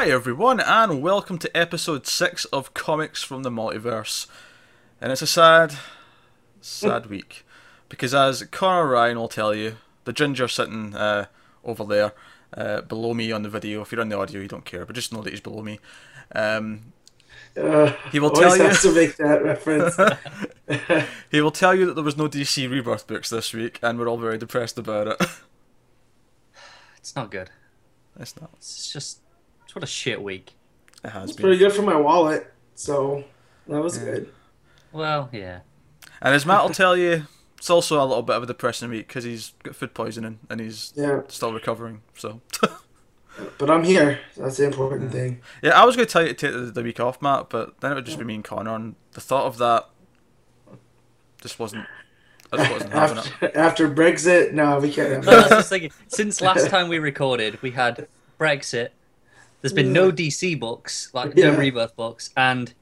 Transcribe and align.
Hi 0.00 0.08
everyone, 0.08 0.60
and 0.60 1.02
welcome 1.02 1.36
to 1.40 1.54
episode 1.54 2.06
6 2.06 2.46
of 2.46 2.72
Comics 2.72 3.22
from 3.22 3.42
the 3.42 3.50
Multiverse. 3.50 4.28
And 4.98 5.12
it's 5.12 5.20
a 5.20 5.26
sad, 5.26 5.74
sad 6.62 7.04
week. 7.10 7.44
Because 7.90 8.14
as 8.14 8.42
Connor 8.44 8.86
Ryan 8.88 9.18
will 9.18 9.28
tell 9.28 9.54
you, 9.54 9.76
the 10.06 10.14
ginger 10.14 10.48
sitting 10.48 10.96
uh, 10.96 11.26
over 11.66 11.84
there, 11.84 12.14
uh, 12.56 12.80
below 12.80 13.12
me 13.12 13.30
on 13.30 13.42
the 13.42 13.50
video, 13.50 13.82
if 13.82 13.92
you're 13.92 14.00
on 14.00 14.08
the 14.08 14.16
audio 14.16 14.40
you 14.40 14.48
don't 14.48 14.64
care, 14.64 14.86
but 14.86 14.94
just 14.96 15.12
know 15.12 15.20
that 15.20 15.34
he's 15.34 15.40
below 15.42 15.60
me. 15.62 15.78
Um, 16.34 16.94
Uh, 17.54 17.92
He 18.10 18.20
will 18.20 18.30
tell 18.30 18.56
you- 18.56 18.72
to 18.72 18.94
make 18.94 19.16
that 19.18 19.44
reference. 19.44 19.96
he 21.30 21.42
will 21.42 21.50
tell 21.50 21.74
you 21.74 21.84
that 21.84 21.92
there 21.92 22.02
was 22.02 22.16
no 22.16 22.26
DC 22.26 22.70
Rebirth 22.70 23.06
books 23.06 23.28
this 23.28 23.52
week, 23.52 23.78
and 23.82 23.98
we're 23.98 24.08
all 24.08 24.16
very 24.16 24.38
depressed 24.38 24.78
about 24.78 25.08
it. 25.08 25.20
It's 26.96 27.14
not 27.14 27.30
good. 27.30 27.50
it's 28.18 28.40
not. 28.40 28.48
It's 28.56 28.90
just 28.90 29.18
it's 29.18 29.29
what 29.74 29.84
a 29.84 29.86
shit 29.86 30.22
week. 30.22 30.52
It 31.04 31.10
has 31.10 31.30
it's 31.30 31.36
been. 31.36 31.44
pretty 31.44 31.58
good 31.58 31.72
for 31.72 31.82
my 31.82 31.96
wallet, 31.96 32.52
so 32.74 33.24
that 33.68 33.80
was 33.82 33.98
good. 33.98 34.28
Well, 34.92 35.28
yeah. 35.32 35.60
And 36.20 36.34
as 36.34 36.44
Matt 36.44 36.62
will 36.62 36.70
tell 36.70 36.96
you, 36.96 37.26
it's 37.56 37.70
also 37.70 38.02
a 38.02 38.04
little 38.04 38.22
bit 38.22 38.36
of 38.36 38.42
a 38.42 38.46
depressing 38.46 38.90
week 38.90 39.08
because 39.08 39.24
he's 39.24 39.52
got 39.62 39.74
food 39.76 39.94
poisoning 39.94 40.38
and 40.50 40.60
he's 40.60 40.92
Yeah, 40.96 41.22
still 41.28 41.52
recovering. 41.52 42.02
So, 42.14 42.40
but 43.58 43.70
I'm 43.70 43.84
here. 43.84 44.20
That's 44.36 44.56
the 44.58 44.64
important 44.64 45.12
thing. 45.12 45.40
yeah, 45.62 45.80
I 45.80 45.84
was 45.84 45.96
going 45.96 46.06
to 46.06 46.12
tell 46.12 46.22
you 46.22 46.28
to 46.28 46.34
take 46.34 46.52
the, 46.52 46.60
the 46.70 46.82
week 46.82 47.00
off, 47.00 47.22
Matt, 47.22 47.48
but 47.48 47.80
then 47.80 47.92
it 47.92 47.94
would 47.94 48.06
just 48.06 48.18
be 48.18 48.24
me 48.24 48.34
and 48.34 48.44
Connor, 48.44 48.74
and 48.74 48.94
the 49.12 49.20
thought 49.20 49.46
of 49.46 49.58
that 49.58 49.88
just 51.40 51.58
wasn't. 51.58 51.86
Just 52.54 52.72
wasn't. 52.72 52.92
After, 52.94 53.56
after 53.58 53.88
Brexit, 53.88 54.52
no, 54.52 54.80
we 54.80 54.92
can't 54.92 55.24
No, 55.24 55.30
I 55.30 55.36
was 55.36 55.48
just 55.50 55.68
thinking, 55.68 55.92
since 56.08 56.40
last 56.40 56.68
time 56.68 56.88
we 56.88 56.98
recorded, 56.98 57.62
we 57.62 57.70
had 57.70 58.08
Brexit. 58.40 58.88
There's 59.60 59.72
been 59.72 59.92
no 59.92 60.10
DC 60.10 60.58
books, 60.58 61.10
like 61.12 61.36
no 61.36 61.52
Yeah. 61.52 61.56
rebirth 61.56 61.94
books, 61.96 62.30
and 62.36 62.72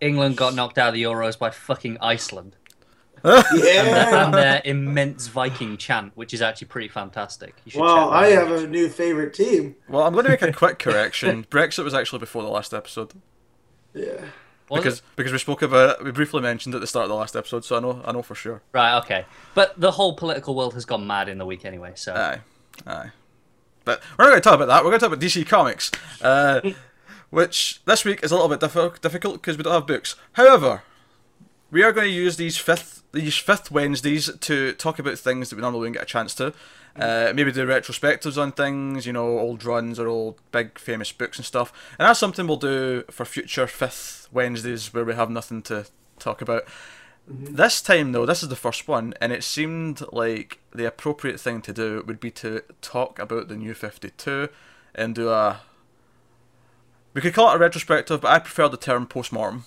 England 0.00 0.36
got 0.36 0.54
knocked 0.54 0.78
out 0.78 0.88
of 0.88 0.94
the 0.94 1.02
Euros 1.02 1.38
by 1.38 1.50
fucking 1.50 1.98
Iceland. 2.00 2.56
Yeah. 3.24 4.24
And 4.24 4.32
their 4.34 4.62
immense 4.64 5.26
Viking 5.26 5.76
chant, 5.76 6.12
which 6.16 6.32
is 6.32 6.40
actually 6.40 6.68
pretty 6.68 6.86
fantastic. 6.88 7.56
You 7.64 7.72
should 7.72 7.80
Well, 7.80 8.10
I 8.10 8.30
that 8.30 8.42
out. 8.42 8.48
have 8.48 8.62
a 8.62 8.66
new 8.68 8.88
favorite 8.88 9.34
team. 9.34 9.74
Well, 9.88 10.02
I'm 10.06 10.12
going 10.12 10.24
to 10.26 10.30
make 10.30 10.42
a 10.42 10.52
quick 10.52 10.78
correction. 10.86 11.44
Brexit 11.50 11.82
was 11.82 11.94
actually 11.94 12.20
before 12.20 12.42
the 12.42 12.48
last 12.48 12.72
episode 12.72 13.12
Yeah. 13.92 14.20
Was 14.70 14.80
because 14.80 14.98
it? 14.98 15.04
because 15.16 15.32
we 15.32 15.38
spoke 15.38 15.62
about 15.62 15.90
uh, 15.90 15.92
it. 16.00 16.04
We 16.04 16.12
briefly 16.12 16.42
mentioned 16.42 16.74
it 16.74 16.78
at 16.78 16.80
the 16.82 16.86
start 16.86 17.04
of 17.04 17.08
the 17.08 17.14
last 17.16 17.34
episode, 17.34 17.64
so 17.64 17.76
I 17.76 17.80
know 17.80 18.02
I 18.04 18.12
know 18.12 18.20
for 18.22 18.34
sure. 18.36 18.60
Right, 18.72 18.98
okay. 18.98 19.24
But 19.54 19.80
the 19.80 19.90
whole 19.92 20.14
political 20.14 20.54
world 20.54 20.74
has 20.74 20.84
gone 20.84 21.06
mad 21.06 21.28
in 21.30 21.38
the 21.38 21.46
week 21.46 21.64
anyway, 21.64 21.92
so. 21.96 22.14
Aye, 22.14 22.40
aye. 22.86 23.10
But 23.88 24.02
we're 24.18 24.26
not 24.26 24.32
going 24.32 24.42
to 24.42 24.44
talk 24.44 24.54
about 24.56 24.68
that. 24.68 24.84
We're 24.84 24.90
going 24.90 25.00
to 25.00 25.06
talk 25.06 25.14
about 25.14 25.24
DC 25.24 25.46
Comics, 25.46 25.90
uh, 26.20 26.60
which 27.30 27.80
this 27.86 28.04
week 28.04 28.22
is 28.22 28.30
a 28.30 28.34
little 28.34 28.54
bit 28.54 28.60
diffi- 28.60 29.00
difficult 29.00 29.36
because 29.36 29.56
we 29.56 29.62
don't 29.62 29.72
have 29.72 29.86
books. 29.86 30.14
However, 30.32 30.82
we 31.70 31.82
are 31.82 31.92
going 31.92 32.08
to 32.08 32.12
use 32.12 32.36
these 32.36 32.58
fifth 32.58 33.02
these 33.12 33.38
fifth 33.38 33.70
Wednesdays 33.70 34.30
to 34.40 34.74
talk 34.74 34.98
about 34.98 35.18
things 35.18 35.48
that 35.48 35.56
we 35.56 35.62
normally 35.62 35.80
wouldn't 35.80 35.96
get 35.96 36.02
a 36.02 36.06
chance 36.06 36.34
to. 36.34 36.52
Uh, 36.96 37.32
maybe 37.34 37.50
do 37.50 37.66
retrospectives 37.66 38.36
on 38.36 38.52
things, 38.52 39.06
you 39.06 39.12
know, 39.14 39.38
old 39.38 39.64
runs 39.64 39.98
or 39.98 40.06
old 40.06 40.38
big 40.52 40.78
famous 40.78 41.10
books 41.10 41.38
and 41.38 41.46
stuff. 41.46 41.72
And 41.98 42.06
that's 42.06 42.20
something 42.20 42.46
we'll 42.46 42.58
do 42.58 43.04
for 43.10 43.24
future 43.24 43.66
fifth 43.66 44.28
Wednesdays 44.30 44.92
where 44.92 45.06
we 45.06 45.14
have 45.14 45.30
nothing 45.30 45.62
to 45.62 45.86
talk 46.18 46.42
about. 46.42 46.64
This 47.30 47.82
time, 47.82 48.12
though, 48.12 48.24
this 48.24 48.42
is 48.42 48.48
the 48.48 48.56
first 48.56 48.88
one, 48.88 49.12
and 49.20 49.32
it 49.32 49.44
seemed 49.44 50.02
like 50.12 50.60
the 50.72 50.86
appropriate 50.86 51.38
thing 51.38 51.60
to 51.62 51.74
do 51.74 52.02
would 52.06 52.20
be 52.20 52.30
to 52.32 52.62
talk 52.80 53.18
about 53.18 53.48
the 53.48 53.56
new 53.56 53.74
52 53.74 54.48
and 54.94 55.14
do 55.14 55.28
a. 55.28 55.60
We 57.12 57.20
could 57.20 57.34
call 57.34 57.52
it 57.52 57.56
a 57.56 57.58
retrospective, 57.58 58.22
but 58.22 58.30
I 58.30 58.38
prefer 58.38 58.68
the 58.68 58.78
term 58.78 59.06
post 59.06 59.30
mortem. 59.30 59.64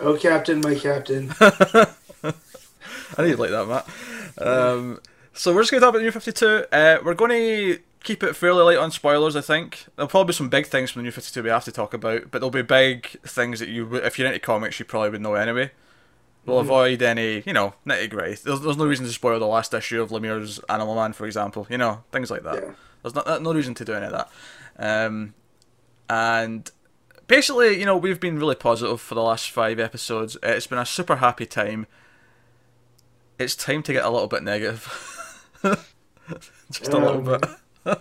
Oh, 0.00 0.16
Captain, 0.16 0.60
my 0.60 0.74
Captain. 0.74 1.32
I 1.40 3.22
need 3.22 3.36
like 3.36 3.50
that, 3.50 3.66
Matt. 3.66 4.46
Um, 4.46 5.00
so 5.32 5.54
we're 5.54 5.62
just 5.62 5.70
going 5.70 5.80
to 5.80 5.86
talk 5.86 5.90
about 5.94 5.98
the 5.98 6.04
new 6.04 6.10
52. 6.10 6.66
Uh, 6.70 6.98
we're 7.02 7.14
going 7.14 7.30
to 7.30 7.78
keep 8.04 8.22
it 8.22 8.36
fairly 8.36 8.62
light 8.62 8.78
on 8.78 8.90
spoilers, 8.90 9.34
I 9.34 9.40
think. 9.40 9.86
There'll 9.96 10.08
probably 10.08 10.32
be 10.32 10.36
some 10.36 10.50
big 10.50 10.66
things 10.66 10.90
from 10.90 11.00
the 11.00 11.04
new 11.04 11.10
52 11.10 11.42
we 11.42 11.48
have 11.48 11.64
to 11.64 11.72
talk 11.72 11.94
about, 11.94 12.30
but 12.30 12.40
there'll 12.40 12.50
be 12.50 12.62
big 12.62 13.06
things 13.22 13.60
that 13.60 13.68
you, 13.70 13.96
if 13.96 14.18
you're 14.18 14.28
into 14.28 14.40
comics, 14.40 14.78
you 14.78 14.84
probably 14.84 15.10
would 15.10 15.22
know 15.22 15.34
anyway. 15.34 15.70
We'll 16.48 16.60
avoid 16.60 17.02
any, 17.02 17.42
you 17.44 17.52
know, 17.52 17.74
nitty 17.86 18.10
gritty. 18.10 18.40
There's, 18.42 18.60
there's 18.60 18.76
no 18.76 18.86
reason 18.86 19.04
to 19.04 19.12
spoil 19.12 19.38
the 19.38 19.46
last 19.46 19.74
issue 19.74 20.00
of 20.00 20.10
Lemire's 20.10 20.58
Animal 20.68 20.94
Man, 20.94 21.12
for 21.12 21.26
example. 21.26 21.66
You 21.68 21.78
know, 21.78 22.04
things 22.10 22.30
like 22.30 22.42
that. 22.44 22.62
Yeah. 22.62 22.70
There's 23.02 23.14
not, 23.14 23.42
no 23.42 23.52
reason 23.52 23.74
to 23.74 23.84
do 23.84 23.92
any 23.92 24.06
of 24.06 24.12
that. 24.12 24.30
Um, 24.78 25.34
and 26.08 26.70
basically, 27.26 27.78
you 27.78 27.84
know, 27.84 27.96
we've 27.96 28.18
been 28.18 28.38
really 28.38 28.54
positive 28.54 29.00
for 29.00 29.14
the 29.14 29.22
last 29.22 29.50
five 29.50 29.78
episodes. 29.78 30.36
It's 30.42 30.66
been 30.66 30.78
a 30.78 30.86
super 30.86 31.16
happy 31.16 31.46
time. 31.46 31.86
It's 33.38 33.54
time 33.54 33.82
to 33.84 33.92
get 33.92 34.04
a 34.04 34.10
little 34.10 34.26
bit 34.26 34.42
negative. 34.42 35.52
just 36.72 36.88
a 36.88 36.98
little 36.98 37.22
bit. 37.22 37.44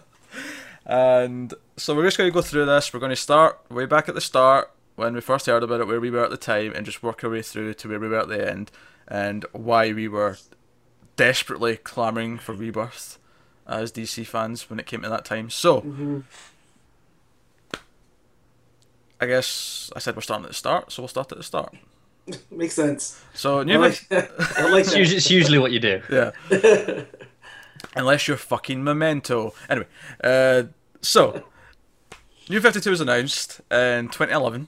and 0.86 1.54
so 1.76 1.96
we're 1.96 2.06
just 2.06 2.18
going 2.18 2.30
to 2.30 2.34
go 2.34 2.42
through 2.42 2.66
this. 2.66 2.94
We're 2.94 3.00
going 3.00 3.12
to 3.12 3.16
start 3.16 3.60
way 3.70 3.86
back 3.86 4.10
at 4.10 4.16
the 4.16 4.22
start 4.22 4.72
when 4.98 5.14
we 5.14 5.22
first 5.22 5.46
heard 5.46 5.64
about 5.64 5.80
it, 5.80 5.88
where 5.88 6.02
we 6.02 6.10
were 6.10 6.24
at 6.24 6.32
the 6.32 6.38
time, 6.38 6.74
and 6.76 6.86
just 6.86 7.02
work 7.04 7.24
our 7.24 7.30
way 7.30 7.42
through 7.42 7.76
to 7.76 7.88
where 7.88 8.00
we 8.00 8.10
were 8.10 8.20
at 8.20 8.28
the 8.28 8.52
end, 8.52 8.72
and 9.08 9.46
why 9.54 9.94
we 9.94 10.08
were 10.08 10.38
desperately 11.16 11.78
clamouring 11.78 12.38
for 12.38 12.54
rebirth 12.54 13.20
as 13.68 13.92
DC 13.92 14.26
fans 14.26 14.70
when 14.70 14.80
it 14.80 14.86
came 14.88 15.04
to 15.04 15.10
that 15.10 15.24
time. 15.24 15.50
So, 15.50 15.80
hmm 15.82 16.20
I 19.20 19.26
guess 19.26 19.92
I 19.96 20.00
said 20.00 20.16
we're 20.16 20.22
starting 20.22 20.46
at 20.46 20.52
the 20.52 20.56
start, 20.56 20.92
so 20.92 21.02
we'll 21.02 21.08
start 21.08 21.32
at 21.32 21.38
the 21.40 21.44
start. 21.44 21.76
Makes 22.52 22.76
sense. 22.76 23.20
So, 23.34 23.62
I 23.62 23.64
new 23.64 23.80
like, 23.80 24.06
I 24.12 24.70
like 24.70 24.86
It's 24.86 24.96
usually, 24.96 25.18
it's 25.18 25.32
usually 25.32 25.58
what 25.58 25.72
you 25.72 25.80
do. 25.80 26.02
yeah. 26.12 26.32
Unless 27.96 28.28
you're 28.28 28.38
fucking 28.38 28.84
Memento. 28.84 29.54
Anyway, 29.70 29.88
uh, 30.24 30.64
so 31.02 31.44
New 32.50 32.62
52 32.62 32.90
was 32.90 33.02
announced 33.02 33.62
in 33.72 34.08
2011, 34.10 34.68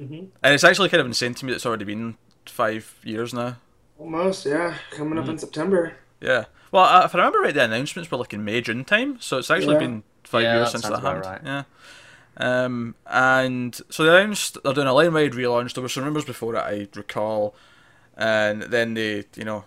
Mhm. 0.00 0.28
and 0.42 0.54
it's 0.54 0.64
actually 0.64 0.88
kind 0.88 1.00
of 1.00 1.06
insane 1.06 1.34
to 1.34 1.44
me 1.44 1.52
that 1.52 1.56
it's 1.56 1.66
already 1.66 1.84
been 1.84 2.16
five 2.46 2.94
years 3.04 3.32
now. 3.32 3.56
Almost, 3.98 4.44
yeah. 4.46 4.76
Coming 4.90 5.14
Mm. 5.18 5.22
up 5.22 5.28
in 5.28 5.38
September. 5.38 5.94
Yeah. 6.20 6.46
Well, 6.72 6.84
uh, 6.84 7.04
if 7.04 7.14
I 7.14 7.18
remember 7.18 7.38
right, 7.40 7.54
the 7.54 7.62
announcements 7.64 8.10
were 8.10 8.18
like 8.18 8.32
in 8.34 8.44
May, 8.44 8.60
June 8.60 8.84
time, 8.84 9.20
so 9.20 9.38
it's 9.38 9.50
actually 9.50 9.74
Yeah. 9.74 9.78
been 9.80 10.02
five 10.24 10.42
Yeah, 10.42 10.54
years 10.56 10.66
that 10.66 10.70
since 10.72 10.82
sounds 10.82 10.94
that 11.02 11.08
about 11.08 11.24
happened. 11.24 11.46
right. 11.46 11.64
Yeah. 12.38 12.64
Um, 12.64 12.96
and 13.06 13.80
so 13.90 14.02
they 14.02 14.20
announced 14.20 14.58
they're 14.64 14.72
doing 14.72 14.88
a 14.88 14.92
line-wide 14.92 15.32
relaunch. 15.32 15.74
There 15.74 15.82
were 15.82 15.88
some 15.88 16.04
rumors 16.04 16.24
before 16.24 16.56
it, 16.56 16.58
I 16.58 16.88
recall, 16.96 17.54
and 18.16 18.62
then 18.62 18.94
they, 18.94 19.24
you 19.36 19.44
know, 19.44 19.64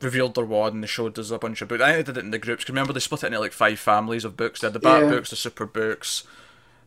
revealed 0.00 0.34
their 0.34 0.44
wad 0.46 0.72
and 0.72 0.82
they 0.82 0.86
showed 0.86 1.18
us 1.18 1.30
a 1.30 1.38
bunch 1.38 1.60
of 1.60 1.68
books. 1.68 1.82
I 1.82 1.92
think 1.92 2.06
they 2.06 2.12
did 2.12 2.18
it 2.18 2.24
in 2.24 2.30
the 2.30 2.38
groups. 2.38 2.64
'cause 2.64 2.70
remember 2.70 2.92
they 2.94 3.00
split 3.00 3.22
it 3.24 3.26
into 3.28 3.40
like 3.40 3.52
five 3.52 3.78
families 3.78 4.24
of 4.24 4.36
books. 4.36 4.60
They 4.60 4.66
had 4.66 4.72
the 4.72 4.78
Bat 4.80 5.02
Yeah. 5.04 5.08
books, 5.10 5.30
the 5.30 5.36
Super 5.36 5.66
books, 5.66 6.24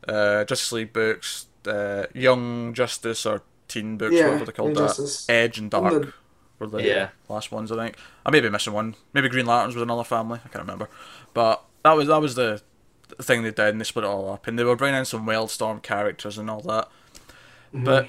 uh, 0.07 0.43
Justice 0.45 0.71
League 0.71 0.93
books, 0.93 1.45
uh, 1.67 2.07
Young 2.13 2.73
Justice 2.73 3.25
or 3.25 3.41
Teen 3.67 3.97
books, 3.97 4.13
Yeah, 4.15 4.25
whatever 4.27 4.45
they 4.45 4.51
called 4.53 4.69
Young 4.75 4.83
that. 4.83 4.87
Justice. 4.95 5.29
Edge 5.29 5.57
and 5.57 5.73
And 5.73 5.83
Dark 5.83 6.01
the- 6.03 6.13
were 6.59 6.67
the 6.67 6.81
Yeah. 6.83 7.09
last 7.29 7.51
ones, 7.51 7.71
I 7.71 7.75
think. 7.75 7.97
I 8.25 8.31
may 8.31 8.39
be 8.39 8.49
missing 8.49 8.73
one. 8.73 8.95
Maybe 9.13 9.27
Green 9.29 9.45
Lanterns 9.45 9.75
was 9.75 9.81
another 9.83 10.03
family. 10.05 10.39
I 10.43 10.47
can't 10.47 10.63
remember. 10.63 10.89
But 11.33 11.63
that 11.83 11.91
was 11.93 12.07
that 12.07 12.21
was 12.21 12.35
the, 12.35 12.61
the 13.15 13.23
thing 13.23 13.43
they 13.43 13.51
did, 13.51 13.59
and 13.69 13.79
they 13.81 13.85
split 13.85 14.05
it 14.05 14.07
all 14.07 14.31
up, 14.31 14.47
and 14.47 14.57
they 14.57 14.63
were 14.63 14.75
bringing 14.75 14.99
in 14.99 15.05
some 15.05 15.25
Wildstorm 15.25 15.81
characters 15.83 16.37
and 16.37 16.49
all 16.49 16.61
that. 16.61 16.87
Mm-hmm. 17.73 17.83
But 17.83 18.07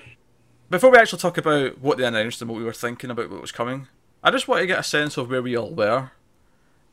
before 0.70 0.90
we 0.90 0.98
actually 0.98 1.18
talk 1.20 1.38
about 1.38 1.78
what 1.78 1.98
they 1.98 2.04
announced 2.04 2.40
and 2.40 2.48
what 2.50 2.58
we 2.58 2.64
were 2.64 2.72
thinking 2.72 3.10
about 3.10 3.30
what 3.30 3.40
was 3.40 3.52
coming, 3.52 3.88
I 4.22 4.30
just 4.30 4.46
want 4.48 4.60
to 4.60 4.66
get 4.66 4.78
a 4.78 4.82
sense 4.84 5.16
of 5.16 5.30
where 5.30 5.42
we 5.42 5.56
all 5.56 5.70
were 5.74 6.12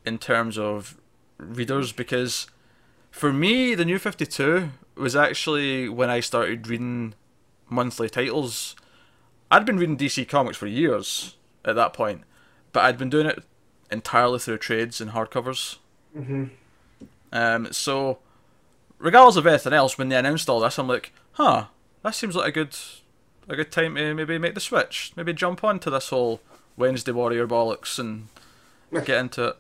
in 0.06 0.18
terms 0.18 0.57
of 0.57 0.98
readers, 1.38 1.92
because 1.92 2.48
for 3.12 3.31
me, 3.34 3.75
the 3.75 3.86
New 3.86 4.00
Fifty 4.00 4.25
Two 4.25 4.72
was 4.95 5.15
actually 5.15 5.89
when 5.89 6.09
I 6.09 6.19
started 6.19 6.68
reading 6.68 7.13
monthly 7.69 8.09
titles. 8.09 8.75
I'd 9.51 9.65
been 9.65 9.77
reading 9.77 9.97
DC 9.97 10.27
comics 10.27 10.57
for 10.57 10.68
years 10.68 11.36
at 11.63 11.75
that 11.75 11.94
point, 11.94 12.21
but 12.71 12.83
I'd 12.86 12.97
been 12.97 13.09
doing 13.09 13.27
it 13.27 13.44
entirely 13.92 14.39
through 14.39 14.57
trades 14.57 15.00
and 15.01 15.12
hardcovers. 15.12 15.77
hmm 16.13 16.45
Um, 17.31 17.71
so, 17.71 18.19
regardless 18.97 19.36
of 19.36 19.45
anything 19.47 19.74
else, 19.74 19.97
when 19.97 20.09
they 20.09 20.15
announced 20.15 20.50
all 20.50 20.59
this, 20.62 20.80
I'm 20.80 20.88
like, 20.88 21.12
huh, 21.33 21.65
that 22.03 22.15
seems 22.15 22.36
like 22.36 22.50
a 22.50 22.51
good, 22.51 22.75
a 23.50 23.56
good 23.56 23.71
time 23.71 23.95
to 23.95 24.13
maybe 24.13 24.38
make 24.38 24.53
the 24.56 24.59
switch, 24.59 25.12
maybe 25.15 25.33
jump 25.33 25.63
onto 25.63 25.89
this 25.89 26.09
whole 26.09 26.42
Wednesday 26.77 27.12
Warrior 27.12 27.47
bollocks 27.47 28.00
and 28.00 28.27
get 29.06 29.19
into 29.19 29.47
it. 29.50 29.57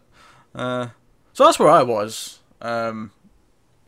Uh, 0.53 0.87
so 1.33 1.43
that's 1.45 1.59
where 1.59 1.69
I 1.69 1.83
was, 1.83 2.39
um, 2.61 3.11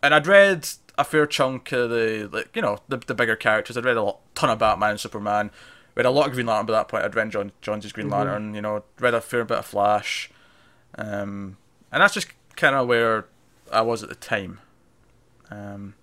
and 0.03 0.13
I'd 0.13 0.27
read 0.27 0.67
a 0.97 1.03
fair 1.03 1.27
chunk 1.27 1.71
of 1.71 1.89
the, 1.89 2.29
like, 2.31 2.55
you 2.55 2.61
know, 2.61 2.79
the 2.87 2.97
the 2.97 3.13
bigger 3.13 3.35
characters. 3.35 3.77
I'd 3.77 3.85
read 3.85 3.97
a 3.97 4.03
lot, 4.03 4.19
ton 4.35 4.49
of 4.49 4.59
Batman, 4.59 4.91
and 4.91 4.99
Superman. 4.99 5.51
Read 5.95 6.05
a 6.05 6.11
lot 6.11 6.27
of 6.27 6.33
Green 6.33 6.45
Lantern 6.45 6.67
by 6.67 6.73
that 6.73 6.87
point. 6.87 7.03
I'd 7.03 7.15
read 7.15 7.31
John 7.31 7.51
John's 7.61 7.91
Green 7.91 8.09
Lantern. 8.09 8.53
You 8.53 8.61
know, 8.61 8.83
read 8.99 9.13
a 9.13 9.21
fair 9.21 9.45
bit 9.45 9.57
of 9.57 9.65
Flash, 9.65 10.29
um, 10.97 11.57
and 11.91 12.01
that's 12.01 12.13
just 12.13 12.27
kind 12.55 12.75
of 12.75 12.87
where 12.87 13.25
I 13.71 13.81
was 13.81 14.03
at 14.03 14.09
the 14.09 14.15
time. 14.15 14.59
Um, 15.49 15.95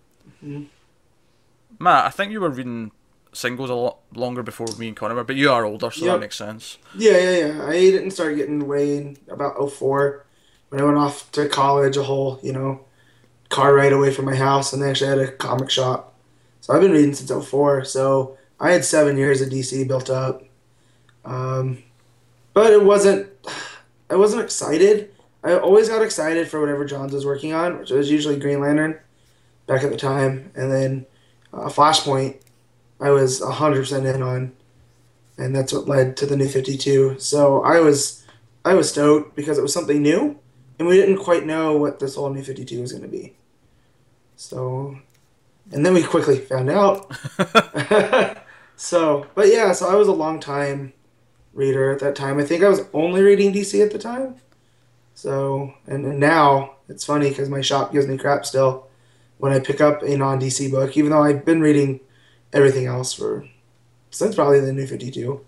Matt, 1.79 2.07
I 2.07 2.11
think 2.11 2.33
you 2.33 2.41
were 2.41 2.51
reading 2.51 2.93
singles 3.33 3.69
a 3.69 3.75
lot 3.75 3.99
longer 4.15 4.43
before 4.43 4.69
me 4.79 4.87
and 4.89 4.97
Connor 4.97 5.25
but 5.25 5.37
you 5.37 5.51
are 5.51 5.65
older, 5.65 5.91
so 5.91 6.05
that 6.07 6.21
makes 6.21 6.37
sense. 6.37 6.79
Yeah, 6.95 7.19
yeah, 7.19 7.47
yeah. 7.47 7.67
I 7.67 7.73
didn't 7.73 8.13
start 8.13 8.37
getting 8.37 8.67
way 8.67 8.97
in 8.97 9.19
about 9.29 9.71
04 9.71 10.25
when 10.69 10.81
I 10.81 10.85
went 10.85 10.99
off 10.99 11.31
to 11.33 11.49
college, 11.49 11.97
a 11.97 12.05
whole, 12.05 12.39
you 12.43 12.53
know, 12.53 12.85
car 13.55 13.75
ride 13.75 13.93
away 13.93 14.13
from 14.13 14.25
my 14.25 14.35
house, 14.35 14.73
and 14.73 14.83
they 14.83 14.91
actually 14.91 15.11
had 15.11 15.19
a 15.19 15.33
comic 15.33 15.71
shop. 15.71 16.15
So 16.61 16.75
I've 16.75 16.81
been 16.81 16.93
reading 16.93 17.15
since 17.15 17.31
04. 17.31 17.85
So 17.85 18.37
I 18.59 18.73
had 18.73 18.85
seven 18.85 19.17
years 19.17 19.41
of 19.41 19.51
DC 19.51 19.87
built 19.87 20.11
up. 20.11 20.43
Um, 21.25 21.83
but 22.53 22.73
it 22.73 22.85
wasn't, 22.85 23.29
I 24.11 24.17
wasn't 24.17 24.43
excited. 24.43 25.11
I 25.43 25.59
always 25.59 25.89
got 25.89 26.03
excited 26.03 26.49
for 26.49 26.61
whatever 26.61 26.85
Johns 26.85 27.13
was 27.13 27.27
working 27.27 27.53
on, 27.53 27.79
which 27.79 27.91
was 27.91 28.11
usually 28.11 28.39
Green 28.39 28.61
Lantern 28.61 28.99
back 29.67 29.83
at 29.83 29.91
the 29.91 29.97
time. 29.97 30.51
And 30.55 30.71
then 30.71 31.07
uh, 31.53 31.69
Flashpoint, 31.69 32.41
I 33.01 33.11
was 33.11 33.41
100% 33.41 34.15
in 34.15 34.23
on 34.23 34.53
and 35.39 35.55
that's 35.55 35.73
what 35.73 35.89
led 35.89 36.17
to 36.17 36.27
the 36.27 36.37
new 36.37 36.49
52 36.49 37.19
so 37.19 37.63
i 37.63 37.81
was 37.81 38.25
i 38.65 38.75
was 38.75 38.91
stoked 38.91 39.35
because 39.35 39.59
it 39.59 39.63
was 39.63 39.73
something 39.73 40.03
new 40.03 40.39
and 40.79 40.89
we 40.89 40.97
didn't 40.97 41.19
quite 41.19 41.47
know 41.47 41.77
what 41.77 41.99
this 41.99 42.17
whole 42.17 42.31
new 42.31 42.43
52 42.43 42.81
was 42.81 42.93
going 42.93 43.03
to 43.03 43.09
be 43.09 43.35
so 44.37 44.97
and 45.73 45.85
then 45.85 45.95
we 45.95 46.03
quickly 46.03 46.39
found 46.39 46.71
out 46.71 47.11
so 48.77 49.27
but 49.35 49.49
yeah 49.49 49.73
so 49.73 49.89
i 49.89 49.95
was 49.95 50.09
a 50.09 50.13
long 50.13 50.41
time 50.41 50.93
reader 51.53 51.93
at 51.93 52.01
that 52.01 52.17
time 52.17 52.39
i 52.39 52.45
think 52.45 52.63
i 52.63 52.69
was 52.69 52.83
only 52.93 53.23
reading 53.23 53.53
dc 53.53 53.81
at 53.85 53.93
the 53.93 53.99
time 53.99 54.37
so 55.15 55.73
and, 55.87 56.05
and 56.05 56.19
now 56.19 56.75
it's 56.89 57.05
funny 57.05 57.29
because 57.29 57.49
my 57.49 57.61
shop 57.61 57.93
gives 57.93 58.07
me 58.07 58.19
crap 58.19 58.45
still 58.45 58.89
when 59.39 59.53
i 59.53 59.59
pick 59.59 59.81
up 59.81 60.03
a 60.03 60.17
non-dc 60.17 60.71
book 60.71 60.97
even 60.97 61.11
though 61.11 61.23
i've 61.23 61.45
been 61.45 61.61
reading 61.61 62.01
everything 62.53 62.87
else 62.87 63.13
for 63.13 63.49
since 64.11 64.35
probably 64.35 64.61
the 64.61 64.73
new 64.73 64.87
52 64.87 65.45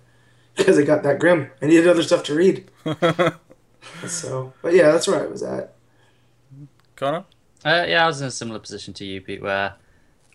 because 0.56 0.79
it 0.79 0.85
got 0.85 1.03
that 1.03 1.19
grim. 1.19 1.50
I 1.61 1.67
needed 1.67 1.87
other 1.87 2.03
stuff 2.03 2.23
to 2.25 2.35
read. 2.35 2.71
so, 4.06 4.53
but 4.62 4.75
yeah, 4.75 4.91
that's 4.91 5.06
where 5.06 5.23
I 5.23 5.27
was 5.27 5.43
at. 5.43 5.75
Connor? 6.97 7.25
Uh, 7.67 7.85
yeah, 7.89 8.05
I 8.05 8.07
was 8.07 8.21
in 8.21 8.29
a 8.29 8.31
similar 8.31 8.61
position 8.61 8.95
to 8.95 9.05
you, 9.05 9.21
Pete, 9.21 9.43
where 9.43 9.75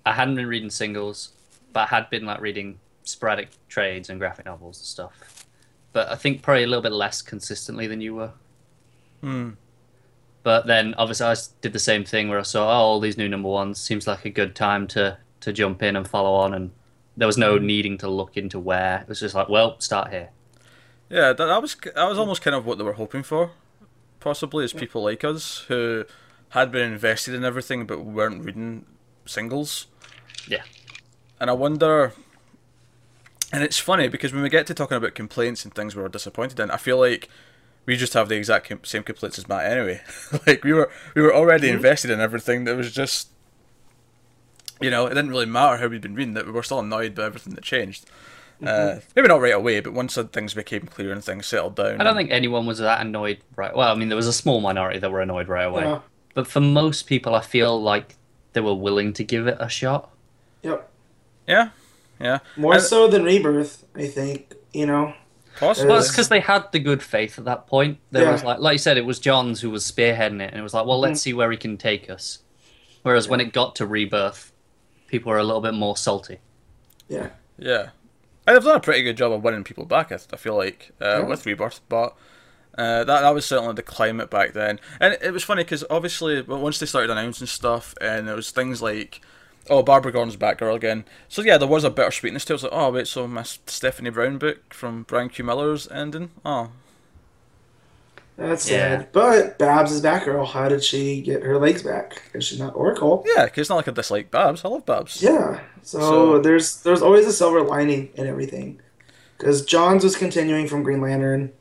I 0.05 0.11
hadn't 0.11 0.35
been 0.35 0.47
reading 0.47 0.69
singles, 0.69 1.29
but 1.71 1.83
I 1.89 1.95
had 1.95 2.09
been 2.09 2.25
like 2.25 2.41
reading 2.41 2.77
sporadic 3.03 3.47
trades 3.69 4.09
and 4.09 4.19
graphic 4.19 4.45
novels 4.45 4.79
and 4.79 4.85
stuff. 4.85 5.45
But 5.93 6.09
I 6.09 6.15
think 6.15 6.41
probably 6.41 6.63
a 6.63 6.67
little 6.67 6.81
bit 6.81 6.91
less 6.91 7.21
consistently 7.21 7.87
than 7.87 8.01
you 8.01 8.15
were. 8.15 8.31
Hmm. 9.21 9.51
But 10.43 10.67
then 10.67 10.93
obviously 10.97 11.27
I 11.27 11.35
did 11.61 11.71
the 11.71 11.79
same 11.79 12.03
thing 12.03 12.27
where 12.27 12.39
I 12.39 12.41
saw 12.41 12.67
oh, 12.67 12.83
all 12.83 12.99
these 12.99 13.17
new 13.17 13.29
number 13.29 13.47
ones. 13.47 13.79
Seems 13.79 14.07
like 14.07 14.25
a 14.25 14.29
good 14.29 14.53
time 14.53 14.85
to 14.87 15.17
to 15.39 15.53
jump 15.53 15.81
in 15.81 15.95
and 15.95 16.05
follow 16.05 16.33
on, 16.33 16.53
and 16.53 16.71
there 17.15 17.27
was 17.27 17.37
no 17.37 17.57
needing 17.57 17.97
to 17.99 18.09
look 18.09 18.35
into 18.35 18.59
where. 18.59 19.01
It 19.01 19.07
was 19.07 19.21
just 19.21 19.35
like, 19.35 19.47
well, 19.47 19.79
start 19.79 20.11
here. 20.11 20.31
Yeah, 21.09 21.31
that, 21.31 21.45
that 21.45 21.61
was 21.61 21.77
that 21.95 22.09
was 22.09 22.17
almost 22.17 22.41
kind 22.41 22.55
of 22.55 22.65
what 22.65 22.77
they 22.77 22.83
were 22.83 22.93
hoping 22.93 23.23
for, 23.23 23.51
possibly, 24.19 24.65
as 24.65 24.73
people 24.73 25.03
like 25.03 25.23
us 25.23 25.59
who 25.69 26.05
had 26.51 26.71
been 26.71 26.91
invested 26.91 27.33
in 27.33 27.43
everything 27.43 27.85
but 27.85 28.03
weren't 28.03 28.43
reading 28.43 28.85
singles. 29.25 29.87
Yeah. 30.47 30.63
And 31.39 31.49
I 31.49 31.53
wonder, 31.53 32.13
and 33.51 33.63
it's 33.63 33.79
funny 33.79 34.07
because 34.09 34.33
when 34.33 34.43
we 34.43 34.49
get 34.49 34.67
to 34.67 34.73
talking 34.73 34.97
about 34.97 35.15
complaints 35.15 35.63
and 35.63 35.73
things 35.73 35.95
we 35.95 36.01
were 36.01 36.09
disappointed 36.09 36.59
in, 36.59 36.69
I 36.69 36.77
feel 36.77 36.99
like 36.99 37.29
we 37.85 37.95
just 37.95 38.13
have 38.13 38.29
the 38.29 38.35
exact 38.35 38.71
same 38.85 39.03
complaints 39.03 39.39
as 39.39 39.47
Matt 39.47 39.65
anyway. 39.65 40.01
like 40.47 40.63
we 40.63 40.73
were 40.73 40.91
we 41.15 41.21
were 41.21 41.33
already 41.33 41.67
mm-hmm. 41.67 41.77
invested 41.77 42.11
in 42.11 42.19
everything. 42.19 42.65
That 42.65 42.75
was 42.75 42.91
just, 42.91 43.29
you 44.81 44.91
know, 44.91 45.05
it 45.05 45.15
didn't 45.15 45.31
really 45.31 45.45
matter 45.45 45.77
how 45.77 45.87
we'd 45.87 46.01
been 46.01 46.15
reading 46.15 46.35
it. 46.35 46.45
We 46.45 46.51
were 46.51 46.63
still 46.63 46.79
annoyed 46.79 47.15
by 47.15 47.23
everything 47.23 47.55
that 47.55 47.63
changed. 47.63 48.05
Mm-hmm. 48.61 48.97
Uh, 48.97 49.01
maybe 49.15 49.27
not 49.29 49.41
right 49.41 49.55
away, 49.55 49.79
but 49.79 49.93
once 49.93 50.15
things 50.15 50.53
became 50.53 50.81
clear 50.81 51.11
and 51.11 51.23
things 51.23 51.47
settled 51.47 51.75
down. 51.75 51.99
I 51.99 52.03
don't 52.03 52.15
think 52.15 52.29
anyone 52.29 52.65
was 52.67 52.77
that 52.77 53.01
annoyed 53.01 53.39
right. 53.55 53.75
Well, 53.75 53.91
I 53.91 53.95
mean, 53.95 54.09
there 54.09 54.17
was 54.17 54.27
a 54.27 54.33
small 54.33 54.61
minority 54.61 54.99
that 54.99 55.09
were 55.09 55.21
annoyed 55.21 55.47
right 55.47 55.63
away. 55.63 55.83
Yeah. 55.83 56.01
But 56.33 56.47
for 56.47 56.61
most 56.61 57.03
people, 57.07 57.35
I 57.35 57.41
feel 57.41 57.81
like 57.81 58.15
they 58.53 58.61
were 58.61 58.73
willing 58.73 59.13
to 59.13 59.23
give 59.23 59.47
it 59.47 59.57
a 59.59 59.69
shot. 59.69 60.09
Yep. 60.63 60.89
Yeah, 61.47 61.69
yeah. 62.19 62.39
More 62.57 62.75
And- 62.75 62.83
so 62.83 63.07
than 63.07 63.23
Rebirth, 63.23 63.83
I 63.95 64.07
think. 64.07 64.53
You 64.73 64.85
know. 64.85 65.13
Possibly. 65.59 65.89
Well, 65.89 65.99
it's 65.99 66.09
because 66.09 66.29
they 66.29 66.39
had 66.39 66.71
the 66.71 66.79
good 66.79 67.03
faith 67.03 67.37
at 67.37 67.43
that 67.45 67.67
point. 67.67 67.97
There 68.11 68.23
Yeah. 68.23 68.31
was 68.31 68.43
like, 68.43 68.59
like 68.59 68.73
you 68.75 68.77
said, 68.77 68.97
it 68.97 69.05
was 69.05 69.19
Johns 69.19 69.59
who 69.61 69.69
was 69.69 69.83
spearheading 69.89 70.39
it, 70.41 70.51
and 70.51 70.57
it 70.57 70.63
was 70.63 70.73
like, 70.73 70.85
well, 70.85 70.99
let's 70.99 71.21
see 71.21 71.33
where 71.33 71.51
he 71.51 71.57
can 71.57 71.77
take 71.77 72.09
us. 72.09 72.39
Whereas 73.03 73.27
when 73.27 73.41
it 73.41 73.51
got 73.51 73.75
to 73.75 73.85
Rebirth, 73.85 74.53
people 75.07 75.29
were 75.31 75.37
a 75.37 75.43
little 75.43 75.59
bit 75.61 75.73
more 75.73 75.97
salty. 75.97 76.37
Yeah. 77.09 77.29
Yeah, 77.57 77.89
and 78.47 78.55
they've 78.55 78.63
done 78.63 78.77
a 78.77 78.79
pretty 78.79 79.03
good 79.03 79.17
job 79.17 79.31
of 79.33 79.43
winning 79.43 79.63
people 79.65 79.85
back. 79.85 80.11
I, 80.11 80.15
I 80.31 80.37
feel 80.37 80.55
like 80.55 80.91
uh, 81.01 81.19
Yeah. 81.19 81.27
with 81.27 81.45
Rebirth, 81.45 81.81
but 81.89 82.15
uh, 82.77 83.03
that 83.03 83.21
that 83.21 83.33
was 83.33 83.45
certainly 83.45 83.73
the 83.73 83.83
climate 83.83 84.29
back 84.29 84.53
then. 84.53 84.79
And 84.99 85.17
it 85.21 85.31
was 85.31 85.43
funny 85.43 85.63
because 85.63 85.83
obviously, 85.89 86.41
once 86.41 86.79
they 86.79 86.85
started 86.85 87.09
announcing 87.11 87.47
stuff, 87.47 87.93
and 88.01 88.27
there 88.27 88.35
was 88.35 88.51
things 88.51 88.81
like, 88.81 89.21
oh, 89.69 89.83
Barbara 89.83 90.11
Gordon's 90.11 90.37
Batgirl 90.37 90.75
again. 90.75 91.05
So 91.27 91.41
yeah, 91.41 91.57
there 91.57 91.67
was 91.67 91.83
a 91.83 91.89
bitter 91.89 92.11
sweetness 92.11 92.45
to 92.45 92.53
it. 92.53 92.55
It 92.55 92.55
was 92.55 92.63
like, 92.63 92.71
oh 92.73 92.91
wait, 92.91 93.07
so 93.07 93.27
my 93.27 93.43
Stephanie 93.43 94.09
Brown 94.09 94.37
book 94.37 94.73
from 94.73 95.03
Brian 95.03 95.29
Q. 95.29 95.43
Miller's 95.45 95.87
ending. 95.91 96.31
Oh, 96.45 96.71
That's 98.37 98.69
Yeah. 98.69 98.99
sad. 98.99 99.07
But 99.11 99.59
Babs 99.59 99.91
is 99.91 100.01
Batgirl. 100.01 100.47
How 100.47 100.67
did 100.69 100.83
she 100.83 101.21
get 101.21 101.43
her 101.43 101.59
legs 101.59 101.83
back? 101.83 102.23
Because 102.25 102.45
she's 102.45 102.59
not 102.59 102.75
Oracle. 102.75 103.23
yeah, 103.35 103.45
because 103.45 103.61
it's 103.61 103.69
not 103.69 103.75
like 103.75 103.87
I 103.87 103.91
dislike 103.91 104.31
Babs. 104.31 104.63
I 104.65 104.69
love 104.69 104.85
Babs. 104.85 105.21
Yeah. 105.21 105.59
So, 105.83 105.99
So- 105.99 106.39
there's 106.39 106.77
there's 106.83 107.01
always 107.01 107.27
a 107.27 107.33
silver 107.33 107.61
lining 107.61 108.09
in 108.15 108.25
everything. 108.27 108.79
Because 109.37 109.65
Johns 109.65 110.03
was 110.03 110.15
continuing 110.15 110.67
from 110.67 110.83
Green 110.83 111.01
Lantern, 111.01 111.51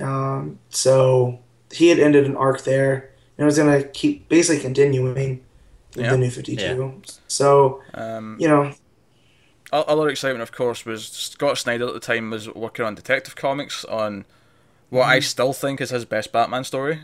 um, 0.00 0.58
so 0.70 1.38
he 1.72 1.88
had 1.88 1.98
ended 1.98 2.26
an 2.26 2.36
arc 2.36 2.62
there, 2.64 3.10
and 3.38 3.46
was 3.46 3.58
gonna 3.58 3.82
keep 3.84 4.28
basically 4.28 4.60
continuing 4.62 5.40
Yeah. 5.94 6.10
the 6.10 6.18
New 6.18 6.30
Fifty 6.30 6.56
Two. 6.56 7.02
So 7.28 7.82
Um, 7.94 8.36
you 8.40 8.48
know, 8.48 8.72
Other 9.72 10.08
excitement, 10.08 10.42
of 10.42 10.50
course, 10.50 10.84
was 10.84 11.06
Scott 11.06 11.56
Snyder 11.58 11.86
at 11.86 11.94
the 11.94 12.00
time 12.00 12.30
was 12.30 12.48
working 12.48 12.84
on 12.84 12.96
Detective 12.96 13.36
Comics 13.36 13.84
on 13.84 14.24
what 14.88 15.04
I 15.06 15.20
still 15.20 15.52
think 15.52 15.80
is 15.80 15.90
his 15.90 16.04
best 16.04 16.32
Batman 16.32 16.64
story, 16.64 17.00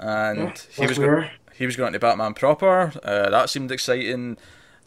and 0.00 0.38
yeah, 0.38 0.54
he 0.70 0.86
was 0.86 0.98
go- 0.98 1.28
he 1.54 1.66
was 1.66 1.76
going 1.76 1.92
to 1.92 1.98
Batman 1.98 2.32
proper. 2.34 2.92
Uh, 3.02 3.28
that 3.30 3.50
seemed 3.50 3.70
exciting. 3.70 4.38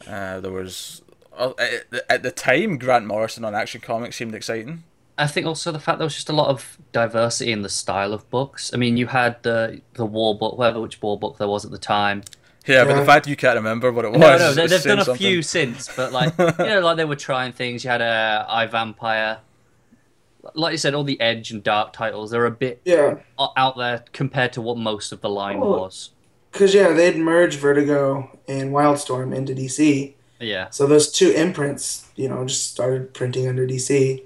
Uh, 0.07 0.39
there 0.39 0.51
was 0.51 1.01
uh, 1.37 1.53
at, 1.59 2.03
at 2.09 2.23
the 2.23 2.31
time 2.31 2.77
Grant 2.77 3.05
Morrison 3.05 3.45
on 3.45 3.53
Action 3.53 3.81
Comics 3.81 4.15
seemed 4.15 4.33
exciting. 4.33 4.83
I 5.19 5.27
think 5.27 5.45
also 5.45 5.71
the 5.71 5.79
fact 5.79 5.99
there 5.99 6.05
was 6.05 6.15
just 6.15 6.29
a 6.29 6.33
lot 6.33 6.47
of 6.49 6.77
diversity 6.91 7.51
in 7.51 7.61
the 7.61 7.69
style 7.69 8.13
of 8.13 8.29
books. 8.29 8.71
I 8.73 8.77
mean, 8.77 8.97
you 8.97 9.07
had 9.07 9.41
the 9.43 9.81
the 9.93 10.05
war 10.05 10.37
book, 10.37 10.57
whatever 10.57 10.81
which 10.81 11.01
war 11.01 11.19
book 11.19 11.37
there 11.37 11.47
was 11.47 11.65
at 11.65 11.71
the 11.71 11.77
time. 11.77 12.23
Yeah, 12.65 12.83
but 12.83 12.91
Yeah. 12.91 12.99
the 12.99 13.05
fact 13.05 13.27
you 13.27 13.35
can't 13.35 13.55
remember 13.55 13.91
what 13.91 14.05
it 14.05 14.11
was. 14.11 14.19
No, 14.19 14.37
no, 14.37 14.53
they, 14.53 14.63
is 14.65 14.71
they've 14.71 14.81
saying 14.81 14.95
done 14.97 15.01
a 15.01 15.05
something. 15.05 15.17
few 15.27 15.41
since, 15.41 15.89
but 15.95 16.11
like 16.11 16.33
you 16.39 16.65
know, 16.65 16.81
like 16.81 16.97
they 16.97 17.05
were 17.05 17.15
trying 17.15 17.51
things. 17.51 17.83
You 17.83 17.89
had 17.89 18.01
a 18.01 18.45
a 18.47 18.53
I 18.53 18.65
Vampire, 18.67 19.39
like 20.53 20.71
you 20.71 20.77
said, 20.77 20.93
all 20.93 21.03
the 21.03 21.19
Edge 21.19 21.51
and 21.51 21.63
Dark 21.63 21.93
titles. 21.93 22.31
They're 22.31 22.45
a 22.45 22.51
bit 22.51 22.81
Yeah, 22.85 23.15
out 23.57 23.77
there 23.77 24.03
compared 24.13 24.53
to 24.53 24.61
what 24.61 24.77
most 24.77 25.11
of 25.11 25.21
the 25.21 25.29
line 25.29 25.57
Oh. 25.61 25.79
was. 25.79 26.11
because 26.51 26.73
yeah, 26.73 26.91
they'd 26.93 27.17
merged 27.17 27.59
Vertigo 27.59 28.37
and 28.47 28.71
Wildstorm 28.71 29.35
into 29.35 29.53
DC. 29.53 30.13
Yeah, 30.41 30.69
So 30.69 30.87
those 30.87 31.11
two 31.11 31.31
imprints, 31.31 32.07
you 32.15 32.29
know, 32.29 32.45
just 32.45 32.71
started 32.71 33.13
printing 33.13 33.45
under 33.49 33.67
DC. 33.67 34.23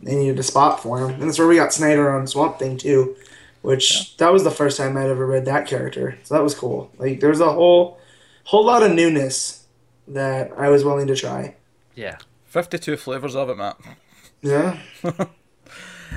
They 0.00 0.14
needed 0.14 0.38
a 0.38 0.42
spot 0.42 0.80
for 0.82 0.98
him, 0.98 1.10
and 1.20 1.22
that's 1.22 1.38
where 1.38 1.48
we 1.48 1.56
got 1.56 1.72
Snyder 1.72 2.10
on 2.10 2.26
Swamp 2.26 2.58
Thing 2.58 2.76
too, 2.76 3.16
which 3.62 4.16
that 4.18 4.32
was 4.32 4.44
the 4.44 4.50
first 4.50 4.76
time 4.76 4.96
I'd 4.96 5.08
ever 5.08 5.26
read 5.26 5.44
that 5.46 5.66
character. 5.66 6.18
So 6.24 6.34
that 6.34 6.42
was 6.42 6.54
cool. 6.54 6.90
Like 6.98 7.20
there 7.20 7.30
was 7.30 7.40
a 7.40 7.52
whole, 7.52 7.98
whole 8.44 8.64
lot 8.64 8.82
of 8.82 8.92
newness 8.92 9.64
that 10.08 10.52
I 10.56 10.68
was 10.68 10.84
willing 10.84 11.06
to 11.08 11.16
try. 11.16 11.56
yeah. 11.94 12.18
Fifty-two 12.46 12.96
flavors 12.96 13.34
of 13.36 13.50
it, 13.50 13.56
Matt. 13.58 13.76
Yeah, 14.40 14.78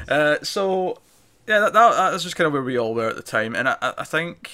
Uh, 0.07 0.37
so 0.43 0.97
yeah, 1.47 1.59
that, 1.59 1.73
that 1.73 2.11
that's 2.11 2.23
just 2.23 2.35
kind 2.35 2.45
of 2.45 2.53
where 2.53 2.61
we 2.61 2.77
all 2.77 2.93
were 2.93 3.09
at 3.09 3.15
the 3.15 3.21
time, 3.23 3.55
and 3.55 3.67
I, 3.67 3.75
I 3.81 3.93
I 3.99 4.03
think 4.03 4.51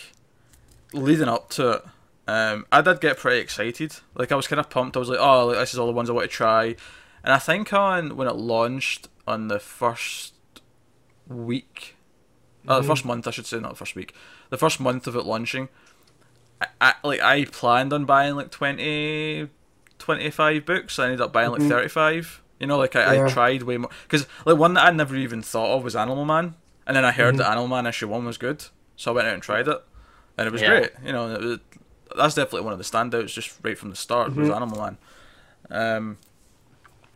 leading 0.94 1.28
up 1.28 1.50
to 1.52 1.72
it, 1.72 1.86
um, 2.28 2.66
I 2.72 2.82
did 2.82 3.02
get 3.02 3.18
pretty 3.18 3.40
excited. 3.40 3.98
Like 4.16 4.32
I 4.32 4.36
was 4.36 4.48
kind 4.48 4.60
of 4.60 4.70
pumped. 4.70 4.96
I 4.96 5.00
was 5.00 5.10
like, 5.10 5.20
oh, 5.20 5.48
like, 5.48 5.58
this 5.58 5.74
is 5.74 5.80
all 5.80 5.88
the 5.88 5.94
ones 5.94 6.10
I 6.10 6.14
want 6.14 6.30
to 6.30 6.36
try, 6.36 6.76
and 7.24 7.34
I 7.34 7.38
think 7.40 7.72
on 7.74 8.16
when 8.16 8.28
it 8.28 8.36
launched 8.36 9.10
on 9.28 9.48
the 9.48 9.60
first 9.60 10.34
week, 11.28 11.96
uh, 12.68 12.80
the 12.80 12.88
first 12.88 13.06
month 13.06 13.28
I 13.28 13.32
should 13.32 13.46
say, 13.46 13.60
not 13.60 13.70
the 13.72 13.76
first 13.76 13.96
week, 13.96 14.14
the 14.50 14.58
first 14.58 14.80
month 14.80 15.08
of 15.08 15.16
it 15.16 15.24
launching. 15.26 15.70
I, 16.62 16.68
I 16.82 16.94
like 17.04 17.22
I 17.22 17.46
planned 17.46 17.92
on 17.94 18.06
buying 18.06 18.36
like 18.36 18.52
20, 18.52 19.50
25 20.00 20.66
books. 20.66 21.00
I 21.00 21.06
ended 21.06 21.22
up 21.22 21.34
buying 21.34 21.52
like 21.52 21.62
Mhm. 21.62 21.70
thirty 21.70 21.90
five. 21.90 22.42
You 22.60 22.68
know, 22.68 22.78
like 22.78 22.96
I, 22.96 23.26
I 23.26 23.30
tried 23.30 23.64
way 23.64 23.78
more 23.78 23.90
because 24.04 24.26
like 24.46 24.58
one 24.58 24.74
that 24.76 24.86
I 24.86 24.92
never 24.92 25.16
even 25.18 25.42
thought 25.42 25.76
of 25.76 25.84
was 25.84 25.96
Animal 25.96 26.24
Man, 26.24 26.56
and 26.88 26.96
then 26.96 27.04
I 27.04 27.12
heard 27.12 27.36
Mhm. 27.36 27.40
that 27.40 27.50
Animal 27.52 27.68
Man 27.68 27.86
issue 27.86 28.08
one 28.08 28.24
was 28.26 28.38
good, 28.38 28.64
so 28.96 29.12
I 29.12 29.16
went 29.16 29.28
out 29.28 29.34
and 29.34 29.44
tried 29.44 29.68
it, 29.68 29.84
and 30.38 30.48
it 30.48 30.52
was 30.52 30.62
Yeah. 30.62 30.70
great. 30.70 30.92
You 31.04 31.12
know, 31.12 31.34
it 31.36 31.42
was, 31.42 31.60
that's 32.16 32.36
definitely 32.36 32.62
one 32.62 32.72
of 32.72 32.80
the 32.80 32.86
standouts, 32.86 33.34
just 33.34 33.52
right 33.62 33.78
from 33.78 33.90
the 33.90 33.96
start. 33.98 34.32
Mm-hmm. 34.32 34.40
Was 34.40 34.50
Animal 34.50 34.80
Man, 34.80 34.98
um, 35.70 36.18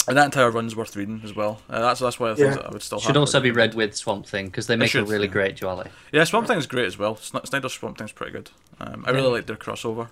and 0.10 0.18
that 0.18 0.25
entire 0.25 0.51
run's 0.51 0.75
worth 0.75 0.96
reading 0.96 1.22
as 1.24 1.34
well. 1.36 1.62
Uh, 1.70 1.80
that's 1.80 2.00
that's 2.01 2.20
one 2.20 2.32
of 2.32 2.38
the 2.38 2.44
things 2.44 2.58
Yeah. 2.58 2.68
I 2.68 2.72
would 2.72 2.82
still 2.84 3.00
Should 3.00 3.08
happily 3.10 3.22
also 3.22 3.39
be 3.39 3.51
read 3.51 3.74
with 3.75 3.96
Swamp 3.96 4.25
Thing 4.25 4.48
because 4.48 4.68
they 4.68 4.75
make 4.75 4.94
a 4.96 5.04
really 5.06 5.28
yeah. 5.28 5.34
great 5.34 5.56
duality. 5.56 5.89
Yeah, 6.12 6.24
Swamp 6.25 6.48
Thing's 6.48 6.68
great 6.68 6.86
as 6.86 6.98
well. 6.98 7.16
Sn- 7.16 7.46
Snyder's 7.46 7.74
Swamp 7.74 7.98
Thing's 7.98 8.12
pretty 8.12 8.32
good. 8.34 8.50
Um, 8.80 9.04
I 9.08 9.12
really 9.12 9.30
like 9.32 9.46
their 9.46 9.56
crossover. 9.56 10.10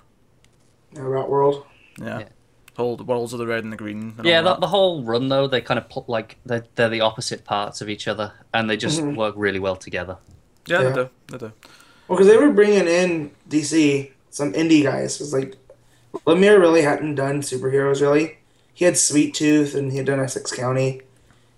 Yeah, 0.94 1.02
Rotworld. 1.02 1.66
Yeah. 2.00 2.20
Yeah. 2.20 2.28
Whole 2.78 2.96
the 2.96 3.04
worlds 3.04 3.34
of 3.34 3.40
the 3.40 3.48
red 3.48 3.64
and 3.64 3.74
the 3.74 3.78
green. 3.78 4.14
And 4.18 4.26
Yeah, 4.26 4.38
all 4.38 4.44
the, 4.44 4.50
that. 4.52 4.62
the 4.62 4.68
whole 4.68 5.04
run 5.04 5.30
though, 5.30 5.48
they 5.48 5.62
kind 5.62 5.80
of 5.80 5.90
pl- 5.90 6.06
like 6.08 6.38
they're, 6.46 6.64
they're 6.76 6.90
the 6.90 7.02
opposite 7.02 7.44
parts 7.44 7.82
of 7.82 7.90
each 7.90 8.08
other, 8.08 8.34
and 8.54 8.70
they 8.70 8.78
just 8.78 9.02
Mhm. 9.02 9.16
work 9.16 9.34
really 9.38 9.60
well 9.60 9.76
together. 9.76 10.18
yeah, 10.68 10.82
Yeah. 10.82 10.90
they 10.90 10.94
do. 10.96 11.10
They 11.32 11.38
do. 11.40 11.52
Well, 12.08 12.18
because 12.18 12.28
they 12.28 12.38
were 12.38 12.52
bringing 12.52 12.88
in 12.88 13.32
DC 13.50 14.12
some 14.30 14.54
indie 14.54 14.84
guys. 14.84 15.20
It's 15.20 15.34
like 15.34 15.56
Lemire 16.26 16.60
really 16.60 16.82
hadn't 16.84 17.16
done 17.16 17.42
superheroes 17.42 18.00
really. 18.02 18.37
He 18.78 18.86
had 18.86 18.96
Sweet 18.96 19.34
Tooth 19.34 19.74
and 19.74 19.92
he 19.92 19.98
had 19.98 20.06
done 20.06 20.20
Essex 20.20 20.52
County, 20.52 21.02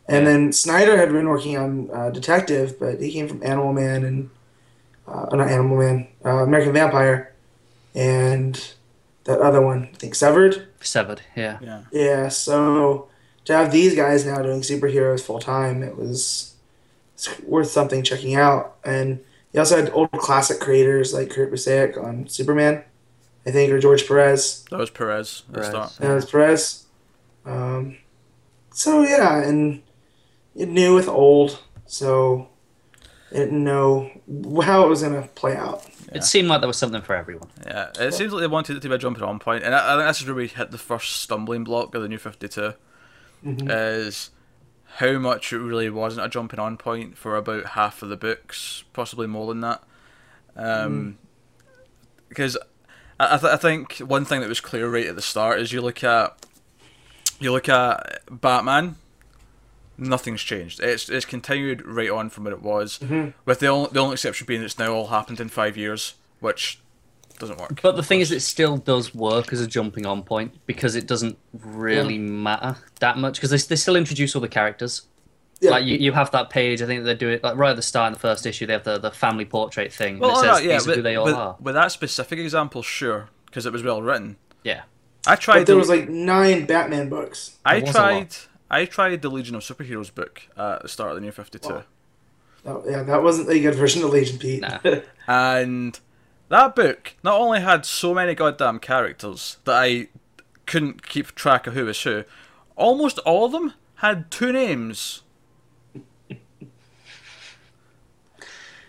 and 0.08 0.26
then 0.26 0.54
Snyder 0.54 0.96
had 0.96 1.12
been 1.12 1.28
working 1.28 1.58
on 1.58 1.90
uh, 1.94 2.12
Detective, 2.12 2.80
but 2.80 3.02
he 3.02 3.12
came 3.12 3.28
from 3.28 3.44
Animal 3.44 3.74
Man 3.74 4.06
and 4.06 4.30
uh, 5.06 5.26
not 5.36 5.50
Animal 5.50 5.78
Man, 5.80 6.08
uh, 6.24 6.44
American 6.44 6.72
Vampire, 6.72 7.36
and 7.94 8.72
that 9.26 9.42
other 9.42 9.60
one, 9.60 9.90
I 9.94 9.98
think 9.98 10.16
Severed. 10.16 10.66
Severed, 10.80 11.20
yeah. 11.36 11.58
Yeah. 11.62 11.82
Yeah, 11.92 12.30
so 12.30 13.10
to 13.44 13.54
have 13.54 13.74
these 13.74 13.98
guys 13.98 14.26
now 14.26 14.42
doing 14.42 14.62
superheroes 14.62 15.22
full 15.22 15.40
time, 15.40 15.84
it 15.84 15.98
was 15.98 16.56
it's 17.16 17.38
worth 17.42 17.68
something 17.68 18.02
checking 18.02 18.36
out. 18.36 18.78
And 18.86 19.20
he 19.52 19.60
also 19.60 19.76
had 19.76 19.92
old 19.92 20.14
classic 20.14 20.62
creators 20.62 21.14
like 21.14 21.32
Kurt 21.32 21.52
Busiek 21.52 22.02
on 22.02 22.30
Superman, 22.30 22.82
I 23.46 23.52
think, 23.52 23.74
or 23.74 23.80
George 23.82 24.08
Perez. 24.08 24.64
That 24.72 24.80
was 24.80 24.90
Perez 24.90 25.44
at 25.50 25.54
the 25.54 25.60
Perez. 25.60 25.70
start. 25.70 25.98
That 25.98 26.16
was 26.16 26.26
Perez. 26.26 26.86
Um, 27.46 27.98
so 28.72 29.02
yeah, 29.04 29.42
and 29.44 29.82
you 30.56 30.66
knew 30.66 30.96
with 30.96 31.08
old, 31.08 31.60
so 31.86 32.50
I 33.32 33.36
didn't 33.36 33.64
know 33.64 34.10
how 34.64 34.86
it 34.86 34.90
was 34.90 35.02
gonna 35.04 35.28
play 35.36 35.56
out. 35.56 35.84
Yeah. 36.12 36.18
It 36.18 36.24
seemed 36.24 36.48
like 36.48 36.62
there 36.62 36.68
was 36.68 36.78
something 36.78 37.02
for 37.02 37.16
everyone. 37.16 37.50
Yeah, 37.66 37.90
it 38.00 38.14
seems 38.14 38.34
like 38.34 38.42
they 38.42 38.48
wanted 38.48 38.78
it 38.78 38.82
to 38.82 38.90
be 38.90 38.96
a 38.96 38.98
jumping 38.98 39.24
on 39.24 39.40
point, 39.40 39.64
and 39.64 39.74
I, 39.76 39.94
I 39.94 39.98
think 39.98 40.08
this 40.08 40.22
is 40.22 40.28
where 40.28 40.36
we 40.36 40.48
hit 40.48 40.72
the 40.72 40.78
first 40.78 41.18
stumbling 41.18 41.64
block 41.64 41.94
of 41.96 42.02
the 42.02 42.10
new 42.10 42.18
Fifty 42.18 42.48
Two. 42.48 42.74
Mhm. 43.46 43.68
Is 43.70 44.32
how 44.98 45.14
much 45.20 45.54
it 45.54 45.60
really 45.60 45.90
wasn't 45.90 46.26
a 46.26 46.30
jumping 46.30 46.60
on 46.60 46.76
point 46.76 47.18
for 47.18 47.36
about 47.38 47.68
half 47.68 48.02
of 48.02 48.10
the 48.10 48.18
books, 48.18 48.84
possibly 48.92 49.28
more 49.28 49.48
than 49.48 49.62
that. 49.62 49.84
Um, 50.56 51.18
because 52.28 52.58
I, 53.20 53.36
I, 53.36 53.38
th- 53.38 53.54
I 53.54 53.56
think 53.58 53.98
one 54.00 54.26
thing 54.26 54.42
that 54.42 54.50
was 54.50 54.60
clear 54.60 54.90
right 54.90 55.06
at 55.06 55.16
the 55.16 55.22
start 55.22 55.60
is 55.60 55.72
you 55.72 55.82
look 55.82 56.04
at 56.04 56.36
you 57.40 57.52
look 57.52 57.70
at 57.70 58.20
Batman. 58.30 58.96
Nothing's 59.98 60.42
changed. 60.42 60.80
It's 60.80 61.10
it's 61.10 61.26
continued 61.26 61.86
right 61.86 62.10
on 62.10 62.30
from 62.30 62.46
what 62.46 62.54
it 62.54 62.62
was, 62.62 63.00
Mhm. 63.00 63.34
with 63.46 63.60
the 63.60 63.68
only 63.68 63.90
the 63.92 64.00
only 64.00 64.14
exception 64.14 64.48
being 64.48 64.62
it's 64.62 64.80
now 64.80 64.94
all 64.94 65.08
happened 65.08 65.42
in 65.42 65.50
five 65.50 65.76
years, 65.76 66.14
which 66.40 66.80
doesn't 67.38 67.60
work. 67.60 67.82
But 67.82 67.98
the 67.98 68.04
thing 68.04 68.22
is, 68.22 68.32
it 68.32 68.40
still 68.42 68.78
does 68.78 69.14
work 69.14 69.52
as 69.52 69.60
a 69.60 69.68
jumping 69.68 70.06
on 70.06 70.24
point 70.24 70.54
because 70.66 70.96
it 70.96 71.06
doesn't 71.06 71.38
really 71.54 72.18
matter 72.18 72.78
that 73.02 73.18
much 73.18 73.36
because 73.36 73.50
they, 73.50 73.58
they 73.58 73.76
still 73.76 73.98
introduce 73.98 74.36
all 74.36 74.42
the 74.42 74.48
characters. 74.48 75.02
Yeah. 75.62 75.72
Like 75.72 75.86
you, 75.86 75.98
you 75.98 76.14
have 76.14 76.32
that 76.32 76.50
page. 76.50 76.82
I 76.82 76.86
think 76.86 77.04
they 77.04 77.16
do 77.16 77.28
it 77.28 77.44
like 77.44 77.58
right 77.58 77.72
at 77.72 77.76
the 77.76 77.82
start 77.82 78.08
in 78.08 78.14
the 78.14 78.20
first 78.20 78.46
issue. 78.46 78.66
They 78.66 78.74
have 78.74 78.86
the, 78.86 78.98
the 79.00 79.12
family 79.12 79.44
portrait 79.44 79.92
thing. 79.92 80.20
Well, 80.20 80.30
and 80.30 80.38
it 80.38 80.42
says 80.42 80.50
right, 80.50 80.64
yeah, 80.64 80.74
these 80.74 80.86
are 80.86 80.90
with, 80.92 80.96
who 80.98 81.02
they 81.02 81.16
all 81.18 81.26
with, 81.26 81.36
are. 81.36 81.58
with 81.60 81.76
that 81.76 81.92
specific 81.92 82.40
example, 82.40 82.82
sure, 82.84 83.28
because 83.48 83.66
it 83.66 83.74
was 83.74 83.84
well 83.84 84.02
written. 84.02 84.38
Yeah, 84.64 84.84
I 85.28 85.36
tried. 85.36 85.60
But 85.60 85.68
there 85.68 85.76
the- 85.76 85.80
was 85.80 85.90
like 85.90 86.10
nine 86.10 86.66
Batman 86.66 87.10
books. 87.10 87.58
I 87.66 87.76
There 87.76 87.82
was 87.82 87.90
a 87.90 87.94
tried. 87.94 88.36
I 88.72 88.86
tried 88.86 89.22
the 89.22 89.30
Legion 89.30 89.56
of 89.56 89.62
Superheroes 89.64 90.14
book 90.14 90.44
at 90.58 90.82
the 90.84 90.88
start 90.88 91.10
of 91.12 91.16
the 91.16 91.22
New 91.22 91.32
Fifty 91.32 91.58
Two, 91.60 91.74
Wow. 91.74 91.84
Oh, 92.66 92.84
yeah, 92.88 93.04
that 93.04 93.24
wasn't 93.24 93.50
a 93.50 93.60
good 93.60 93.76
version 93.76 94.04
of 94.04 94.12
Legion 94.12 94.38
Pete. 94.38 94.62
Nah. 94.62 94.80
and 95.28 96.00
that 96.50 96.76
book 96.76 97.16
not 97.24 97.40
only 97.40 97.62
had 97.62 97.86
so 97.86 98.14
many 98.14 98.36
goddamn 98.36 98.80
characters 98.80 99.58
that 99.66 99.76
I 99.82 100.08
couldn't 100.66 101.08
keep 101.08 101.34
track 101.36 101.68
of 101.68 101.74
who 101.74 101.86
was 101.86 102.02
who, 102.04 102.26
almost 102.76 103.18
all 103.20 103.46
of 103.46 103.52
them 103.54 103.74
had 103.96 104.30
two 104.30 104.52
names. 104.52 105.22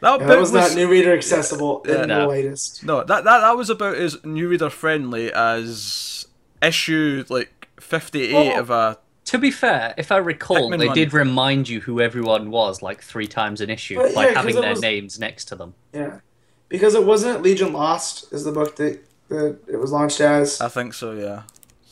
That 0.01 0.13
Yeah, 0.13 0.19
book 0.19 0.29
that 0.29 0.41
was, 0.41 0.53
not 0.53 0.75
new 0.75 0.89
reader 0.91 1.13
accessible 1.15 1.83
Yeah. 1.87 2.03
in 2.03 2.09
No. 2.09 2.21
the 2.23 2.27
latest. 2.29 2.85
No, 2.85 2.99
that, 3.05 3.25
that 3.25 3.41
that 3.41 3.57
was 3.57 3.69
about 3.69 3.97
as 3.97 4.23
new 4.25 4.49
reader 4.49 4.71
friendly 4.71 5.31
as 5.33 6.20
issue 6.63 7.25
like 7.29 7.69
fifty 7.81 8.35
eight 8.37 8.53
Oh. 8.57 8.61
of 8.61 8.71
a 8.71 8.99
To 9.27 9.39
be 9.39 9.51
fair, 9.51 9.95
if 9.97 10.11
I 10.11 10.17
recall, 10.17 10.57
Hickman 10.57 10.81
they 10.81 10.87
one. 10.89 10.95
did 10.97 11.13
remind 11.13 11.69
you 11.69 11.81
who 11.81 12.01
everyone 12.01 12.51
was 12.51 12.83
like 12.83 13.03
three 13.03 13.27
times 13.29 13.61
an 13.61 13.71
issue 13.71 13.97
But 13.97 14.15
by 14.15 14.23
yeah, 14.23 14.29
'cause 14.29 14.37
having 14.37 14.61
their 14.61 14.71
was- 14.71 14.81
names 14.83 15.19
next 15.19 15.45
to 15.47 15.55
them. 15.57 15.75
Yeah, 15.93 16.21
because 16.69 16.95
it 16.95 17.05
wasn't 17.05 17.43
Legion 17.43 17.73
Lost 17.73 18.33
is 18.33 18.45
the 18.45 18.53
book 18.53 18.77
that, 18.77 18.99
that 19.29 19.59
it 19.69 19.77
was 19.77 19.93
launched 19.93 20.21
as. 20.21 20.61
I 20.61 20.69
think 20.69 20.95
so, 20.95 21.13
yeah. 21.13 21.43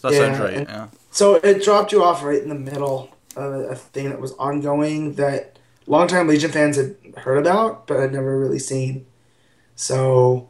That 0.03 0.13
Yeah, 0.13 0.19
sounds 0.19 0.39
right, 0.41 0.55
and- 0.55 0.69
yeah. 0.69 0.87
So 1.11 1.37
it 1.37 1.63
dropped 1.65 1.93
you 1.93 2.03
off 2.05 2.23
right 2.23 2.43
in 2.43 2.49
the 2.49 2.55
middle 2.55 3.11
of 3.37 3.53
a, 3.53 3.59
a 3.71 3.75
thing 3.77 4.09
that 4.11 4.21
was 4.21 4.33
ongoing 4.33 5.15
that 5.15 5.59
longtime 5.87 6.27
Legion 6.29 6.51
fans 6.53 6.77
had 6.77 6.97
heard 7.19 7.39
about 7.39 7.87
but 7.87 7.99
had 8.01 8.13
never 8.13 8.39
really 8.39 8.59
seen. 8.59 9.07
So 9.77 10.49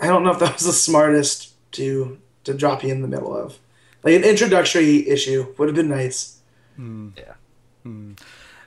I 0.00 0.06
don't 0.06 0.22
know 0.24 0.30
if 0.32 0.38
that 0.38 0.54
was 0.54 0.64
the 0.66 0.72
smartest 0.72 1.52
to 1.72 2.18
to 2.44 2.54
drop 2.54 2.82
you 2.82 2.90
in 2.92 3.02
the 3.02 3.08
middle 3.08 3.36
of. 3.36 3.58
Like 4.02 4.14
an 4.14 4.24
introductory 4.24 5.08
issue 5.08 5.54
would 5.58 5.68
have 5.68 5.76
been 5.76 5.88
nice. 5.88 6.38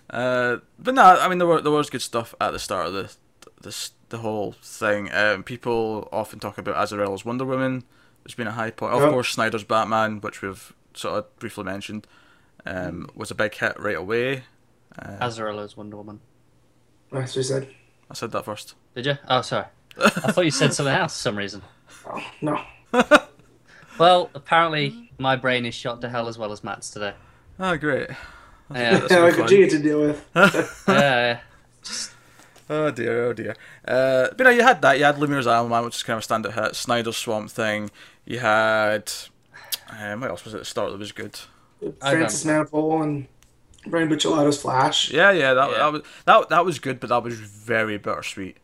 Uh, 0.10 0.58
but 0.80 0.94
no, 0.94 1.02
I 1.04 1.28
mean 1.28 1.40
there 1.40 1.48
were 1.48 1.62
there 1.62 1.72
was 1.72 1.90
good 1.90 2.02
stuff 2.02 2.36
at 2.40 2.52
the 2.52 2.60
start 2.60 2.88
of 2.88 2.94
the 2.94 3.14
this 3.62 3.92
the 4.10 4.20
whole 4.20 4.54
thing. 4.62 5.12
Um, 5.14 5.44
people 5.44 6.08
often 6.12 6.40
talk 6.40 6.58
about 6.58 6.76
Azzarello's 6.76 7.26
Wonder 7.26 7.46
Woman. 7.46 7.84
There's 8.24 8.36
been 8.36 8.48
a 8.48 8.52
high 8.52 8.72
point. 8.72 8.94
Of 8.94 9.02
Yep. 9.02 9.12
course, 9.12 9.30
Snyder's 9.30 9.64
Batman, 9.64 10.22
which 10.22 10.42
we've 10.42 10.74
sort 10.94 11.16
of 11.18 11.40
briefly 11.40 11.64
mentioned, 11.64 12.08
um, 12.66 13.10
was 13.16 13.30
a 13.32 13.36
big 13.36 13.54
hit 13.56 13.80
right 13.80 13.98
away. 13.98 14.44
Uh, 14.98 15.18
Azzarello's 15.20 15.76
Wonder 15.76 15.98
Woman. 15.98 16.20
That's 17.12 17.36
what 17.36 17.42
he 17.42 17.44
said. 17.44 17.68
I 18.10 18.14
said 18.14 18.32
that 18.32 18.46
first. 18.46 18.76
Did 18.96 19.06
you? 19.08 19.18
Oh, 19.28 19.42
sorry. 19.42 19.66
I 19.98 20.10
thought 20.32 20.46
you 20.46 20.52
said 20.52 20.74
something 20.74 20.94
else 20.94 21.14
for 21.18 21.22
some 21.22 21.38
reason. 21.38 21.62
Oh, 22.08 22.24
no. 22.42 22.62
Well, 23.98 24.30
apparently 24.36 25.12
my 25.18 25.36
brain 25.36 25.66
is 25.66 25.74
shot 25.74 26.02
to 26.02 26.10
hell 26.10 26.28
as 26.28 26.38
well 26.38 26.52
as 26.52 26.64
Matt's 26.64 26.90
today. 26.90 27.14
Oh, 27.60 27.78
great. 27.78 28.10
Yeah, 28.74 28.98
That's 29.00 29.12
Yeah, 29.12 29.18
no 29.20 29.26
like 29.26 29.36
fun. 29.36 29.50
you 29.52 29.70
to 29.70 29.80
deal 29.80 30.00
with. 30.02 30.30
yeah, 30.88 31.40
Oh 32.68 32.90
dear, 32.90 33.26
oh 33.26 33.34
dear. 33.34 33.56
Uh, 33.88 34.28
but 34.36 34.44
no, 34.46 34.50
you 34.50 34.64
had 34.64 34.82
that. 34.82 34.98
You 34.98 35.04
had 35.06 35.18
Lemire's 35.18 35.46
Animal 35.46 35.70
Man, 35.70 35.86
which 35.86 35.96
is 35.98 36.04
kind 36.04 36.18
of 36.18 36.24
a 36.30 36.34
standout 36.34 36.54
hit. 36.64 36.76
Snyder's 36.76 37.16
Swamp 37.18 37.52
Thing. 37.52 37.92
You 38.26 38.40
had. 38.40 39.12
Um, 40.02 40.22
what 40.22 40.32
else 40.32 40.44
was 40.44 40.56
at 40.56 40.62
the 40.62 40.66
start 40.66 40.92
that 40.92 40.98
was 40.98 41.12
good? 41.12 41.38
Francis 42.02 42.44
Manapul 42.44 43.04
and 43.04 43.28
Brian 43.86 44.10
Buccellato's 44.10 44.60
Flash. 44.60 45.12
Yeah, 45.12 45.30
yeah, 45.30 45.54
that, 45.54 45.70
Yeah. 45.70 45.78
that 45.78 45.92
was 45.94 46.02
that 46.26 46.50
that 46.50 46.66
was 46.66 46.80
good, 46.80 47.00
but 47.00 47.10
that 47.10 47.22
was 47.24 47.36
very 47.36 48.00
bittersweet. 48.00 48.58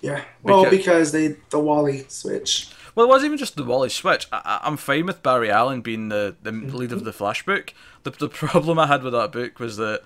Yeah. 0.00 0.22
Well, 0.42 0.64
Because- 0.64 0.76
because 0.78 1.12
they 1.12 1.36
the 1.50 1.60
Wally 1.60 2.04
switch. 2.08 2.68
Well, 2.98 3.06
it 3.06 3.10
wasn't 3.10 3.26
even 3.26 3.38
just 3.38 3.54
the 3.54 3.62
Wally 3.62 3.90
switch. 3.90 4.26
I, 4.32 4.58
I'm 4.64 4.76
fine 4.76 5.06
with 5.06 5.22
Barry 5.22 5.52
Allen 5.52 5.82
being 5.82 6.08
the, 6.08 6.34
the 6.42 6.50
lead 6.50 6.90
of 6.90 7.04
the 7.04 7.12
Flash 7.12 7.46
book. 7.46 7.72
The, 8.02 8.10
the 8.10 8.28
problem 8.28 8.76
I 8.76 8.88
had 8.88 9.04
with 9.04 9.12
that 9.12 9.30
book 9.30 9.60
was 9.60 9.76
that, 9.76 10.02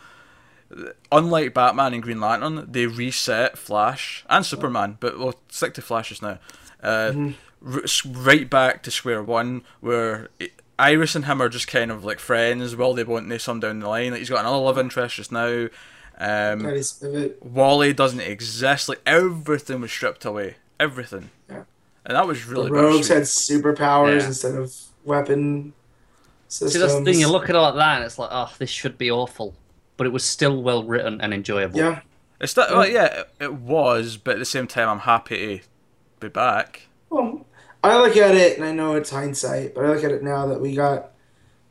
unlike 1.10 1.54
Batman 1.54 1.94
and 1.94 2.02
Green 2.02 2.20
Lantern, 2.20 2.70
they 2.70 2.84
reset 2.86 3.56
Flash 3.56 4.24
and 4.28 4.44
Superman, 4.44 4.98
but 5.00 5.18
we'll 5.18 5.40
stick 5.48 5.72
to 5.74 5.80
Flash 5.80 6.10
just 6.10 6.20
now. 6.20 6.38
Uh, 6.82 7.30
r- 7.66 7.82
s- 7.84 8.04
right 8.04 8.50
back 8.50 8.82
to 8.82 8.90
square 8.90 9.22
one, 9.22 9.62
where 9.80 10.28
it, 10.38 10.52
Iris 10.78 11.14
and 11.14 11.24
him 11.24 11.40
are 11.40 11.48
just 11.48 11.68
kind 11.68 11.90
of 11.90 12.04
like 12.04 12.18
friends. 12.18 12.76
Well, 12.76 12.92
they 12.92 13.04
won't 13.04 13.26
know 13.26 13.38
some 13.38 13.60
down 13.60 13.80
the 13.80 13.88
line. 13.88 14.10
Like 14.10 14.18
he's 14.18 14.28
got 14.28 14.40
another 14.40 14.58
love 14.58 14.78
interest 14.78 15.16
just 15.16 15.32
now. 15.32 15.68
Um, 16.18 16.66
Wally 17.40 17.94
doesn't 17.94 18.20
exist. 18.20 18.88
Like 18.88 19.00
everything 19.06 19.80
was 19.80 19.90
stripped 19.90 20.26
away. 20.26 20.56
Everything. 20.78 21.30
Yeah. 21.48 21.62
And 22.04 22.16
that 22.16 22.26
was 22.26 22.46
really 22.46 22.66
the 22.68 22.74
rogues 22.74 23.08
had 23.08 23.22
superpowers 23.22 24.20
Yeah. 24.20 24.26
instead 24.26 24.54
of 24.56 24.74
weapon 25.04 25.72
systems. 26.48 26.72
See, 26.72 26.78
that's 26.78 26.94
the 26.94 27.04
thing. 27.04 27.20
You 27.20 27.28
look 27.28 27.48
at 27.48 27.54
it 27.54 27.58
like 27.58 27.74
that, 27.76 27.96
and 27.96 28.04
it's 28.04 28.18
like, 28.18 28.30
oh, 28.32 28.52
this 28.58 28.70
should 28.70 28.98
be 28.98 29.10
awful, 29.10 29.54
but 29.96 30.06
it 30.06 30.10
was 30.10 30.24
still 30.24 30.62
well 30.62 30.82
written 30.84 31.20
and 31.20 31.32
enjoyable. 31.32 31.78
Yeah. 31.78 32.00
It's 32.40 32.54
that, 32.54 32.70
well, 32.70 32.88
yeah, 32.88 33.20
it, 33.20 33.28
it 33.40 33.54
was, 33.54 34.16
but 34.16 34.32
at 34.32 34.38
the 34.40 34.44
same 34.44 34.66
time, 34.66 34.88
I'm 34.88 34.98
happy 35.00 35.58
to 35.58 35.64
be 36.18 36.28
back. 36.28 36.88
Well, 37.08 37.46
I 37.84 37.96
look 37.98 38.16
at 38.16 38.34
it, 38.34 38.56
and 38.56 38.66
I 38.66 38.72
know 38.72 38.96
it's 38.96 39.10
hindsight, 39.10 39.74
but 39.74 39.84
I 39.84 39.88
look 39.88 40.02
at 40.02 40.10
it 40.10 40.24
now 40.24 40.46
that 40.46 40.60
we 40.60 40.74
got 40.74 41.10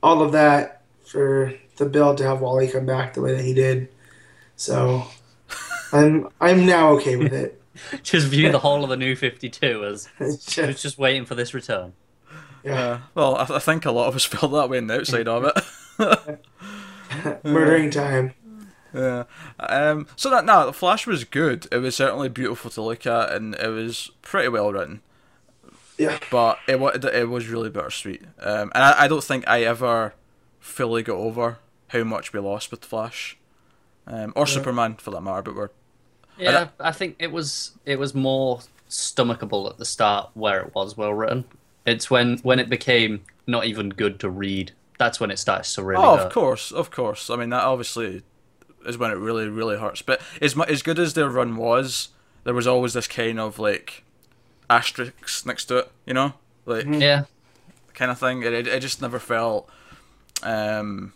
all 0.01 0.21
of 0.21 0.31
that 0.31 0.81
for 1.05 1.53
the 1.75 1.85
build 1.85 2.17
to 2.19 2.23
have 2.23 2.39
Wally 2.39 2.69
come 2.69 2.85
back 2.85 3.13
the 3.13 3.21
way 3.21 3.35
that 3.35 3.43
he 3.43 3.53
did. 3.53 3.89
So 4.55 5.03
I'm 5.91 6.29
I'm 6.39 6.65
now 6.65 6.91
okay 6.93 7.17
with 7.17 7.33
it. 7.33 7.60
just 8.03 8.27
view 8.27 8.51
the 8.51 8.59
whole 8.59 8.83
of 8.83 8.89
the 8.89 8.97
new 8.97 9.15
52 9.15 9.85
as 9.85 10.07
It's 10.19 10.35
it's 10.45 10.55
just- 10.55 10.81
just 10.81 10.97
waiting 10.97 11.25
for 11.25 11.35
this 11.35 11.53
return. 11.53 11.93
yeah. 12.63 12.71
Yeah. 12.73 12.99
Well, 13.15 13.35
I, 13.35 13.55
I 13.55 13.59
think 13.59 13.85
a 13.85 13.91
lot 13.91 14.07
of 14.07 14.15
us 14.15 14.23
felt 14.33 14.51
that 14.51 14.69
way 14.69 14.77
on 14.77 14.87
the 14.87 14.99
outside 14.99 15.27
of 15.27 15.45
it. 15.99 16.39
Murdering 17.43 17.89
time. 17.91 18.33
Yeah. 18.93 19.23
Um, 19.59 20.07
so 20.15 20.29
that 20.29 20.45
now 20.45 20.65
the 20.65 20.73
Flash 20.73 21.07
was 21.07 21.23
good. 21.23 21.67
It 21.71 21.77
was 21.77 21.95
certainly 21.95 22.29
beautiful 22.29 22.69
to 22.71 22.81
look 22.81 23.05
at, 23.05 23.31
and 23.31 23.55
it 23.55 23.67
was 23.69 24.11
pretty 24.21 24.49
well 24.49 24.71
written. 24.71 25.01
Yeah. 25.97 26.17
But 26.29 26.59
it 26.67 26.79
wa- 26.79 26.89
it 26.91 27.29
was 27.29 27.47
really 27.47 27.69
bittersweet. 27.69 28.23
Um, 28.39 28.71
and 28.75 28.83
I, 28.83 29.03
I 29.03 29.07
don't 29.07 29.23
think 29.23 29.47
I 29.47 29.63
ever 29.63 30.13
fully 30.59 31.03
got 31.03 31.15
over 31.15 31.59
how 31.89 32.03
much 32.03 32.33
we 32.33 32.39
lost 32.39 32.71
with 32.71 32.83
Flash, 32.85 33.37
um, 34.07 34.33
or 34.35 34.45
Superman 34.47 34.95
for 34.95 35.11
that 35.11 35.21
matter. 35.21 35.41
But 35.41 35.55
we're 35.55 35.69
Yeah, 36.41 36.67
I 36.79 36.91
think 36.91 37.15
it 37.19 37.31
was 37.31 37.71
it 37.85 37.99
was 37.99 38.13
more 38.13 38.61
stomachable 38.89 39.69
at 39.69 39.77
the 39.77 39.85
start 39.85 40.31
where 40.33 40.61
it 40.61 40.75
was 40.75 40.97
well 40.97 41.13
written. 41.13 41.45
It's 41.85 42.09
when 42.09 42.37
when 42.39 42.59
it 42.59 42.69
became 42.69 43.23
not 43.47 43.65
even 43.65 43.89
good 43.89 44.19
to 44.21 44.29
read. 44.29 44.71
That's 44.97 45.19
when 45.19 45.31
it 45.31 45.39
starts 45.39 45.73
to 45.75 45.83
really 45.83 46.03
oh, 46.03 46.17
hurt. 46.17 46.27
of 46.27 46.33
course, 46.33 46.71
of 46.71 46.91
course. 46.91 47.29
I 47.29 47.35
mean 47.35 47.49
that 47.49 47.63
obviously 47.63 48.23
is 48.85 48.97
when 48.97 49.11
it 49.11 49.15
really 49.15 49.47
really 49.47 49.77
hurts. 49.77 50.01
But 50.01 50.21
as 50.41 50.57
as 50.67 50.81
good 50.81 50.99
as 50.99 51.13
their 51.13 51.29
run 51.29 51.55
was, 51.55 52.09
there 52.43 52.53
was 52.53 52.67
always 52.67 52.93
this 52.93 53.07
kind 53.07 53.39
of 53.39 53.59
like 53.59 54.03
asterisk 54.69 55.45
next 55.45 55.65
to 55.65 55.77
it. 55.77 55.91
You 56.05 56.13
know, 56.13 56.33
like. 56.65 56.85
Yeah, 56.87 57.25
kind 57.93 58.11
of 58.11 58.19
thing. 58.19 58.43
It, 58.43 58.53
it, 58.53 58.67
it 58.67 58.79
just 58.81 59.01
never 59.01 59.19
felt. 59.19 59.69
Um, 60.43 61.13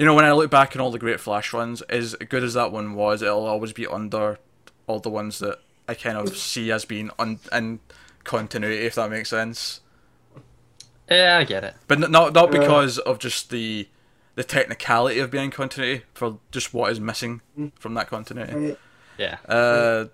you 0.00 0.06
know, 0.06 0.14
when 0.14 0.24
I 0.24 0.32
look 0.32 0.50
back 0.50 0.74
on 0.74 0.80
all 0.80 0.90
the 0.90 0.98
great 0.98 1.20
Flash 1.20 1.52
runs, 1.52 1.82
as 1.82 2.14
good 2.14 2.42
as 2.42 2.54
that 2.54 2.72
one 2.72 2.94
was, 2.94 3.20
it'll 3.20 3.44
always 3.46 3.74
be 3.74 3.86
under 3.86 4.38
all 4.86 4.98
the 4.98 5.10
ones 5.10 5.38
that 5.40 5.58
I 5.86 5.92
kind 5.92 6.16
of 6.16 6.34
see 6.36 6.72
as 6.72 6.86
being 6.86 7.10
un- 7.18 7.38
in 7.52 7.80
continuity, 8.24 8.78
if 8.86 8.94
that 8.94 9.10
makes 9.10 9.28
sense. 9.28 9.80
yeah, 11.10 11.36
I 11.38 11.44
get 11.44 11.64
it. 11.64 11.74
But 11.86 12.02
n- 12.02 12.10
not 12.10 12.32
not 12.32 12.50
Yeah. 12.52 12.60
because 12.60 12.98
of 12.98 13.18
just 13.18 13.50
the 13.50 13.88
the 14.36 14.44
technicality 14.44 15.18
of 15.18 15.30
being 15.30 15.50
continuity, 15.50 16.04
for 16.14 16.38
just 16.50 16.72
what 16.72 16.90
is 16.92 16.98
missing 16.98 17.42
from 17.78 17.92
that 17.94 18.08
continuity. 18.08 18.76
Yeah, 19.18 19.36
Uh, 19.46 20.06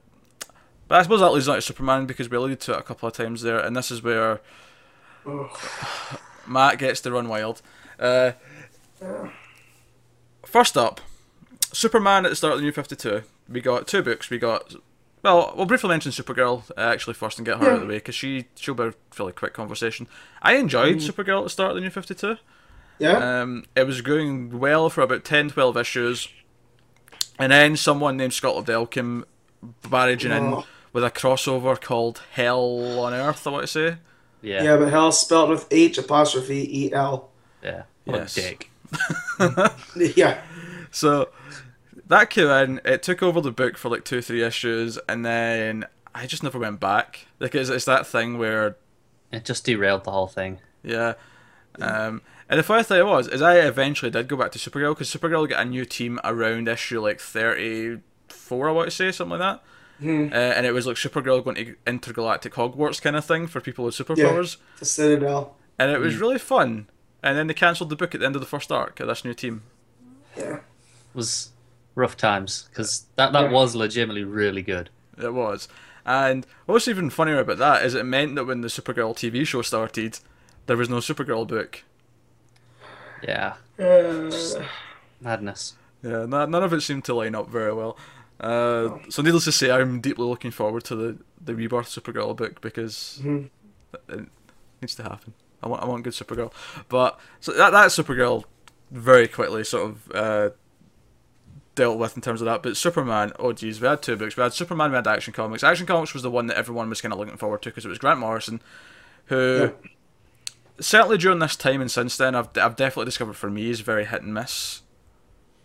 but 0.88 0.98
I 0.98 1.02
suppose 1.02 1.20
that 1.20 1.30
leads 1.30 1.46
on 1.48 1.54
to 1.54 1.62
Superman 1.62 2.06
because 2.06 2.28
we 2.28 2.36
alluded 2.36 2.58
to 2.60 2.72
it 2.72 2.78
a 2.80 2.82
couple 2.82 3.06
of 3.08 3.12
times 3.14 3.42
there, 3.42 3.60
and 3.60 3.76
this 3.76 3.92
is 3.92 4.02
where 4.02 4.40
Matt 6.46 6.78
gets 6.78 7.00
to 7.02 7.12
run 7.12 7.28
wild. 7.28 7.62
Uh, 8.00 8.32
first 10.46 10.76
up, 10.76 11.00
Superman 11.72 12.24
at 12.26 12.30
the 12.30 12.36
start 12.36 12.54
of 12.54 12.58
the 12.60 12.64
New 12.64 12.72
Fifty 12.72 12.96
Two. 12.96 13.22
We 13.48 13.60
got 13.60 13.86
two 13.86 14.02
books. 14.02 14.30
We 14.30 14.38
got 14.38 14.74
well, 15.22 15.52
we'll 15.56 15.66
briefly 15.66 15.88
mention 15.88 16.12
Supergirl 16.12 16.70
uh, 16.76 16.80
actually 16.80 17.14
first 17.14 17.38
and 17.38 17.46
get 17.46 17.58
her 17.58 17.66
out 17.68 17.74
of 17.74 17.80
the 17.80 17.86
way 17.86 17.94
because 17.96 18.14
she 18.14 18.46
she'll 18.54 18.74
be 18.74 18.84
a 18.84 18.94
fairly 19.10 19.32
quick 19.32 19.52
conversation. 19.54 20.06
I 20.42 20.54
enjoyed 20.56 20.96
Supergirl 20.96 21.38
at 21.38 21.44
the 21.44 21.50
start 21.50 21.70
of 21.70 21.74
the 21.76 21.80
New 21.82 21.90
Fifty 21.90 22.14
Two. 22.14 22.36
Yeah. 22.98 23.42
Um, 23.42 23.64
it 23.74 23.86
was 23.86 24.00
going 24.00 24.58
well 24.58 24.88
for 24.88 25.02
about 25.02 25.22
10, 25.22 25.50
12 25.50 25.76
issues, 25.76 26.28
and 27.38 27.52
then 27.52 27.76
someone 27.76 28.16
named 28.16 28.32
Scott 28.32 28.54
Lobdell 28.64 28.90
came 28.90 29.26
barraging 29.82 30.34
in 30.34 30.54
Oh. 30.54 30.66
with 30.94 31.04
a 31.04 31.10
crossover 31.10 31.78
called 31.78 32.22
Hell 32.32 32.98
on 33.00 33.12
Earth. 33.12 33.46
I 33.46 33.50
want 33.50 33.64
to 33.64 33.66
say. 33.66 33.96
yeah, 34.40 34.62
yeah, 34.62 34.76
but 34.78 34.88
hell 34.88 35.12
spelled 35.12 35.50
with 35.50 35.66
H 35.70 35.98
apostrophe 35.98 36.86
E 36.86 36.92
L. 36.94 37.28
yeah. 37.62 37.82
What 38.04 38.16
Yes. 38.20 38.36
a 38.38 38.40
dick. 38.40 38.70
Yeah. 39.96 40.40
So 40.90 41.28
that 42.06 42.30
came 42.30 42.48
in. 42.48 42.80
It 42.84 43.02
took 43.02 43.22
over 43.22 43.40
the 43.40 43.50
book 43.52 43.76
for 43.76 43.88
like 43.88 44.04
two, 44.04 44.20
three 44.22 44.42
issues, 44.42 44.98
and 45.08 45.24
then 45.24 45.84
I 46.14 46.26
just 46.26 46.42
never 46.42 46.58
went 46.58 46.80
back. 46.80 47.26
Like 47.40 47.54
it's, 47.54 47.68
it's 47.68 47.84
that 47.86 48.06
thing 48.06 48.38
where, 48.38 48.76
It 49.32 49.44
just 49.44 49.64
derailed 49.64 50.04
the 50.04 50.10
whole 50.12 50.28
thing. 50.28 50.58
yeah. 50.82 51.14
Um, 51.78 52.22
and 52.48 52.58
the 52.58 52.62
funny 52.62 52.84
thing 52.84 53.04
was, 53.04 53.28
is 53.28 53.42
I 53.42 53.56
eventually 53.56 54.10
did 54.10 54.28
go 54.28 54.36
back 54.36 54.50
to 54.52 54.58
Supergirl 54.58 54.94
because 54.94 55.10
Supergirl 55.12 55.46
got 55.46 55.60
a 55.60 55.68
new 55.68 55.84
team 55.84 56.18
around 56.24 56.68
issue 56.68 57.00
like 57.02 57.20
thirty-four. 57.20 58.68
I 58.68 58.72
want 58.72 58.86
to 58.88 58.96
say 58.96 59.12
something 59.12 59.38
like 59.38 59.58
that. 59.58 59.62
Hmm. 60.02 60.28
Uh, 60.32 60.36
and 60.36 60.64
it 60.66 60.72
was 60.72 60.86
like 60.86 60.96
Supergirl 60.96 61.42
going 61.44 61.56
to 61.56 61.74
intergalactic 61.86 62.54
Hogwarts 62.54 63.00
kind 63.02 63.16
of 63.16 63.24
thing 63.24 63.46
for 63.46 63.60
people 63.60 63.84
with 63.84 63.94
superpowers, 63.94 64.56
The 64.78 64.84
Citadel. 64.86 65.56
and 65.78 65.90
it 65.90 65.98
was 65.98 66.16
really 66.16 66.38
fun. 66.38 66.86
And 67.26 67.36
then 67.36 67.48
they 67.48 67.54
cancelled 67.54 67.90
the 67.90 67.96
book 67.96 68.14
at 68.14 68.20
the 68.20 68.26
end 68.26 68.36
of 68.36 68.40
the 68.40 68.46
first 68.46 68.70
arc 68.70 69.00
of 69.00 69.08
this 69.08 69.24
new 69.24 69.34
team. 69.34 69.62
Yeah. 70.36 70.60
was 71.14 71.50
rough 71.94 72.14
times 72.16 72.68
because 72.70 73.06
that 73.16 73.32
that 73.32 73.44
Yeah. 73.44 73.50
was 73.50 73.74
legitimately 73.74 74.22
really 74.22 74.60
good. 74.62 74.90
It 75.16 75.32
was. 75.32 75.66
And 76.04 76.46
what's 76.66 76.86
even 76.88 77.08
funnier 77.10 77.38
about 77.40 77.56
that 77.58 77.84
is 77.86 77.94
it 77.94 78.04
meant 78.04 78.34
that 78.36 78.44
when 78.44 78.60
the 78.60 78.68
Supergirl 78.68 79.16
TV 79.16 79.44
show 79.46 79.62
started, 79.62 80.20
there 80.66 80.76
was 80.76 80.88
no 80.90 80.98
Supergirl 80.98 81.46
book. 81.48 81.82
Yeah, 83.26 83.54
Uh, 83.78 84.30
madness. 85.22 85.74
Yeah, 86.02 86.22
n- 86.24 86.30
none 86.30 86.54
of 86.62 86.72
it 86.74 86.82
seemed 86.82 87.04
to 87.06 87.14
line 87.14 87.34
up 87.34 87.48
very 87.48 87.72
well. 87.72 87.96
Uh, 88.38 88.98
so 89.08 89.22
needless 89.22 89.44
to 89.44 89.52
say, 89.52 89.70
I'm 89.70 90.00
deeply 90.02 90.26
looking 90.26 90.50
forward 90.50 90.84
to 90.84 90.94
the, 90.96 91.16
the 91.42 91.54
Rebirth 91.54 91.88
Supergirl 91.88 92.36
book 92.36 92.60
because 92.60 93.20
Mhm. 93.24 93.48
it 94.10 94.28
needs 94.82 94.94
to 94.96 95.02
happen. 95.02 95.32
I 95.66 95.68
want 95.68 95.82
I 95.82 95.86
want 95.86 96.04
good 96.04 96.12
Supergirl. 96.12 96.52
But 96.88 97.18
so 97.40 97.52
that 97.52 97.70
that 97.70 97.88
Supergirl 97.88 98.44
very 98.90 99.26
quickly 99.28 99.64
sort 99.64 99.90
of 99.90 100.12
uh, 100.14 100.50
dealt 101.74 101.98
with 101.98 102.16
in 102.16 102.22
terms 102.22 102.40
of 102.40 102.44
that. 102.46 102.62
But 102.62 102.76
Superman, 102.76 103.32
oh 103.38 103.52
geez, 103.52 103.80
we 103.80 103.88
had 103.88 104.00
two 104.02 104.16
books. 104.16 104.36
We 104.36 104.42
had 104.42 104.52
Superman, 104.52 104.90
we 104.90 104.96
had 104.96 105.06
Action 105.06 105.32
Comics. 105.32 105.64
Action 105.64 105.86
Comics 105.86 106.14
was 106.14 106.22
the 106.22 106.30
one 106.30 106.46
that 106.46 106.56
everyone 106.56 106.88
was 106.88 107.00
kind 107.00 107.12
of 107.12 107.18
looking 107.18 107.36
forward 107.36 107.62
to 107.62 107.70
because 107.70 107.84
it 107.84 107.88
was 107.88 107.98
Grant 107.98 108.20
Morrison, 108.20 108.62
who 109.26 109.72
Yeah. 109.82 109.88
certainly 110.80 111.18
during 111.18 111.40
this 111.40 111.56
time 111.56 111.80
and 111.80 111.90
since 111.90 112.16
then, 112.16 112.34
I've 112.34 112.48
I've 112.56 112.76
definitely 112.76 113.06
discovered 113.06 113.34
for 113.36 113.50
me 113.50 113.70
is 113.70 113.80
very 113.80 114.04
hit 114.06 114.22
and 114.22 114.32
miss. 114.34 114.82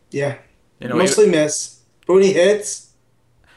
yeah. 0.10 0.38
You 0.80 0.88
know, 0.88 0.96
Mostly 0.96 1.30
miss. 1.30 1.82
But 2.08 2.14
when 2.16 2.24
he 2.24 2.34
hits, 2.34 2.94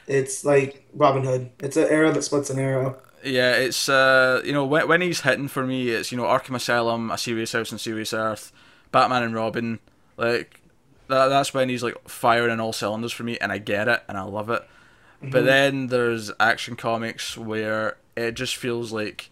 it's 0.07 0.45
like 0.45 0.87
Robin 0.93 1.25
Hood. 1.25 1.51
It's 1.61 1.79
an 1.79 1.89
arrow 1.89 2.13
that 2.13 2.21
splits 2.21 2.51
an 2.51 2.59
arrow. 2.59 2.99
Yeah, 3.25 3.53
it's 3.53 3.89
uh, 3.89 4.43
you 4.45 4.53
know 4.53 4.65
when 4.65 4.87
when 4.89 5.01
he's 5.01 5.23
hitting 5.23 5.49
for 5.49 5.65
me, 5.65 5.89
it's 5.91 6.13
you 6.13 6.19
know 6.19 6.25
Arkham 6.25 6.55
Asylum, 6.55 7.11
A 7.11 7.19
Serious 7.19 7.53
House 7.53 7.71
and 7.71 7.81
Serious 7.81 8.13
Earth, 8.13 8.53
Batman 8.93 9.23
and 9.23 9.35
Robin, 9.35 9.81
like 10.17 10.61
that. 11.09 11.29
That's 11.29 11.55
when 11.55 11.69
he's 11.69 11.83
like 11.83 12.09
firing 12.09 12.51
on 12.51 12.61
all 12.61 12.73
cylinders 12.73 13.13
for 13.13 13.23
me, 13.23 13.39
and 13.39 13.51
I 13.51 13.59
get 13.59 13.89
it 13.89 14.03
and 14.09 14.19
I 14.19 14.23
love 14.23 14.51
it. 14.51 14.63
But 15.31 15.45
then 15.45 15.87
there's 15.87 16.31
Action 16.39 16.77
Comics 16.77 17.37
where 17.39 17.97
it 18.17 18.33
just 18.33 18.57
feels 18.57 18.93
like 18.93 19.31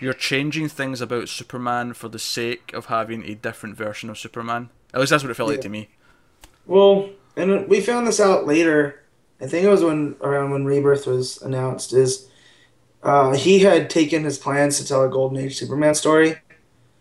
you're 0.00 0.12
changing 0.12 0.68
things 0.68 1.00
about 1.00 1.28
Superman 1.28 1.94
for 1.94 2.08
the 2.08 2.18
sake 2.18 2.72
of 2.72 2.86
having 2.86 3.24
a 3.24 3.34
different 3.34 3.76
version 3.76 4.10
of 4.10 4.18
Superman. 4.18 4.70
At 4.94 5.00
least 5.00 5.10
that's 5.10 5.24
what 5.24 5.30
it 5.30 5.34
felt 5.34 5.50
like 5.50 5.62
to 5.62 5.68
me. 5.68 5.88
Well, 6.66 7.10
and 7.36 7.68
we 7.68 7.80
found 7.80 8.06
this 8.06 8.20
out 8.20 8.46
later. 8.46 9.02
I 9.40 9.46
think 9.46 9.64
it 9.64 9.70
was 9.70 9.82
when 9.84 10.16
around 10.20 10.50
when 10.50 10.64
Rebirth 10.64 11.06
was 11.06 11.40
announced. 11.42 11.92
Is 11.92 12.28
uh, 13.06 13.32
he 13.34 13.60
had 13.60 13.88
taken 13.88 14.24
his 14.24 14.38
plans 14.38 14.78
to 14.78 14.86
tell 14.86 15.02
a 15.04 15.08
Golden 15.08 15.38
Age 15.38 15.56
Superman 15.56 15.94
story, 15.94 16.36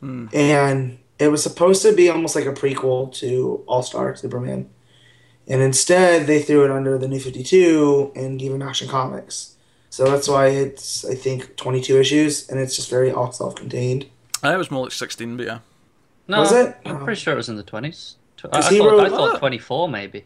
Hmm. 0.02 0.28
and 0.34 1.00
it 1.20 1.30
was 1.30 1.42
supposed 1.42 1.82
to 1.84 1.94
be 1.94 2.10
almost 2.10 2.36
like 2.36 2.46
a 2.46 2.54
prequel 2.54 3.12
to 3.20 3.64
All 3.68 3.82
Star 3.84 4.16
Superman, 4.16 4.70
and 5.48 5.62
instead 5.62 6.28
they 6.28 6.42
threw 6.42 6.64
it 6.66 6.72
under 6.72 6.98
the 6.98 7.08
New 7.08 7.20
Fifty 7.20 7.44
Two 7.44 8.12
and 8.16 8.40
gave 8.40 8.52
him 8.54 8.62
Action 8.62 8.88
Comics. 8.88 9.56
So 9.90 10.04
that's 10.12 10.28
why 10.28 10.48
it's 10.48 11.06
I 11.06 11.16
think 11.16 11.56
twenty 11.56 11.82
two 11.82 11.98
issues, 12.00 12.50
and 12.50 12.60
it's 12.60 12.76
just 12.76 12.90
very 12.90 13.12
all 13.12 13.32
self 13.32 13.56
contained. 13.56 14.06
I 14.44 14.54
it 14.54 14.58
was 14.58 14.70
more 14.70 14.84
like 14.84 14.92
sixteen, 14.92 15.38
but 15.38 15.46
yeah. 15.46 15.60
No, 16.28 16.40
Was 16.40 16.52
it? 16.52 16.76
I'm 16.86 17.04
pretty 17.04 17.20
sure 17.22 17.34
it 17.34 17.38
was 17.38 17.50
in 17.50 17.56
the 17.56 17.64
twenties. 17.64 18.16
I, 18.44 18.48
I 18.48 18.52
'Cause 18.62 18.70
he 18.70 18.78
thought, 18.80 19.00
I 19.00 19.04
wrote- 19.04 19.12
thought 19.12 19.36
Ah. 19.36 19.40
24 19.40 19.90
maybe. 19.90 20.26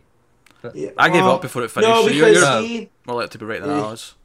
Yeah, 0.74 0.90
I 0.98 1.08
gave 1.10 1.24
well, 1.24 1.36
up 1.36 1.42
before 1.42 1.64
it 1.64 1.72
finished. 1.72 1.90
No, 1.90 2.02
so 2.06 2.10
you're, 2.10 2.28
because 2.30 2.44
you're 2.44 2.62
he 2.68 2.90
more 3.06 3.16
likely 3.18 3.30
to 3.30 3.38
be 3.38 3.46
right 3.46 3.62
than 3.62 3.70
I 3.70 3.78
Yeah. 3.78 3.92
was. 3.92 4.16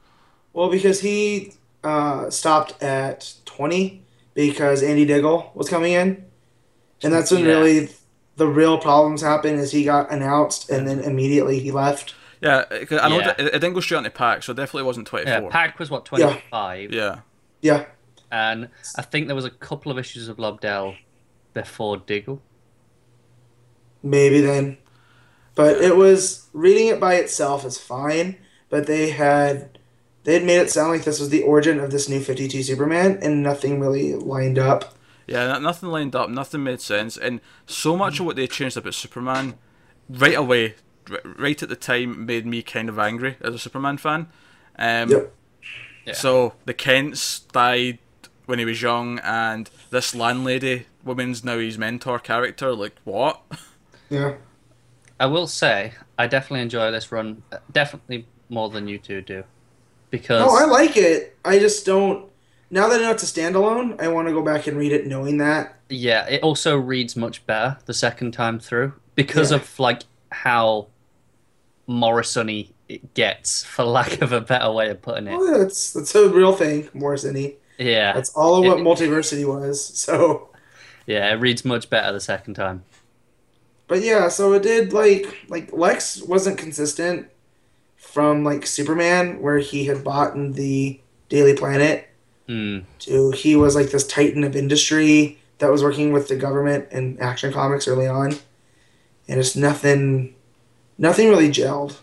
Well, 0.54 0.70
because 0.70 1.00
he 1.00 1.52
uh, 1.82 2.30
stopped 2.30 2.82
at 2.82 3.34
20 3.44 4.02
because 4.32 4.82
Andy 4.82 5.04
Diggle 5.04 5.50
was 5.54 5.68
coming 5.68 5.92
in. 5.92 6.24
And 7.02 7.12
that's 7.12 7.30
when 7.30 7.44
Yeah. 7.44 7.50
really 7.58 7.90
the 8.36 8.46
real 8.46 8.78
problems 8.78 9.20
happened 9.20 9.60
is 9.60 9.70
he 9.72 9.84
got 9.84 10.10
announced 10.10 10.70
and 10.70 10.88
then 10.88 11.00
immediately 11.00 11.58
he 11.58 11.70
left. 11.70 12.14
Yeah, 12.40 12.64
it- 12.70 12.90
I 12.92 13.08
know 13.08 13.18
Yeah. 13.18 13.34
it, 13.38 13.46
it 13.46 13.52
didn't 13.52 13.74
go 13.74 13.80
straight 13.80 13.98
onto 13.98 14.10
Pak, 14.10 14.42
so 14.42 14.52
it 14.52 14.56
definitely 14.56 14.84
wasn't 14.84 15.06
24. 15.06 15.32
Yeah, 15.32 15.40
four. 15.40 15.50
Pak 15.50 15.78
was 15.78 15.90
what 15.90 16.04
25, 16.04 16.92
Yeah, 16.92 17.20
Yeah. 17.60 17.84
and 18.32 18.68
I 18.96 19.02
think 19.02 19.26
there 19.26 19.36
was 19.36 19.44
a 19.44 19.50
couple 19.50 19.92
of 19.92 19.98
issues 19.98 20.28
of 20.28 20.38
Lobdell 20.38 20.96
before 21.52 21.98
Diggle. 21.98 22.40
Maybe 24.02 24.40
then. 24.40 24.78
But 25.54 25.76
it 25.80 25.96
was 25.96 26.48
reading 26.52 26.88
it 26.88 26.98
by 27.00 27.14
itself 27.14 27.64
is 27.64 27.78
fine, 27.78 28.36
but 28.68 28.86
they 28.86 29.10
had 29.10 29.78
they 30.24 30.34
had 30.34 30.44
made 30.44 30.58
it 30.58 30.70
sound 30.70 30.90
like 30.90 31.04
this 31.04 31.20
was 31.20 31.30
the 31.30 31.42
origin 31.42 31.78
of 31.80 31.90
this 31.90 32.08
new 32.08 32.20
52 32.20 32.62
Superman 32.62 33.18
and 33.22 33.42
nothing 33.42 33.78
really 33.80 34.14
lined 34.14 34.58
up. 34.58 34.94
yeah, 35.26 35.58
nothing 35.58 35.88
lined 35.90 36.14
up, 36.16 36.28
nothing 36.30 36.64
made 36.64 36.80
sense, 36.80 37.16
and 37.16 37.40
so 37.66 37.96
much 37.96 38.20
of 38.20 38.26
what 38.26 38.36
they 38.36 38.46
changed 38.46 38.76
about 38.76 38.94
Superman 38.94 39.54
right 40.08 40.36
away, 40.36 40.74
right 41.24 41.62
at 41.62 41.68
the 41.68 41.76
time, 41.76 42.26
made 42.26 42.44
me 42.46 42.62
kind 42.62 42.88
of 42.88 42.98
angry 42.98 43.36
as 43.40 43.54
a 43.54 43.58
Superman 43.58 43.96
fan. 43.98 44.28
Um, 44.78 45.10
Yep. 45.10 45.34
Yeah. 46.06 46.12
So 46.12 46.52
the 46.66 46.74
Kents 46.74 47.40
died 47.40 47.98
when 48.44 48.58
he 48.58 48.66
was 48.66 48.82
young, 48.82 49.18
and 49.20 49.70
this 49.90 50.14
landlady 50.14 50.84
woman's 51.02 51.42
now 51.42 51.58
his 51.58 51.78
mentor 51.78 52.18
character. 52.18 52.74
Like 52.74 52.96
what? 53.04 53.40
Yeah. 54.10 54.34
I 55.18 55.26
will 55.26 55.46
say 55.46 55.94
I 56.18 56.26
definitely 56.26 56.60
enjoy 56.60 56.90
this 56.90 57.10
run, 57.10 57.42
uh, 57.50 57.58
definitely 57.72 58.26
more 58.50 58.68
than 58.68 58.86
you 58.86 58.98
two 58.98 59.22
do, 59.22 59.44
because 60.18 60.40
No, 60.46 60.56
I 60.56 60.64
like 60.64 60.96
it. 60.96 61.36
I 61.44 61.58
just 61.58 61.84
don't. 61.84 62.26
Now 62.70 62.88
that 62.88 63.00
I 63.00 63.02
know 63.02 63.10
it's 63.10 63.22
a 63.24 63.26
standalone, 63.40 64.00
I 64.00 64.06
want 64.08 64.28
to 64.28 64.32
go 64.34 64.42
back 64.42 64.68
and 64.68 64.76
read 64.76 64.92
it 64.92 65.06
knowing 65.08 65.38
that. 65.38 65.74
yeah, 65.88 66.24
it 66.28 66.40
also 66.42 66.76
reads 66.76 67.16
much 67.16 67.44
better 67.46 67.78
the 67.86 67.94
second 67.94 68.30
time 68.32 68.58
through 68.60 68.92
because 69.16 69.50
Yeah. 69.50 69.56
of 69.58 69.78
like 69.80 70.02
how 70.30 70.86
Morrison-y 71.86 72.68
it 72.88 73.14
gets, 73.14 73.64
for 73.64 73.84
lack 73.84 74.22
of 74.22 74.32
a 74.32 74.40
better 74.40 74.70
way 74.70 74.88
of 74.90 75.02
putting 75.02 75.26
it. 75.26 75.34
Oh, 75.34 75.44
yeah, 75.52 75.58
that's 75.58 75.92
that's 75.92 76.14
a 76.14 76.28
real 76.28 76.52
thing, 76.52 76.84
Morrisony. 76.94 77.54
Yeah, 77.78 78.12
That's 78.12 78.30
all 78.30 78.56
of 78.56 78.64
what 78.64 78.78
It- 78.78 78.84
Multiversity 78.84 79.44
was. 79.44 79.84
So, 79.84 80.48
yeah, 81.06 81.32
it 81.32 81.40
reads 81.40 81.64
much 81.64 81.90
better 81.90 82.12
the 82.12 82.20
second 82.20 82.54
time. 82.54 82.84
but 83.88 84.00
yeah, 84.02 84.28
so 84.28 84.52
it 84.52 84.62
did 84.62 84.92
like 84.92 85.26
like 85.48 85.72
Lex 85.72 86.22
wasn't 86.22 86.56
consistent 86.58 87.28
from 88.14 88.44
like 88.44 88.64
Superman, 88.64 89.42
where 89.42 89.58
he 89.58 89.86
had 89.86 90.04
bought 90.04 90.34
in 90.34 90.52
the 90.52 91.00
Daily 91.28 91.54
Planet, 91.54 92.08
Hmm. 92.46 92.80
to 93.00 93.30
he 93.30 93.56
was 93.56 93.74
like 93.74 93.90
this 93.90 94.06
titan 94.06 94.44
of 94.44 94.54
industry 94.54 95.38
that 95.58 95.70
was 95.70 95.82
working 95.82 96.12
with 96.12 96.28
the 96.28 96.36
government 96.36 96.86
and 96.90 97.18
Action 97.20 97.52
Comics 97.52 97.88
early 97.88 98.06
on, 98.06 98.36
and 99.26 99.40
it's 99.40 99.56
nothing, 99.56 100.34
nothing 100.98 101.28
really 101.30 101.48
gelled. 101.48 101.96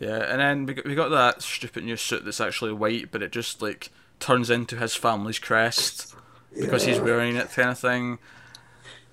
Yeah, 0.00 0.18
and 0.18 0.40
then 0.40 0.66
we 0.66 0.74
got, 0.74 0.84
we 0.86 0.94
got 0.94 1.08
that 1.10 1.42
stupid 1.42 1.84
new 1.84 1.96
suit 1.96 2.24
that's 2.24 2.40
actually 2.40 2.72
white, 2.72 3.10
but 3.10 3.22
it 3.22 3.32
just 3.32 3.60
like 3.60 3.90
turns 4.20 4.50
into 4.50 4.76
his 4.76 4.94
family's 4.94 5.38
crest 5.40 6.14
because 6.58 6.84
he's 6.84 7.00
wearing 7.00 7.36
it, 7.36 7.50
kind 7.50 7.70
of 7.70 7.78
thing. 7.78 8.18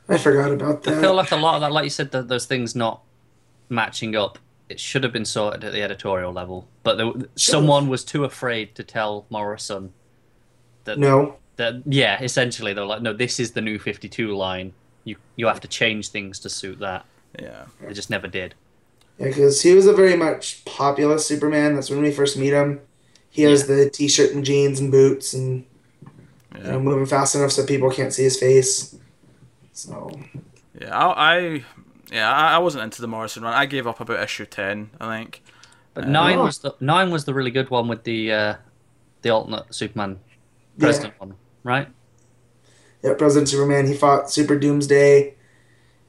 I 0.08 0.18
forgot 0.18 0.52
about 0.52 0.84
that. 0.84 1.00
I 1.00 1.02
feel 1.02 1.16
like 1.16 1.32
a 1.32 1.36
lot 1.36 1.56
of 1.56 1.62
that, 1.62 1.72
like 1.72 1.84
you 1.84 1.90
said, 1.90 2.12
th 2.12 2.28
those 2.28 2.46
things 2.46 2.76
not 2.76 3.02
matching 3.70 4.16
up. 4.16 4.38
It 4.70 4.80
should 4.80 5.04
have 5.04 5.12
been 5.12 5.26
sorted 5.26 5.64
at 5.64 5.74
the 5.74 5.82
editorial 5.82 6.32
level, 6.32 6.68
but 6.84 6.98
there, 6.98 7.12
someone 7.36 7.90
was 7.90 8.04
too 8.04 8.24
afraid 8.24 8.76
to 8.76 8.84
tell 8.84 9.26
Morrison 9.30 9.94
that 10.84 11.00
no, 11.00 11.38
that 11.56 11.82
yeah, 11.86 12.22
essentially 12.22 12.74
they're 12.74 12.86
like, 12.86 13.02
no, 13.02 13.12
this 13.14 13.40
is 13.40 13.52
the 13.52 13.62
new 13.62 13.80
Fifty 13.80 14.08
Two 14.08 14.36
line. 14.36 14.74
You 15.04 15.16
you 15.36 15.48
have 15.48 15.60
to 15.62 15.68
change 15.68 16.10
things 16.10 16.40
to 16.40 16.50
suit 16.50 16.80
that. 16.80 17.06
Yeah, 17.40 17.66
They 17.82 17.94
just 17.94 18.10
never 18.10 18.28
did. 18.28 18.56
Yeah, 19.18 19.28
because 19.28 19.62
he 19.62 19.74
was 19.74 19.86
a 19.86 19.94
very 19.94 20.16
much 20.16 20.64
populous 20.66 21.26
Superman. 21.26 21.76
That's 21.76 21.90
when 21.90 22.02
we 22.02 22.12
first 22.12 22.38
meet 22.38 22.54
him. 22.54 22.82
He 23.30 23.44
has 23.44 23.68
the 23.68 23.90
t-shirt 23.90 24.34
and 24.34 24.44
jeans 24.44 24.80
and 24.80 24.92
boots, 24.92 25.34
and 25.34 25.66
you 26.56 26.64
know, 26.64 26.80
moving 26.80 27.06
fast 27.06 27.36
enough 27.36 27.52
so 27.52 27.66
people 27.66 27.92
can't 27.92 28.14
see 28.14 28.24
his 28.24 28.40
face. 28.40 28.96
So 29.74 30.12
yeah. 30.80 30.98
I, 30.98 31.38
I 31.38 31.66
yeah, 32.12 32.32
I, 32.32 32.56
I 32.56 32.58
wasn't 32.60 32.84
into 32.84 33.02
the 33.02 33.08
Morrison 33.08 33.44
run. 33.44 33.54
I 33.54 33.66
gave 33.66 33.88
up 33.88 34.00
about 34.00 34.22
issue 34.24 34.46
ten, 34.46 34.92
I 35.00 35.18
think. 35.18 35.44
But 35.94 36.06
Uh, 36.06 36.08
nine 36.08 36.40
Oh. 36.40 36.44
was 36.44 36.60
the 36.60 36.76
nine 36.80 37.12
was 37.12 37.26
the 37.26 37.34
really 37.34 37.52
good 37.52 37.70
one 37.70 37.88
with 37.88 38.04
the 38.04 38.32
uh, 38.32 38.56
the 39.22 39.30
alternate 39.32 39.74
Superman 39.76 40.20
president 40.80 41.16
one, 41.20 41.36
right? 41.64 41.90
yeah, 43.04 43.14
President 43.18 43.50
Superman. 43.50 43.88
He 43.88 43.94
fought 43.94 44.32
Super 44.32 44.58
Doomsday, 44.58 45.36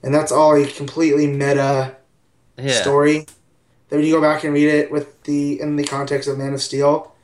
and 0.03 0.15
that's 0.15 0.33
all 0.33 0.55
a 0.57 0.67
completely 0.67 1.27
meta 1.27 1.97
Yeah. 2.57 2.73
story. 2.73 3.27
Then 3.91 4.01
when 4.01 4.07
you 4.07 4.15
go 4.15 4.21
back 4.21 4.45
and 4.45 4.55
read 4.55 4.69
it 4.69 4.91
with 4.93 5.23
the 5.25 5.61
in 5.61 5.77
the 5.77 5.85
context 5.85 6.29
of 6.29 6.39
Man 6.39 6.55
of 6.55 6.63
Steel, 6.63 7.15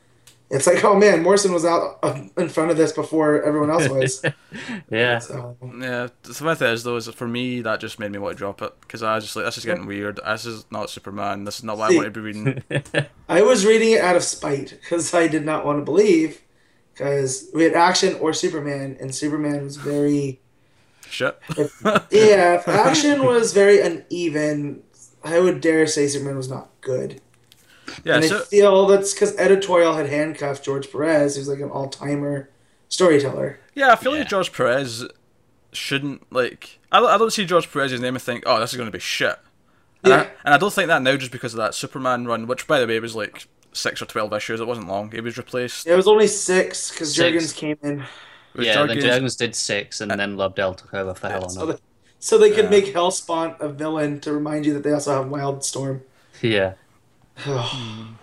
it's 0.49 0.65
like, 0.65 0.83
oh 0.83 0.95
man, 0.95 1.23
Morrison 1.23 1.51
was 1.53 1.65
out 1.65 1.99
uh, 2.03 2.21
in 2.37 2.47
front 2.49 2.71
of 2.71 2.77
this 2.77 2.91
before 2.93 3.41
everyone 3.43 3.69
else 3.69 3.89
was. 3.89 4.23
Yeah. 4.89 5.19
so 5.19 5.57
Yeah, 5.79 6.07
the 6.23 6.33
thing 6.33 6.67
is 6.69 6.83
though 6.83 6.95
is 6.95 7.07
for 7.09 7.27
me 7.27 7.61
that 7.61 7.79
just 7.81 7.99
made 7.99 8.11
me 8.11 8.17
want 8.17 8.35
to 8.35 8.37
drop 8.37 8.61
it 8.61 8.73
because 8.81 9.03
I 9.03 9.15
was 9.15 9.25
just 9.25 9.35
like 9.35 9.45
this 9.45 9.57
is 9.57 9.65
getting 9.65 9.85
weird. 9.85 10.19
This 10.25 10.45
is 10.45 10.65
not 10.71 10.89
Superman. 10.89 11.43
This 11.43 11.57
is 11.57 11.63
not 11.63 11.77
what 11.77 11.85
I 11.85 11.89
See- 11.89 11.95
want 11.97 12.05
to 12.05 12.11
be 12.11 12.21
reading. 12.21 12.63
I 13.29 13.41
was 13.41 13.65
reading 13.65 13.91
it 13.91 14.01
out 14.01 14.15
of 14.15 14.23
spite 14.23 14.77
because 14.81 15.13
I 15.13 15.27
did 15.27 15.45
not 15.45 15.65
want 15.65 15.79
to 15.79 15.83
believe 15.85 16.41
because 16.93 17.49
we 17.53 17.63
had 17.63 17.73
action 17.73 18.15
or 18.15 18.33
Superman, 18.33 18.97
and 18.99 19.13
Superman 19.13 19.63
was 19.65 19.75
very 19.77 20.39
Shit. 21.09 21.37
yeah. 22.11 22.55
If 22.55 22.67
action 22.67 23.23
was 23.25 23.53
very 23.53 23.79
uneven, 23.81 24.83
I 25.23 25.39
would 25.39 25.61
dare 25.61 25.87
say 25.87 26.07
Superman 26.07 26.37
was 26.37 26.49
not 26.49 26.69
good. 26.81 27.21
Yeah. 28.03 28.15
and 28.15 28.25
I 28.25 28.27
So 28.27 28.39
feel 28.39 28.85
that's 28.87 29.13
because 29.13 29.35
editorial 29.37 29.93
had 29.95 30.07
handcuffed 30.09 30.63
George 30.63 30.91
Perez, 30.91 31.35
who's 31.35 31.47
like 31.47 31.59
an 31.59 31.69
all 31.69 31.87
timer 31.89 32.49
storyteller. 32.89 33.59
yeah, 33.75 33.91
I 33.91 33.95
feel 33.95 34.13
Yeah. 34.13 34.19
like 34.19 34.29
George 34.29 34.51
Perez 34.53 35.05
shouldn't 35.71 36.31
like. 36.31 36.79
I 36.91 36.99
don't, 36.99 37.09
I 37.09 37.17
don't 37.17 37.31
see 37.31 37.45
George 37.45 37.71
Perez's 37.71 37.99
name 38.01 38.15
and 38.15 38.21
think, 38.21 38.43
oh, 38.45 38.59
this 38.59 38.71
is 38.71 38.77
going 38.77 38.87
to 38.87 38.91
be 38.91 38.99
shit. 38.99 39.37
And, 40.03 40.13
I, 40.13 40.17
Yeah. 40.23 40.29
and 40.45 40.53
I 40.53 40.57
don't 40.57 40.71
think 40.73 40.87
that 40.87 41.01
now 41.01 41.15
just 41.17 41.31
because 41.31 41.53
of 41.53 41.57
that 41.57 41.73
Superman 41.75 42.25
run, 42.25 42.47
which 42.47 42.67
by 42.67 42.79
the 42.79 42.87
way 42.87 42.99
was 42.99 43.15
like 43.15 43.47
six 43.73 44.01
or 44.01 44.05
twelve 44.05 44.33
issues. 44.33 44.59
It 44.59 44.67
wasn't 44.67 44.87
long. 44.87 45.11
It 45.13 45.23
was 45.23 45.37
replaced. 45.37 45.85
It 45.87 45.95
was 45.95 46.07
only 46.07 46.27
six 46.27 46.89
because 46.91 47.13
Six. 47.15 47.45
Jurgens 47.45 47.55
came 47.55 47.77
in, 47.83 47.99
It 48.01 48.57
was 48.57 48.67
yeah, 48.67 48.85
then 48.85 48.97
Jurgens- 48.97 49.03
Jurgens 49.21 49.37
did 49.37 49.55
six, 49.55 50.01
and 50.01 50.09
then 50.11 50.35
Lobdell 50.37 50.75
took 50.77 50.93
over 50.93 51.13
for 51.13 51.29
Hell 51.29 51.49
so 51.49 51.61
on. 51.61 51.67
they, 51.69 51.75
so 52.19 52.37
they 52.37 52.49
could 52.49 52.65
Yeah. 52.65 52.69
make 52.71 52.85
Helspont 52.93 53.59
a 53.59 53.69
villain 53.69 54.19
to 54.21 54.33
remind 54.33 54.65
you 54.65 54.73
that 54.73 54.83
they 54.83 54.91
also 54.93 55.11
have 55.21 55.31
Wildstorm. 55.31 56.01
Yeah. 56.41 56.73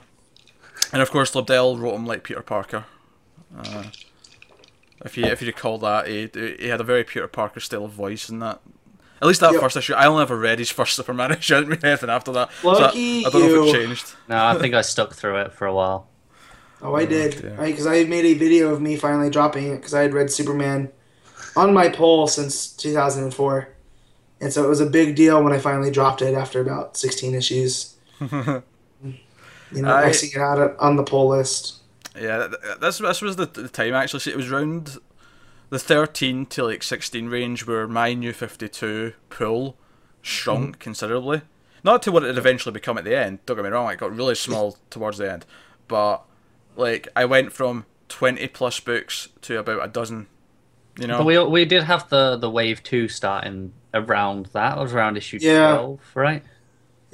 And 0.93 1.03
of 1.03 1.11
course, 1.11 1.33
Lobdell 1.35 1.79
wrote 1.81 1.95
him 1.95 2.07
like 2.07 2.23
Peter 2.23 2.43
Parker. 2.43 2.85
Uh, 3.57 3.85
if 5.05 5.17
you 5.17 5.25
if 5.25 5.41
you 5.43 5.47
recall 5.49 5.79
that, 5.79 6.07
he 6.07 6.31
he 6.61 6.69
had 6.69 6.81
a 6.81 6.85
very 6.85 7.03
Peter 7.03 7.27
Parker 7.27 7.59
style 7.59 7.85
of 7.87 7.91
voice 7.93 8.29
in 8.29 8.39
that. 8.41 8.61
At 9.21 9.27
least 9.27 9.41
that 9.41 9.53
Yep. 9.53 9.61
first 9.61 9.77
issue. 9.77 9.95
I 9.95 10.07
only 10.07 10.23
ever 10.23 10.37
read 10.39 10.59
his 10.61 10.71
first 10.71 10.95
Superman 10.95 11.33
issue. 11.39 11.57
I 11.57 11.61
didn't 11.61 11.71
read 11.71 11.85
anything 11.85 12.11
after 12.11 12.31
that. 12.33 12.51
So 12.63 12.71
I- 12.71 12.73
Lucky 12.83 13.27
I, 13.27 13.31
don't 13.31 13.41
know 13.43 13.47
if 13.49 13.53
you. 13.53 13.65
it 13.69 13.73
changed. 13.87 14.15
No, 14.29 14.45
I 14.45 14.59
think 14.59 14.75
I 14.75 14.83
stuck 14.83 15.15
through 15.15 15.39
it 15.39 15.53
for 15.53 15.67
a 15.67 15.75
while. 15.75 16.07
Oh, 16.83 16.95
I 16.95 17.07
did. 17.07 17.41
dear. 17.41 17.57
Because 17.59 17.87
I, 17.87 18.05
made 18.05 18.25
a 18.27 18.35
video 18.35 18.73
of 18.73 18.81
me 18.83 18.97
finally 18.97 19.31
dropping 19.31 19.69
it 19.73 19.77
because 19.77 19.95
I 19.95 20.03
had 20.03 20.13
read 20.13 20.31
Superman 20.31 20.91
on 21.57 21.73
my 21.73 21.89
poll 21.89 22.27
since 22.29 22.69
2004. 22.69 23.69
And 24.41 24.53
so 24.53 24.63
it 24.65 24.69
was 24.69 24.81
a 24.81 24.87
big 24.87 25.17
deal 25.17 25.43
when 25.43 25.53
I 25.53 25.59
finally 25.59 25.91
dropped 25.91 26.21
it 26.23 26.35
after 26.35 26.61
about 26.61 26.97
16 26.99 27.35
issues. 27.35 27.97
You 29.75 29.83
know, 29.83 29.95
I- 29.95 30.05
I 30.07 30.13
see 30.13 30.29
it 30.29 30.77
on 30.79 30.97
the 30.97 31.05
poll 31.05 31.29
list. 31.29 31.81
Yeah, 32.17 32.47
th- 32.47 32.61
th- 32.63 32.79
this 32.79 32.99
this 32.99 33.21
was 33.23 33.37
the, 33.37 33.47
the 33.47 33.69
time 33.69 33.95
actually. 33.95 34.21
See, 34.21 34.31
it 34.31 34.37
was 34.37 34.49
round 34.49 34.99
the 35.71 35.79
thirteen 35.79 36.47
to 36.47 36.65
like 36.65 36.83
sixteen 36.83 37.29
range 37.29 37.67
where 37.67 37.89
my 37.89 38.15
new 38.15 38.33
fifty 38.33 38.69
two 38.69 39.15
pool 39.31 39.77
shrunk 40.23 40.73
mm-hmm. 40.77 40.81
considerably. 40.81 41.43
Not 41.83 42.03
to 42.03 42.13
what 42.13 42.23
it 42.23 42.29
had 42.29 42.39
eventually 42.39 42.73
become 42.73 42.97
at 42.99 43.05
the 43.05 43.17
end. 43.17 43.45
Don't 43.47 43.57
get 43.57 43.65
me 43.65 43.71
wrong; 43.71 43.91
it 43.91 43.99
got 43.99 44.15
really 44.15 44.37
small 44.37 44.79
towards 44.91 45.19
the 45.19 45.31
end. 45.33 45.45
But 45.89 46.23
like, 46.77 47.09
I 47.17 47.25
went 47.25 47.53
from 47.53 47.85
twenty 48.09 48.47
plus 48.47 48.79
books 48.81 49.29
to 49.43 49.59
about 49.59 49.85
a 49.85 49.89
dozen. 49.89 50.29
You 50.99 51.09
know, 51.09 51.19
But 51.19 51.27
we 51.27 51.39
we 51.45 51.65
did 51.65 51.83
have 51.83 52.09
the 52.09 52.37
the 52.37 52.49
wave 52.49 52.83
two 52.85 53.09
starting 53.09 53.73
around 53.93 54.47
that. 54.53 54.79
It 54.79 54.81
was 54.81 54.95
around 54.95 55.17
issue 55.17 55.39
Yeah. 55.41 55.75
twelve, 55.75 56.01
right? 56.15 56.45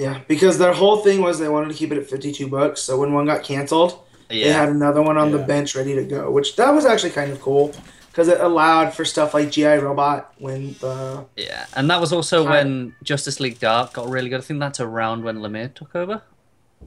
Yeah, 0.00 0.20
because 0.28 0.56
their 0.56 0.72
whole 0.72 0.98
thing 1.04 1.20
was 1.20 1.38
they 1.38 1.48
wanted 1.48 1.68
to 1.68 1.74
keep 1.74 1.92
it 1.92 1.98
at 1.98 2.06
52 2.08 2.48
bucks. 2.48 2.80
So 2.80 2.98
when 2.98 3.12
one 3.12 3.26
got 3.26 3.42
canceled, 3.44 3.98
they 4.28 4.50
had 4.50 4.70
another 4.70 5.02
one 5.02 5.18
on 5.18 5.30
the 5.30 5.38
bench 5.38 5.74
ready 5.76 5.94
to 5.94 6.04
go, 6.04 6.30
which 6.30 6.56
that 6.56 6.70
was 6.70 6.86
actually 6.86 7.10
kind 7.10 7.30
of 7.30 7.40
cool 7.42 7.74
because 8.10 8.26
it 8.28 8.40
allowed 8.40 8.94
for 8.94 9.04
stuff 9.04 9.34
like 9.34 9.50
GI 9.50 9.76
Robot 9.86 10.32
when 10.38 10.72
the 10.80 11.26
Yeah, 11.36 11.66
and 11.76 11.90
that 11.90 12.00
was 12.00 12.12
also 12.14 12.44
Hi. 12.46 12.50
when 12.50 12.94
Justice 13.02 13.40
League 13.40 13.58
Dark 13.60 13.92
got 13.92 14.08
really 14.08 14.30
good. 14.30 14.38
I 14.40 14.42
think 14.42 14.58
that's 14.60 14.80
around 14.80 15.22
when 15.22 15.36
Lemire 15.38 15.72
took 15.74 15.94
over. 15.94 16.22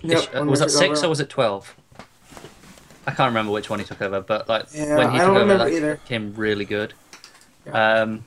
Yep, 0.02 0.18
Ish- 0.18 0.30
uh, 0.36 0.46
was 0.46 0.60
they 0.60 0.66
that 0.66 0.72
six 0.72 1.00
over. 1.00 1.06
or 1.06 1.10
was 1.10 1.20
it 1.20 1.30
twelve? 1.30 1.76
I 3.06 3.12
can't 3.12 3.28
remember 3.30 3.52
which 3.52 3.70
one 3.70 3.78
he 3.80 3.86
took 3.86 4.02
over, 4.02 4.22
but 4.22 4.50
like 4.50 4.66
Yeah, 4.74 4.98
when 4.98 5.12
he 5.12 5.18
I 5.18 5.20
took 5.20 5.28
don't 5.36 5.38
over, 5.38 5.58
that 5.58 5.72
either. 5.72 6.00
came 6.06 6.34
really 6.36 6.66
good. 6.66 6.94
Yeah. 7.68 7.74
Um, 8.02 8.24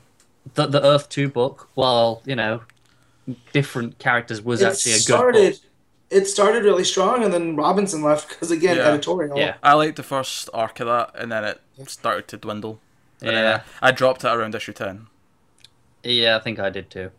the 0.55 0.67
the 0.67 0.85
Earth 0.85 1.09
Two 1.09 1.29
book, 1.29 1.69
while 1.75 2.23
you 2.25 2.37
know, 2.37 2.61
different 3.53 3.99
characters, 3.99 4.43
was 4.43 4.63
it 4.63 4.67
actually 4.67 4.93
a 4.93 5.01
good 5.01 5.33
book. 5.33 5.55
it 6.11 6.27
started 6.29 6.63
really 6.65 6.85
strong 6.85 7.25
and 7.25 7.33
then 7.33 7.57
Robinson 7.57 8.03
left 8.03 8.29
because 8.29 8.51
again 8.51 8.77
Yeah. 8.77 8.85
editorial. 8.87 9.37
Yeah. 9.39 9.55
I 9.63 9.75
liked 9.75 9.97
the 9.97 10.03
first 10.03 10.49
arc 10.55 10.81
of 10.81 10.87
that, 10.87 11.11
and 11.21 11.31
then 11.33 11.45
it 11.45 11.61
started 11.89 12.29
to 12.29 12.37
dwindle. 12.37 12.79
And 13.21 13.33
Yeah, 13.33 13.63
I, 13.83 13.89
I 13.89 13.93
dropped 13.93 14.25
it 14.25 14.29
around 14.29 14.55
issue 14.55 14.73
ten. 14.73 15.07
yeah, 16.03 16.37
I 16.37 16.41
think 16.41 16.59
I 16.59 16.71
did 16.71 16.91
too. 16.91 17.11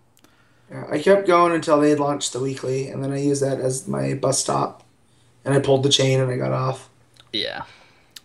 Yeah, 0.71 0.85
I 0.91 0.99
kept 0.99 1.27
going 1.27 1.53
until 1.53 1.79
they 1.79 1.89
had 1.91 1.99
launched 1.99 2.33
the 2.33 2.39
weekly, 2.39 2.89
and 2.89 3.03
then 3.03 3.11
I 3.11 3.19
used 3.19 3.41
that 3.41 3.59
as 3.59 3.87
my 3.87 4.13
bus 4.13 4.39
stop, 4.39 4.83
and 5.45 5.53
I 5.53 5.59
pulled 5.59 5.83
the 5.83 5.89
chain 5.89 6.19
and 6.19 6.29
I 6.31 6.37
got 6.37 6.51
off. 6.51 6.89
Yeah, 7.33 7.63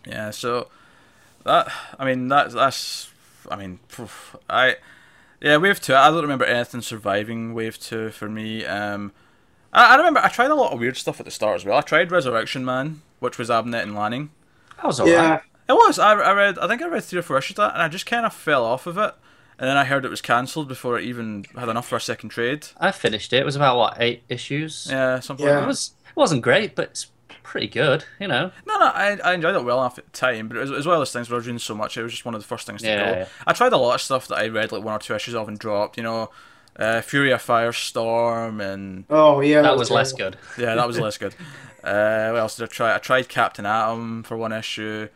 Yeah, 0.05 0.31
so 0.31 0.67
that 1.45 1.71
I 1.99 2.05
mean 2.05 2.29
that 2.29 2.51
that's 2.51 3.09
I 3.49 3.55
mean 3.57 3.79
poof, 3.89 4.35
I 4.49 4.77
yeah 5.43 5.57
wave 5.57 5.79
two. 5.79 5.93
I 5.95 6.09
don't 6.09 6.21
remember 6.23 6.45
anything 6.45 6.81
surviving 6.81 7.53
wave 7.53 7.79
two 7.79 8.09
for 8.09 8.27
me. 8.27 8.65
Um, 8.65 9.11
I, 9.71 9.93
I 9.93 9.97
remember 9.97 10.19
I 10.21 10.29
tried 10.29 10.49
a 10.49 10.55
lot 10.55 10.73
of 10.73 10.79
weird 10.79 10.97
stuff 10.97 11.19
at 11.19 11.25
the 11.25 11.31
start 11.31 11.55
as 11.57 11.65
well. 11.65 11.77
I 11.77 11.81
tried 11.81 12.11
Resurrection 12.11 12.65
Man, 12.65 13.01
which 13.19 13.37
was 13.37 13.49
Abnett 13.49 13.83
and 13.83 13.93
Lanning. 13.95 14.31
That 14.77 14.85
was 14.85 14.99
alright. 14.99 15.13
Yeah, 15.13 15.39
It 15.69 15.73
was. 15.73 15.99
I, 15.99 16.13
I 16.13 16.33
read. 16.33 16.57
I 16.57 16.67
think 16.67 16.81
I 16.81 16.87
read 16.87 17.03
three 17.03 17.19
or 17.19 17.23
four 17.23 17.37
issues 17.37 17.51
of 17.59 17.67
that, 17.67 17.73
and 17.73 17.81
I 17.83 17.87
just 17.87 18.05
kind 18.07 18.25
of 18.25 18.33
fell 18.33 18.65
off 18.65 18.87
of 18.87 18.97
it. 18.97 19.13
And 19.59 19.69
then 19.69 19.77
I 19.77 19.83
heard 19.85 20.03
it 20.03 20.09
was 20.09 20.19
cancelled 20.21 20.67
before 20.67 20.97
it 20.97 21.05
even 21.05 21.45
had 21.55 21.69
enough 21.69 21.87
for 21.87 21.95
a 21.95 22.01
second 22.01 22.29
trade. 22.29 22.67
I 22.79 22.91
finished 22.91 23.31
it. 23.33 23.37
It 23.37 23.45
was 23.45 23.55
about 23.55 23.77
what 23.77 23.97
eight 24.01 24.23
issues. 24.27 24.87
Yeah, 24.89 25.19
something 25.19 25.45
Yeah. 25.45 25.51
like 25.53 25.57
It 25.59 25.61
that. 25.61 25.67
was. 25.67 25.91
It 26.09 26.15
wasn't 26.15 26.41
great, 26.41 26.75
but 26.75 26.89
it's 26.89 27.07
pretty 27.43 27.67
good. 27.67 28.05
You 28.19 28.27
know. 28.27 28.51
No, 28.65 28.79
no, 28.79 28.85
I, 28.85 29.19
I 29.23 29.33
enjoyed 29.33 29.55
it 29.55 29.63
well 29.63 29.79
enough 29.79 29.97
at 29.99 30.05
the 30.05 30.11
time, 30.17 30.47
but 30.47 30.57
it 30.57 30.61
was, 30.61 30.71
it 30.71 30.75
was 30.75 30.85
one 30.87 30.95
of 30.95 30.99
those 31.01 31.11
things 31.13 31.29
where 31.29 31.35
I 31.35 31.39
was 31.39 31.45
reading 31.47 31.59
so 31.59 31.75
much, 31.75 31.97
it 31.97 32.03
was 32.03 32.11
just 32.11 32.25
one 32.25 32.33
of 32.35 32.41
the 32.41 32.47
first 32.47 32.65
things 32.65 32.81
to 32.81 32.87
Yeah, 32.87 33.11
go. 33.13 33.17
yeah. 33.19 33.25
I 33.45 33.53
tried 33.53 33.73
a 33.73 33.77
lot 33.77 33.95
of 33.95 34.01
stuff 34.01 34.27
that 34.29 34.37
I 34.37 34.47
read 34.47 34.71
like 34.71 34.83
one 34.83 34.95
or 34.95 34.99
two 34.99 35.13
issues 35.15 35.35
of 35.35 35.47
and 35.47 35.59
dropped, 35.59 35.97
you 35.97 36.03
know, 36.03 36.31
uh, 36.77 37.01
Fury 37.01 37.31
of 37.31 37.41
Firestorm, 37.43 38.59
and 38.61 39.05
oh 39.09 39.41
yeah, 39.41 39.61
That 39.61 39.77
was 39.77 39.91
less 39.91 40.11
good. 40.13 40.37
yeah, 40.57 40.73
that 40.75 40.87
was 40.87 40.99
less 41.05 41.17
good. 41.17 41.35
Uh, 41.83 42.29
what 42.31 42.39
else 42.39 42.55
did 42.55 42.63
I 42.63 42.67
try? 42.67 42.95
I 42.95 42.97
tried 42.97 43.29
Captain 43.29 43.65
Atom 43.65 44.23
for 44.23 44.37
one 44.37 44.51
issue. 44.53 45.09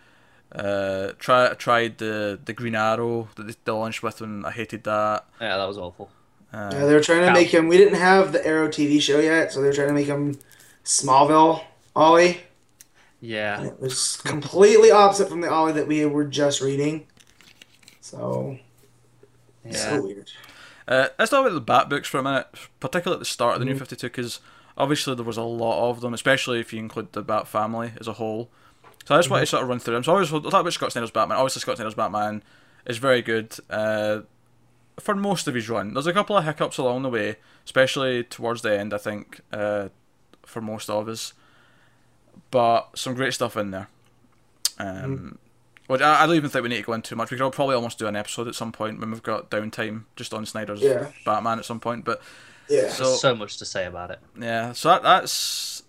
Uh, 0.54 1.12
try, 1.20 1.54
tried 1.56 1.98
the 1.98 2.40
the 2.46 2.54
Green 2.54 2.76
Arrow 2.76 3.30
that 3.36 3.48
they, 3.48 3.54
they 3.66 3.72
launched 3.72 4.04
with, 4.04 4.22
and 4.22 4.46
I 4.46 4.52
hated 4.52 4.84
that. 4.84 5.26
Yeah, 5.42 5.58
that 5.58 5.66
was 5.68 5.78
awful. 5.78 6.10
Uh, 6.54 6.70
Yeah, 6.74 6.86
they 6.86 6.94
were 6.94 7.02
trying 7.02 7.22
to 7.22 7.30
Ow. 7.30 7.34
make 7.34 7.54
him. 7.54 7.68
We 7.68 7.78
didn't 7.78 8.00
have 8.00 8.32
the 8.32 8.46
Arrow 8.46 8.68
TV 8.70 9.02
show 9.02 9.20
yet, 9.20 9.52
so 9.52 9.62
they 9.62 9.68
were 9.68 9.74
trying 9.74 9.88
to 9.90 9.94
make 9.94 10.08
him 10.08 10.38
Smallville 10.86 11.64
Ollie. 11.98 12.28
And 12.30 12.40
Yeah. 13.22 13.64
it 13.64 13.80
was 13.80 14.18
completely 14.24 14.92
opposite 14.92 15.28
from 15.30 15.42
the 15.42 15.50
Ollie 15.50 15.74
that 15.74 15.88
we 15.88 16.06
were 16.06 16.26
just 16.26 16.62
reading. 16.62 17.08
So 18.02 18.60
Yeah. 19.66 19.72
so 19.96 20.02
weird. 20.04 20.32
Uh, 20.88 21.08
let's 21.20 21.32
talk 21.32 21.42
about 21.46 21.54
the 21.54 21.60
Bat 21.62 21.90
books 21.90 22.08
for 22.08 22.20
a 22.20 22.24
minute, 22.24 22.48
particularly 22.80 23.18
at 23.18 23.20
the 23.20 23.26
start 23.26 23.56
of 23.56 23.60
the 23.60 23.66
Mm-hmm. 23.66 23.74
New 23.74 23.80
52, 23.80 24.08
because 24.08 24.40
obviously 24.78 25.16
there 25.16 25.26
was 25.26 25.36
a 25.38 25.42
lot 25.42 25.90
of 25.90 26.00
them, 26.02 26.14
especially 26.14 26.60
if 26.60 26.72
you 26.72 26.80
include 26.80 27.12
the 27.14 27.22
Bat 27.22 27.48
family 27.48 27.92
as 28.00 28.08
a 28.08 28.14
whole. 28.14 28.50
So 29.06 29.16
I 29.16 29.18
just 29.18 29.30
want 29.30 29.42
to 29.42 29.46
Mm-hmm. 29.46 29.50
sort 29.52 29.64
of 29.64 29.70
run 29.70 29.80
through 29.80 29.96
them. 29.96 30.04
So 30.04 30.14
always, 30.14 30.32
we'll 30.32 30.42
talk 30.44 30.62
about 30.62 30.74
Scott 30.74 30.92
Snyder's 30.92 31.12
Batman. 31.12 31.38
Obviously, 31.38 31.62
Scott 31.62 31.76
Snyder's 31.78 31.96
Batman 31.96 32.44
is 32.86 32.98
very 33.00 33.22
good 33.22 33.54
uh, 33.70 34.20
for 35.00 35.16
most 35.16 35.48
of 35.48 35.56
his 35.56 35.68
run. 35.70 35.94
There's 35.94 36.08
a 36.08 36.14
couple 36.14 36.38
of 36.38 36.46
hiccups 36.46 36.78
along 36.78 37.02
the 37.04 37.10
way, 37.10 37.36
especially 37.66 38.24
towards 38.24 38.62
the 38.62 38.78
end, 38.80 38.94
I 38.94 38.98
think, 38.98 39.42
uh, 39.52 39.90
for 40.46 40.62
most 40.62 40.90
of 40.90 41.10
us. 41.10 41.34
But 42.52 42.98
some 42.98 43.14
great 43.14 43.34
stuff 43.34 43.58
in 43.58 43.72
there. 43.72 43.88
Um, 44.80 44.88
Mm-hmm. 44.88 45.30
Which 45.88 46.02
I, 46.02 46.24
I 46.24 46.26
don't 46.28 46.36
even 46.36 46.50
think 46.50 46.64
we 46.64 46.70
need 46.70 46.78
to 46.78 46.84
go 46.84 46.92
into 46.94 47.12
too 47.12 47.16
much. 47.16 47.32
We 47.32 47.38
could 47.38 47.54
probably 47.54 47.76
almost 47.76 47.98
do 47.98 48.08
an 48.08 48.16
episode 48.18 48.50
at 48.50 48.56
some 48.56 48.74
point 48.74 49.00
when 49.00 49.10
we've 49.10 49.24
got 49.24 49.50
downtime 49.50 50.04
just 50.18 50.34
on 50.34 50.46
Snyder's 50.46 50.82
Yeah. 50.82 51.12
Batman 51.26 51.60
at 51.60 51.66
some 51.66 51.80
point. 51.80 52.04
But 52.04 52.22
Yeah. 52.68 52.90
So- 52.90 53.06
There's 53.06 53.22
so 53.22 53.36
much 53.36 53.56
to 53.60 53.66
say 53.66 53.86
about 53.86 54.12
it. 54.12 54.20
yeah, 54.38 54.74
so 54.74 54.90
that, 54.90 55.02
that's 55.04 55.84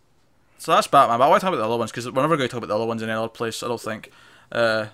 so 0.59 0.73
that's 0.73 0.87
Batman. 0.87 1.18
But 1.18 1.25
I 1.25 1.29
want 1.29 1.40
to 1.40 1.44
talk 1.47 1.53
about 1.53 1.61
the 1.62 1.66
other 1.68 1.77
ones 1.79 1.90
because 1.90 2.09
we're 2.09 2.23
never 2.23 2.37
going 2.37 2.49
to 2.49 2.53
talk 2.53 2.59
about 2.59 2.68
the 2.68 2.77
other 2.77 2.87
ones 2.87 3.03
in 3.03 3.09
any 3.09 3.18
other 3.18 3.29
place. 3.29 3.61
I 3.64 3.66
don't 3.68 3.81
think. 3.81 4.11
Uh, 4.53 4.87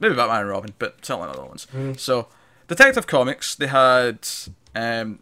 maybe 0.00 0.14
Batman 0.14 0.40
and 0.40 0.48
Robin, 0.48 0.72
but 0.78 1.04
certainly 1.04 1.26
not 1.26 1.34
the 1.34 1.40
other 1.42 1.48
ones. 1.48 1.66
Mm. 1.74 1.98
So, 2.00 2.28
Detective 2.66 3.06
Comics, 3.06 3.54
they 3.56 3.66
had 3.66 4.26
um, 4.74 5.18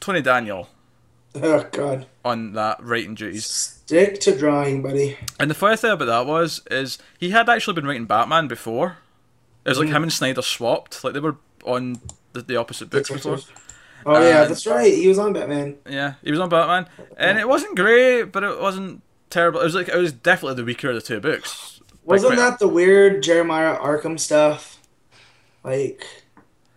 Tony 0.00 0.20
Daniel 0.20 0.68
oh 1.36 1.64
God. 1.70 2.06
on 2.24 2.54
that 2.54 2.82
writing 2.82 3.14
duties. 3.14 3.79
Stick 3.90 4.20
to 4.20 4.38
drawing, 4.38 4.82
buddy. 4.82 5.16
And 5.40 5.50
the 5.50 5.54
funny 5.54 5.76
thing 5.76 5.90
about 5.90 6.04
that 6.04 6.24
was, 6.24 6.62
is 6.70 6.96
he 7.18 7.30
had 7.30 7.48
actually 7.48 7.74
been 7.74 7.86
writing 7.88 8.04
Batman 8.04 8.46
before. 8.46 8.98
It 9.64 9.70
was 9.70 9.80
like 9.80 9.88
Mm. 9.88 9.96
him 9.96 10.02
and 10.04 10.12
Snyder 10.12 10.42
swapped, 10.42 11.02
like 11.02 11.12
they 11.12 11.18
were 11.18 11.38
on 11.64 12.00
the, 12.32 12.42
the 12.42 12.54
opposite 12.54 12.88
books 12.88 13.10
before. 13.10 13.38
Oh 14.06 14.22
yeah, 14.22 14.44
that's 14.44 14.64
right. 14.64 14.94
He 14.94 15.08
was 15.08 15.18
on 15.18 15.32
Batman. 15.32 15.76
Yeah, 15.88 16.14
he 16.22 16.30
was 16.30 16.38
on 16.38 16.48
Batman, 16.48 16.86
and 17.16 17.36
it 17.40 17.48
wasn't 17.48 17.74
great, 17.74 18.26
but 18.30 18.44
it 18.44 18.60
wasn't 18.60 19.02
terrible. 19.28 19.58
It 19.60 19.64
was 19.64 19.74
like 19.74 19.88
it 19.88 19.96
was 19.96 20.12
definitely 20.12 20.54
the 20.54 20.64
weaker 20.64 20.90
of 20.90 20.94
the 20.94 21.00
two 21.00 21.18
books. 21.18 21.80
Wasn't 22.04 22.32
quite 22.32 22.38
a- 22.38 22.42
that 22.50 22.58
the 22.60 22.68
weird 22.68 23.24
Jeremiah 23.24 23.76
Arkham 23.76 24.20
stuff? 24.20 24.78
Like, 25.64 26.06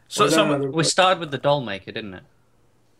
So, 0.07 0.23
was 0.23 0.33
that 0.33 0.37
some, 0.37 0.49
another 0.49 0.67
We 0.71 0.77
book? 0.81 0.85
started 0.85 1.19
with 1.19 1.29
the 1.29 1.37
doll 1.37 1.61
maker, 1.61 1.91
didn't 1.91 2.15
it? 2.15 2.23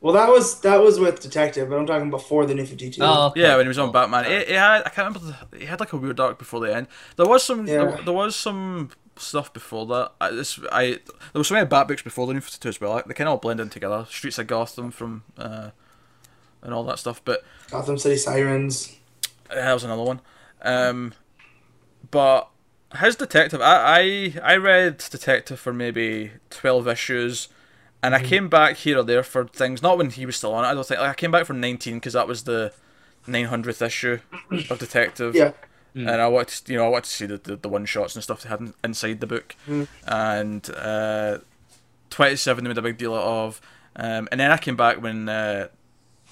Well, 0.04 0.14
that 0.16 0.28
was 0.28 0.60
that 0.60 0.82
was 0.82 1.00
with 1.00 1.22
Detective, 1.22 1.70
but 1.70 1.80
I'm 1.80 1.86
talking 1.88 2.10
before 2.10 2.46
the 2.46 2.54
New 2.54 2.66
Fifty 2.66 2.90
Two. 2.90 3.02
Oh, 3.02 3.28
okay. 3.28 3.40
yeah, 3.40 3.56
when 3.56 3.66
he 3.66 3.70
was 3.70 3.80
on 3.80 3.94
Batman, 3.94 4.26
he, 4.26 4.48
he 4.48 4.54
had 4.54 4.84
I 4.86 4.90
can't 4.90 5.16
remember. 5.16 5.38
He 5.58 5.66
had 5.66 5.80
like 5.80 5.94
a 5.94 5.98
weird 5.98 6.20
arc 6.20 6.38
before 6.38 6.60
the 6.60 6.76
end. 6.76 6.88
There 7.16 7.26
was 7.26 7.42
some. 7.42 7.66
Yeah. 7.66 7.86
There, 7.86 8.02
there 8.04 8.14
was 8.14 8.36
some 8.36 8.90
stuff 9.16 9.54
before 9.54 9.86
that. 9.86 10.12
I, 10.20 10.32
this 10.32 10.60
I 10.74 10.86
there 10.86 11.40
was 11.40 11.48
so 11.48 11.56
many 11.56 11.66
Bat 11.68 11.88
books 11.88 12.02
before 12.02 12.28
the 12.28 12.34
New 12.34 12.42
Fifty 12.42 12.60
Two 12.60 12.68
as 12.68 12.82
well. 12.82 12.92
Like, 12.92 13.06
they 13.06 13.14
kind 13.14 13.30
of 13.30 13.32
all 13.32 13.38
blend 13.38 13.62
in 13.62 13.70
together. 13.70 14.06
Streets 14.10 14.38
of 14.38 14.48
Gotham 14.48 14.92
from 14.92 15.24
uh, 15.38 15.70
and 16.62 16.74
all 16.74 16.84
that 16.84 17.00
stuff. 17.00 17.22
But 17.24 17.46
Gotham 17.72 17.98
City 17.98 18.18
Sirens. 18.18 18.98
That 19.50 19.74
was 19.74 19.86
another 19.86 20.04
one. 20.04 20.20
Um, 20.62 21.14
but 22.12 22.50
his 23.00 23.16
detective, 23.16 23.62
I, 23.62 24.34
I 24.44 24.54
I 24.54 24.56
read 24.58 24.98
Detective 24.98 25.62
for 25.62 25.72
maybe 25.72 26.32
twelve 26.50 26.90
issues, 26.90 27.48
and 28.04 28.14
I 28.14 28.20
Mm-hmm. 28.20 28.28
came 28.28 28.50
back 28.50 28.76
here 28.78 29.00
or 29.00 29.04
there 29.04 29.24
for 29.24 29.48
things. 29.48 29.82
Not 29.82 29.98
when 29.98 30.12
he 30.12 30.26
was 30.28 30.36
still 30.36 30.54
on 30.54 30.64
it. 30.66 30.68
I 30.68 30.74
don't 30.76 30.86
think. 30.86 31.00
Like, 31.00 31.10
I 31.10 31.14
came 31.16 31.32
back 31.32 31.46
for 31.46 31.54
nineteen 31.54 31.96
because 31.96 32.14
that 32.14 32.28
was 32.28 32.44
the 32.44 32.72
nine 33.26 33.46
hundredth 33.46 33.82
issue 33.82 34.20
of 34.70 34.78
Detective. 34.78 35.34
Yeah. 35.34 35.54
And 35.96 36.10
I 36.10 36.28
wanted, 36.28 36.66
to, 36.66 36.72
you 36.74 36.80
know, 36.80 36.86
I 36.86 36.90
wanted 36.90 37.04
to 37.06 37.10
see 37.12 37.26
the, 37.28 37.38
the, 37.38 37.56
the 37.56 37.70
one 37.70 37.86
shots 37.86 38.16
and 38.16 38.24
stuff 38.24 38.42
they 38.42 38.50
had 38.50 38.60
in- 38.60 38.74
inside 38.84 39.20
the 39.20 39.28
book, 39.28 39.56
Mm. 39.68 39.88
and 40.08 40.70
uh, 40.76 41.38
twenty 42.10 42.36
seven 42.36 42.64
they 42.64 42.68
made 42.70 42.78
a 42.80 42.82
big 42.82 42.98
deal 42.98 43.14
of, 43.14 43.62
um, 43.96 44.28
and 44.32 44.40
then 44.40 44.50
I 44.52 44.58
came 44.58 44.76
back 44.76 45.02
when 45.04 45.30
uh, 45.30 45.68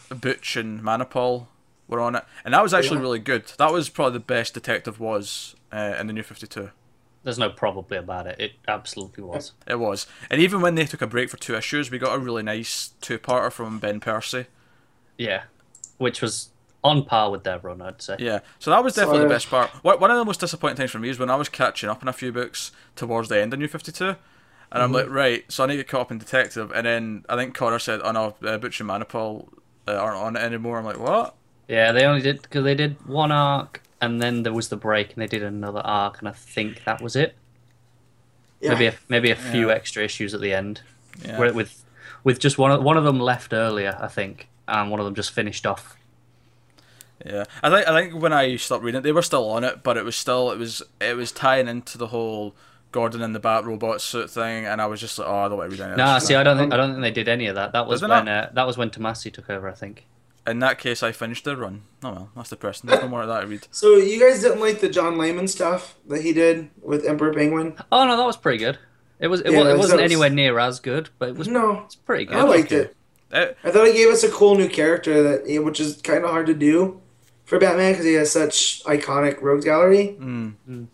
Butch 0.10 0.56
and 0.58 0.82
Manapul 0.82 1.46
were 1.88 2.00
on 2.02 2.16
it, 2.16 2.24
and 2.44 2.56
that 2.56 2.64
was 2.64 2.74
actually 2.74 2.98
Yeah. 2.98 3.02
really 3.04 3.20
good. 3.20 3.52
That 3.60 3.72
was 3.72 3.88
probably 3.90 4.14
the 4.14 4.26
best 4.26 4.56
Detective 4.56 5.00
was 5.00 5.56
uh, 5.72 5.96
in 6.00 6.08
the 6.08 6.14
New 6.14 6.24
Fifty 6.24 6.48
Two. 6.48 6.72
There's 7.24 7.38
no 7.38 7.50
probably 7.50 7.98
about 7.98 8.26
it. 8.28 8.40
It 8.40 8.52
absolutely 8.68 9.24
was. 9.24 9.54
It 9.68 9.80
was, 9.80 10.08
and 10.30 10.42
even 10.42 10.62
when 10.62 10.76
they 10.76 10.86
took 10.86 11.02
a 11.02 11.08
break 11.08 11.30
for 11.30 11.38
two 11.38 11.56
issues, 11.56 11.92
we 11.92 12.00
got 12.00 12.16
a 12.16 12.20
really 12.20 12.42
nice 12.44 12.94
two-parter 13.02 13.52
from 13.52 13.80
Ben 13.80 14.00
Percy. 14.00 14.48
Yeah. 15.18 15.44
Which 15.98 16.22
was 16.22 16.50
on 16.84 17.06
par 17.06 17.30
with 17.30 17.44
their 17.44 17.60
run, 17.60 17.80
I'd 17.82 18.02
say. 18.02 18.16
Yeah, 18.18 18.40
so 18.58 18.72
that 18.72 18.84
was 18.84 18.96
definitely 18.96 19.22
the 19.22 19.30
best 19.30 19.50
part. 19.50 19.70
One 19.84 20.00
one 20.00 20.10
of 20.10 20.18
the 20.18 20.26
most 20.26 20.40
disappointing 20.40 20.78
things 20.78 20.90
for 20.92 20.98
me 21.00 21.10
is 21.10 21.20
when 21.20 21.30
I 21.30 21.36
was 21.36 21.48
catching 21.48 21.90
up 21.90 22.02
on 22.02 22.08
a 22.08 22.14
few 22.14 22.32
books 22.32 22.72
towards 22.96 23.30
the 23.30 23.40
end 23.40 23.54
of 23.54 23.60
New 23.60 23.68
Fifty 23.68 23.92
Two, 23.92 24.06
and 24.06 24.18
Mm-hmm. 24.72 24.82
I'm 24.82 24.92
like, 24.92 25.10
right, 25.10 25.52
so 25.52 25.64
I 25.64 25.68
need 25.68 25.74
to 25.74 25.84
get 25.84 25.90
caught 25.90 26.02
up 26.02 26.12
in 26.12 26.18
Detective, 26.18 26.72
and 26.74 26.88
then 26.88 27.26
I 27.30 27.36
think 27.36 27.54
Connor 27.54 27.78
said, 27.78 28.00
"Oh 28.04 28.12
no, 28.12 28.36
uh, 28.48 28.58
Butch 28.58 28.80
and 28.80 28.90
Manapul 28.90 29.50
uh, 29.88 29.94
aren't 29.94 30.18
on 30.18 30.36
it 30.38 30.40
anymore." 30.40 30.80
I'm 30.80 30.86
like, 30.86 30.98
what? 30.98 31.36
Yeah, 31.68 31.92
they 31.92 32.04
only 32.06 32.22
did 32.22 32.42
because 32.42 32.64
they 32.64 32.74
did 32.74 32.96
one 33.08 33.32
arc, 33.32 33.84
and 34.02 34.22
then 34.22 34.44
there 34.44 34.54
was 34.54 34.70
the 34.70 34.76
break, 34.78 35.14
and 35.14 35.22
they 35.22 35.28
did 35.28 35.44
another 35.44 35.82
arc, 35.84 36.20
and 36.20 36.28
I 36.28 36.32
think 36.32 36.84
that 36.86 37.02
was 37.02 37.16
it. 37.16 37.36
Yeah. 38.60 38.72
Maybe 38.74 38.86
a, 38.88 38.94
maybe 39.10 39.32
a 39.32 39.36
few 39.36 39.70
Yeah. 39.70 39.76
extra 39.76 40.04
issues 40.04 40.34
at 40.34 40.42
the 40.42 40.54
end, 40.54 40.82
Yeah. 41.26 41.38
where 41.40 41.54
with 41.54 41.84
with 42.24 42.40
just 42.40 42.58
one 42.58 42.72
of, 42.72 42.84
one 42.84 42.98
of 42.98 43.04
them 43.04 43.20
left 43.20 43.52
earlier, 43.54 43.98
I 44.00 44.08
think, 44.08 44.48
and 44.68 44.92
one 44.92 45.00
of 45.00 45.06
them 45.06 45.16
just 45.16 45.32
finished 45.32 45.66
off. 45.66 45.96
Yeah, 47.26 47.44
I 47.64 47.70
think 47.70 47.88
I 47.88 48.02
think 48.02 48.22
when 48.22 48.34
I 48.34 48.56
stopped 48.58 48.84
reading 48.84 49.00
it, 49.00 49.04
they 49.04 49.12
were 49.12 49.22
still 49.22 49.50
on 49.50 49.64
it, 49.64 49.84
but 49.84 49.96
it 49.98 50.04
was 50.06 50.16
still 50.16 50.52
it 50.52 50.58
was 50.58 50.82
it 51.00 51.16
was 51.16 51.32
tying 51.32 51.68
into 51.68 51.98
the 51.98 52.08
whole 52.08 52.56
Gordon 52.92 53.22
and 53.22 53.34
the 53.36 53.40
Bat 53.40 53.66
robot 53.66 54.02
suit 54.02 54.30
thing, 54.30 54.66
and 54.66 54.82
I 54.82 54.86
was 54.88 55.00
just 55.00 55.18
like, 55.20 55.28
oh, 55.28 55.36
I 55.46 55.48
don't 55.48 55.58
want 55.58 55.70
to 55.72 55.78
read 55.78 55.82
any 55.84 55.92
of 55.94 55.98
Nah, 55.98 56.16
this. 56.16 56.26
see, 56.28 56.36
I 56.36 56.44
don't 56.44 56.58
think 56.58 56.74
I 56.74 56.78
don't 56.78 56.92
think 56.92 57.02
they 57.02 57.12
did 57.12 57.28
any 57.30 57.46
of 57.48 57.56
that. 57.56 57.74
That 57.74 57.88
was 57.88 58.02
when 58.02 58.28
uh, 58.28 58.50
that 58.54 58.66
was 58.68 58.78
when 58.78 58.90
Tomasi 58.90 59.32
took 59.32 59.50
over, 59.50 59.70
I 59.70 59.74
think. 59.74 60.06
In 60.48 60.60
that 60.60 60.80
case, 60.80 61.04
I 61.04 61.12
finished 61.12 61.44
the 61.46 61.56
run. 61.56 61.84
Oh 62.04 62.12
well, 62.12 62.30
that's 62.36 62.50
depressing. 62.50 62.90
There's 62.90 63.02
no 63.04 63.08
more 63.10 63.22
of 63.22 63.28
that 63.28 63.42
to 63.42 63.48
read. 63.48 63.68
So 63.72 63.98
you 63.98 64.20
guys 64.20 64.42
didn't 64.42 64.60
like 64.60 64.80
the 64.80 64.90
John 64.90 65.18
Layman 65.18 65.48
stuff 65.48 65.96
that 66.08 66.22
he 66.22 66.34
did 66.34 66.70
with 66.82 67.06
Emperor 67.06 67.32
Penguin? 67.34 67.76
Oh 67.92 68.08
no, 68.08 68.18
that 68.18 68.26
was 68.26 68.38
pretty 68.38 68.58
good. 68.58 68.80
It 69.20 69.28
was 69.28 69.42
it, 69.42 69.52
Yeah, 69.52 69.60
wa- 69.60 69.66
it 69.68 69.72
so 69.74 69.78
wasn't 69.78 70.00
it's- 70.00 70.12
anywhere 70.12 70.30
near 70.32 70.58
as 70.58 70.80
good, 70.80 71.10
but 71.20 71.30
it 71.30 71.36
was 71.36 71.48
No, 71.48 71.84
it's 71.86 71.96
pretty 71.96 72.26
good. 72.26 72.38
I 72.38 72.42
liked 72.44 72.72
okay. 72.72 72.90
it. 72.90 72.96
It, 73.32 73.58
I 73.64 73.70
thought 73.72 73.86
he 73.88 73.94
gave 73.94 74.10
us 74.10 74.24
a 74.24 74.30
cool 74.32 74.56
new 74.56 74.68
character 74.68 75.22
that, 75.24 75.44
eh, 75.48 75.60
which 75.60 75.80
is 75.80 76.02
kind 76.02 76.24
of 76.24 76.32
hard 76.32 76.48
to 76.48 76.54
do 76.56 77.00
for 77.46 77.60
Batman 77.60 77.92
because 77.94 78.06
he 78.06 78.16
has 78.16 78.32
such 78.32 78.84
iconic 78.86 79.42
rogues 79.42 79.64
gallery. 79.64 80.18
mm, 80.20 80.88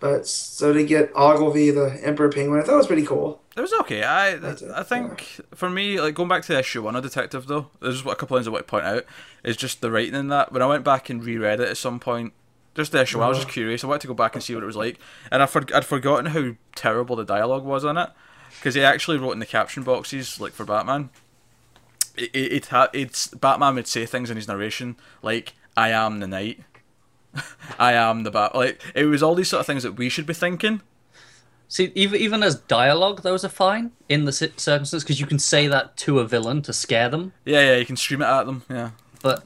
But 0.00 0.26
so 0.26 0.72
to 0.72 0.82
get 0.84 1.12
Ogilvy, 1.14 1.70
the 1.70 2.00
Emperor 2.02 2.30
Penguin, 2.30 2.58
I 2.60 2.62
thought 2.64 2.74
it 2.74 2.78
was 2.78 2.86
pretty 2.86 3.04
cool. 3.06 3.42
It 3.60 3.64
was 3.64 3.72
okay. 3.80 4.04
I 4.04 4.36
I 4.74 4.82
think 4.82 5.38
for 5.54 5.68
me, 5.68 6.00
like 6.00 6.14
going 6.14 6.30
back 6.30 6.40
to 6.44 6.52
the 6.54 6.60
issue 6.60 6.82
one 6.82 6.96
of 6.96 7.02
Detective 7.02 7.46
though, 7.46 7.66
there's 7.78 8.00
just 8.00 8.06
a 8.06 8.16
couple 8.16 8.34
of 8.34 8.40
things 8.40 8.48
I 8.48 8.52
want 8.52 8.66
to 8.66 8.70
point 8.70 8.86
out. 8.86 9.04
Is 9.44 9.54
just 9.54 9.82
the 9.82 9.90
writing 9.90 10.14
in 10.14 10.28
that. 10.28 10.50
When 10.50 10.62
I 10.62 10.66
went 10.66 10.82
back 10.82 11.10
and 11.10 11.22
reread 11.22 11.60
it 11.60 11.68
at 11.68 11.76
some 11.76 12.00
point, 12.00 12.32
just 12.74 12.92
the 12.92 13.02
issue, 13.02 13.18
one, 13.18 13.26
I 13.26 13.28
was 13.28 13.36
just 13.36 13.48
uh-huh. 13.48 13.52
curious. 13.52 13.84
I 13.84 13.88
wanted 13.88 14.00
to 14.00 14.08
go 14.08 14.14
back 14.14 14.34
and 14.34 14.42
see 14.42 14.54
what 14.54 14.62
it 14.62 14.66
was 14.66 14.76
like, 14.76 14.98
and 15.30 15.42
I 15.42 15.46
for, 15.46 15.62
I'd 15.74 15.84
forgotten 15.84 16.32
how 16.32 16.54
terrible 16.74 17.16
the 17.16 17.24
dialogue 17.26 17.64
was 17.64 17.84
on 17.84 17.98
it, 17.98 18.08
because 18.52 18.76
he 18.76 18.82
actually 18.82 19.18
wrote 19.18 19.32
in 19.32 19.40
the 19.40 19.46
caption 19.46 19.82
boxes 19.82 20.40
like 20.40 20.52
for 20.54 20.64
Batman. 20.64 21.10
It, 22.16 22.30
it, 22.32 22.52
it 22.52 22.66
ha- 22.68 22.88
it's 22.94 23.26
Batman 23.28 23.74
would 23.74 23.86
say 23.86 24.06
things 24.06 24.30
in 24.30 24.36
his 24.36 24.48
narration 24.48 24.96
like 25.20 25.52
"I 25.76 25.90
am 25.90 26.20
the 26.20 26.26
night," 26.26 26.60
"I 27.78 27.92
am 27.92 28.22
the 28.22 28.30
bat." 28.30 28.54
Like 28.54 28.80
it 28.94 29.04
was 29.04 29.22
all 29.22 29.34
these 29.34 29.50
sort 29.50 29.60
of 29.60 29.66
things 29.66 29.82
that 29.82 29.98
we 29.98 30.08
should 30.08 30.24
be 30.24 30.32
thinking. 30.32 30.80
See, 31.72 31.92
even 31.94 32.20
even 32.20 32.42
as 32.42 32.56
dialogue, 32.56 33.22
those 33.22 33.44
are 33.44 33.48
fine 33.48 33.92
in 34.08 34.24
the 34.24 34.32
ci- 34.32 34.52
circumstances 34.56 35.04
because 35.04 35.20
you 35.20 35.26
can 35.26 35.38
say 35.38 35.68
that 35.68 35.96
to 35.98 36.18
a 36.18 36.26
villain 36.26 36.62
to 36.62 36.72
scare 36.72 37.08
them. 37.08 37.32
Yeah, 37.44 37.60
yeah, 37.60 37.76
you 37.76 37.86
can 37.86 37.96
stream 37.96 38.22
it 38.22 38.26
at 38.26 38.44
them. 38.44 38.64
Yeah. 38.68 38.90
But 39.22 39.44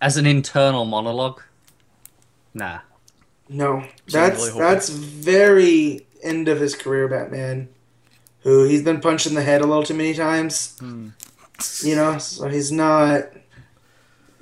as 0.00 0.18
an 0.18 0.26
internal 0.26 0.84
monologue, 0.84 1.40
Nah. 2.54 2.80
No, 3.48 3.84
So 4.06 4.20
I'm 4.20 4.28
that's 4.30 4.46
really 4.48 4.58
that's 4.60 4.88
very 4.90 6.06
end 6.22 6.48
of 6.48 6.60
his 6.60 6.74
career, 6.74 7.08
Batman. 7.08 7.68
Who 8.42 8.64
he's 8.64 8.82
been 8.82 9.00
punched 9.00 9.26
in 9.26 9.34
the 9.34 9.42
head 9.42 9.62
a 9.62 9.66
little 9.66 9.82
too 9.82 9.94
many 9.94 10.12
times. 10.12 10.76
Hmm. 10.78 11.08
You 11.82 11.96
know, 11.96 12.18
so 12.18 12.48
he's 12.48 12.70
not. 12.70 13.24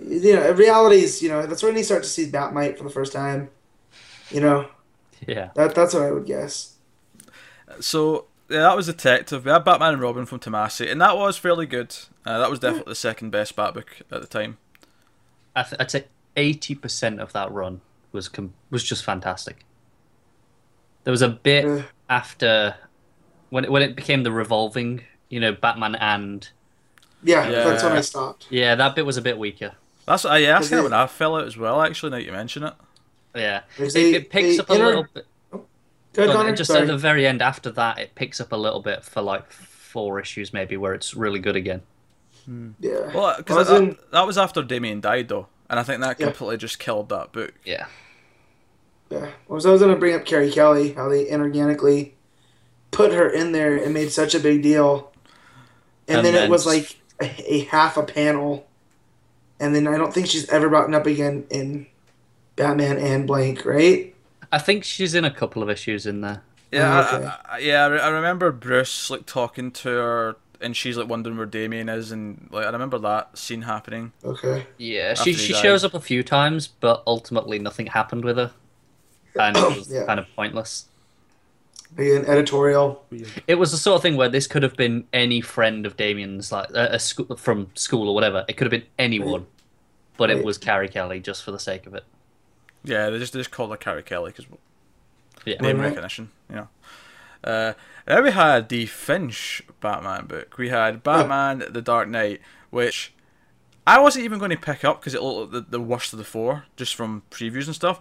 You 0.05 0.35
know, 0.35 0.51
reality 0.53 0.97
is 1.05 1.23
you 1.23 1.29
know 1.29 1.47
that's 1.47 1.63
when 1.63 1.77
you 1.77 1.85
start 1.85 2.03
to 2.03 2.09
see 2.09 2.29
Bat-Mite 2.29 2.77
for 2.77 2.83
the 2.85 2.91
first 2.91 3.13
time. 3.13 3.51
You 4.33 4.41
know, 4.41 4.67
Yeah. 5.29 5.51
that 5.55 5.77
that's 5.77 5.95
what 5.95 6.03
I 6.03 6.11
would 6.11 6.27
guess. 6.27 6.75
So 7.81 8.27
yeah, 8.49 8.61
that 8.63 8.77
was 8.77 8.87
Detective. 8.87 9.45
We 9.45 9.51
had 9.53 9.65
Batman 9.65 9.93
and 9.95 10.03
Robin 10.03 10.27
from 10.27 10.41
Tomasi, 10.41 10.91
and 10.91 11.01
that 11.01 11.17
was 11.17 11.37
fairly 11.37 11.67
good. 11.67 11.95
Uh, 12.27 12.39
that 12.39 12.51
was 12.51 12.59
definitely 12.59 12.91
the 12.91 12.97
second 12.97 13.31
best 13.31 13.55
Bat 13.55 13.75
book 13.75 13.97
at 14.11 14.21
the 14.21 14.27
time. 14.27 14.59
I 15.55 15.63
th- 15.63 15.77
I'd 15.81 15.91
say 15.91 16.05
eighty 16.37 16.75
percent 16.75 17.21
of 17.21 17.33
that 17.33 17.51
run 17.53 17.81
was 18.13 18.29
com- 18.29 18.55
was 18.71 18.83
just 18.83 19.05
fantastic. 19.05 19.65
There 21.05 21.11
was 21.13 21.23
a 21.23 21.29
bit 21.29 21.65
Uh, 21.65 21.83
after 22.09 22.75
when 23.51 23.65
it, 23.65 23.71
when 23.73 23.83
it 23.83 23.97
became 23.97 24.23
the 24.23 24.33
revolving, 24.33 25.03
you 25.29 25.41
know, 25.41 25.53
Batman 25.53 25.95
and 25.97 26.49
yeah, 27.23 27.49
Yeah. 27.49 27.65
that's 27.65 27.83
when 27.83 27.93
I 27.93 28.01
stopped. 28.01 28.47
yeah, 28.51 28.75
that 28.75 28.95
bit 28.95 29.07
was 29.07 29.17
a 29.17 29.23
bit 29.23 29.39
weaker. 29.39 29.73
That's 30.07 30.25
uh, 30.25 30.35
yeah, 30.35 30.53
that's 30.55 30.65
Is 30.67 30.71
kind 30.71 30.81
of 30.81 30.87
it- 30.87 30.91
when 30.91 31.01
I 31.01 31.07
fell 31.07 31.37
out 31.37 31.47
as 31.47 31.57
well. 31.57 31.81
Actually, 31.83 32.11
now 32.11 32.17
you 32.19 32.33
mention 32.33 32.65
it. 32.65 32.75
Yeah, 33.35 33.63
it, 33.79 33.93
they- 33.95 34.15
it 34.15 34.31
picks 34.31 34.59
up 34.59 34.69
a 34.71 34.75
inter- 34.75 34.87
little 34.87 35.07
bit. 35.15 35.27
Go 36.13 36.25
ahead, 36.25 36.35
Connor. 36.35 36.57
just 36.57 36.69
Sorry. 36.71 36.83
at 36.83 36.87
the 36.89 36.99
very 36.99 37.27
end, 37.27 37.41
after 37.43 37.71
that, 37.73 37.99
it 37.99 38.15
picks 38.15 38.41
up 38.41 38.53
a 38.53 38.57
little 38.57 38.81
bit 38.81 39.05
for 39.05 39.23
like 39.23 39.51
four 39.53 40.21
issues, 40.21 40.53
maybe, 40.53 40.77
where 40.77 40.93
it's 40.95 41.15
really 41.15 41.39
good 41.41 41.57
again. 41.57 41.83
Hmm. 42.47 42.71
yeah. 42.81 43.13
Well, 43.15 43.37
because 43.39 43.57
Wasn't- 43.69 43.99
that, 43.99 44.11
that 44.13 44.27
was 44.27 44.37
after 44.39 44.63
Damian 44.63 45.01
died, 45.01 45.29
though, 45.29 45.47
and 45.69 45.79
I 45.79 45.83
think 45.83 46.01
that 46.01 46.19
Yeah. 46.19 46.27
completely 46.27 46.57
just 46.57 46.79
killed 46.79 47.09
that 47.11 47.33
book. 47.33 47.53
Yeah, 47.65 47.87
Yeah. 49.11 49.31
Well, 49.49 49.61
so 49.61 49.69
I 49.71 49.73
was 49.73 49.83
going 49.83 49.95
to 49.95 49.99
bring 50.01 50.15
up 50.15 50.25
Carrie 50.25 50.51
Kelly, 50.51 50.93
how 50.93 51.09
they 51.09 51.27
inorganically 51.27 52.13
put 52.91 53.13
her 53.13 53.29
in 53.29 53.53
there 53.53 53.77
and 53.77 53.93
made 53.95 54.11
such 54.11 54.35
a 54.35 54.41
big 54.41 54.63
deal. 54.63 55.13
And, 56.09 56.19
And 56.19 56.27
then, 56.27 56.35
then 56.35 56.45
it 56.45 56.51
was 56.51 56.67
like 56.67 56.97
a, 57.21 57.27
a 57.55 57.59
half 57.67 57.97
a 57.97 58.03
panel. 58.03 58.67
And 59.61 59.75
then 59.77 59.87
I 59.87 59.97
don't 59.97 60.13
think 60.15 60.27
she's 60.27 60.49
ever 60.49 60.69
brought 60.69 60.93
up 60.93 61.07
again 61.07 61.45
in 61.51 61.87
Batman 62.57 62.99
and 62.99 63.27
Blank, 63.27 63.65
right? 63.65 64.15
I 64.53 64.59
think 64.59 64.85
she's 64.85 65.15
in 65.15 65.25
a 65.25 65.31
couple 65.31 65.63
of 65.63 65.71
issues 65.71 66.07
in 66.07 66.21
there. 66.21 66.43
Yeah, 66.73 67.07
Oh, 67.11 67.17
okay. 67.17 67.27
I, 67.27 67.55
I, 67.57 67.59
yeah. 67.59 67.85
I, 67.87 68.09
remember 68.09 68.51
Bruce 68.53 69.11
like 69.11 69.27
talking 69.27 69.71
to 69.73 69.89
her, 69.89 70.37
and 70.61 70.77
she's 70.77 70.97
like 70.97 71.09
wondering 71.09 71.37
where 71.37 71.47
Damian 71.47 71.89
is, 71.89 72.13
and 72.13 72.49
like 72.51 72.65
I 72.67 72.71
remember 72.71 72.99
that 72.99 73.37
scene 73.39 73.63
happening. 73.63 74.13
Okay. 74.25 74.67
Yeah, 74.79 75.15
she 75.15 75.33
she 75.35 75.53
died. 75.53 75.63
shows 75.63 75.85
up 75.85 75.95
a 75.95 76.01
few 76.01 76.23
times, 76.23 76.69
but 76.69 77.03
ultimately 77.07 77.59
nothing 77.59 77.87
happened 77.87 78.25
with 78.25 78.37
her, 78.37 78.53
and 79.39 79.57
it 79.57 79.77
was 79.77 79.91
Yeah. 79.93 80.05
kind 80.07 80.21
of 80.21 80.27
pointless. 80.37 80.87
An 81.99 82.25
editorial. 82.27 83.05
It 83.49 83.57
was 83.57 83.73
the 83.73 83.77
sort 83.77 83.97
of 83.97 84.03
thing 84.03 84.17
where 84.17 84.29
this 84.29 84.47
could 84.47 84.63
have 84.63 84.77
been 84.77 85.09
any 85.13 85.41
friend 85.41 85.85
of 85.87 85.97
Damian's, 85.97 86.53
like 86.53 86.71
uh, 86.71 86.87
a, 86.93 86.95
a 86.95 86.99
school 87.01 87.35
from 87.37 87.71
school 87.75 88.09
or 88.09 88.15
whatever. 88.15 88.45
It 88.47 88.57
could 88.57 88.67
have 88.67 88.71
been 88.71 88.89
anyone, 88.97 89.47
but 90.17 90.31
it 90.31 90.45
was 90.45 90.57
Carrie 90.57 90.89
Kelly 90.89 91.19
just 91.19 91.43
for 91.43 91.51
the 91.51 91.59
sake 91.59 91.87
of 91.89 91.95
it. 91.95 92.05
Yeah, 92.85 93.11
they 93.11 93.19
just 93.19 93.33
they 93.33 93.41
just 93.41 93.51
called 93.51 93.71
her 93.71 93.77
Carrie 93.77 94.03
Kelly 94.03 94.33
because 94.33 94.47
Yeah, 95.45 95.57
name 95.61 95.79
Right. 95.79 95.89
recognition, 95.89 96.31
you 96.49 96.57
know. 96.57 96.69
Uh, 97.43 97.73
then 98.07 98.23
we 98.25 98.31
had 98.33 98.69
the 98.69 98.87
Finch 98.87 99.63
Batman 99.81 100.27
book. 100.27 100.59
We 100.59 100.69
had 100.69 101.03
Batman: 101.03 101.65
The 101.71 101.83
Dark 101.83 102.09
Knight, 102.09 102.41
which 102.71 103.13
I 103.87 103.99
wasn't 103.99 104.25
even 104.25 104.39
going 104.39 104.51
to 104.51 104.57
pick 104.59 104.85
up 104.85 105.01
because 105.01 105.15
it 105.15 105.23
looked 105.23 105.53
like 105.53 105.65
the, 105.65 105.71
the 105.79 105.81
worst 105.81 106.13
of 106.13 106.19
the 106.19 106.25
four, 106.25 106.65
just 106.77 106.95
from 106.95 107.23
previews 107.31 107.67
and 107.67 107.75
stuff. 107.75 107.99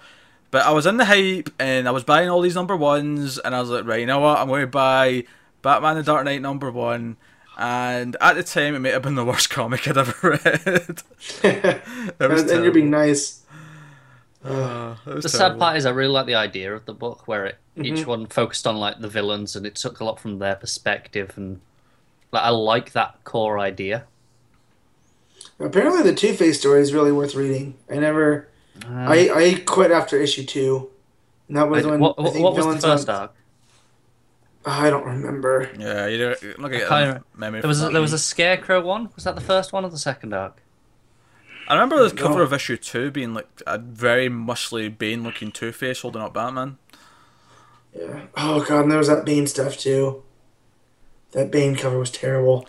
But 0.52 0.66
I 0.66 0.72
was 0.72 0.86
in 0.86 0.98
the 0.98 1.06
hype 1.06 1.50
and 1.60 1.88
I 1.88 1.92
was 1.92 2.04
buying 2.04 2.28
all 2.30 2.42
these 2.42 2.56
number 2.56 2.76
ones, 2.76 3.38
and 3.38 3.56
I 3.56 3.62
was 3.62 3.70
like, 3.70 3.86
right, 3.86 4.00
you 4.00 4.06
know 4.06 4.20
what? 4.20 4.40
I'm 4.40 4.48
going 4.48 4.62
to 4.62 4.68
buy 4.68 5.24
Batman: 5.62 5.96
The 5.96 6.04
Dark 6.04 6.26
Knight 6.26 6.42
number 6.42 6.72
one. 6.72 7.18
And 7.62 8.16
at 8.22 8.36
the 8.38 8.44
time, 8.44 8.74
it 8.74 8.80
may 8.80 8.92
have 8.92 9.02
been 9.02 9.16
the 9.16 9.26
worst 9.26 9.50
comic 9.58 9.86
I'd 9.88 9.98
ever 9.98 10.30
read. 10.44 11.02
and 11.44 12.32
and 12.50 12.64
you're 12.64 12.72
being 12.72 12.90
nice. 12.90 13.44
Uh, 14.44 14.96
it 15.06 15.16
was 15.16 15.24
the 15.24 15.30
sad 15.30 15.60
part 15.60 15.76
is 15.76 15.86
I 15.86 15.90
really 15.90 16.14
like 16.14 16.26
the 16.26 16.36
idea 16.36 16.74
of 16.74 16.86
the 16.86 16.94
book 16.94 17.28
where 17.28 17.46
it 17.46 17.58
each 17.76 18.04
Mhm. 18.04 18.06
one 18.06 18.26
focused 18.28 18.66
on 18.68 18.78
like 18.78 19.00
the 19.00 19.10
villains 19.10 19.56
and 19.56 19.66
it 19.66 19.76
took 19.76 20.00
a 20.00 20.06
lot 20.06 20.20
from 20.20 20.40
their 20.40 20.56
perspective 20.56 21.34
and 21.36 21.60
like 22.32 22.44
I 22.44 22.50
like 22.50 22.92
that 22.94 23.24
core 23.26 23.60
idea. 23.60 24.06
Apparently, 25.60 26.04
the 26.04 26.16
Two 26.16 26.34
Face 26.34 26.60
story 26.60 26.82
is 26.82 26.94
really 26.94 27.12
worth 27.12 27.36
reading. 27.36 27.76
I 27.90 27.96
never. 27.96 28.48
Um, 28.86 28.98
I, 28.98 29.30
I 29.30 29.64
quit 29.66 29.92
after 29.92 30.18
issue 30.18 30.46
two. 30.46 30.90
And 31.50 31.58
that 31.58 31.70
was 31.70 31.86
I- 31.86 31.90
when. 31.92 32.00
what, 32.00 32.16
I 32.18 32.22
what, 32.22 32.34
think 32.34 32.44
what 32.44 32.54
was 32.56 32.66
the 32.66 32.72
Villains 32.72 32.84
first 32.86 33.10
arc? 33.10 33.34
I 34.66 34.90
don't 34.90 35.06
remember. 35.06 35.70
Yeah, 35.80 36.08
you 36.08 36.18
don't 36.18 36.60
look 36.60 36.74
at 36.74 36.88
can't 36.88 37.18
it. 37.18 37.24
Memory 37.36 37.62
There 37.62 37.68
was 37.68 37.82
from 37.82 37.94
there 37.94 38.02
was 38.02 38.14
a 38.14 38.20
scarecrow 38.20 38.82
one. 38.82 39.10
Was 39.16 39.24
that 39.24 39.36
the 39.36 39.42
first 39.42 39.74
one 39.74 39.84
or 39.86 39.90
the 39.90 39.98
second 39.98 40.34
arc? 40.34 40.62
I 41.70 41.74
remember 41.76 42.08
the 42.08 42.16
cover 42.16 42.38
No. 42.40 42.42
of 42.42 42.54
issue 42.54 42.78
two 42.78 43.12
being 43.12 43.34
like 43.34 43.48
a 43.68 43.78
very 43.78 44.28
muscly 44.28 44.96
Bane-looking 44.96 45.52
Two 45.52 45.72
Face 45.72 46.02
holding 46.02 46.22
up 46.22 46.34
Batman. 46.34 46.78
Yeah. 47.96 48.22
Oh 48.36 48.64
god, 48.68 48.82
and 48.84 48.92
there 48.92 48.98
was 48.98 49.08
that 49.08 49.26
Bane 49.26 49.48
stuff 49.48 49.78
too. 49.78 50.24
That 51.32 51.52
Bane 51.52 51.76
cover 51.76 52.00
was 52.00 52.10
terrible. 52.12 52.68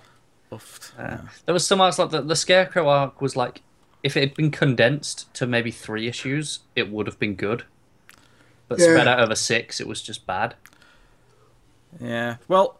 Oof. 0.53 0.93
Uh, 0.99 1.19
There 1.47 1.53
was 1.55 1.67
some 1.67 1.81
arcs 1.81 1.99
like 1.99 2.11
the, 2.11 2.21
the 2.21 2.37
scarecrow 2.37 2.89
arc 2.89 3.21
was 3.23 3.37
like 3.37 3.63
if 4.03 4.17
it 4.17 4.21
had 4.21 4.35
been 4.35 4.51
condensed 4.51 5.33
to 5.35 5.47
maybe 5.47 5.71
three 5.71 6.07
issues, 6.09 6.61
it 6.77 6.91
would 6.91 7.07
have 7.07 7.19
been 7.19 7.35
good. 7.37 7.65
But 8.69 8.79
Yeah. 8.79 8.87
spread 8.87 9.09
out 9.09 9.21
over 9.21 9.35
six, 9.35 9.81
it 9.81 9.87
was 9.89 10.03
just 10.03 10.27
bad. 10.27 10.55
Yeah. 12.01 12.37
Well, 12.49 12.79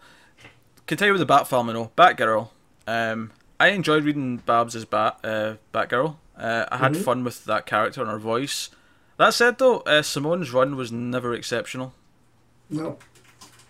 continue 0.87 1.13
with 1.13 1.21
the 1.21 1.27
Bat 1.27 1.49
family 1.49 1.75
though. 1.75 1.91
Batgirl. 1.97 2.51
Um, 2.87 3.33
I 3.61 3.69
enjoyed 3.69 4.05
reading 4.05 4.39
Babs' 4.39 4.75
as 4.75 4.85
Bat 4.85 5.21
uh, 5.23 5.55
Batgirl. 5.73 6.17
Uh, 6.37 6.65
I 6.73 6.79
had 6.79 6.95
Mhm. 6.95 7.05
fun 7.05 7.25
with 7.25 7.45
that 7.45 7.67
character 7.67 8.01
and 8.01 8.11
her 8.11 8.19
voice. 8.19 8.71
That 9.19 9.35
said, 9.35 9.59
though, 9.59 9.81
uh, 9.81 10.01
Simone's 10.03 10.51
run 10.51 10.75
was 10.77 10.91
never 10.91 11.35
exceptional. 11.35 11.93
No. 12.71 12.99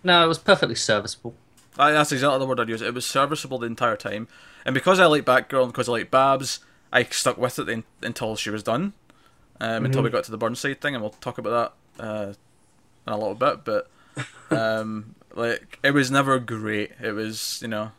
No, 0.04 0.24
it 0.24 0.28
was 0.28 0.38
perfectly 0.38 0.76
serviceable. 0.76 1.34
I, 1.76 1.90
that's 1.92 2.12
exactly 2.12 2.38
the 2.38 2.46
word 2.46 2.60
I'd 2.60 2.68
use. 2.68 2.82
It 2.82 2.94
was 2.94 3.04
serviceable 3.04 3.58
the 3.58 3.66
entire 3.66 3.96
time, 3.96 4.28
and 4.64 4.74
because 4.74 5.00
I 5.00 5.06
like 5.06 5.24
Batgirl 5.24 5.64
and 5.64 5.72
because 5.72 5.88
I 5.88 5.92
like 5.92 6.10
Babs, 6.10 6.60
I 6.92 7.02
stuck 7.04 7.36
with 7.38 7.58
it 7.58 7.68
in, 7.68 7.84
until 8.02 8.36
she 8.36 8.50
was 8.50 8.62
done. 8.62 8.92
Um, 9.62 9.84
Until 9.84 10.02
we 10.02 10.08
got 10.08 10.24
to 10.24 10.30
the 10.30 10.38
Burnside 10.38 10.80
thing, 10.80 10.94
and 10.94 11.02
we'll 11.02 11.10
talk 11.20 11.36
about 11.36 11.74
that 11.98 12.02
uh, 12.02 12.32
in 13.06 13.12
a 13.12 13.18
little 13.18 13.34
bit. 13.34 13.62
But 13.64 13.90
um, 14.50 15.14
like, 15.34 15.78
it 15.82 15.90
was 15.90 16.10
never 16.10 16.38
great. 16.38 16.92
It 17.02 17.12
was, 17.12 17.58
you 17.60 17.68
know, 17.68 17.92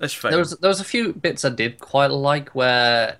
it's 0.00 0.14
fine. 0.14 0.32
There 0.32 0.38
was 0.38 0.56
there 0.58 0.68
was 0.68 0.80
a 0.80 0.84
few 0.84 1.12
bits 1.12 1.44
I 1.44 1.50
did 1.50 1.78
quite 1.80 2.10
like 2.10 2.50
where 2.54 3.18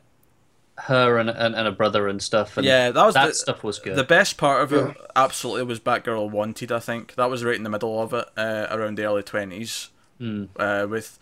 her 0.77 1.19
and 1.19 1.31
and, 1.31 1.55
and 1.55 1.69
a 1.69 1.73
brother 1.73 2.09
and 2.09 2.21
stuff. 2.23 2.57
And 2.57 2.67
yeah, 2.67 2.91
that 2.91 3.05
was 3.05 3.15
that 3.15 3.29
the, 3.29 3.35
stuff 3.35 3.63
was 3.63 3.79
good. 3.79 3.97
The 3.97 4.05
best 4.05 4.37
part 4.37 4.63
of 4.63 4.73
it, 4.73 4.87
Yeah. 4.97 5.07
absolutely, 5.17 5.65
was 5.65 5.81
Batgirl 5.81 6.31
Wanted. 6.31 6.73
I 6.73 6.81
think 6.81 7.15
that 7.15 7.31
was 7.31 7.45
right 7.45 7.55
in 7.57 7.63
the 7.63 7.71
middle 7.71 8.01
of 8.03 8.13
it, 8.13 8.27
uh, 8.37 8.67
around 8.71 8.99
the 8.99 9.05
early 9.05 9.23
twenties, 9.23 9.91
Mm. 10.21 10.49
uh, 10.57 10.87
with 10.89 11.19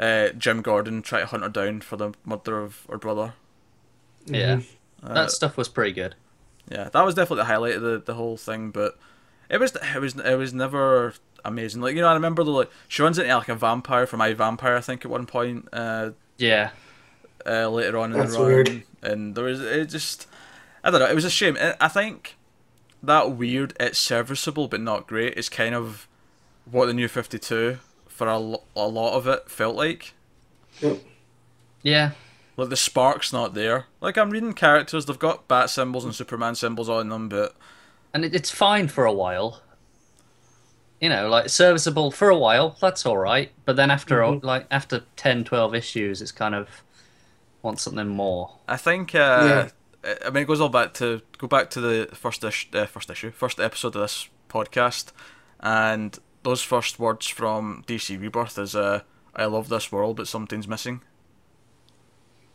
uh, 0.00 0.30
Jim 0.30 0.62
Gordon 0.62 1.02
trying 1.02 1.22
to 1.22 1.26
hunt 1.28 1.42
her 1.42 1.48
down 1.48 1.80
for 1.80 1.96
the 1.96 2.12
murder 2.24 2.60
of 2.60 2.86
her 2.90 2.98
brother. 2.98 3.34
yeah, 4.26 4.60
Uh, 5.02 5.14
that 5.14 5.30
stuff 5.30 5.56
was 5.56 5.68
pretty 5.68 5.92
good. 5.92 6.14
yeah, 6.70 6.88
that 6.88 7.04
was 7.04 7.14
definitely 7.14 7.42
the 7.42 7.46
highlight 7.46 7.74
of 7.74 7.82
the, 7.82 7.98
the 7.98 8.14
whole 8.14 8.36
thing. 8.36 8.70
But 8.70 8.98
it 9.52 9.60
was 9.60 9.76
it 9.94 10.00
was 10.00 10.16
it 10.16 10.34
was 10.36 10.52
never 10.52 11.14
amazing. 11.44 11.80
Like 11.82 11.94
you 11.94 12.00
know, 12.00 12.08
I 12.08 12.14
remember 12.14 12.42
the 12.42 12.50
like 12.50 12.70
she 12.88 13.02
runs 13.02 13.18
into 13.18 13.32
like 13.36 13.48
a 13.48 13.54
vampire 13.54 14.06
from 14.06 14.18
My 14.18 14.32
Vampire, 14.32 14.74
I 14.76 14.80
think, 14.80 15.04
at 15.04 15.10
one 15.10 15.26
point. 15.26 15.68
Uh, 15.72 16.10
Yeah, 16.38 16.70
uh, 17.46 17.68
later 17.68 17.98
on 17.98 18.12
in 18.12 18.18
That's 18.18 18.32
the 18.32 18.38
run, 18.38 18.46
weird. 18.48 18.82
and 19.02 19.34
there 19.36 19.44
was 19.44 19.60
it 19.60 19.86
just 19.86 20.26
I 20.82 20.90
don't 20.90 20.98
know. 21.00 21.06
It 21.06 21.14
was 21.14 21.24
a 21.24 21.30
shame. 21.30 21.56
I 21.60 21.74
I 21.80 21.88
think 21.88 22.36
that 23.02 23.32
weird, 23.32 23.74
it's 23.78 23.98
serviceable 23.98 24.66
but 24.68 24.80
not 24.80 25.06
great. 25.06 25.34
Is 25.36 25.48
kind 25.48 25.74
of 25.74 26.08
what 26.70 26.86
the 26.86 26.94
new 26.94 27.08
Fifty 27.08 27.38
Two 27.38 27.78
for 28.08 28.28
a, 28.28 28.38
lo- 28.38 28.62
a 28.76 28.86
lot 28.88 29.14
of 29.16 29.26
it 29.26 29.50
felt 29.50 29.76
like. 29.76 30.14
Yep. 30.80 30.98
yeah. 31.82 32.10
Like 32.56 32.68
the 32.68 32.76
spark's 32.76 33.32
not 33.32 33.54
there. 33.54 33.86
Like 34.00 34.16
I'm 34.18 34.30
reading 34.30 34.52
characters, 34.52 35.06
they've 35.06 35.18
got 35.18 35.48
bat 35.48 35.70
symbols 35.70 36.04
and 36.04 36.14
Superman 36.14 36.54
symbols 36.54 36.88
on 36.88 37.08
them, 37.08 37.28
but 37.28 37.56
and 38.14 38.24
it, 38.24 38.34
it's 38.34 38.50
fine 38.50 38.88
for 38.88 39.04
a 39.04 39.12
while. 39.12 39.62
You 41.00 41.08
know, 41.08 41.28
like 41.28 41.48
serviceable 41.48 42.10
for 42.12 42.28
a 42.28 42.38
while, 42.38 42.76
that's 42.80 43.04
all 43.04 43.18
right. 43.18 43.50
But 43.64 43.74
then 43.76 43.90
after 43.90 44.20
Mhm. 44.20 44.42
like 44.44 44.66
after 44.70 45.02
10, 45.16 45.44
12 45.44 45.74
issues, 45.74 46.22
it's 46.22 46.30
kind 46.32 46.54
of 46.54 46.68
want 47.62 47.80
something 47.80 48.08
more. 48.08 48.58
I 48.68 48.76
think 48.76 49.14
uh, 49.14 49.68
I 50.24 50.30
mean 50.30 50.42
it 50.44 50.46
goes 50.46 50.60
all 50.60 50.68
back 50.68 50.94
to 50.94 51.20
go 51.38 51.46
back 51.48 51.70
to 51.70 51.80
the 51.80 52.08
first 52.14 52.44
ish, 52.44 52.68
uh, 52.72 52.86
first 52.86 53.10
issue, 53.10 53.30
first 53.32 53.58
episode 53.58 53.96
of 53.96 54.02
this 54.02 54.28
podcast, 54.48 55.10
and 55.60 56.18
those 56.44 56.62
first 56.62 56.98
words 57.00 57.26
from 57.26 57.82
DC 57.86 58.16
Rebirth 58.20 58.56
is 58.58 58.76
uh, 58.76 59.00
"I 59.34 59.46
love 59.46 59.68
this 59.68 59.90
world, 59.90 60.16
but 60.16 60.28
something's 60.28 60.68
missing." 60.68 61.02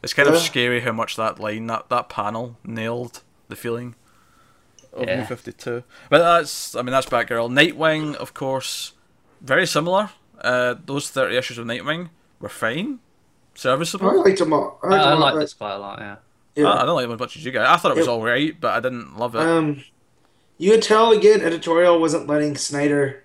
It's 0.04 0.14
kind 0.14 0.30
of 0.30 0.38
scary 0.38 0.82
how 0.82 0.92
much 0.94 1.16
that 1.16 1.40
line, 1.40 1.68
that 1.68 1.90
that 1.90 2.08
panel, 2.08 2.58
nailed 2.64 3.24
the 3.50 3.56
feeling. 3.56 3.96
Of 4.94 5.08
Yeah. 5.08 5.18
New 5.20 5.26
Fifty 5.26 5.52
Two. 5.54 5.84
But 6.10 6.20
that's 6.20 6.76
I 6.76 6.82
mean 6.82 6.92
that's 6.92 7.08
Batgirl. 7.08 7.50
Nightwing, 7.52 8.16
of 8.16 8.34
course, 8.34 8.94
very 9.42 9.66
similar. 9.68 10.10
Uh, 10.42 10.76
those 10.86 11.10
thirty 11.10 11.36
issues 11.38 11.58
of 11.58 11.66
Nightwing 11.66 12.10
were 12.40 12.50
fine, 12.50 13.00
serviceable. 13.56 14.10
I 14.10 14.14
liked 14.14 14.40
them 14.40 14.54
all. 14.54 14.80
I 14.84 14.88
I, 14.88 14.90
liked 14.92 15.06
I 15.06 15.10
them 15.12 15.20
like 15.20 15.36
this 15.36 15.54
quite 15.54 15.74
a 15.74 15.80
lot. 15.80 16.00
Yeah. 16.00 16.16
yeah. 16.56 16.66
I, 16.70 16.84
I 16.84 16.86
don't 16.86 16.96
like 16.96 17.06
them 17.06 17.14
as 17.14 17.20
much 17.20 17.36
as 17.38 17.44
you 17.46 17.52
guys. 17.52 17.68
I 17.68 17.78
thought 17.78 17.92
it 17.92 17.98
was 17.98 18.08
It- 18.08 18.12
all 18.12 18.24
right, 18.24 18.60
but 18.60 18.74
I 18.76 18.80
didn't 18.80 19.18
love 19.18 19.36
it. 19.36 19.42
Um, 19.42 19.84
you 20.60 20.72
could 20.72 20.82
tell 20.84 21.12
again, 21.12 21.42
editorial 21.42 22.00
wasn't 22.00 22.28
letting 22.28 22.56
Snyder 22.58 23.24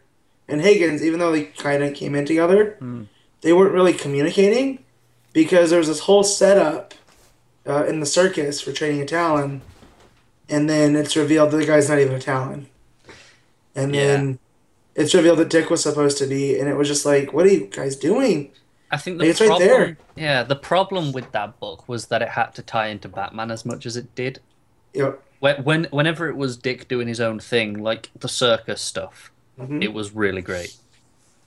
and 0.48 0.60
Higgins, 0.60 1.02
even 1.02 1.18
though 1.20 1.32
they 1.32 1.44
kind 1.44 1.82
of 1.82 1.94
came 1.94 2.14
in 2.14 2.24
together, 2.26 2.76
Hmm. 2.78 3.04
they 3.40 3.52
weren't 3.52 3.72
really 3.72 3.92
communicating 3.94 4.84
because 5.32 5.70
there 5.70 5.78
was 5.78 5.88
this 5.88 6.00
whole 6.00 6.22
setup 6.24 6.92
uh, 7.66 7.84
in 7.86 8.00
the 8.00 8.06
circus 8.06 8.60
for 8.60 8.72
training 8.72 9.00
a 9.00 9.06
Talon, 9.06 9.62
and 10.48 10.68
then 10.68 10.96
it's 10.96 11.16
revealed 11.16 11.50
that 11.50 11.56
the 11.58 11.66
guy's 11.66 11.88
not 11.88 11.98
even 11.98 12.14
a 12.14 12.20
Talon, 12.20 12.66
and 13.74 13.94
Yeah. 13.94 14.06
then 14.06 14.38
it's 14.94 15.14
revealed 15.14 15.38
that 15.38 15.48
Dick 15.50 15.70
was 15.70 15.82
supposed 15.82 16.18
to 16.18 16.26
be, 16.26 16.58
and 16.58 16.68
it 16.68 16.74
was 16.76 16.88
just 16.88 17.06
like, 17.06 17.32
what 17.32 17.46
are 17.46 17.50
you 17.50 17.66
guys 17.66 17.96
doing? 17.96 18.50
I 18.90 18.98
think 18.98 19.16
the 19.18 19.24
Like, 19.24 19.30
it's 19.30 19.40
right 19.40 19.46
problem, 19.46 19.68
there. 19.68 19.96
yeah, 20.16 20.42
the 20.42 20.56
problem 20.56 21.12
with 21.12 21.32
that 21.32 21.58
book 21.58 21.88
was 21.88 22.06
that 22.06 22.20
it 22.20 22.28
had 22.28 22.54
to 22.56 22.62
tie 22.62 22.88
into 22.88 23.08
Batman 23.08 23.50
as 23.50 23.64
much 23.64 23.86
as 23.86 23.96
it 23.96 24.14
did. 24.14 24.40
Know, 24.94 25.16
When, 25.40 25.64
when 25.64 25.84
whenever 25.90 26.28
it 26.28 26.36
was 26.36 26.56
Dick 26.58 26.88
doing 26.88 27.08
his 27.08 27.18
own 27.20 27.40
thing, 27.40 27.82
like 27.82 28.10
the 28.18 28.28
circus 28.28 28.82
stuff, 28.82 29.32
Mhm. 29.58 29.82
it 29.82 29.92
was 29.94 30.12
really 30.14 30.42
great. 30.42 30.76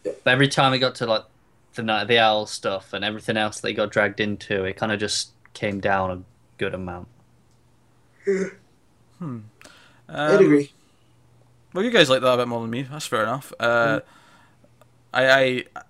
But 0.04 0.16
every 0.26 0.48
time 0.48 0.74
it 0.74 0.80
got 0.80 0.96
to 0.96 1.06
like 1.06 1.24
the 1.76 1.84
night 1.84 2.02
of 2.04 2.08
the 2.08 2.18
owl 2.18 2.46
stuff 2.48 2.94
and 2.94 3.06
everything 3.06 3.38
else 3.38 3.60
that 3.60 3.68
he 3.68 3.74
got 3.76 3.92
dragged 3.92 4.20
into, 4.20 4.64
it 4.64 4.76
kind 4.78 4.92
of 4.92 5.00
just 5.00 5.30
came 5.54 5.80
down 5.80 6.10
a 6.12 6.22
good 6.58 6.74
amount. 6.74 7.08
Um, 9.22 9.50
I'd 10.08 10.42
agree. 10.42 10.72
Well, 11.74 11.84
you 11.84 11.92
guys 11.92 12.10
like 12.10 12.22
that 12.22 12.34
a 12.34 12.38
bit 12.38 12.48
more 12.48 12.62
than 12.62 12.70
me. 12.70 12.84
That's 12.84 13.06
fair 13.06 13.24
enough. 13.24 13.52
Uh, 13.60 14.00
I, 15.14 15.30
I, 15.30 15.42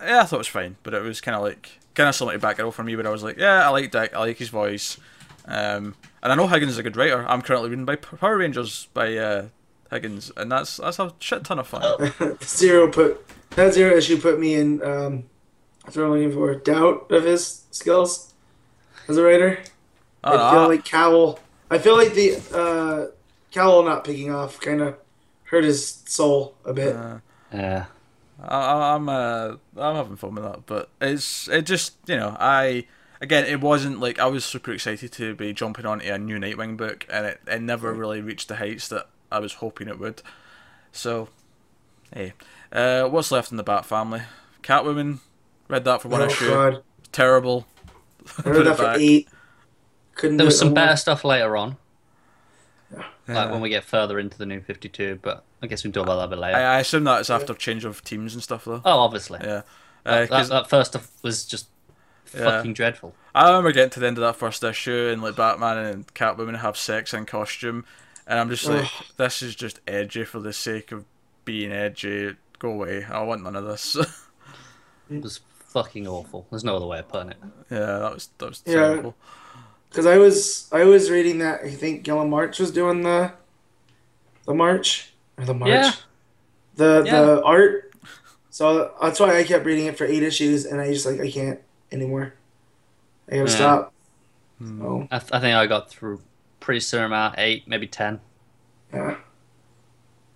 yeah, 0.01 0.21
I 0.21 0.23
thought 0.23 0.37
it 0.37 0.37
was 0.39 0.47
fine, 0.47 0.77
but 0.83 0.93
it 0.93 1.01
was 1.01 1.21
kind 1.21 1.35
of 1.35 1.41
like 1.41 1.79
kind 1.93 2.09
of 2.09 2.15
similar 2.15 2.37
to 2.37 2.45
Batgirl 2.45 2.73
for 2.73 2.83
me. 2.83 2.95
But 2.95 3.05
I 3.05 3.09
was 3.09 3.23
like, 3.23 3.37
yeah, 3.37 3.65
I 3.65 3.69
like 3.69 3.91
Dick. 3.91 4.13
I 4.13 4.19
like 4.19 4.37
his 4.37 4.49
voice, 4.49 4.97
um, 5.45 5.95
and 6.23 6.31
I 6.31 6.35
know 6.35 6.47
Higgins 6.47 6.73
is 6.73 6.77
a 6.77 6.83
good 6.83 6.97
writer. 6.97 7.25
I'm 7.27 7.41
currently 7.41 7.69
reading 7.69 7.85
by 7.85 7.95
Power 7.95 8.37
Rangers 8.37 8.87
by 8.93 9.15
uh, 9.17 9.47
Higgins, 9.91 10.31
and 10.37 10.51
that's 10.51 10.77
that's 10.77 10.99
a 10.99 11.13
shit 11.19 11.43
ton 11.43 11.59
of 11.59 11.67
fun. 11.67 12.13
zero 12.43 12.91
put 12.91 13.25
that 13.51 13.73
zero 13.73 13.95
issue 13.95 14.19
put 14.19 14.39
me 14.39 14.55
in 14.55 14.83
um 14.83 15.23
that's 15.85 15.95
what 15.95 16.05
I'm 16.05 16.11
looking 16.11 16.33
for 16.33 16.53
doubt 16.55 17.11
of 17.11 17.23
his 17.23 17.63
skills 17.71 18.33
as 19.07 19.17
a 19.17 19.23
writer. 19.23 19.59
I 20.23 20.33
I 20.35 20.51
feel 20.51 20.67
like 20.67 20.85
Cowl. 20.85 21.39
I 21.69 21.77
feel 21.77 21.95
like 21.95 22.13
the 22.13 22.37
uh, 22.53 23.14
Cowl 23.55 23.83
not 23.83 24.03
picking 24.03 24.31
off 24.31 24.59
kind 24.59 24.81
of 24.81 24.97
hurt 25.43 25.63
his 25.63 26.03
soul 26.05 26.55
a 26.65 26.73
bit. 26.73 26.95
uh, 26.95 27.19
Yeah. 27.53 27.85
I, 28.43 28.93
I'm 28.95 29.07
uh, 29.07 29.55
I'm 29.77 29.95
having 29.95 30.17
fun 30.17 30.35
with 30.35 30.43
that, 30.43 30.65
but 30.65 30.89
it's 30.99 31.47
it 31.47 31.61
just 31.65 31.95
you 32.05 32.17
know 32.17 32.35
I 32.37 32.85
again 33.21 33.45
it 33.45 33.61
wasn't 33.61 34.01
like 34.01 34.19
I 34.19 34.25
was 34.25 34.43
super 34.43 34.71
excited 34.73 35.13
to 35.13 35.33
be 35.35 35.53
jumping 35.53 35.85
onto 35.85 36.05
a 36.11 36.17
new 36.17 36.37
Nightwing 36.37 36.75
book, 36.75 37.05
and 37.09 37.25
it, 37.25 37.39
it 37.47 37.61
never 37.61 37.93
really 37.93 38.21
reached 38.21 38.49
the 38.49 38.57
heights 38.57 38.89
that 38.89 39.07
I 39.31 39.39
was 39.39 39.53
hoping 39.53 39.87
it 39.87 39.97
would. 39.99 40.21
So, 40.91 41.29
hey, 42.13 42.33
uh, 42.73 43.05
what's 43.05 43.31
left 43.31 43.51
in 43.51 43.57
the 43.57 43.63
Bat 43.63 43.85
family? 43.85 44.23
Catwoman, 44.61 45.19
read 45.69 45.85
that 45.85 46.01
for 46.01 46.09
one 46.09 46.21
oh 46.21 46.25
issue. 46.25 46.49
god, 46.49 46.83
Terrible. 47.13 47.65
I 48.45 48.49
read 48.49 48.65
that 48.65 48.77
for 48.77 48.93
eight. 48.97 49.29
Couldn't. 50.15 50.37
There 50.37 50.45
was 50.45 50.59
some 50.59 50.69
no 50.69 50.73
better 50.75 50.97
stuff 50.97 51.23
later 51.23 51.55
on, 51.55 51.77
Yeah. 53.27 53.35
like 53.45 53.51
when 53.51 53.61
we 53.61 53.69
get 53.69 53.83
further 53.83 54.19
into 54.19 54.37
the 54.37 54.45
new 54.45 54.61
52, 54.61 55.19
but 55.21 55.43
I 55.63 55.67
guess 55.67 55.83
we 55.83 55.89
can 55.89 55.93
talk 55.93 56.03
about 56.03 56.17
that 56.17 56.25
a 56.25 56.27
bit 56.27 56.39
later. 56.39 56.57
I, 56.57 56.75
I 56.75 56.79
assume 56.79 57.03
that 57.05 57.19
it's 57.21 57.29
after 57.29 57.53
change 57.55 57.83
of 57.85 58.03
teams 58.03 58.33
and 58.33 58.43
stuff 58.43 58.65
though. 58.65 58.81
oh, 58.85 58.99
obviously. 58.99 59.39
Yeah. 59.43 59.61
Uh, 60.05 60.21
that, 60.21 60.29
'cause- 60.29 60.49
that 60.49 60.69
first 60.69 60.91
stuff 60.91 61.09
was 61.23 61.45
just 61.45 61.67
Yeah. 62.33 62.43
fucking 62.43 62.73
dreadful. 62.73 63.15
I 63.33 63.47
remember 63.49 63.71
getting 63.71 63.89
to 63.91 63.99
the 63.99 64.07
end 64.07 64.17
of 64.17 64.21
that 64.21 64.35
first 64.35 64.63
issue 64.63 65.09
and 65.11 65.21
like 65.23 65.35
Batman 65.35 65.77
and 65.77 66.13
Catwoman 66.13 66.59
have 66.59 66.77
sex 66.77 67.13
in 67.13 67.25
costume, 67.25 67.85
and 68.27 68.37
I'm 68.39 68.49
just 68.49 68.65
like, 68.67 68.89
this 69.17 69.41
is 69.41 69.55
just 69.55 69.79
edgy 69.87 70.23
for 70.23 70.39
the 70.39 70.53
sake 70.53 70.91
of 70.91 71.05
being 71.45 71.71
edgy. 71.71 72.35
Go 72.59 72.69
away. 72.71 73.05
I 73.05 73.21
want 73.23 73.43
none 73.43 73.55
of 73.55 73.65
this. 73.65 73.97
It 75.09 75.21
was 75.21 75.41
fucking 75.67 76.07
awful. 76.07 76.47
There's 76.49 76.63
no 76.63 76.75
other 76.77 76.85
way 76.87 76.97
of 76.99 77.07
putting 77.07 77.29
it. 77.31 77.37
yeah, 77.69 77.79
that 77.99 78.13
was 78.13 78.29
that 78.39 78.49
was 78.49 78.63
Yeah. 78.65 78.73
terrible. 78.73 79.15
Because 79.95 80.05
I 80.07 80.17
was 80.17 80.67
I 80.73 80.83
was 80.83 81.09
reading 81.09 81.39
that 81.39 81.61
I 81.63 81.69
think 81.69 82.03
Guillem 82.05 82.27
March 82.27 82.59
was 82.59 82.69
doing 82.69 83.03
the 83.03 83.31
the 84.45 84.53
march 84.53 85.13
or 85.37 85.45
the 85.45 85.53
march 85.53 85.69
Yeah. 85.69 85.91
the 86.75 87.03
Yeah. 87.05 87.21
the 87.21 87.41
art. 87.43 87.93
So 88.49 88.91
that's 89.01 89.21
why 89.21 89.37
I 89.37 89.45
kept 89.45 89.65
reading 89.65 89.85
it 89.85 89.97
for 89.97 90.03
eight 90.03 90.21
issues, 90.21 90.65
and 90.65 90.81
I 90.81 90.91
just 90.91 91.05
like 91.05 91.21
I 91.21 91.31
can't 91.31 91.61
anymore. 91.93 92.33
I 93.31 93.37
gotta 93.37 93.49
Yeah. 93.49 93.55
stop. 93.55 93.93
Hmm. 94.59 94.81
So 94.81 95.07
I, 95.11 95.19
th- 95.19 95.31
I 95.31 95.39
think 95.39 95.55
I 95.55 95.65
got 95.65 95.89
through 95.89 96.19
pretty 96.59 96.81
soon 96.81 97.03
amount, 97.03 97.35
eight, 97.37 97.65
maybe 97.65 97.87
ten. 97.87 98.19
yeah, 98.93 99.15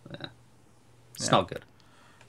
Yeah. 0.10 0.28
It's 1.16 1.26
Yeah. 1.26 1.32
not 1.32 1.50
good. 1.50 1.66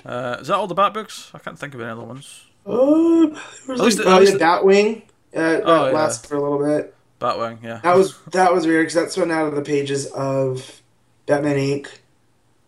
Uh, 0.05 0.39
is 0.41 0.49
that 0.49 0.57
all 0.57 0.67
the 0.67 0.75
Bat 0.75 0.95
books? 0.95 1.31
I 1.33 1.39
can't 1.39 1.57
think 1.57 1.75
of 1.75 1.81
any 1.81 1.91
other 1.91 2.03
ones. 2.03 2.47
oh, 2.67 3.27
there 3.29 3.39
was 3.69 3.81
At 3.81 3.85
least 3.85 3.99
like, 3.99 4.05
the- 4.05 4.11
at 4.11 4.17
oh, 4.17 4.21
least 4.21 4.33
the- 4.33 4.39
Batwing. 4.41 5.03
Uh, 5.33 5.39
that 5.41 5.63
Oh, 5.65 5.87
yeah. 5.87 5.93
lasted 5.93 6.29
for 6.29 6.37
a 6.37 6.43
little 6.43 6.59
bit. 6.59 6.95
Batwing, 7.21 7.63
yeah. 7.63 7.81
That 7.83 7.97
was 7.97 8.19
that 8.33 8.53
was 8.53 8.67
weird 8.67 8.87
because 8.87 8.95
that's 8.95 9.17
one 9.17 9.31
out 9.31 9.47
of 9.47 9.55
the 9.55 9.63
pages 9.63 10.07
of 10.07 10.81
Batman 11.27 11.57
Inc. 11.57 11.89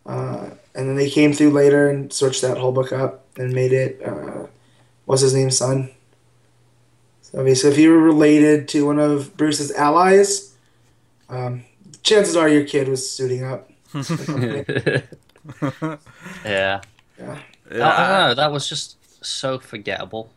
Uh, 0.04 0.50
and 0.74 0.88
then 0.88 0.96
they 0.96 1.08
came 1.08 1.32
through 1.32 1.50
later 1.50 1.88
and 1.88 2.12
switched 2.12 2.42
that 2.42 2.58
whole 2.58 2.72
book 2.72 2.92
up 2.92 3.24
and 3.38 3.52
made 3.52 3.72
it 3.72 4.02
uh, 4.04 4.46
what's 5.06 5.22
his 5.22 5.34
name, 5.34 5.50
son. 5.50 5.90
So 7.22 7.42
basically, 7.42 7.70
if 7.70 7.78
you 7.78 7.90
were 7.90 7.98
related 7.98 8.68
to 8.68 8.86
one 8.86 8.98
of 8.98 9.36
Bruce's 9.36 9.72
allies, 9.72 10.54
um, 11.30 11.64
chances 12.02 12.36
are 12.36 12.48
your 12.48 12.64
kid 12.64 12.88
was 12.88 13.10
suiting 13.10 13.44
up. 13.44 13.70
yeah. 16.44 16.82
Yeah. 17.18 17.38
I, 17.70 17.74
I 17.74 18.08
don't 18.08 18.28
know. 18.28 18.34
That 18.34 18.52
was 18.52 18.68
just 18.68 19.24
so 19.24 19.58
forgettable. 19.58 20.28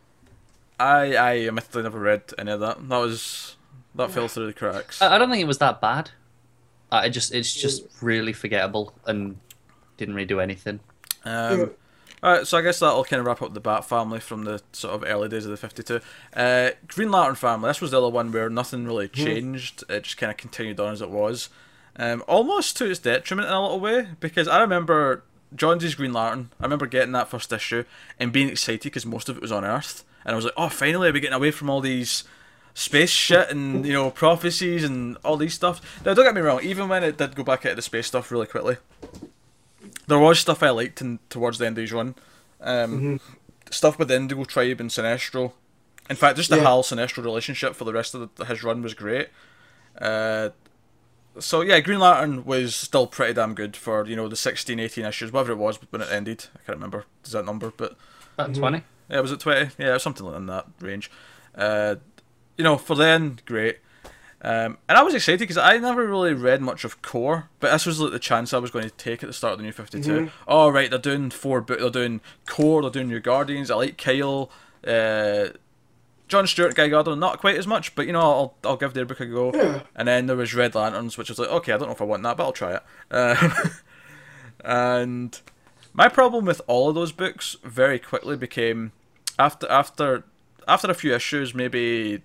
I 0.78 1.16
I 1.16 1.38
admittedly 1.46 1.82
never 1.82 1.98
read 1.98 2.22
any 2.38 2.52
of 2.52 2.60
that. 2.60 2.88
That 2.88 2.98
was 2.98 3.55
that 3.96 4.10
fell 4.10 4.28
through 4.28 4.46
the 4.46 4.52
cracks. 4.52 5.00
I, 5.00 5.14
I 5.14 5.18
don't 5.18 5.30
think 5.30 5.42
it 5.42 5.46
was 5.46 5.58
that 5.58 5.80
bad. 5.80 6.10
I 6.90 7.08
just 7.08 7.34
it's 7.34 7.52
just 7.52 7.84
really 8.00 8.32
forgettable 8.32 8.94
and 9.06 9.38
didn't 9.96 10.14
really 10.14 10.26
do 10.26 10.40
anything. 10.40 10.80
Um, 11.24 11.72
Alright, 12.22 12.46
so 12.46 12.56
I 12.56 12.62
guess 12.62 12.78
that'll 12.78 13.04
kind 13.04 13.20
of 13.20 13.26
wrap 13.26 13.42
up 13.42 13.52
the 13.52 13.60
Bat 13.60 13.84
family 13.84 14.20
from 14.20 14.44
the 14.44 14.62
sort 14.72 14.94
of 14.94 15.04
early 15.08 15.28
days 15.28 15.44
of 15.44 15.50
the 15.50 15.56
52. 15.56 16.00
Uh, 16.34 16.70
Green 16.88 17.10
Lantern 17.10 17.34
family, 17.34 17.68
this 17.68 17.80
was 17.80 17.90
the 17.90 17.98
other 17.98 18.08
one 18.08 18.32
where 18.32 18.48
nothing 18.48 18.86
really 18.86 19.08
changed. 19.08 19.84
It 19.88 20.04
just 20.04 20.16
kind 20.16 20.30
of 20.30 20.36
continued 20.36 20.80
on 20.80 20.92
as 20.92 21.02
it 21.02 21.10
was. 21.10 21.50
Um, 21.96 22.22
almost 22.26 22.76
to 22.78 22.90
its 22.90 23.00
detriment 23.00 23.48
in 23.48 23.54
a 23.54 23.62
little 23.62 23.80
way, 23.80 24.08
because 24.18 24.48
I 24.48 24.60
remember 24.60 25.24
Johns's 25.54 25.94
Green 25.94 26.12
Lantern, 26.12 26.50
I 26.58 26.64
remember 26.64 26.86
getting 26.86 27.12
that 27.12 27.28
first 27.28 27.52
issue 27.52 27.84
and 28.18 28.32
being 28.32 28.48
excited 28.48 28.82
because 28.82 29.06
most 29.06 29.28
of 29.28 29.36
it 29.36 29.42
was 29.42 29.52
on 29.52 29.64
Earth. 29.64 30.04
And 30.24 30.32
I 30.32 30.36
was 30.36 30.46
like, 30.46 30.54
oh, 30.56 30.68
finally, 30.68 31.12
we're 31.12 31.20
getting 31.20 31.32
away 31.32 31.50
from 31.50 31.70
all 31.70 31.80
these 31.80 32.24
space 32.78 33.08
shit 33.08 33.48
and, 33.50 33.86
you 33.86 33.92
know, 33.94 34.10
prophecies 34.10 34.84
and 34.84 35.16
all 35.24 35.38
these 35.38 35.54
stuff. 35.54 35.80
Now, 36.04 36.12
don't 36.12 36.26
get 36.26 36.34
me 36.34 36.42
wrong, 36.42 36.62
even 36.62 36.88
when 36.90 37.02
it 37.02 37.16
did 37.16 37.34
go 37.34 37.42
back 37.42 37.64
into 37.64 37.74
the 37.76 37.80
space 37.80 38.06
stuff 38.06 38.30
really 38.30 38.46
quickly, 38.46 38.76
there 40.06 40.18
was 40.18 40.38
stuff 40.38 40.62
I 40.62 40.68
liked 40.70 41.00
in, 41.00 41.18
towards 41.30 41.56
the 41.58 41.66
end 41.66 41.78
of 41.78 41.82
his 41.82 41.92
run. 41.92 42.14
Um, 42.60 43.20
Stuff 43.70 43.98
with 43.98 44.08
the 44.08 44.16
Indigo 44.16 44.44
Tribe 44.44 44.78
and 44.80 44.90
Sinestro. 44.90 45.52
In 46.10 46.16
fact, 46.16 46.36
just 46.36 46.50
the 46.50 46.56
Yeah. 46.56 46.62
Hal 46.64 46.82
Sinestro 46.84 47.24
relationship 47.24 47.74
for 47.74 47.84
the 47.84 47.92
rest 47.92 48.14
of 48.14 48.28
the, 48.36 48.44
his 48.44 48.62
run 48.62 48.80
was 48.82 48.94
great. 48.94 49.28
Uh, 50.00 50.50
so 51.40 51.62
yeah, 51.62 51.80
Green 51.80 51.98
Lantern 51.98 52.44
was 52.44 52.76
still 52.76 53.06
pretty 53.06 53.32
damn 53.34 53.54
good 53.54 53.74
for 53.74 54.06
you 54.06 54.14
know 54.14 54.28
the 54.28 54.36
16, 54.36 54.78
18 54.78 55.04
issues, 55.04 55.32
whatever 55.32 55.52
it 55.52 55.56
was 55.56 55.78
when 55.90 56.00
it 56.02 56.08
ended. 56.12 56.46
I 56.54 56.58
can't 56.58 56.76
remember 56.76 57.06
does 57.24 57.32
that 57.32 57.44
number, 57.44 57.72
but 57.76 57.96
About 58.38 58.54
twenty. 58.54 58.84
yeah, 59.10 59.20
was 59.20 59.32
it 59.32 59.40
twenty? 59.40 59.70
Yeah, 59.78 59.96
something 59.98 60.24
like 60.26 60.36
in 60.36 60.46
that 60.46 60.66
range. 60.80 61.10
Uh, 61.54 61.96
you 62.56 62.64
know, 62.64 62.76
for 62.76 62.94
then, 62.94 63.40
great. 63.44 63.78
Um, 64.42 64.78
and 64.88 64.98
I 64.98 65.02
was 65.02 65.14
excited 65.14 65.40
because 65.40 65.56
I 65.56 65.78
never 65.78 66.06
really 66.06 66.34
read 66.34 66.60
much 66.60 66.84
of 66.84 67.00
Corps, 67.02 67.48
but 67.58 67.72
this 67.72 67.86
was 67.86 67.98
like 67.98 68.12
the 68.12 68.18
chance 68.18 68.52
I 68.52 68.58
was 68.58 68.70
going 68.70 68.84
to 68.84 68.90
take 68.90 69.22
at 69.22 69.28
the 69.28 69.32
start 69.32 69.54
of 69.54 69.58
the 69.58 69.64
New 69.64 69.72
Fifty 69.72 70.30
Oh 70.46 70.68
right, 70.68 70.90
they're 70.90 70.98
doing 70.98 71.30
four, 71.30 71.60
but 71.60 71.80
they're 71.80 71.90
doing 71.90 72.20
Corps, 72.46 72.82
they're 72.82 72.90
doing 72.90 73.08
New 73.08 73.20
Guardians. 73.20 73.70
I 73.70 73.76
like 73.76 73.98
Kyle, 73.98 74.50
uh, 74.86 75.48
John 76.28 76.46
Stewart, 76.46 76.74
Guy 76.74 76.88
Gardner, 76.88 77.16
not 77.16 77.40
quite 77.40 77.56
as 77.56 77.66
much, 77.66 77.94
but 77.94 78.06
you 78.06 78.12
know, 78.12 78.20
I'll 78.20 78.54
I'll 78.62 78.76
give 78.76 78.94
their 78.94 79.06
book 79.06 79.20
a 79.20 79.26
go. 79.26 79.52
Yeah. 79.54 79.82
And 79.94 80.06
then 80.06 80.26
there 80.26 80.36
was 80.36 80.54
Red 80.54 80.74
Lanterns, 80.74 81.16
which 81.16 81.28
was 81.28 81.38
like, 81.38 81.48
okay, 81.48 81.72
I 81.72 81.78
don't 81.78 81.88
know 81.88 81.94
if 81.94 82.02
I 82.02 82.04
want 82.04 82.22
that, 82.24 82.36
but 82.36 82.44
I'll 82.44 82.52
try 82.52 82.74
it. 82.74 82.82
Uh, 83.10 83.50
and 84.64 85.40
my 85.92 86.08
problem 86.08 86.44
with 86.44 86.60
all 86.66 86.90
of 86.90 86.94
those 86.94 87.10
books 87.10 87.56
very 87.64 87.98
quickly 87.98 88.36
became 88.36 88.92
after 89.38 89.68
after 89.70 90.24
after 90.68 90.90
a 90.90 90.94
few 90.94 91.14
issues, 91.14 91.54
maybe 91.54 92.22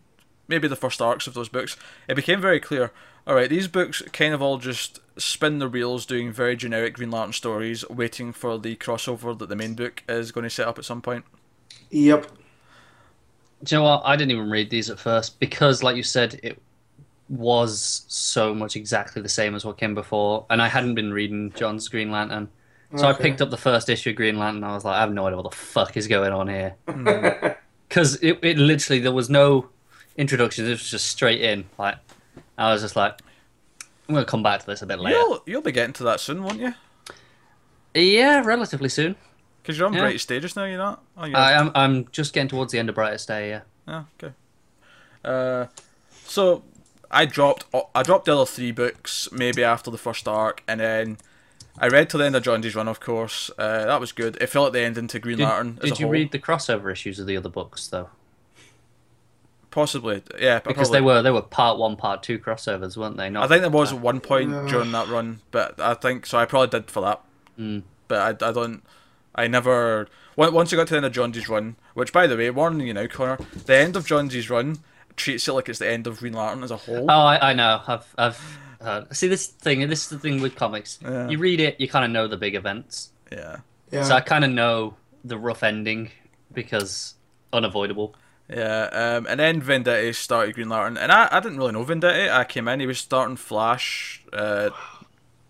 maybe 0.51 0.67
the 0.67 0.75
first 0.75 1.01
arcs 1.01 1.25
of 1.25 1.33
those 1.33 1.49
books, 1.49 1.75
it 2.07 2.15
became 2.15 2.39
very 2.39 2.59
clear. 2.59 2.91
All 3.25 3.35
right, 3.35 3.49
these 3.49 3.67
books 3.67 4.01
kind 4.13 4.33
of 4.33 4.41
all 4.41 4.57
just 4.57 4.99
spin 5.17 5.59
the 5.59 5.69
wheels 5.69 6.05
doing 6.05 6.31
very 6.31 6.55
generic 6.55 6.95
Green 6.95 7.11
Lantern 7.11 7.33
stories, 7.33 7.87
waiting 7.89 8.31
for 8.31 8.57
the 8.59 8.75
crossover 8.75 9.37
that 9.37 9.49
the 9.49 9.55
main 9.55 9.75
book 9.75 10.03
is 10.09 10.31
going 10.31 10.43
to 10.43 10.49
set 10.49 10.67
up 10.67 10.77
at 10.77 10.85
some 10.85 11.01
point. 11.01 11.25
Yep. 11.89 12.27
Do 13.63 13.75
you 13.75 13.79
know 13.79 13.85
what? 13.85 14.01
I 14.05 14.15
didn't 14.15 14.31
even 14.31 14.49
read 14.49 14.69
these 14.69 14.89
at 14.89 14.99
first 14.99 15.39
because, 15.39 15.83
like 15.83 15.95
you 15.95 16.03
said, 16.03 16.39
it 16.41 16.59
was 17.29 18.05
so 18.07 18.53
much 18.53 18.75
exactly 18.75 19.21
the 19.21 19.29
same 19.29 19.55
as 19.55 19.63
what 19.63 19.77
came 19.77 19.93
before, 19.95 20.45
and 20.49 20.61
I 20.61 20.67
hadn't 20.67 20.95
been 20.95 21.13
reading 21.13 21.51
Johns' 21.53 21.87
Green 21.87 22.11
Lantern. 22.11 22.49
So 22.97 23.07
I 23.07 23.13
picked 23.13 23.41
up 23.41 23.49
the 23.49 23.57
first 23.57 23.87
issue 23.87 24.09
of 24.09 24.17
Green 24.17 24.37
Lantern. 24.37 24.63
and 24.63 24.71
I 24.71 24.75
was 24.75 24.83
like, 24.83 24.97
I 24.97 24.99
have 24.99 25.13
no 25.13 25.25
idea 25.25 25.37
what 25.37 25.49
the 25.49 25.55
fuck 25.55 25.95
is 25.95 26.07
going 26.07 26.33
on 26.33 26.47
here. 26.47 26.75
Hmm. 26.87 27.07
Because 27.87 28.15
it, 28.23 28.39
it 28.41 28.57
literally, 28.57 29.01
there 29.01 29.11
was 29.11 29.29
no 29.29 29.67
introduction. 30.21 30.65
It 30.67 30.69
was 30.69 30.89
just 30.89 31.07
straight 31.07 31.41
in. 31.41 31.65
Like, 31.77 31.95
I 32.57 32.71
was 32.71 32.81
just 32.81 32.95
like, 32.95 33.19
I'm 34.07 34.15
to 34.15 34.25
come 34.25 34.43
back 34.43 34.61
to 34.61 34.65
this 34.65 34.81
a 34.81 34.85
bit 34.85 34.99
later. 34.99 35.17
You'll 35.17 35.43
you'll 35.45 35.61
be 35.61 35.71
getting 35.71 35.93
to 35.93 36.03
that 36.05 36.19
soon, 36.19 36.43
won't 36.43 36.59
you? 36.59 36.73
Yeah, 37.93 38.43
relatively 38.45 38.89
soon. 38.89 39.15
Because 39.61 39.77
you're 39.77 39.87
on 39.87 39.93
Yeah. 39.93 40.01
Brightest 40.01 40.23
Stages 40.23 40.55
now, 40.55 40.65
you're 40.65 40.77
not? 40.77 41.03
Oh, 41.17 41.25
yeah. 41.25 41.37
I 41.37 41.51
am, 41.51 41.71
I'm 41.75 42.07
just 42.11 42.33
getting 42.33 42.47
towards 42.49 42.71
the 42.71 42.79
end 42.79 42.89
of 42.89 42.95
Brightest 42.95 43.27
Day, 43.27 43.49
yeah. 43.49 43.61
Yeah, 43.87 44.03
okay. 44.23 44.33
Uh, 45.23 45.67
so 46.25 46.63
I 47.11 47.25
dropped 47.25 47.65
I 47.93 48.01
dropped 48.03 48.25
the 48.25 48.33
other 48.35 48.45
three 48.45 48.71
books 48.71 49.29
maybe 49.31 49.63
after 49.63 49.91
the 49.91 49.97
first 49.97 50.27
arc, 50.27 50.63
and 50.67 50.79
then 50.79 51.17
I 51.77 51.87
read 51.87 52.09
till 52.09 52.19
the 52.19 52.25
end 52.25 52.35
of 52.35 52.43
Johns' 52.43 52.73
run, 52.75 52.87
of 52.87 52.99
course. 52.99 53.51
Uh, 53.57 53.85
that 53.85 53.99
was 53.99 54.11
good. 54.11 54.37
It 54.41 54.47
felt 54.47 54.65
like 54.65 54.73
the 54.73 54.81
end 54.81 55.09
to 55.09 55.19
Green 55.19 55.37
Did, 55.37 55.43
Lantern. 55.43 55.77
as 55.83 55.89
did 55.89 55.99
you 55.99 56.05
whole. 56.07 56.13
read 56.13 56.31
the 56.31 56.39
crossover 56.39 56.91
issues 56.91 57.19
of 57.19 57.27
the 57.27 57.37
other 57.37 57.49
books, 57.49 57.87
though? 57.87 58.09
Possibly, 59.71 60.21
yeah. 60.39 60.59
Because 60.59 60.89
probably- 60.89 60.97
they 60.99 61.01
were 61.01 61.21
they 61.21 61.31
were 61.31 61.41
part 61.41 61.77
one, 61.77 61.95
part 61.95 62.23
two 62.23 62.37
crossovers, 62.39 62.97
weren't 62.97 63.17
they? 63.17 63.29
Not 63.29 63.45
I 63.45 63.47
think 63.47 63.61
there 63.61 63.69
was 63.71 63.91
at 63.93 63.99
one 63.99 64.19
point 64.19 64.51
Yeah. 64.51 64.67
during 64.67 64.91
that 64.91 65.07
run, 65.07 65.39
but 65.51 65.79
I 65.79 65.93
think 65.93 66.25
so. 66.25 66.37
I 66.37 66.45
probably 66.45 66.67
did 66.79 66.91
for 66.91 67.01
that, 67.01 67.21
Mm. 67.59 67.83
but 68.07 68.43
I, 68.43 68.49
I 68.49 68.51
don't. 68.51 68.83
I 69.33 69.47
never. 69.47 70.07
on- 70.37 70.53
Once 70.53 70.71
you 70.71 70.77
got 70.77 70.87
to 70.87 70.93
the 70.93 70.97
end 70.97 71.05
of 71.05 71.13
Johns' 71.13 71.47
run, 71.47 71.77
which 71.93 72.11
by 72.11 72.27
the 72.27 72.35
way, 72.35 72.49
warning 72.49 72.85
you 72.87 72.93
now, 72.93 73.07
Connor, 73.07 73.37
the 73.65 73.75
end 73.75 73.95
of 73.95 74.05
Johns' 74.05 74.49
run 74.49 74.79
treats 75.15 75.47
it 75.47 75.53
like 75.53 75.69
it's 75.69 75.79
the 75.79 75.89
end 75.89 76.05
of 76.07 76.19
Green 76.19 76.33
Lantern 76.33 76.63
as 76.63 76.71
a 76.71 76.77
whole. 76.77 77.09
Oh, 77.09 77.21
I, 77.21 77.51
I 77.51 77.53
know. 77.53 77.81
I've 77.87 78.13
I've 78.17 78.57
uh, 78.81 79.03
see 79.13 79.27
this 79.29 79.47
thing. 79.47 79.87
This 79.87 80.03
is 80.03 80.09
the 80.09 80.19
thing 80.19 80.41
with 80.41 80.55
comics. 80.55 80.99
Yeah. 81.01 81.29
You 81.29 81.37
read 81.37 81.59
it, 81.61 81.79
you 81.79 81.87
kind 81.87 82.03
of 82.03 82.11
know 82.11 82.27
the 82.27 82.35
big 82.37 82.55
events. 82.55 83.11
Yeah, 83.31 83.57
Yeah. 83.91 84.03
So 84.03 84.15
I 84.15 84.21
kind 84.21 84.43
of 84.43 84.51
know 84.51 84.95
the 85.23 85.37
rough 85.37 85.63
ending 85.63 86.11
because 86.51 87.13
unavoidable. 87.53 88.15
Yeah. 88.51 88.89
Um, 88.91 89.27
and 89.29 89.39
then 89.39 89.61
Venditti 89.61 90.13
started 90.13 90.55
Green 90.55 90.69
Lantern, 90.69 90.97
and 90.97 91.11
I, 91.11 91.29
I 91.31 91.39
didn't 91.39 91.57
really 91.57 91.71
know 91.71 91.85
Venditti. 91.85 92.29
I 92.29 92.43
came 92.43 92.67
in, 92.67 92.79
he 92.79 92.87
was 92.87 92.99
starting 92.99 93.37
Flash, 93.37 94.23
uh, 94.33 94.71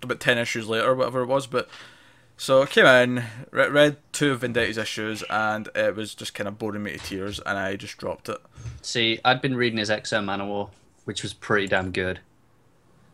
about 0.01 0.19
ten 0.19 0.37
issues 0.37 0.67
later, 0.67 0.93
whatever 0.95 1.21
it 1.21 1.27
was, 1.27 1.47
but. 1.47 1.67
So 2.37 2.63
I 2.63 2.65
came 2.65 2.87
in, 2.87 3.23
re- 3.51 3.69
read 3.69 3.97
two 4.13 4.31
of 4.31 4.41
Venditti's 4.41 4.79
issues, 4.79 5.23
and 5.29 5.69
it 5.75 5.95
was 5.95 6.15
just 6.15 6.33
kind 6.33 6.47
of 6.47 6.57
boring 6.57 6.81
me 6.81 6.93
to 6.93 6.97
tears, 6.97 7.39
and 7.39 7.55
I 7.55 7.75
just 7.75 7.97
dropped 7.97 8.29
it. 8.29 8.39
See, 8.81 9.19
I'd 9.23 9.43
been 9.43 9.55
reading 9.55 9.77
his 9.77 9.91
X-O 9.91 10.21
Manowar, 10.21 10.71
which 11.05 11.21
was 11.21 11.35
pretty 11.35 11.67
damn 11.67 11.91
good. 11.91 12.19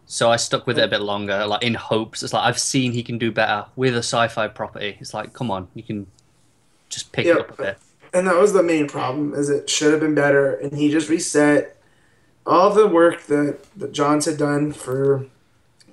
So 0.06 0.32
I 0.32 0.38
stuck 0.38 0.66
with 0.66 0.80
it 0.80 0.86
a 0.86 0.88
bit 0.88 1.02
longer, 1.02 1.46
like 1.46 1.62
in 1.62 1.74
hopes. 1.74 2.24
It's 2.24 2.32
like 2.32 2.46
I've 2.46 2.58
seen 2.58 2.94
he 2.94 3.04
can 3.04 3.18
do 3.18 3.30
better 3.30 3.66
with 3.76 3.96
a 3.96 3.98
sci-fi 3.98 4.48
property. 4.48 4.96
It's 5.02 5.14
like, 5.14 5.34
come 5.34 5.52
on, 5.52 5.68
you 5.74 5.84
can 5.84 6.08
just 6.88 7.12
pick 7.12 7.26
it 7.26 7.38
up 7.38 7.60
a 7.60 7.62
bit. 7.62 7.78
And 8.14 8.28
that 8.28 8.38
was 8.38 8.54
the 8.54 8.64
main 8.64 8.88
problem 8.88 9.34
is 9.34 9.50
it 9.50 9.70
should 9.70 9.92
have 9.92 10.02
been 10.02 10.16
better. 10.16 10.56
And 10.56 10.74
he 10.74 10.90
just 10.90 11.10
reset 11.10 11.78
all 12.46 12.74
the 12.74 12.88
work 12.88 13.24
that, 13.24 13.60
that 13.76 13.92
johns 13.92 14.26
had 14.26 14.38
done 14.38 14.72
for 14.72 15.26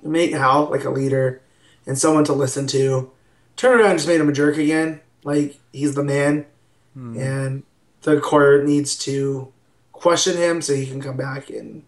to 0.01 0.07
make 0.07 0.31
hal 0.31 0.69
like 0.69 0.85
a 0.85 0.89
leader 0.89 1.41
and 1.85 1.97
someone 1.97 2.23
to 2.25 2.33
listen 2.33 2.67
to. 2.67 3.11
Turn 3.55 3.79
around 3.79 3.91
and 3.91 3.99
just 3.99 4.07
made 4.07 4.21
him 4.21 4.29
a 4.29 4.33
jerk 4.33 4.57
again. 4.57 5.01
Like 5.23 5.59
he's 5.73 5.95
the 5.95 6.03
man. 6.03 6.45
And 7.19 7.63
the 8.03 8.19
court 8.21 8.65
needs 8.65 8.95
to 8.99 9.51
question 9.91 10.37
him 10.37 10.61
so 10.61 10.73
he 10.73 10.85
can 10.85 11.01
come 11.01 11.17
back 11.17 11.49
and 11.49 11.83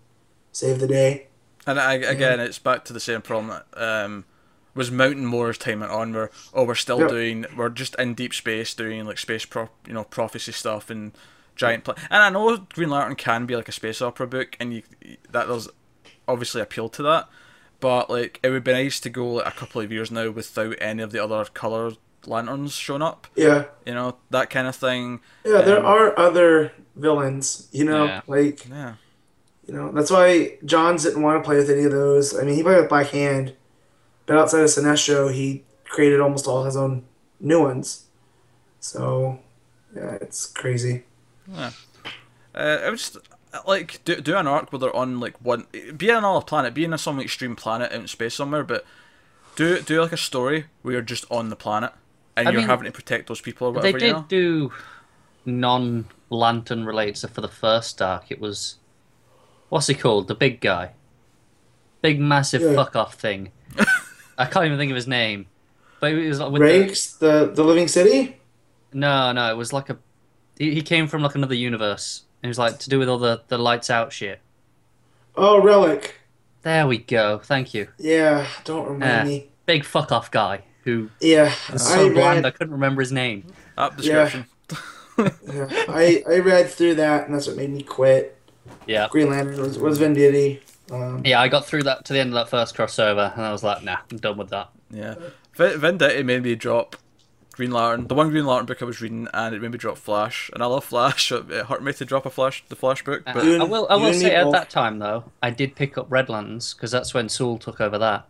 save 0.52 0.80
the 0.80 0.88
day. 0.88 1.28
And 1.66 1.80
I, 1.80 1.94
again, 1.94 2.40
it's 2.40 2.60
back 2.60 2.86
to 2.86 2.94
the 2.94 3.00
same 3.00 3.22
problem 3.22 3.48
that 3.48 3.82
um, 4.06 4.26
was 4.78 4.92
Mountain 4.92 5.26
more 5.26 5.50
as 5.50 5.58
time 5.58 5.82
went 5.82 5.92
on. 5.92 6.14
Where 6.14 6.32
oh, 6.54 6.64
we're 6.64 6.76
still 6.76 7.00
Yep. 7.00 7.10
doing, 7.10 7.46
we're 7.56 7.70
just 7.70 7.96
in 7.96 8.14
deep 8.14 8.34
space 8.34 8.74
doing 8.74 9.06
like 9.06 9.18
space 9.20 9.44
pro, 9.46 9.70
you 9.86 9.94
know, 9.94 10.04
prophecy 10.06 10.52
stuff 10.54 10.90
and 10.90 11.12
giant. 11.56 11.84
Pla- 11.84 11.96
and 12.10 12.24
I 12.24 12.30
know 12.30 12.56
Green 12.74 12.90
Lantern 12.90 13.16
can 13.16 13.46
be 13.46 13.56
like 13.56 13.68
a 13.68 13.74
space 13.74 14.02
opera 14.02 14.28
book, 14.28 14.56
and 14.60 14.74
you 14.74 14.84
that 15.32 15.48
does 15.48 15.70
obviously 16.28 16.62
appeal 16.62 16.88
to 16.90 17.04
that. 17.04 17.28
But 17.80 18.10
like, 18.10 18.40
it 18.42 18.50
would 18.50 18.64
be 18.64 18.72
nice 18.74 19.00
to 19.02 19.10
go 19.10 19.28
like 19.34 19.48
a 19.48 19.52
couple 19.58 19.82
of 19.82 19.92
years 19.92 20.10
now 20.12 20.30
without 20.32 20.76
any 20.80 21.04
of 21.04 21.12
the 21.12 21.24
other 21.24 21.46
color 21.46 21.92
lanterns 22.26 22.74
showing 22.74 23.02
up. 23.02 23.28
yeah 23.36 23.66
You 23.86 23.94
know 23.94 24.18
that 24.32 24.50
kind 24.50 24.68
of 24.68 24.76
thing. 24.76 25.22
yeah 25.46 25.62
there 25.62 25.80
Um, 25.80 25.86
are 25.86 26.18
other 26.20 26.74
villains 26.96 27.68
you 27.72 27.86
know 27.86 28.06
Yeah. 28.06 28.22
like 28.28 28.68
Yeah. 28.70 28.94
You 29.68 29.74
know, 29.74 29.92
that's 29.92 30.10
why 30.12 30.58
Johns 30.64 31.04
didn't 31.04 31.22
want 31.22 31.44
to 31.44 31.46
play 31.46 31.58
with 31.58 31.70
any 31.70 31.84
of 31.84 31.92
those. 31.92 32.34
I 32.38 32.44
mean, 32.44 32.56
he 32.56 32.64
played 32.64 32.78
with 32.78 32.88
Black 32.88 33.08
Hand, 33.08 33.54
but 34.28 34.38
outside 34.38 34.60
of 34.62 34.68
Sinestro, 34.68 35.34
he 35.34 35.64
created 35.86 36.20
almost 36.22 36.46
all 36.48 36.64
his 36.66 36.78
own 36.78 37.04
new 37.40 37.62
ones. 37.62 38.06
So, 38.80 39.40
yeah, 39.96 40.18
it's 40.22 40.46
crazy. 40.46 41.04
Yeah. 41.52 41.72
Uh, 42.54 42.80
it 42.86 42.92
was 42.92 43.02
just 43.02 43.18
like 43.68 44.04
do, 44.06 44.20
do 44.22 44.36
an 44.36 44.46
arc 44.48 44.72
where 44.72 44.80
they're 44.80 44.96
on 44.96 45.20
like 45.20 45.36
one 45.44 45.66
be 45.98 46.12
on 46.12 46.18
another 46.20 46.46
planet, 46.46 46.74
be 46.74 46.84
in 46.84 46.96
some 46.98 47.20
extreme 47.20 47.56
planet 47.56 47.92
out 47.92 48.00
in 48.02 48.08
space 48.08 48.36
somewhere, 48.36 48.64
but 48.64 48.86
do 49.56 49.80
do 49.82 50.02
like 50.02 50.12
a 50.12 50.18
story 50.18 50.66
where 50.84 50.94
you're 50.94 51.02
just 51.02 51.26
on 51.32 51.50
the 51.50 51.56
planet 51.56 51.92
and 52.36 52.48
I 52.48 52.52
you're 52.52 52.62
mean, 52.62 52.70
having 52.70 52.86
to 52.86 52.92
protect 52.92 53.28
those 53.28 53.42
people 53.42 53.68
or 53.70 53.74
They 53.82 53.92
whatever. 53.94 54.00
did 54.00 54.08
you 54.08 54.14
know? 54.14 54.26
do 54.28 54.72
non-lantern 55.46 56.86
related 56.86 57.18
stuff 57.18 57.32
for 57.32 57.42
the 57.42 57.48
first 57.48 58.02
arc. 58.02 58.30
It 58.32 58.40
was 58.40 58.76
what's 59.70 59.88
he 59.88 59.94
called? 59.96 60.28
The 60.28 60.36
big 60.36 60.60
guy, 60.62 60.92
big 62.02 62.20
massive 62.20 62.62
Yeah. 62.62 62.76
fuck 62.76 62.96
off 62.96 63.16
thing. 63.16 63.52
I 64.38 64.46
can't 64.46 64.66
even 64.66 64.78
think 64.78 64.92
of 64.92 64.96
his 64.96 65.08
name, 65.08 65.48
but 66.00 66.12
it 66.12 66.28
was 66.28 66.40
like 66.40 66.52
with 66.52 66.62
the, 66.62 67.28
the, 67.28 67.52
the 67.54 67.64
Living 67.64 67.88
City? 67.88 68.38
no, 68.94 69.32
no, 69.32 69.52
it 69.52 69.58
was 69.58 69.74
like 69.74 69.90
a. 69.90 69.98
He, 70.58 70.74
he 70.74 70.82
came 70.82 71.08
from 71.08 71.22
like 71.22 71.36
another 71.36 71.56
universe. 71.56 72.24
It 72.44 72.48
was 72.48 72.58
like 72.60 72.80
to 72.80 72.90
do 72.90 73.00
with 73.00 73.10
all 73.10 73.18
the 73.18 73.42
the 73.48 73.58
lights 73.58 73.90
out 73.90 74.14
shit. 74.14 74.40
Oh, 75.36 75.62
Relic. 75.62 76.16
There 76.64 76.88
we 76.88 76.98
go. 76.98 77.40
Thank 77.40 77.74
you. 77.74 77.88
Yeah, 77.98 78.48
don't 78.64 78.88
uh, 78.88 78.92
remind 78.92 79.02
Yeah. 79.04 79.24
me. 79.24 79.50
Big 79.66 79.86
fuck 79.86 80.12
off 80.12 80.32
guy 80.32 80.64
who 80.84 81.10
Yeah, 81.20 81.54
was 81.72 81.86
I 81.92 81.96
so 81.96 82.10
bland 82.14 82.46
I 82.46 82.52
couldn't 82.52 82.74
remember 82.74 83.02
his 83.02 83.12
name. 83.12 83.46
App 83.78 83.98
description. 83.98 84.46
yeah, 85.18 85.68
I, 85.90 86.24
I 86.30 86.40
read 86.40 86.70
through 86.70 86.96
that, 86.96 87.26
and 87.26 87.36
that's 87.36 87.48
what 87.48 87.56
made 87.58 87.70
me 87.70 87.82
quit. 87.84 88.38
Yeah. 88.86 89.08
Green 89.12 89.30
Lantern 89.30 89.60
was, 89.62 89.78
was 89.78 90.00
Venditti. 90.00 90.62
Um, 90.92 91.22
Yeah, 91.26 91.42
I 91.42 91.48
got 91.48 91.66
through 91.66 91.84
that 91.84 92.06
to 92.06 92.14
the 92.14 92.20
end 92.20 92.30
of 92.30 92.36
that 92.36 92.50
first 92.50 92.76
crossover, 92.76 93.34
and 93.36 93.42
I 93.46 93.52
was 93.52 93.64
like, 93.64 93.84
nah, 93.84 93.98
I'm 94.12 94.18
done 94.18 94.38
with 94.38 94.50
that. 94.50 94.70
Yeah. 94.90 95.16
V- 95.56 95.76
Venditti 95.76 96.24
made 96.24 96.44
me 96.44 96.56
drop 96.56 96.96
Green 97.54 97.72
Lantern, 97.72 98.08
the 98.08 98.14
one 98.16 98.30
Green 98.30 98.46
Lantern 98.46 98.68
book 98.68 98.82
I 98.82 98.86
was 98.86 99.02
reading, 99.02 99.28
and 99.34 99.56
it 99.56 99.62
made 99.62 99.72
me 99.72 99.78
drop 99.78 99.98
Flash. 99.98 100.50
And 100.54 100.62
I 100.62 100.68
love 100.68 100.86
Flash. 100.86 101.32
It 101.32 101.50
hurt 101.66 101.84
me 101.84 101.92
to 101.94 102.06
drop 102.06 102.26
a 102.26 102.30
Flash, 102.30 102.64
the 102.70 102.76
Flash 102.76 103.04
book, 103.04 103.24
but 103.26 103.44
You 103.44 103.60
I 103.60 103.64
will. 103.64 103.88
I 103.90 103.96
will 103.96 104.14
say 104.14 104.34
at 104.36 104.44
both. 104.46 104.54
that 104.54 104.70
time 104.70 105.00
though, 105.00 105.26
I 105.42 105.50
did 105.50 105.76
pick 105.76 105.98
up 105.98 106.06
Red 106.10 106.30
Lanterns 106.30 106.74
because 106.74 106.92
that's 106.92 107.14
when 107.14 107.28
Soule 107.30 107.58
took 107.58 107.82
over 107.82 107.98
that. 107.98 108.28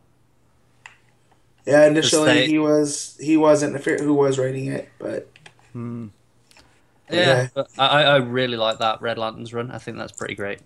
yeah, 1.65 1.85
initially 1.87 2.25
they- 2.33 2.47
he 2.47 2.59
was 2.59 3.17
he 3.21 3.35
wasn't. 3.37 3.75
I 3.75 3.79
forget 3.79 3.99
who 3.99 4.13
was 4.13 4.39
writing 4.39 4.67
it, 4.67 4.89
but 4.97 5.29
hmm. 5.73 6.07
Yeah, 7.11 7.19
Yeah. 7.19 7.47
but 7.53 7.69
I, 7.77 7.85
I 7.87 8.01
I 8.03 8.15
really 8.17 8.57
like 8.57 8.79
that 8.79 9.01
Red 9.01 9.17
Lanterns 9.17 9.53
run. 9.53 9.71
I 9.71 9.77
think 9.77 9.97
that's 9.97 10.11
pretty 10.13 10.35
great. 10.35 10.59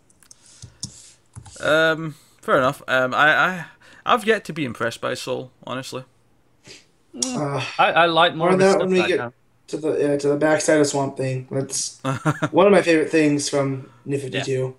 Um, 1.61 2.15
fair 2.41 2.57
enough. 2.57 2.81
Um, 2.87 3.13
I, 3.13 3.35
I, 3.35 3.65
I've 4.05 4.25
yet 4.25 4.45
to 4.45 4.53
be 4.53 4.65
impressed 4.65 5.01
by 5.01 5.13
Soule, 5.13 5.51
honestly. 5.65 6.03
uh, 7.25 7.63
I, 7.77 7.91
I 7.91 8.05
like 8.07 8.35
more 8.35 8.47
More 8.49 8.53
of 8.53 8.59
that 8.59 8.69
stuff 8.71 8.81
when 8.81 8.89
we 8.91 8.99
back 8.99 9.07
get- 9.09 9.17
now. 9.19 9.33
to 9.67 9.77
the 9.77 9.91
yeah, 9.99 10.17
to 10.17 10.27
the 10.29 10.37
backside 10.37 10.79
of 10.79 10.87
Swamp 10.87 11.17
Thing. 11.17 11.47
That's 11.51 11.99
one 12.51 12.65
of 12.67 12.71
my 12.71 12.81
favorite 12.81 13.09
things 13.09 13.47
from 13.49 13.89
New 14.05 14.17
Fifty 14.19 14.41
Two. 14.41 14.75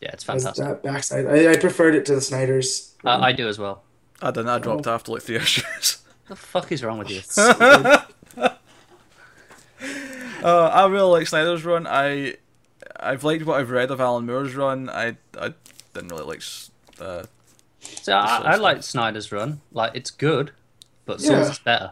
Yeah, 0.00 0.10
it's 0.12 0.26
Was 0.28 0.44
fantastic. 0.44 0.64
that 0.66 0.82
backside? 0.82 1.26
I, 1.26 1.52
I 1.52 1.56
preferred 1.56 1.94
it 1.94 2.04
to 2.06 2.14
the 2.14 2.20
Snyder's. 2.20 2.94
I, 3.04 3.28
I 3.28 3.32
do 3.32 3.48
as 3.48 3.58
well. 3.58 3.82
I 4.20 4.30
didn't. 4.30 4.48
I 4.48 4.58
dropped 4.58 4.86
after 4.86 5.12
like 5.12 5.22
three 5.22 5.36
issues. 5.36 6.02
What 6.26 6.28
the 6.28 6.36
fuck 6.36 6.72
is 6.72 6.82
wrong 6.82 6.98
with 6.98 7.10
you? 7.10 7.20
Uh, 10.42 10.66
I 10.72 10.86
really 10.86 11.10
like 11.10 11.26
Snyder's 11.26 11.64
run. 11.64 11.86
I, 11.86 12.34
I've 13.00 13.24
liked 13.24 13.44
what 13.46 13.58
I've 13.58 13.70
read 13.70 13.90
of 13.90 14.00
Alan 14.00 14.26
Moore's 14.26 14.54
run. 14.54 14.88
I, 14.88 15.16
I 15.38 15.54
didn't 15.96 16.10
really 16.10 16.24
like. 16.24 16.38
s- 16.38 16.70
Uh, 17.00 17.24
So 17.80 18.12
I, 18.12 18.52
I 18.52 18.56
like 18.56 18.82
Snyder's 18.82 19.30
run. 19.32 19.60
Like 19.72 19.92
it's 19.94 20.10
good, 20.10 20.52
but 21.04 21.20
Yeah. 21.20 21.28
Soule's 21.28 21.50
is 21.50 21.58
better. 21.58 21.90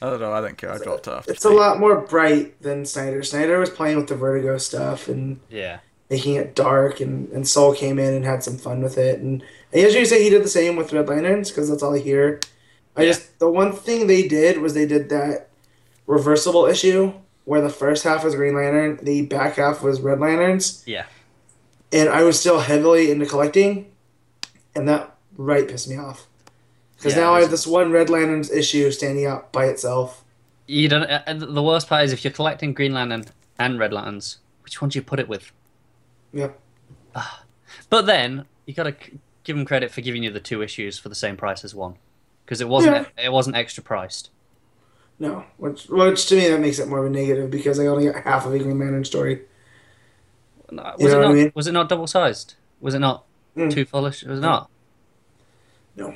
I 0.00 0.10
don't 0.10 0.20
know. 0.20 0.32
I 0.32 0.40
didn't 0.40 0.58
care. 0.58 0.72
I 0.72 0.78
dropped 0.78 1.06
it 1.08 1.10
after. 1.12 1.32
It's 1.32 1.44
a 1.44 1.50
lot 1.50 1.80
more 1.80 2.00
bright 2.00 2.60
than 2.62 2.84
Snyder. 2.86 3.22
Snyder 3.22 3.58
was 3.58 3.70
playing 3.70 3.96
with 3.96 4.06
the 4.08 4.14
Vertigo 4.14 4.56
stuff, 4.58 5.08
and 5.08 5.40
Yeah. 5.50 5.78
making 6.10 6.36
it 6.36 6.54
dark, 6.54 7.00
and, 7.00 7.28
and 7.30 7.46
Soule 7.48 7.74
came 7.74 7.98
in 7.98 8.14
and 8.14 8.24
had 8.24 8.42
some 8.44 8.56
fun 8.58 8.82
with 8.82 8.96
it. 8.96 9.18
And 9.20 9.42
I 9.74 9.78
usually 9.78 10.04
say 10.04 10.22
he 10.22 10.30
did 10.30 10.44
the 10.44 10.48
same 10.48 10.76
with 10.76 10.92
Red 10.92 11.08
Lanterns 11.08 11.50
because 11.50 11.68
that's 11.68 11.82
all 11.82 11.94
I 11.94 11.98
hear. 11.98 12.40
I 12.96 13.02
Yeah. 13.02 13.08
just 13.08 13.38
the 13.40 13.50
one 13.50 13.72
thing 13.72 14.06
they 14.06 14.26
did 14.28 14.58
was 14.60 14.74
they 14.74 14.86
did 14.86 15.08
that 15.10 15.48
reversible 16.06 16.66
issue 16.66 17.12
where 17.44 17.60
the 17.60 17.68
first 17.70 18.04
half 18.04 18.22
was 18.24 18.34
Green 18.34 18.54
Lantern, 18.54 18.98
the 19.02 19.22
back 19.22 19.56
half 19.56 19.82
was 19.82 20.00
Red 20.00 20.20
Lanterns, 20.20 20.82
Yeah. 20.86 21.04
And 21.92 22.08
I 22.08 22.22
was 22.22 22.38
still 22.38 22.60
heavily 22.60 23.10
into 23.10 23.26
collecting, 23.26 23.90
and 24.74 24.88
that 24.88 25.16
right 25.36 25.66
pissed 25.68 25.88
me 25.88 25.96
off. 25.96 26.26
Because 26.96 27.14
Yeah, 27.14 27.22
now 27.22 27.34
I 27.34 27.40
have 27.40 27.50
this 27.50 27.66
one 27.66 27.92
Red 27.92 28.10
Lanterns 28.10 28.50
issue 28.50 28.90
standing 28.90 29.26
up 29.26 29.52
by 29.52 29.66
itself. 29.66 30.24
You 30.66 30.88
don't. 30.88 31.04
Uh, 31.04 31.22
the 31.34 31.62
worst 31.62 31.88
part 31.88 32.04
is 32.04 32.12
if 32.12 32.24
you're 32.24 32.32
collecting 32.32 32.74
Green 32.74 32.92
Lantern 32.92 33.26
and 33.58 33.78
Red 33.78 33.92
Lanterns, 33.92 34.38
which 34.64 34.82
one 34.82 34.90
do 34.90 34.98
you 34.98 35.02
put 35.02 35.20
it 35.20 35.28
with? 35.28 35.52
Yeah. 36.32 36.50
But 37.90 38.06
then 38.06 38.44
you 38.66 38.74
gotta 38.74 38.92
c- 38.92 39.18
give 39.44 39.56
them 39.56 39.64
credit 39.64 39.90
for 39.90 40.02
giving 40.02 40.22
you 40.22 40.30
the 40.30 40.40
two 40.40 40.62
issues 40.62 40.98
for 40.98 41.08
the 41.08 41.14
same 41.14 41.36
price 41.36 41.64
as 41.64 41.74
one, 41.74 41.94
because 42.44 42.60
it 42.60 42.68
wasn't 42.68 43.08
it 43.16 43.32
wasn't 43.32 43.56
extra 43.56 43.82
priced. 43.82 44.30
No, 45.18 45.44
which 45.56 45.86
which 45.88 46.26
to 46.26 46.36
me 46.36 46.48
that 46.48 46.60
makes 46.60 46.78
it 46.78 46.88
more 46.88 46.98
of 47.00 47.06
a 47.06 47.10
negative 47.10 47.50
because 47.50 47.80
I 47.80 47.86
only 47.86 48.10
got 48.10 48.24
half 48.24 48.44
of 48.44 48.52
a 48.54 48.58
Green 48.58 48.78
Lantern 48.78 49.04
story. 49.04 49.42
No, 50.70 50.82
Was 50.82 51.00
You 51.00 51.08
it 51.08 51.10
know 51.12 51.18
what 51.18 51.22
not? 51.24 51.30
I 51.30 51.34
mean? 51.34 51.52
Was 51.54 51.66
it 51.66 51.72
not 51.72 51.88
double 51.88 52.06
sized? 52.06 52.54
Was 52.80 52.94
it 52.94 52.98
not 53.00 53.24
Mm. 53.56 53.72
two 53.72 53.84
full 53.84 54.06
issues? 54.06 54.28
Was 54.28 54.38
it 54.38 54.42
not? 54.42 54.70
No. 55.96 56.14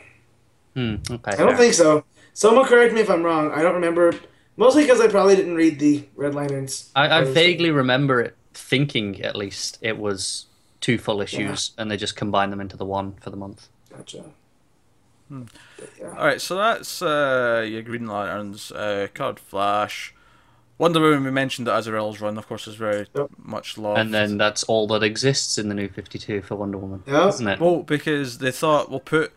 Hmm. 0.75 0.95
Okay. 1.11 1.33
I 1.33 1.37
don't 1.37 1.49
fair. 1.49 1.57
think 1.57 1.75
so. 1.75 2.05
Someone 2.35 2.65
correct 2.67 2.95
me 2.95 3.01
if 3.01 3.11
I'm 3.11 3.23
wrong. 3.23 3.51
I 3.53 3.63
don't 3.63 3.75
remember. 3.75 4.15
Mostly 4.57 4.83
because 4.85 5.01
I 5.01 5.09
probably 5.09 5.35
didn't 5.37 5.55
read 5.57 5.79
the 5.79 6.05
Red 6.15 6.35
Lanterns. 6.35 6.91
I, 6.95 7.19
I 7.19 7.23
first. 7.23 7.35
vaguely 7.35 7.71
remember 7.71 8.21
it 8.21 8.37
thinking 8.55 9.21
at 9.23 9.35
least 9.35 9.79
it 9.81 9.99
was 9.99 10.47
two 10.81 10.99
full 10.99 11.21
issues, 11.21 11.73
and 11.79 11.91
they 11.91 11.97
just 11.97 12.17
combined 12.17 12.53
them 12.53 12.61
into 12.61 12.77
the 12.77 12.85
one 12.85 13.15
for 13.21 13.31
the 13.31 13.37
month. 13.37 13.69
Gotcha. 13.91 14.25
Hmm. 15.29 15.43
Yeah. 15.99 16.09
All 16.19 16.27
right, 16.27 16.41
so 16.41 16.57
that's 16.57 17.01
uh, 17.03 17.67
your 17.69 17.83
Green 17.83 18.07
Lanterns, 18.07 18.71
uh, 18.73 19.09
Card 19.15 19.39
Flash, 19.41 20.15
Wonder 20.83 21.01
Woman. 21.01 21.23
We 21.23 21.31
mentioned 21.31 21.69
that 21.69 21.75
Azzarello's 21.79 22.21
run, 22.21 22.37
of 22.37 22.49
course, 22.49 22.67
is 22.67 22.75
very 22.75 23.07
Yep. 23.15 23.31
much 23.39 23.79
loved. 23.79 24.01
And 24.01 24.13
then 24.13 24.37
that's 24.37 24.65
all 24.65 24.89
that 24.89 25.05
exists 25.05 25.57
in 25.57 25.69
the 25.69 25.77
new 25.77 25.89
Fifty 25.89 26.19
Two 26.19 26.43
for 26.43 26.57
Wonder 26.57 26.77
Woman, 26.77 27.05
Yeah. 27.07 27.29
isn't 27.29 27.47
it? 27.47 27.61
well, 27.61 27.85
because 27.85 28.39
they 28.39 28.51
thought 28.51 28.91
we'll 28.91 28.99
put, 28.99 29.33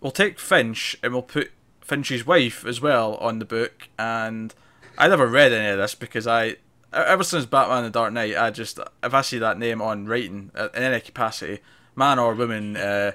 we'll 0.00 0.10
take 0.10 0.40
Finch 0.40 0.96
and 1.00 1.12
we'll 1.12 1.22
put 1.22 1.52
Finch's 1.80 2.26
wife 2.26 2.66
as 2.66 2.80
well 2.80 3.14
on 3.18 3.38
the 3.38 3.44
book. 3.44 3.88
And 4.00 4.52
I 4.98 5.06
never 5.06 5.28
read 5.28 5.52
any 5.52 5.68
of 5.70 5.78
this 5.78 5.94
because 5.94 6.26
I, 6.26 6.56
ever 6.92 7.22
since 7.22 7.46
Batman: 7.46 7.84
The 7.84 7.90
Dark 7.90 8.12
Knight, 8.12 8.36
I 8.36 8.50
just 8.50 8.80
if 9.04 9.14
I 9.14 9.20
see 9.20 9.38
that 9.38 9.58
name 9.60 9.80
on 9.80 10.06
writing 10.06 10.50
uh, 10.56 10.70
in 10.74 10.82
any 10.82 11.00
capacity, 11.00 11.60
man 11.94 12.18
or 12.18 12.34
woman, 12.34 12.76
uh, 12.76 13.12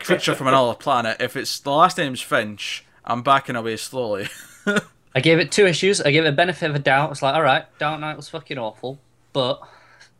creature 0.00 0.34
from 0.34 0.46
another 0.46 0.74
planet, 0.74 1.18
if 1.20 1.36
it's 1.36 1.60
the 1.60 1.72
last 1.72 1.98
name's 1.98 2.22
Finch, 2.22 2.86
I'm 3.04 3.22
backing 3.22 3.56
away 3.56 3.76
slowly. 3.76 4.28
I 5.14 5.20
gave 5.20 5.38
it 5.38 5.52
two 5.52 5.66
issues. 5.66 6.00
I 6.00 6.10
gave 6.10 6.24
it 6.24 6.28
a 6.28 6.32
benefit 6.32 6.70
of 6.70 6.76
a 6.76 6.78
doubt. 6.78 7.10
It's 7.10 7.22
like, 7.22 7.34
all 7.34 7.42
right, 7.42 7.64
Dark 7.78 8.00
Knight 8.00 8.16
was 8.16 8.28
fucking 8.28 8.58
awful, 8.58 8.98
but 9.32 9.60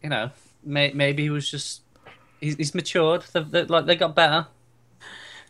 you 0.03 0.11
know, 0.11 0.31
may, 0.65 0.93
maybe 0.93 1.23
he 1.23 1.31
was 1.31 1.51
just 1.51 1.83
he's, 2.41 2.57
he's 2.57 2.75
matured. 2.75 3.25
They've, 3.33 3.51
they 3.51 3.65
like 3.65 3.87
they 3.87 3.97
got 3.97 4.15
better. 4.15 4.49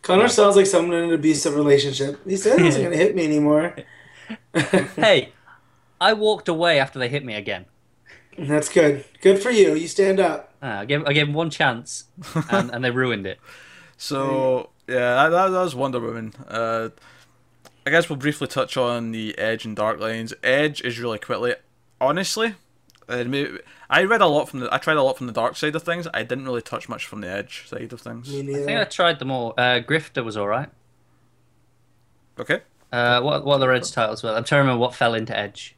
Connor 0.02 0.28
sounds 0.28 0.56
like 0.56 0.66
someone 0.66 0.96
in 0.96 1.04
an 1.04 1.12
abusive 1.12 1.54
relationship. 1.54 2.20
He 2.26 2.36
said 2.36 2.58
he 2.58 2.64
wasn't 2.64 2.84
going 2.86 2.98
to 2.98 3.04
hit 3.04 3.14
me 3.14 3.24
anymore. 3.24 3.76
hey, 4.96 5.32
I 6.00 6.12
walked 6.12 6.48
away 6.48 6.80
after 6.80 6.98
they 6.98 7.08
hit 7.08 7.24
me 7.24 7.34
again. 7.34 7.66
That's 8.38 8.68
good. 8.68 9.04
Good 9.20 9.38
for 9.40 9.50
you. 9.50 9.74
You 9.74 9.86
stand 9.88 10.18
up. 10.18 10.54
Uh, 10.62 10.66
I 10.66 10.84
gave 10.84 11.06
I 11.06 11.12
gave 11.12 11.26
them 11.26 11.34
one 11.34 11.50
chance, 11.50 12.04
and, 12.50 12.70
and 12.70 12.84
they 12.84 12.90
ruined 12.90 13.26
it. 13.26 13.38
So 13.98 14.70
yeah, 14.88 15.14
that, 15.14 15.28
that, 15.28 15.48
that 15.50 15.62
was 15.62 15.76
Wonder 15.76 16.00
Woman. 16.00 16.34
Uh, 16.48 16.88
I 17.86 17.90
guess 17.90 18.08
we'll 18.08 18.16
briefly 18.18 18.46
touch 18.46 18.76
on 18.76 19.10
the 19.12 19.36
Edge 19.38 19.64
and 19.64 19.74
Dark 19.74 19.98
Lines. 19.98 20.32
Edge 20.42 20.80
is 20.82 20.98
really 21.00 21.18
quickly, 21.18 21.54
honestly. 22.00 22.54
Uh, 23.08 23.24
I 23.90 24.04
read 24.04 24.20
a 24.20 24.26
lot 24.26 24.48
from 24.48 24.60
the. 24.60 24.72
I 24.72 24.78
tried 24.78 24.96
a 24.96 25.02
lot 25.02 25.18
from 25.18 25.26
the 25.26 25.32
dark 25.32 25.56
side 25.56 25.74
of 25.74 25.82
things. 25.82 26.06
I 26.14 26.22
didn't 26.22 26.44
really 26.44 26.62
touch 26.62 26.88
much 26.88 27.06
from 27.06 27.20
the 27.20 27.28
Edge 27.28 27.66
side 27.68 27.92
of 27.92 28.00
things. 28.00 28.32
I 28.32 28.42
think 28.42 28.70
I 28.70 28.84
tried 28.84 29.18
them 29.18 29.30
all. 29.30 29.54
Uh, 29.58 29.80
Grifter 29.80 30.24
was 30.24 30.36
all 30.36 30.46
right. 30.48 30.68
Okay. 32.38 32.60
Uh, 32.92 33.20
what 33.20 33.44
what 33.44 33.56
are 33.60 33.66
the 33.66 33.74
Edge 33.74 33.90
titles 33.90 34.22
were? 34.22 34.30
I'm 34.30 34.44
trying 34.44 34.58
to 34.60 34.62
remember 34.62 34.80
what 34.80 34.94
fell 34.94 35.14
into 35.14 35.36
Edge. 35.36 35.74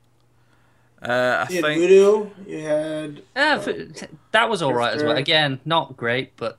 Uh, 1.02 1.46
I 1.48 1.52
You 1.52 1.56
had 1.56 1.64
think 1.64 1.80
Voodoo. 1.80 2.30
You 2.46 2.60
had. 2.60 3.18
Uh, 3.34 3.62
f- 3.66 4.08
that 4.32 4.48
was 4.48 4.62
all 4.62 4.74
right 4.74 4.94
as 4.94 5.02
well. 5.02 5.16
Again, 5.16 5.60
not 5.64 5.96
great, 5.96 6.36
but 6.36 6.58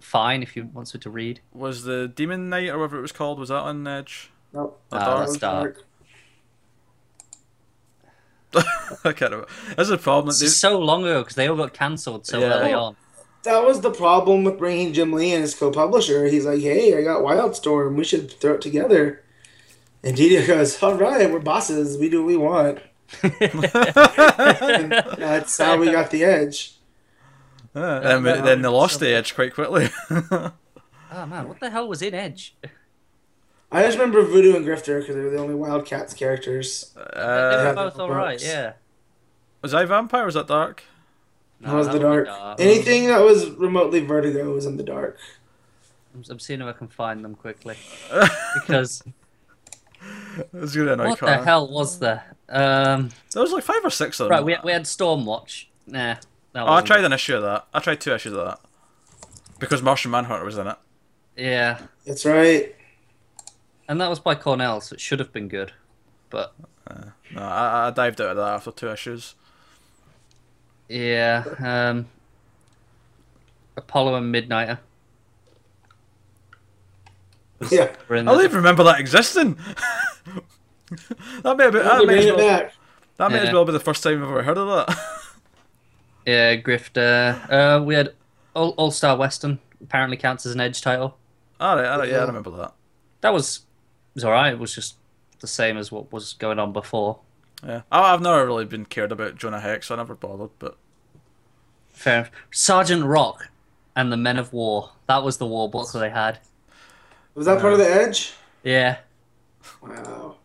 fine 0.00 0.42
if 0.42 0.56
you 0.56 0.68
wanted 0.72 1.02
to 1.02 1.10
read. 1.10 1.40
was 1.52 1.84
the 1.84 2.08
Demon 2.08 2.48
Knight 2.48 2.68
or 2.70 2.78
whatever 2.78 2.98
it 2.98 3.02
was 3.02 3.12
called. 3.12 3.38
Was 3.38 3.48
that 3.50 3.56
on 3.56 3.86
Edge? 3.86 4.30
Nope. 4.56 4.80
That 4.90 5.04
that's 5.04 5.28
was 5.32 5.38
dark. 5.38 5.84
I 9.04 9.12
can't 9.12 9.20
remember. 9.32 9.46
That's 9.76 9.90
the 9.90 9.98
problem. 9.98 10.28
This 10.28 10.40
is 10.40 10.58
so 10.58 10.78
long 10.78 11.02
ago 11.02 11.20
because 11.20 11.34
they 11.34 11.46
all 11.46 11.56
got 11.56 11.74
cancelled 11.74 12.26
so 12.26 12.40
Yeah. 12.40 12.54
early 12.54 12.72
on. 12.72 12.96
That 13.42 13.62
was 13.64 13.82
the 13.82 13.90
problem 13.90 14.44
with 14.44 14.56
bringing 14.58 14.94
Jim 14.94 15.12
Lee 15.12 15.32
in 15.34 15.42
as 15.42 15.54
co-publisher. 15.54 16.26
He's 16.26 16.46
like, 16.46 16.60
"Hey, 16.62 16.96
I 16.96 17.02
got 17.02 17.20
Wildstorm. 17.20 17.96
We 17.96 18.04
should 18.04 18.32
throw 18.40 18.54
it 18.54 18.62
together." 18.62 19.22
And 20.02 20.16
DiDio 20.16 20.46
goes, 20.46 20.82
"All 20.82 20.94
right, 20.94 21.30
we're 21.30 21.38
bosses. 21.38 21.98
We 21.98 22.08
do 22.08 22.22
what 22.22 22.26
we 22.28 22.36
want." 22.38 22.78
And 23.22 24.90
that's 25.18 25.58
how 25.58 25.76
we 25.78 25.92
got 25.92 26.10
the 26.10 26.24
edge. 26.24 26.76
Uh, 27.74 28.00
then, 28.00 28.22
then 28.22 28.62
they 28.62 28.68
lost 28.68 29.00
the 29.00 29.08
Edge 29.10 29.34
quite 29.34 29.52
quickly. 29.52 29.90
Oh 30.10 31.26
man, 31.26 31.46
what 31.46 31.60
the 31.60 31.68
hell 31.70 31.86
was 31.86 32.00
in 32.00 32.14
Edge? 32.14 32.56
I 33.78 33.82
just 33.86 33.98
remember 33.98 34.22
Voodoo 34.22 34.56
and 34.56 34.64
Grifter 34.64 35.00
because 35.00 35.14
they 35.16 35.22
were 35.22 35.30
the 35.30 35.38
only 35.38 35.54
Wildcats 35.54 36.14
characters. 36.14 36.92
they 36.94 37.02
uh, 37.20 37.26
were 37.58 37.62
had 37.64 37.74
both 37.74 37.98
all 37.98 38.10
right, 38.10 38.42
yeah. 38.42 38.74
was 39.62 39.74
I 39.74 39.84
Vampire? 39.84 40.22
or 40.22 40.26
Was 40.26 40.34
that 40.34 40.46
Dark? 40.46 40.84
That 41.60 41.74
was 41.74 41.86
that 41.86 41.98
the 41.98 42.06
would 42.08 42.24
be 42.24 42.28
dark. 42.30 42.60
Anything 42.60 43.06
that 43.06 43.20
was 43.22 43.48
remotely 43.50 44.00
Vertigo 44.00 44.52
was 44.52 44.66
in 44.66 44.76
the 44.76 44.82
dark. 44.82 45.18
I'm, 46.14 46.22
I'm 46.30 46.38
seeing 46.38 46.60
if 46.60 46.66
I 46.66 46.72
can 46.72 46.88
find 46.88 47.24
them 47.24 47.34
quickly 47.34 47.76
because 48.54 49.02
It's 50.52 50.76
gonna 50.76 50.92
annoy 50.92 51.08
what 51.08 51.18
the 51.20 51.42
hell 51.42 51.66
was 51.68 51.98
there? 51.98 52.24
Um, 52.48 53.08
There 53.32 53.42
was 53.42 53.52
like 53.52 53.64
five 53.64 53.84
or 53.84 53.90
six 53.90 54.20
of 54.20 54.28
them. 54.28 54.32
right, 54.36 54.44
we 54.44 54.56
we 54.64 54.72
had 54.72 54.82
Stormwatch. 54.84 55.66
Nah, 55.86 56.14
that 56.14 56.20
Oh, 56.54 56.60
I 56.60 56.70
wasn't- 56.70 56.86
tried 56.88 57.04
an 57.04 57.12
issue 57.12 57.36
of 57.36 57.42
that. 57.42 57.66
I 57.72 57.80
tried 57.80 58.00
two 58.00 58.12
issues 58.14 58.32
of 58.34 58.44
that. 58.44 58.60
Because 59.58 59.80
Martian 59.82 60.10
Manhunter 60.10 60.44
was 60.44 60.58
in 60.58 60.66
it. 60.66 60.76
Yeah, 61.38 61.78
That's 62.06 62.24
right. 62.26 62.75
And 63.88 64.00
that 64.00 64.08
was 64.10 64.18
by 64.20 64.34
Cornell, 64.34 64.80
so 64.80 64.94
it 64.94 65.00
should 65.00 65.18
have 65.18 65.32
been 65.32 65.48
good. 65.48 65.72
But 66.30 66.54
No, 67.32 67.40
I, 67.42 67.88
I 67.88 67.90
dived 67.90 68.20
out 68.20 68.30
of 68.30 68.36
that 68.36 68.54
after 68.54 68.70
two 68.72 68.90
issues. 68.90 69.34
yeah, 70.88 71.44
um, 71.58 72.06
Apollo 73.76 74.14
and 74.16 74.34
Midnighter. 74.34 74.78
Yeah. 77.70 77.90
I 78.10 78.22
don't 78.22 78.44
even 78.44 78.56
remember 78.56 78.84
that 78.84 79.00
existing. 79.00 79.54
that 81.42 81.56
may 81.56 81.64
have 81.64 81.72
been, 81.72 81.84
that 81.84 82.06
may 82.06 82.18
as 82.18 82.26
well, 82.26 82.36
back. 82.36 82.72
that 83.16 83.32
may 83.32 83.38
as 83.38 83.52
well 83.52 83.64
be 83.64 83.72
the 83.72 83.80
first 83.80 84.02
time 84.02 84.22
I've 84.22 84.28
ever 84.28 84.42
heard 84.42 84.58
of 84.58 84.86
that. 84.88 84.98
Yeah, 86.26 86.56
Grifter. 86.56 87.48
Uh, 87.48 87.84
we 87.84 87.94
had 87.94 88.12
All 88.54 88.70
All 88.70 88.90
Star 88.90 89.16
Western. 89.16 89.60
Apparently 89.80 90.16
counts 90.16 90.44
as 90.44 90.52
an 90.52 90.60
Edge 90.60 90.82
title. 90.82 91.16
alright, 91.60 91.86
alright, 91.86 92.08
yeah, 92.10 92.18
I 92.18 92.24
remember 92.26 92.50
that. 92.50 92.74
That 93.20 93.32
was 93.32 93.60
was 94.16 94.24
alright. 94.24 94.52
It 94.52 94.58
was 94.58 94.74
just 94.74 94.96
the 95.40 95.46
same 95.46 95.76
as 95.76 95.92
what 95.92 96.10
was 96.12 96.32
going 96.32 96.58
on 96.58 96.72
before. 96.72 97.20
Yeah, 97.64 97.82
I, 97.92 98.12
I've 98.12 98.20
never 98.20 98.44
really 98.44 98.64
been 98.64 98.84
cared 98.86 99.12
about 99.12 99.36
Jonah 99.36 99.60
Hex, 99.60 99.86
so 99.86 99.94
I 99.94 99.98
never 99.98 100.14
bothered. 100.14 100.50
But 100.58 100.76
Fair. 101.90 102.16
enough. 102.18 102.30
Sergeant 102.50 103.04
Rock 103.04 103.48
and 103.94 104.10
the 104.12 104.16
Men 104.16 104.38
of 104.38 104.52
War. 104.52 104.90
That 105.06 105.22
was 105.22 105.38
the 105.38 105.46
war 105.46 105.70
book 105.70 105.90
they 105.92 106.10
had. 106.10 106.38
Was 107.34 107.46
that 107.46 107.60
part 107.60 107.72
of 107.74 107.78
the 107.78 107.88
edge? 107.90 108.32
Yeah, 108.64 108.98
Wow. 109.82 110.36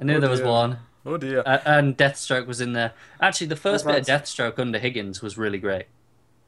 I 0.00 0.04
knew 0.04 0.16
Oh, 0.16 0.20
there 0.20 0.30
was 0.30 0.40
dear. 0.40 0.48
one. 0.48 0.78
oh 1.06 1.16
dear, 1.16 1.42
Uh, 1.44 1.58
and 1.64 1.96
Deathstroke 1.96 2.46
was 2.46 2.60
in 2.60 2.72
there. 2.72 2.92
Actually, 3.20 3.48
the 3.48 3.56
first 3.56 3.84
bit 3.86 3.96
of 4.00 4.06
Deathstroke 4.06 4.58
under 4.58 4.78
Higgins 4.78 5.20
was 5.22 5.36
really 5.36 5.58
great. 5.58 5.86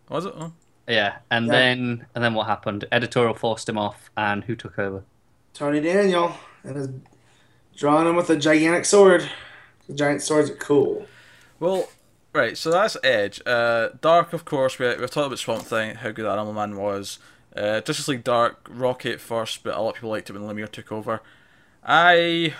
was 0.09 0.27
it? 0.27 0.35
Oh. 0.37 0.53
Yeah, 0.89 1.19
and 1.31 1.47
Yeah. 1.47 1.53
then 1.53 2.07
and 2.15 2.23
then 2.25 2.35
what 2.35 2.47
happened? 2.47 2.85
Editorial 2.93 3.35
forced 3.35 3.69
him 3.69 3.79
off, 3.79 4.11
and 4.17 4.45
who 4.45 4.55
took 4.57 4.79
over? 4.79 5.03
Tony 5.55 5.81
Daniel 5.81 6.35
and 6.65 6.77
his 6.77 6.89
drawing 7.77 8.07
him 8.07 8.17
with 8.17 8.31
a 8.31 8.37
gigantic 8.37 8.85
sword. 8.85 9.29
The 9.89 9.95
giant 9.95 10.23
swords 10.23 10.51
are 10.51 10.57
cool. 10.57 11.07
Well, 11.59 11.89
right, 12.33 12.57
so 12.57 12.71
that's 12.71 12.97
Edge. 13.03 13.41
Uh, 13.47 13.91
Dark, 14.01 14.33
of 14.33 14.45
course, 14.45 14.79
we, 14.79 14.87
we've 14.87 15.11
talked 15.11 15.27
about 15.27 15.39
Swamp 15.39 15.63
Thing, 15.63 15.97
how 15.97 16.11
good 16.11 16.27
Animal 16.27 16.53
Man 16.53 16.77
was. 16.77 17.19
Uh, 17.57 17.81
Justice 17.81 18.09
League 18.09 18.25
Dark, 18.25 18.67
Rocket 18.69 19.21
first, 19.21 19.65
but 19.65 19.77
a 19.77 19.81
lot 19.81 19.91
of 19.91 19.95
people 19.97 20.11
liked 20.11 20.31
it 20.31 20.35
when 20.35 20.43
Lemire 20.43 20.71
took 20.71 20.93
over. 20.93 21.21
I. 21.85 22.55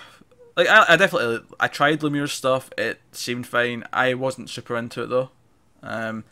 Like 0.57 0.67
I, 0.67 0.85
I 0.89 0.95
definitely 0.97 1.39
I 1.61 1.69
tried 1.69 2.01
Lemire's 2.01 2.33
stuff. 2.33 2.69
It 2.77 2.99
seemed 3.13 3.47
fine. 3.47 3.85
I 3.93 4.13
wasn't 4.13 4.49
super 4.49 4.75
into 4.75 5.03
it 5.03 5.07
though. 5.07 5.29
Um, 5.81 6.25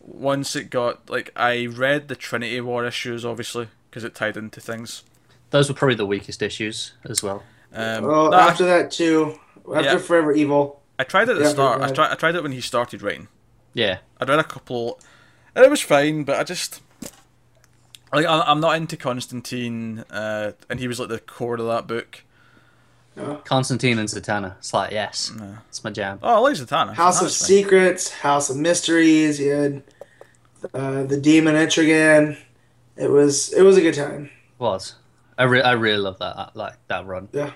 once 0.00 0.56
it 0.56 0.70
got 0.70 1.10
like 1.10 1.30
I 1.36 1.66
read 1.66 2.08
the 2.08 2.16
Trinity 2.16 2.60
War 2.62 2.86
issues 2.86 3.26
obviously 3.26 3.68
because 3.90 4.04
it 4.04 4.14
tied 4.14 4.38
into 4.38 4.60
things. 4.60 5.02
Those 5.50 5.68
were 5.68 5.74
probably 5.74 5.94
the 5.96 6.06
weakest 6.06 6.42
issues 6.42 6.92
as 7.04 7.22
well. 7.22 7.42
Um, 7.72 8.04
Well, 8.04 8.30
no, 8.30 8.36
after 8.38 8.64
that 8.66 8.90
too, 8.90 9.38
after 9.74 9.92
Yeah. 9.92 9.98
Forever 9.98 10.32
Evil. 10.32 10.82
I 10.98 11.04
tried 11.04 11.28
it 11.28 11.36
at 11.36 11.38
the 11.38 11.48
start. 11.48 11.80
I 11.80 11.90
tried 11.92 12.10
I 12.10 12.14
tried 12.16 12.34
it 12.34 12.42
when 12.42 12.52
he 12.52 12.60
started 12.60 13.02
writing. 13.02 13.28
Yeah. 13.72 13.98
I 14.20 14.24
read 14.24 14.38
a 14.38 14.44
couple, 14.44 14.98
and 15.54 15.64
it 15.64 15.70
was 15.70 15.80
fine, 15.80 16.24
but 16.24 16.38
I 16.38 16.44
just 16.44 16.82
like 18.12 18.26
I'm 18.26 18.42
I'm 18.46 18.60
not 18.60 18.76
into 18.76 18.96
Constantine, 18.96 20.04
uh, 20.10 20.52
and 20.68 20.80
he 20.80 20.88
was 20.88 20.98
like 20.98 21.08
the 21.08 21.20
core 21.20 21.54
of 21.54 21.66
that 21.66 21.86
book. 21.86 22.24
Constantine 23.44 23.98
and 23.98 24.08
Zatanna. 24.08 24.56
It's 24.58 24.72
like, 24.72 24.92
yes, 24.92 25.32
it's 25.68 25.82
my 25.82 25.90
jam. 25.90 26.20
Oh, 26.22 26.36
I 26.36 26.38
like 26.38 26.54
Zatanna. 26.54 26.94
House 26.94 27.16
of 27.20 27.24
That's 27.26 27.38
fine. 27.38 27.46
Secrets, 27.48 28.10
House 28.10 28.48
of 28.48 28.56
Mysteries. 28.56 29.40
You 29.40 29.50
had 29.50 29.82
uh, 30.72 31.02
the 31.02 31.16
Demon 31.20 31.56
Etrigan. 31.56 32.38
It 32.96 33.10
was 33.10 33.52
it 33.52 33.62
was 33.62 33.76
a 33.76 33.80
good 33.80 33.94
time. 33.94 34.30
Was. 34.58 34.94
I, 35.38 35.44
re- 35.44 35.62
I 35.62 35.72
really 35.72 36.02
love 36.02 36.18
that 36.18 36.54
like 36.54 36.74
that 36.88 37.06
run. 37.06 37.28
Yeah. 37.32 37.52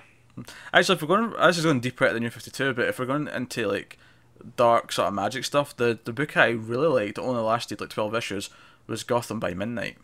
Actually, 0.73 0.95
if 0.95 1.01
we're 1.01 1.07
going, 1.09 1.35
I 1.37 1.47
was 1.47 1.57
just 1.57 1.65
going 1.65 1.79
deeper 1.79 2.05
into 2.05 2.15
the 2.15 2.19
New 2.21 2.29
Fifty 2.29 2.49
Two, 2.49 2.73
but 2.73 2.87
if 2.87 2.97
we're 2.97 3.05
going 3.05 3.27
into 3.27 3.67
like 3.67 3.99
dark 4.55 4.91
sort 4.91 5.09
of 5.09 5.13
magic 5.13 5.45
stuff, 5.45 5.75
the 5.75 5.99
the 6.03 6.13
book 6.13 6.35
I 6.35 6.49
really 6.49 6.87
liked, 6.87 7.19
only 7.19 7.41
lasted 7.41 7.79
like 7.81 7.89
twelve 7.89 8.15
issues, 8.15 8.49
was 8.87 9.03
Gotham 9.03 9.39
by 9.39 9.53
Midnight. 9.53 9.97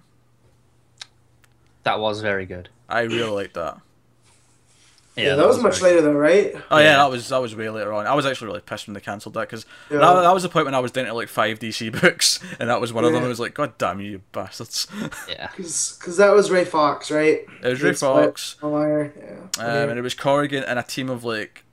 That 1.83 1.99
was 1.99 2.21
very 2.21 2.45
good. 2.45 2.69
I 2.87 3.01
really 3.01 3.31
liked 3.31 3.53
that. 3.55 3.79
Yeah, 5.19 5.35
that, 5.35 5.47
was, 5.47 5.61
much 5.61 5.79
very 5.79 5.93
later 5.95 6.01
though, 6.07 6.13
right? 6.13 6.53
Oh 6.71 6.77
yeah, 6.77 6.83
Yeah. 6.83 6.97
that 6.97 7.09
was 7.11 7.29
that 7.29 7.41
was 7.41 7.55
way 7.55 7.69
later 7.69 7.93
on. 7.93 8.07
I 8.07 8.13
was 8.13 8.25
actually 8.25 8.47
really 8.47 8.61
pissed 8.61 8.87
when 8.87 8.93
they 8.93 8.99
cancelled 8.99 9.33
that 9.35 9.41
because 9.49 9.65
Yeah. 9.91 9.99
that, 9.99 10.21
that 10.21 10.33
was 10.33 10.43
the 10.43 10.49
point 10.49 10.65
when 10.65 10.75
I 10.75 10.79
was 10.79 10.91
down 10.91 11.05
to 11.05 11.13
like 11.13 11.27
five 11.29 11.59
DC 11.59 11.91
books, 12.01 12.39
and 12.59 12.69
that 12.69 12.79
was 12.81 12.91
one 12.93 13.05
of 13.05 13.13
them. 13.13 13.23
I 13.23 13.27
was 13.27 13.39
like, 13.39 13.53
God 13.53 13.77
damn 13.77 13.99
you, 13.99 14.11
you 14.11 14.21
bastards! 14.31 14.87
Yeah. 15.27 15.49
Because 15.57 16.17
that 16.17 16.33
was 16.33 16.49
Ray 16.51 16.65
Fawkes, 16.65 17.11
right? 17.11 17.45
It 17.63 17.67
was 17.67 17.81
Ray 17.81 17.89
He 17.91 17.95
Fawkes, 17.95 18.55
Meyer, 18.61 19.13
Yeah. 19.57 19.63
um, 19.63 19.89
and 19.89 19.99
it 19.99 20.01
was 20.01 20.13
Corrigan 20.13 20.63
and 20.63 20.79
a 20.79 20.83
team 20.83 21.09
of 21.09 21.23
like, 21.23 21.63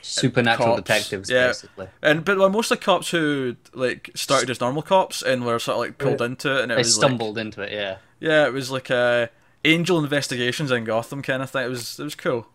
Supernatural 0.00 0.76
Cops, 0.76 0.82
detectives, 0.82 1.30
yeah. 1.30 1.48
basically. 1.48 1.88
and 2.02 2.24
but 2.24 2.38
well, 2.38 2.48
mostly 2.48 2.76
cops 2.78 3.10
who 3.10 3.56
like 3.74 4.10
started 4.14 4.48
as 4.48 4.60
normal 4.60 4.80
cops 4.80 5.22
and 5.22 5.44
were 5.44 5.58
sort 5.58 5.74
of 5.74 5.80
like 5.80 5.98
pulled 5.98 6.20
Right. 6.20 6.30
into 6.30 6.56
it, 6.56 6.62
and 6.62 6.72
it 6.72 6.76
They 6.76 6.80
was 6.80 6.96
like, 6.98 7.04
stumbled 7.08 7.36
into 7.36 7.60
it, 7.60 7.72
yeah. 7.72 7.96
yeah, 8.20 8.46
it 8.46 8.52
was 8.54 8.70
like 8.70 8.88
a 8.90 9.28
Angel 9.64 9.98
Investigations 10.02 10.70
in 10.70 10.84
Gotham 10.84 11.20
kind 11.20 11.42
of 11.42 11.50
thing. 11.50 11.64
It 11.66 11.68
was 11.68 11.98
it 12.00 12.04
was 12.04 12.14
cool. 12.14 12.46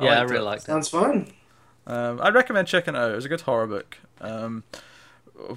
Yeah, 0.00 0.10
I 0.10 0.18
liked 0.18 0.30
really 0.30 0.42
it. 0.42 0.44
liked 0.46 0.62
it. 0.62 0.66
Sounds 0.66 0.88
fun. 0.88 1.32
Um, 1.86 2.20
I'd 2.22 2.34
recommend 2.34 2.68
checking 2.68 2.94
it 2.94 2.98
out. 2.98 3.12
It 3.12 3.14
was 3.16 3.24
a 3.24 3.28
good 3.28 3.42
horror 3.42 3.66
book. 3.66 3.98
Um, 4.20 4.64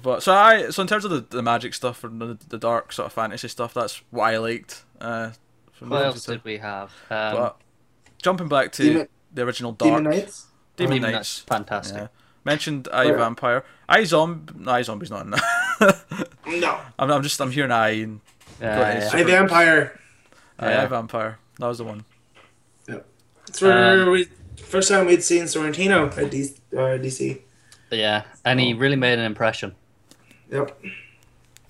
but 0.02 0.22
so 0.22 0.32
I 0.34 0.70
so 0.70 0.82
in 0.82 0.88
terms 0.88 1.04
of 1.04 1.10
the, 1.10 1.20
the 1.36 1.42
magic 1.42 1.74
stuff 1.74 2.04
and 2.04 2.20
the, 2.20 2.38
the 2.48 2.58
dark 2.58 2.92
sort 2.92 3.06
of 3.06 3.12
fantasy 3.12 3.48
stuff, 3.48 3.74
that's 3.74 4.02
what 4.10 4.24
I 4.34 4.38
liked. 4.38 4.84
Uh, 5.00 5.30
from 5.72 5.88
What 5.90 6.04
else 6.04 6.24
did 6.26 6.44
we 6.44 6.58
have? 6.58 6.90
Um, 7.10 7.34
But 7.36 7.56
jumping 8.22 8.48
back 8.48 8.72
to 8.72 8.82
Demon- 8.82 9.08
the 9.32 9.42
original 9.42 9.72
dark 9.72 9.88
Demon 9.98 10.04
Knights. 10.04 10.46
Demon 10.76 10.96
Demon 10.98 11.12
Knights. 11.12 11.38
fantastic. 11.40 11.96
Yeah. 11.96 12.08
Mentioned 12.44 12.88
I 12.92 13.06
Where- 13.06 13.18
Vampire. 13.18 13.64
I 13.88 14.04
Zombie. 14.04 14.52
No, 14.58 14.70
I 14.72 14.82
Zombie's 14.82 15.10
not 15.10 15.22
in 15.22 15.30
that. 15.30 16.26
No. 16.46 16.80
I'm, 16.98 17.10
I'm 17.10 17.22
just 17.22 17.40
I'm 17.40 17.50
hearing 17.50 17.70
I 17.70 17.88
and 17.90 18.20
Yeah, 18.60 18.78
Got 18.78 19.14
yeah. 19.14 19.20
I 19.20 19.24
Vampire. 19.24 20.00
I, 20.58 20.70
Yeah. 20.72 20.82
I 20.82 20.86
Vampire. 20.86 21.38
That 21.58 21.66
was 21.68 21.78
the 21.78 21.84
one. 21.84 22.04
It's 23.62 24.02
Um, 24.02 24.10
we 24.10 24.26
first 24.62 24.88
time 24.88 25.06
we'd 25.06 25.22
seen 25.22 25.44
Sorrentino 25.44 26.16
at 26.16 26.30
D, 26.30 26.50
uh, 26.72 26.98
DC. 26.98 27.40
Yeah, 27.90 28.22
and 28.44 28.60
Oh. 28.60 28.62
he 28.62 28.72
really 28.74 28.96
made 28.96 29.18
an 29.18 29.24
impression. 29.24 29.74
Yep. 30.50 30.80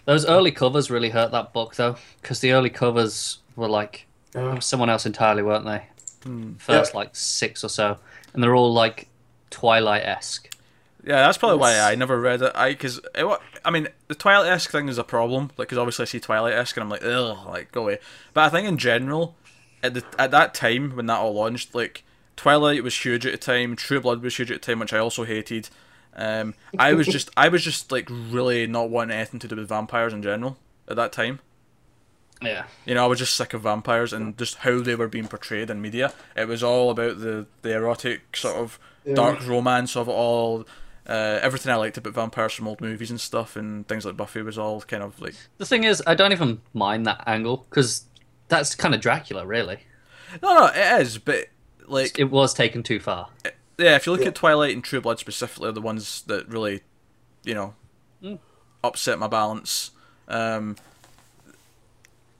Those 0.05 0.27
early 0.27 0.51
covers 0.53 0.91
really 0.91 1.11
hurt 1.11 1.31
that 1.33 1.53
book, 1.53 1.77
though, 1.77 1.97
because 2.21 2.41
the 2.41 2.53
early 2.53 2.71
covers 2.71 3.39
were 3.57 3.69
like 3.69 4.07
Uh, 4.35 4.61
someone 4.61 4.89
else 4.89 5.07
entirely, 5.07 5.43
weren't 5.43 5.65
they? 5.65 5.83
Hmm. 6.23 6.55
First, 6.59 6.91
Yep. 6.91 6.95
like 6.95 7.11
six 7.17 7.65
or 7.65 7.69
so, 7.69 7.99
and 8.33 8.43
they're 8.43 8.55
all 8.55 8.73
like 8.73 9.09
Twilight 9.51 10.05
esque. 10.05 10.55
Yeah, 11.03 11.17
that's 11.27 11.39
probably 11.39 11.57
why 11.59 11.79
I 11.81 11.95
never 11.97 12.21
read 12.21 12.43
it. 12.43 12.53
I 12.55 12.69
because 12.71 13.01
it, 13.15 13.27
I 13.65 13.71
mean 13.71 13.89
the 14.09 14.15
Twilight 14.15 14.53
esque 14.53 14.71
thing 14.71 14.89
is 14.89 14.99
a 14.99 15.05
problem, 15.05 15.51
like 15.57 15.69
because 15.69 15.79
obviously 15.79 16.03
I 16.03 16.07
see 16.07 16.21
Twilight 16.21 16.53
esque 16.53 16.77
and 16.77 16.85
I'm 16.85 16.91
like, 16.91 17.03
ugh, 17.05 17.39
like 17.49 17.73
go 17.73 17.83
away. 17.83 17.99
But 18.35 18.43
I 18.45 18.49
think 18.51 18.69
in 18.69 18.77
general, 18.79 19.35
at 19.83 19.95
the 19.95 20.05
at 20.19 20.31
that 20.31 20.55
time 20.55 20.95
when 20.97 21.07
that 21.07 21.19
all 21.19 21.35
launched, 21.35 21.75
like 21.75 22.05
Twilight 22.37 22.83
was 22.83 22.97
huge 23.05 23.27
at 23.27 23.33
the 23.33 23.39
time, 23.39 23.77
True 23.77 24.01
Blood 24.01 24.23
was 24.23 24.37
huge 24.37 24.51
at 24.51 24.61
the 24.63 24.67
time, 24.67 24.79
which 24.81 24.93
I 24.93 24.99
also 24.99 25.25
hated. 25.25 25.69
Um, 26.17 26.55
I 26.79 26.93
was 26.95 27.07
just 27.07 27.31
I 27.37 27.49
was 27.49 27.63
just 27.63 27.93
like 27.93 28.09
really 28.11 28.67
not 28.67 28.91
wanting 28.91 29.17
anything 29.17 29.41
to 29.41 29.49
do 29.49 29.57
with 29.57 29.69
vampires 29.69 30.13
in 30.13 30.23
general 30.23 30.59
at 30.89 30.97
that 30.97 31.13
time. 31.13 31.41
Yeah, 32.43 32.65
You 32.87 32.95
know, 32.95 33.05
I 33.05 33.07
was 33.07 33.19
just 33.19 33.37
sick 33.37 33.53
of 33.53 33.61
vampires 33.63 34.15
and 34.15 34.37
just 34.39 34.57
how 34.57 34.81
they 34.81 34.95
were 34.95 35.09
being 35.09 35.29
portrayed 35.29 35.69
in 35.69 35.83
media. 35.83 36.15
It 36.35 36.49
was 36.49 36.63
all 36.63 36.91
about 36.91 37.21
the 37.21 37.47
the 37.61 37.75
erotic 37.75 38.35
sort 38.35 38.57
of 38.57 38.79
Yeah. 39.05 39.15
dark 39.15 39.47
romance 39.47 39.95
of 39.95 40.09
it 40.09 40.13
all. 40.13 40.67
Uh, 41.07 41.39
everything 41.43 41.71
I 41.73 41.77
liked 41.77 41.99
about 41.99 42.15
vampires 42.15 42.53
from 42.55 42.67
old 42.69 42.81
movies 42.81 43.11
and 43.11 43.21
stuff, 43.21 43.57
and 43.57 43.87
things 43.89 44.07
like 44.07 44.17
Buffy 44.17 44.41
was 44.43 44.57
all 44.57 44.81
kind 44.83 45.03
of 45.03 45.21
like. 45.21 45.35
the 45.59 45.67
thing 45.67 45.85
is, 45.85 46.03
I 46.07 46.15
don't 46.15 46.33
even 46.33 46.61
mind 46.73 47.07
that 47.07 47.23
angle 47.27 47.67
because 47.69 48.05
that's 48.51 48.75
kind 48.75 48.95
of 48.95 49.01
Dracula, 49.01 49.47
really. 49.47 49.79
No, 50.43 50.55
no, 50.55 50.67
it 50.67 51.01
is, 51.03 51.17
but 51.19 51.47
like, 51.87 52.19
It 52.19 52.25
was 52.31 52.53
taken 52.55 52.83
too 52.83 53.01
far. 53.01 53.31
yeah, 53.79 53.97
if 53.97 54.05
you 54.07 54.13
look 54.13 54.21
Yeah. 54.21 54.29
at 54.29 54.35
Twilight 54.35 54.75
and 54.75 54.85
True 54.85 55.01
Blood 55.01 55.19
specifically, 55.19 55.69
are 55.71 55.73
the 55.73 55.81
ones 55.81 56.23
that 56.27 56.47
really, 56.49 56.83
you 57.45 57.55
know, 57.55 57.75
Mm. 58.23 58.39
upset 58.85 59.19
my 59.19 59.27
balance. 59.27 59.91
Um, 60.29 60.77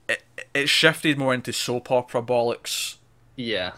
it 0.07 0.23
it 0.53 0.69
shifted 0.69 1.17
more 1.17 1.33
into 1.33 1.51
soap 1.53 1.89
opera 1.91 2.21
bollocks, 2.21 2.97
Yeah. 3.35 3.73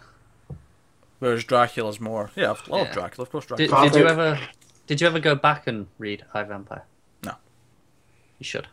whereas 1.20 1.44
Dracula's 1.44 2.00
more. 2.00 2.32
Yeah, 2.36 2.46
I 2.46 2.48
love 2.70 2.88
Yeah. 2.88 2.94
Dracula, 2.94 3.24
of 3.24 3.32
course. 3.32 3.46
Dracula. 3.46 3.90
did 3.90 3.96
you 4.00 4.08
ever? 4.08 4.40
Did 4.86 5.00
you 5.02 5.08
ever 5.08 5.20
go 5.20 5.34
back 5.34 5.66
and 5.66 5.88
read 5.98 6.26
I 6.34 6.44
Vampire? 6.44 6.84
No. 7.24 7.36
You 8.38 8.44
should. 8.44 8.68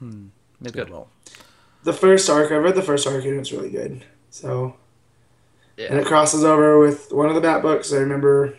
Maybe 0.00 0.30
I 0.66 0.70
good. 0.70 0.90
will. 0.90 1.08
The 1.84 1.92
first 1.92 2.28
arc, 2.30 2.50
I 2.52 2.56
read 2.56 2.74
the 2.74 2.82
first 2.82 3.06
arc 3.06 3.24
and 3.24 3.38
it's 3.40 3.52
really 3.52 3.70
good. 3.70 4.04
So, 4.30 4.76
and 5.78 5.98
it 5.98 6.06
crosses 6.06 6.44
over 6.44 6.78
with 6.78 7.12
one 7.12 7.28
of 7.28 7.34
the 7.34 7.40
Bat 7.40 7.62
books. 7.62 7.92
I 7.92 7.96
remember 7.98 8.54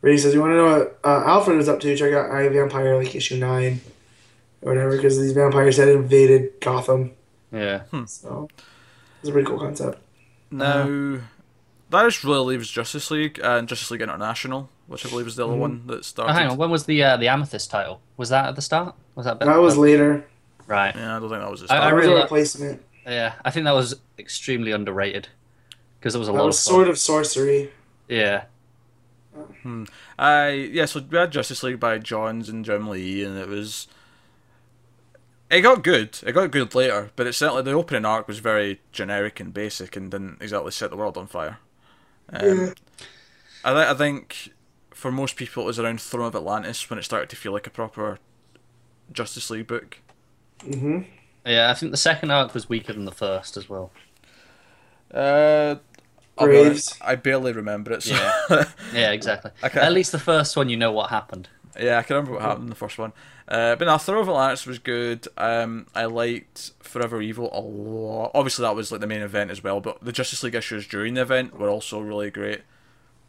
Brady 0.00 0.18
says, 0.18 0.34
"You 0.34 0.40
want 0.40 0.52
to 0.52 0.56
know 0.56 0.64
what 0.78 0.98
uh, 1.04 1.24
Alfred 1.26 1.56
was 1.56 1.68
up 1.68 1.80
to? 1.80 1.96
Check 1.96 2.12
out 2.12 2.30
I 2.30 2.48
Vampire, 2.48 2.96
like 2.96 3.14
issue 3.14 3.36
nine 3.36 3.80
or 4.62 4.72
whatever, 4.72 4.96
because 4.96 5.18
these 5.20 5.32
vampires 5.32 5.76
had 5.76 5.88
invaded 5.88 6.60
Gotham. 6.60 7.12
Yeah. 7.52 7.82
So, 8.06 8.48
it's 9.20 9.28
a 9.28 9.32
pretty 9.32 9.46
cool 9.46 9.58
concept. 9.58 9.98
Now, 10.50 10.84
that 11.90 12.04
just 12.04 12.24
really 12.24 12.56
leaves 12.56 12.70
Justice 12.70 13.10
League 13.10 13.40
and 13.42 13.68
Justice 13.68 13.90
League 13.90 14.00
International, 14.02 14.68
which 14.86 15.06
I 15.06 15.10
believe 15.10 15.26
is 15.26 15.36
the 15.36 15.44
other 15.44 15.54
Mhm. 15.54 15.58
one 15.58 15.82
that 15.86 16.04
started. 16.04 16.32
Oh, 16.32 16.34
hang 16.34 16.50
on. 16.50 16.56
When 16.56 16.70
was 16.70 16.84
the 16.86 17.02
uh, 17.02 17.16
the 17.16 17.28
Amethyst 17.28 17.70
title? 17.70 18.00
Was 18.16 18.30
that 18.30 18.46
at 18.48 18.56
the 18.56 18.62
start? 18.62 18.94
Was 19.14 19.26
that? 19.26 19.38
That 19.40 19.56
was 19.58 19.76
later. 19.76 20.24
Right. 20.68 20.94
Yeah, 20.94 21.16
I 21.16 21.18
don't 21.20 21.28
think 21.28 21.40
that 21.42 21.50
was 21.50 21.62
the 21.62 21.72
I- 21.72 21.78
I 21.78 21.80
That 21.80 21.94
was 21.96 22.04
really 22.04 22.18
a 22.18 22.22
replacement. 22.22 22.82
Yeah, 23.06 23.34
I 23.44 23.50
think 23.50 23.64
that 23.64 23.72
was 23.74 23.96
extremely 24.18 24.70
underrated 24.70 25.28
because 25.98 26.14
it 26.14 26.18
was 26.18 26.28
a 26.28 26.32
That 26.32 26.38
lot 26.38 26.46
was 26.46 26.56
of 26.58 26.62
sort 26.62 26.88
of 26.88 26.96
sorcery. 26.98 27.72
Yeah. 28.08 28.44
I 30.18 30.48
yeah, 30.50 30.84
so 30.86 31.00
we 31.08 31.16
had 31.18 31.30
Justice 31.32 31.62
League 31.62 31.80
by 31.80 31.98
Johns 31.98 32.48
and 32.48 32.64
Jim 32.64 32.88
Lee, 32.88 33.24
and 33.24 33.36
it 33.38 33.48
was. 33.48 33.86
It 35.50 35.62
got 35.62 35.82
good. 35.82 36.18
It 36.26 36.32
got 36.32 36.50
good 36.50 36.74
later, 36.74 37.10
but 37.16 37.26
it 37.26 37.32
certainly 37.34 37.62
the 37.62 37.72
opening 37.72 38.04
arc 38.04 38.28
was 38.28 38.38
very 38.38 38.80
generic 38.92 39.40
and 39.40 39.54
basic, 39.54 39.96
and 39.96 40.10
didn't 40.10 40.38
exactly 40.42 40.70
set 40.72 40.90
the 40.90 40.96
world 40.96 41.16
on 41.16 41.26
fire. 41.26 41.58
Um, 42.32 42.58
Yeah. 42.58 42.70
I, 43.64 43.72
th- 43.74 43.86
I 43.86 43.94
think 43.94 44.52
for 44.90 45.10
most 45.10 45.36
people 45.36 45.62
it 45.62 45.66
was 45.66 45.78
around 45.78 46.00
Throne 46.00 46.26
of 46.26 46.36
Atlantis 46.36 46.88
when 46.90 46.98
it 46.98 47.02
started 47.04 47.28
to 47.30 47.36
feel 47.36 47.52
like 47.52 47.66
a 47.66 47.70
proper 47.70 48.18
Justice 49.12 49.48
League 49.50 49.66
book. 49.66 49.98
Hmm 50.62 51.00
Yeah, 51.46 51.70
I 51.70 51.74
think 51.74 51.92
the 51.92 51.96
second 51.98 52.30
arc 52.30 52.54
was 52.54 52.68
weaker 52.68 52.92
than 52.92 53.04
the 53.04 53.12
first 53.12 53.56
as 53.56 53.68
well. 53.68 53.90
Uh, 55.12 55.76
I'll 56.36 56.46
Graves. 56.46 56.96
I 57.00 57.16
barely 57.16 57.52
remember 57.52 57.92
it. 57.92 58.02
So 58.02 58.14
Yeah. 58.14 58.64
Yeah, 58.94 59.12
exactly. 59.12 59.50
Okay. 59.64 59.80
At 59.80 59.92
least 59.92 60.12
the 60.12 60.18
first 60.18 60.56
one, 60.56 60.68
you 60.68 60.76
know 60.76 60.92
what 60.92 61.10
happened. 61.10 61.48
Yeah, 61.78 61.98
I 61.98 62.02
can 62.02 62.16
remember 62.16 62.32
what 62.34 62.42
happened 62.42 62.64
in 62.64 62.70
the 62.70 62.76
first 62.76 62.98
one. 62.98 63.12
Uh, 63.46 63.76
but 63.76 63.86
no, 63.86 63.96
Throne 63.98 64.20
of 64.22 64.28
Atlantis 64.28 64.66
was 64.66 64.78
good. 64.78 65.26
Um, 65.38 65.86
I 65.94 66.04
liked 66.04 66.72
Forever 66.80 67.22
Evil 67.22 67.48
a 67.52 67.60
lot. 67.60 68.32
Obviously, 68.34 68.64
that 68.64 68.74
was 68.74 68.90
like 68.92 69.00
the 69.00 69.06
main 69.06 69.22
event 69.22 69.50
as 69.50 69.62
well. 69.62 69.80
But 69.80 70.02
the 70.04 70.12
Justice 70.12 70.42
League 70.42 70.54
issues 70.54 70.86
during 70.86 71.14
the 71.14 71.22
event 71.22 71.58
were 71.58 71.68
also 71.70 72.00
really 72.00 72.30
great. 72.30 72.62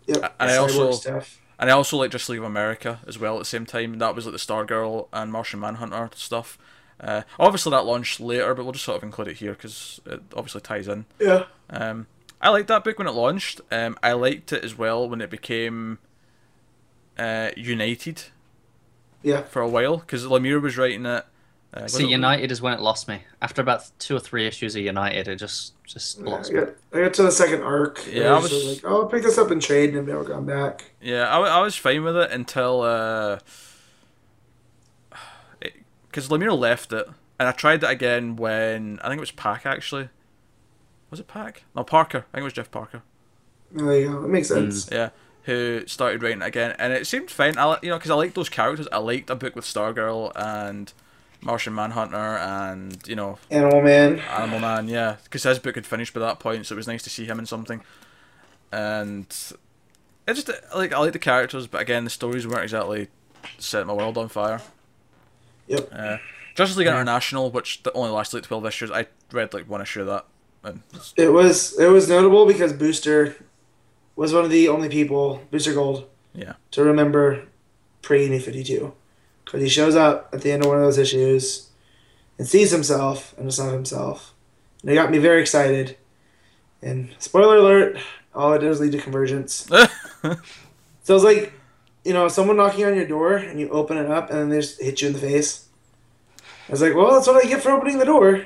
Yep. 0.07 0.35
And 0.39 0.51
I 0.51 0.57
also- 0.57 0.91
stuff. 0.91 1.39
And 1.61 1.69
I 1.69 1.73
also 1.73 1.97
like 1.97 2.11
Justice 2.11 2.29
League 2.29 2.39
of 2.39 2.45
America 2.45 2.99
as 3.05 3.19
well 3.19 3.35
at 3.35 3.39
the 3.39 3.45
same 3.45 3.65
time. 3.65 3.99
That 3.99 4.15
was 4.15 4.25
like 4.25 4.31
the 4.31 4.39
Stargirl 4.39 5.09
and 5.11 5.29
Martian 5.29 5.59
Manhunter 5.59 6.09
stuff. 6.15 6.57
Uh, 6.99 7.21
obviously, 7.39 7.69
that 7.71 7.85
launched 7.85 8.19
later, 8.19 8.53
but 8.53 8.63
we'll 8.63 8.73
just 8.73 8.85
sort 8.85 8.97
of 8.97 9.03
include 9.03 9.29
it 9.29 9.37
here 9.37 9.51
because 9.53 10.01
it 10.05 10.21
obviously 10.35 10.61
ties 10.61 10.87
in. 10.87 11.05
Yeah. 11.19 11.45
Um, 11.69 12.07
I 12.41 12.49
liked 12.49 12.67
that 12.67 12.83
book 12.83 12.97
when 12.97 13.07
it 13.07 13.11
launched. 13.13 13.61
Um, 13.71 13.97
I 14.03 14.13
liked 14.13 14.51
it 14.53 14.63
as 14.63 14.77
well 14.77 15.07
when 15.09 15.21
it 15.21 15.29
became 15.29 15.99
uh, 17.17 17.51
United 17.57 18.23
Yeah. 19.23 19.41
for 19.43 19.61
a 19.61 19.67
while 19.67 19.97
because 19.97 20.25
Lemire 20.25 20.61
was 20.61 20.77
writing 20.77 21.05
it, 21.05 21.25
Uh, 21.71 21.87
See, 21.87 22.05
it- 22.05 22.09
United 22.09 22.51
is 22.51 22.61
when 22.63 22.73
it 22.73 22.79
lost 22.81 23.07
me. 23.07 23.21
After 23.41 23.61
about 23.61 23.83
two 23.99 24.15
or 24.15 24.19
three 24.19 24.47
issues 24.47 24.75
of 24.75 24.81
United, 24.81 25.27
it 25.27 25.35
just 25.35 25.73
just 25.85 26.19
Yeah, 26.19 26.29
lost 26.31 26.49
I 26.49 26.53
me. 26.53 26.59
got, 26.61 26.69
I 26.93 26.99
got 27.01 27.13
to 27.15 27.23
the 27.23 27.31
second 27.31 27.61
arc. 27.61 28.01
Yeah, 28.11 28.33
I 28.33 28.37
I 28.37 28.39
was 28.39 28.51
was- 28.51 28.65
like, 28.83 28.91
oh, 28.91 29.01
I'll 29.01 29.05
pick 29.07 29.21
this 29.23 29.37
up 29.37 29.51
in 29.51 29.59
trade, 29.59 29.89
and 29.91 29.99
I've 29.99 30.07
never 30.07 30.23
gone 30.23 30.45
back. 30.45 30.91
Yeah, 31.01 31.27
I, 31.29 31.39
I 31.39 31.61
was 31.61 31.75
fine 31.75 32.03
with 32.03 32.17
it 32.17 32.31
until 32.31 32.81
because 36.19 36.29
Lemire 36.29 36.57
left 36.57 36.91
it, 36.91 37.07
and 37.39 37.47
I 37.47 37.51
tried 37.51 37.83
it 37.83 37.89
again 37.89 38.35
when 38.35 38.99
I 39.01 39.07
think 39.07 39.19
it 39.19 39.21
was 39.21 39.31
Pak 39.31 39.65
actually. 39.65 40.09
Was 41.09 41.19
it 41.19 41.27
Pak? 41.27 41.63
No, 41.75 41.83
Parker. 41.83 42.19
I 42.19 42.37
think 42.37 42.41
it 42.41 42.43
was 42.43 42.53
Jeff 42.53 42.71
Parker. 42.71 43.01
There 43.71 43.99
you 43.99 44.09
go. 44.09 44.21
That 44.21 44.27
makes 44.27 44.49
sense. 44.49 44.85
Mm. 44.87 44.91
Yeah, 44.91 45.09
who 45.43 45.83
started 45.87 46.21
writing 46.21 46.41
it 46.41 46.47
again, 46.47 46.75
and 46.77 46.91
it 46.93 47.07
seemed 47.07 47.31
fine. 47.31 47.57
I 47.57 47.71
li- 47.71 47.77
you 47.83 47.89
know 47.89 47.97
because 47.97 48.11
I 48.11 48.15
liked 48.15 48.35
those 48.35 48.49
characters. 48.49 48.87
I 48.91 48.97
liked 48.97 49.29
a 49.29 49.35
book 49.35 49.55
with 49.55 49.65
Stargirl 49.65 50.31
and 50.35 50.91
Martian 51.41 51.73
Manhunter, 51.73 52.37
and 52.37 52.97
you 53.07 53.15
know 53.15 53.37
Animal 53.49 53.81
Man. 53.81 54.19
Animal 54.19 54.59
Man. 54.59 54.87
Yeah, 54.87 55.17
because 55.23 55.43
his 55.43 55.59
book 55.59 55.75
had 55.75 55.85
finished 55.85 56.13
by 56.13 56.19
that 56.19 56.39
point, 56.39 56.65
so 56.65 56.75
it 56.75 56.77
was 56.77 56.87
nice 56.87 57.03
to 57.03 57.09
see 57.09 57.25
him 57.25 57.39
in 57.39 57.45
something. 57.45 57.81
And 58.71 59.25
it 60.27 60.33
just 60.33 60.51
like 60.75 60.93
I 60.93 60.99
like 60.99 61.13
the 61.13 61.19
characters, 61.19 61.65
but 61.65 61.81
again 61.81 62.03
the 62.03 62.09
stories 62.09 62.45
weren't 62.45 62.63
exactly 62.63 63.07
setting 63.57 63.87
my 63.87 63.93
world 63.93 64.17
on 64.17 64.27
fire. 64.27 64.61
Yep. 65.69 65.89
Uh, 65.93 66.17
Justice 66.55 66.77
League 66.77 66.87
International, 66.87 67.49
which 67.49 67.83
the 67.83 67.93
only 67.93 68.11
lasted 68.11 68.37
like 68.37 68.43
twelve 68.43 68.65
issues, 68.65 68.91
I 68.91 69.07
read 69.31 69.53
like 69.53 69.69
one 69.69 69.81
issue 69.81 70.01
of 70.01 70.07
that. 70.07 70.25
And 70.63 70.81
It 71.15 71.31
was 71.31 71.79
it 71.79 71.87
was 71.87 72.09
notable 72.09 72.45
because 72.45 72.73
Booster 72.73 73.35
was 74.17 74.33
one 74.33 74.43
of 74.43 74.49
the 74.51 74.67
only 74.67 74.89
people, 74.89 75.41
Booster 75.51 75.73
Gold, 75.73 76.09
yeah, 76.33 76.53
to 76.71 76.83
remember 76.83 77.43
pre 78.01 78.27
New 78.27 78.41
Fifty 78.41 78.63
Two, 78.63 78.93
because 79.45 79.61
he 79.61 79.69
shows 79.69 79.95
up 79.95 80.29
at 80.33 80.41
the 80.41 80.51
end 80.51 80.63
of 80.63 80.67
one 80.69 80.77
of 80.77 80.83
those 80.83 80.97
issues 80.97 81.69
and 82.37 82.45
sees 82.45 82.71
himself 82.71 83.33
and 83.37 83.47
it's 83.47 83.59
not 83.59 83.71
himself, 83.71 84.33
and 84.81 84.91
it 84.91 84.95
got 84.95 85.11
me 85.11 85.17
very 85.19 85.39
excited. 85.39 85.95
And 86.81 87.09
spoiler 87.19 87.57
alert, 87.57 87.97
all 88.35 88.53
it 88.53 88.59
does 88.59 88.79
was 88.79 88.81
lead 88.81 88.91
to 88.93 89.01
convergence. 89.01 89.69
So 91.09 91.15
it's 91.15 91.23
like, 91.23 91.53
you 92.09 92.15
know, 92.15 92.27
someone 92.27 92.57
knocking 92.57 92.85
on 92.85 92.95
your 92.95 93.05
door 93.05 93.35
and 93.35 93.59
you 93.59 93.69
open 93.69 93.95
it 93.95 94.09
up 94.09 94.31
and 94.31 94.39
then 94.39 94.49
they 94.49 94.61
just 94.61 94.81
hit 94.81 94.99
you 94.99 95.09
in 95.09 95.13
the 95.13 95.19
face. 95.19 95.67
I 96.67 96.71
was 96.71 96.81
like, 96.81 96.95
well, 96.95 97.13
that's 97.13 97.27
what 97.27 97.45
I 97.45 97.47
get 97.47 97.61
for 97.61 97.69
opening 97.69 97.99
the 97.99 98.05
door. 98.05 98.45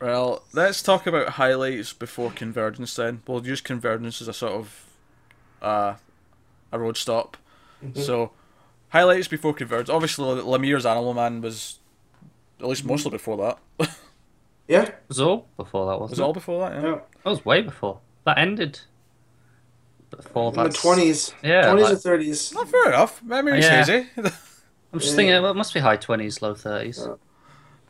Well, 0.00 0.42
let's 0.52 0.82
talk 0.82 1.06
about 1.06 1.28
highlights 1.28 1.92
before 1.92 2.32
convergence. 2.32 2.96
Then 2.96 3.22
we'll 3.28 3.46
use 3.46 3.60
convergence 3.60 4.20
as 4.20 4.26
a 4.26 4.32
sort 4.32 4.54
of 4.54 4.86
uh, 5.62 5.94
a 6.72 6.78
road 6.80 6.96
stop. 6.96 7.36
So 7.94 8.32
highlights 8.88 9.28
before 9.28 9.54
convergence. 9.54 9.88
Obviously, 9.88 10.42
Lemire's 10.42 10.84
Animal 10.84 11.14
Man 11.14 11.42
was 11.42 11.78
at 12.58 12.66
least 12.66 12.84
mostly 12.84 13.12
before 13.12 13.36
that. 13.78 13.88
Yeah. 14.66 14.82
It 14.82 14.94
was 15.08 15.20
all 15.20 15.48
before 15.56 15.86
that, 15.86 15.98
wasn't 15.98 16.10
was 16.10 16.18
it? 16.20 16.22
it 16.22 16.24
all 16.24 16.32
before 16.32 16.60
that? 16.60 16.80
Yeah. 16.80 16.88
Yeah. 16.90 16.98
That 17.24 17.30
was 17.30 17.44
way 17.44 17.60
before. 17.60 17.98
That 18.24 18.38
ended. 18.38 18.78
Before 20.22 20.48
In 20.54 20.62
the 20.64 20.68
twenties. 20.70 21.34
Yeah, 21.42 21.62
Twenties 21.66 21.84
like- 21.84 21.92
or 21.94 21.96
thirties. 21.96 22.52
Not 22.54 22.68
fair 22.68 22.88
enough. 22.88 23.22
Memory's 23.22 23.64
Yeah. 23.64 23.84
hazy. 23.84 24.06
I'm 24.16 24.98
just 24.98 25.10
Yeah. 25.12 25.16
thinking 25.16 25.34
it 25.44 25.54
must 25.54 25.72
be 25.74 25.80
high 25.80 25.96
20s, 25.96 26.42
low 26.42 26.54
30s. 26.54 27.06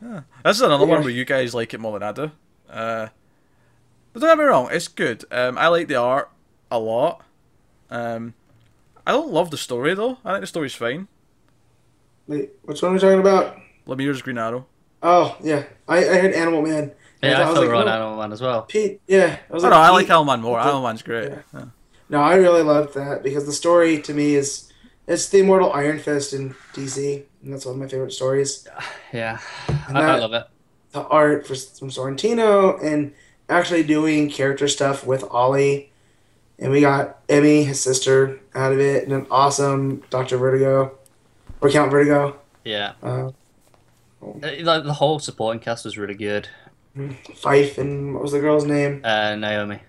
Uh, 0.03 0.21
this 0.43 0.57
is 0.57 0.61
another 0.61 0.85
one 0.85 1.01
where 1.01 1.09
you 1.09 1.25
guys 1.25 1.53
like 1.55 1.73
it 1.73 1.79
more 1.79 1.97
than 1.99 2.07
I 2.07 2.11
do. 2.11 2.31
Uh, 2.69 3.07
but 4.13 4.19
don't 4.19 4.29
get 4.29 4.37
me 4.37 4.43
wrong, 4.45 4.69
it's 4.71 4.87
good. 4.87 5.25
Um, 5.31 5.57
I 5.57 5.67
like 5.67 5.87
the 5.87 5.95
art 5.95 6.29
a 6.69 6.77
lot. 6.79 7.21
Um, 7.89 8.33
I 9.05 9.11
don't 9.11 9.31
love 9.31 9.51
the 9.51 9.57
story 9.57 9.93
though. 9.95 10.17
I 10.23 10.31
think 10.33 10.41
the 10.41 10.47
story's 10.47 10.75
fine. 10.75 11.07
Wait, 12.27 12.51
which 12.63 12.81
one 12.81 12.91
are 12.91 12.93
we 12.95 12.99
talking 12.99 13.19
about? 13.19 13.57
Lemire's 13.87 14.21
Green 14.21 14.37
Arrow. 14.37 14.65
Oh 15.03 15.35
yeah, 15.41 15.63
I, 15.87 15.97
I 15.97 16.15
had 16.17 16.33
Animal 16.33 16.61
Man. 16.61 16.91
Yeah, 17.23 17.39
I 17.41 17.45
was 17.45 17.53
thought 17.55 17.61
we 17.61 17.67
were 17.67 17.75
on 17.75 17.85
no, 17.85 17.91
Animal 17.91 18.17
Man 18.17 18.31
as 18.31 18.41
well. 18.41 18.61
Pete. 18.63 19.01
Yeah, 19.07 19.37
I 19.49 19.53
was 19.53 19.63
Oh, 19.63 19.69
no, 19.69 19.75
I 19.77 19.87
Pete- 19.87 19.93
like 19.93 20.05
Animal 20.09 20.25
Man 20.25 20.41
more. 20.41 20.59
Okay. 20.59 20.67
Animal 20.69 20.83
Man's 20.87 21.01
great. 21.01 21.29
Yeah. 21.29 21.39
Yeah. 21.53 21.65
No, 22.11 22.21
I 22.21 22.35
really 22.35 22.61
loved 22.61 22.93
that 22.95 23.23
because 23.23 23.45
the 23.45 23.53
story 23.53 24.01
to 24.01 24.13
me 24.13 24.35
is 24.35 24.71
it's 25.07 25.29
the 25.29 25.39
immortal 25.39 25.71
Iron 25.73 25.97
Fist 25.97 26.33
in 26.33 26.53
DC, 26.73 27.23
and 27.41 27.53
that's 27.53 27.65
one 27.65 27.75
of 27.75 27.79
my 27.81 27.87
favorite 27.87 28.13
stories. 28.13 28.67
Yeah, 29.13 29.39
I, 29.89 29.93
I 29.93 30.19
love 30.19 30.31
it. 30.33 30.45
The 30.93 31.01
art 31.01 31.45
for, 31.45 31.53
from 31.55 31.89
Sorrentino 31.89 32.81
and 32.81 33.13
actually 33.49 33.83
doing 33.83 34.29
character 34.29 34.67
stuff 34.69 35.05
with 35.05 35.25
Ollie, 35.29 35.91
and 36.59 36.71
we 36.71 36.79
got 36.79 37.17
Emmy, 37.27 37.63
his 37.65 37.81
sister, 37.81 38.39
out 38.55 38.71
of 38.71 38.79
it, 38.79 39.03
and 39.03 39.11
an 39.11 39.27
awesome 39.29 40.01
Doctor 40.09 40.37
Vertigo, 40.37 40.97
or 41.59 41.69
Count 41.69 41.91
Vertigo. 41.91 42.39
Yeah. 42.63 42.93
Uh, 43.03 43.31
Uh, 44.21 44.51
Like, 44.61 44.83
the 44.85 44.93
whole 44.93 45.19
supporting 45.19 45.59
cast 45.59 45.83
was 45.83 45.97
really 45.97 46.13
good. 46.15 46.47
Fyff 46.97 47.77
and 47.77 48.13
what 48.13 48.23
was 48.23 48.31
the 48.33 48.39
girl's 48.39 48.65
name? 48.65 49.01
Uh, 49.03 49.35
Naomi. 49.35 49.79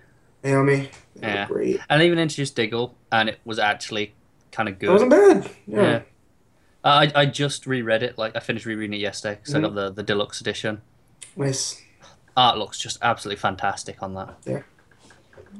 Naomi. 0.43 0.89
Yeah. 1.21 1.47
great. 1.47 1.79
And 1.89 2.01
I 2.01 2.05
even 2.05 2.19
introduced 2.19 2.55
Diggle, 2.55 2.95
and 3.11 3.29
it 3.29 3.39
was 3.45 3.59
actually 3.59 4.13
kind 4.51 4.67
of 4.67 4.79
good. 4.79 4.87
It 4.87 4.87
good. 4.87 5.09
wasn't 5.09 5.11
bad. 5.11 5.51
Yeah. 5.67 5.81
Yeah. 5.81 6.01
I, 6.83 7.11
I 7.15 7.25
just 7.25 7.65
reread 7.65 8.03
it. 8.03 8.17
Like 8.17 8.35
I 8.35 8.39
finished 8.39 8.65
rereading 8.65 8.93
it 8.93 9.01
yesterday 9.01 9.35
because 9.39 9.55
I 9.55 9.61
got 9.61 9.73
the, 9.73 9.89
the 9.91 10.03
deluxe 10.03 10.41
edition. 10.41 10.81
Nice. 11.37 11.81
Art 12.35 12.57
looks 12.57 12.77
just 12.77 12.97
absolutely 13.01 13.39
fantastic 13.39 14.03
on 14.03 14.15
that. 14.15 14.35
Yeah. 14.45 14.61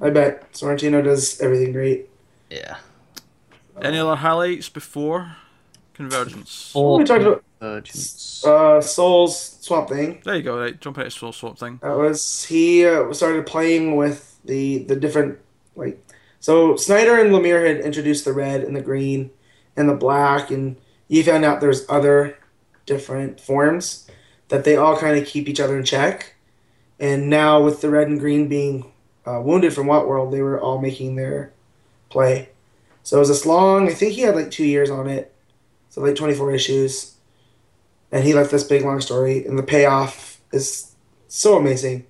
I 0.01 0.09
bet 0.09 0.51
Sorrentino 0.53 1.03
does 1.03 1.39
everything 1.39 1.71
great. 1.71 2.09
Yeah. 2.49 2.77
Any 3.81 3.99
other 3.99 4.15
highlights 4.15 4.69
before 4.69 5.37
Convergence? 5.93 6.71
Or 6.75 6.97
we 6.97 7.03
talked 7.05 7.21
about- 7.23 7.43
Convergence. 7.59 8.43
Uh, 8.45 8.81
Soule's 8.81 9.57
Swamp 9.61 9.87
Thing. 9.89 10.21
There 10.25 10.35
you 10.35 10.41
go. 10.41 10.59
Right, 10.59 10.79
jump 10.81 10.97
into 10.97 11.09
Soule 11.11 11.31
Swamp 11.31 11.57
Thing. 11.57 11.79
That 11.81 11.95
was 11.95 12.43
he 12.43 12.85
uh, 12.85 13.13
started 13.13 13.45
playing 13.45 13.95
with 13.95 14.32
the 14.45 14.79
the 14.79 14.95
different 14.95 15.39
like 15.75 16.03
so 16.39 16.75
Snyder 16.75 17.19
and 17.19 17.31
Lemire 17.31 17.67
had 17.67 17.79
introduced 17.79 18.25
the 18.25 18.33
red 18.33 18.63
and 18.63 18.75
the 18.75 18.81
green 18.81 19.31
and 19.75 19.87
the 19.87 19.95
black 19.95 20.51
and 20.51 20.75
you 21.07 21.23
found 21.23 21.45
out 21.45 21.61
there's 21.61 21.85
other 21.89 22.37
different 22.85 23.39
forms 23.39 24.09
that 24.49 24.63
they 24.63 24.75
all 24.75 24.97
kind 24.97 25.17
of 25.17 25.25
keep 25.25 25.47
each 25.47 25.59
other 25.59 25.77
in 25.77 25.83
check. 25.83 26.35
And 26.99 27.29
now 27.29 27.61
with 27.61 27.81
the 27.81 27.89
red 27.89 28.07
and 28.07 28.19
green 28.19 28.47
being 28.47 28.91
uh, 29.25 29.41
wounded 29.43 29.73
from 29.73 29.87
Rotworld, 29.87 30.31
they 30.31 30.41
were 30.41 30.59
all 30.59 30.79
making 30.79 31.15
their 31.15 31.53
play. 32.09 32.49
So 33.03 33.17
it 33.17 33.19
was 33.19 33.29
this 33.29 33.45
long. 33.45 33.89
I 33.89 33.93
think 33.93 34.13
he 34.13 34.21
had 34.21 34.35
like 34.35 34.51
two 34.51 34.65
years 34.65 34.89
on 34.89 35.07
it, 35.07 35.33
so 35.89 36.01
like 36.01 36.15
24 36.15 36.53
issues, 36.53 37.15
and 38.11 38.23
he 38.23 38.33
left 38.33 38.51
this 38.51 38.63
big 38.63 38.83
long 38.83 39.01
story. 39.01 39.45
And 39.45 39.57
the 39.57 39.63
payoff 39.63 40.39
is 40.51 40.95
so 41.27 41.57
amazing, 41.57 42.05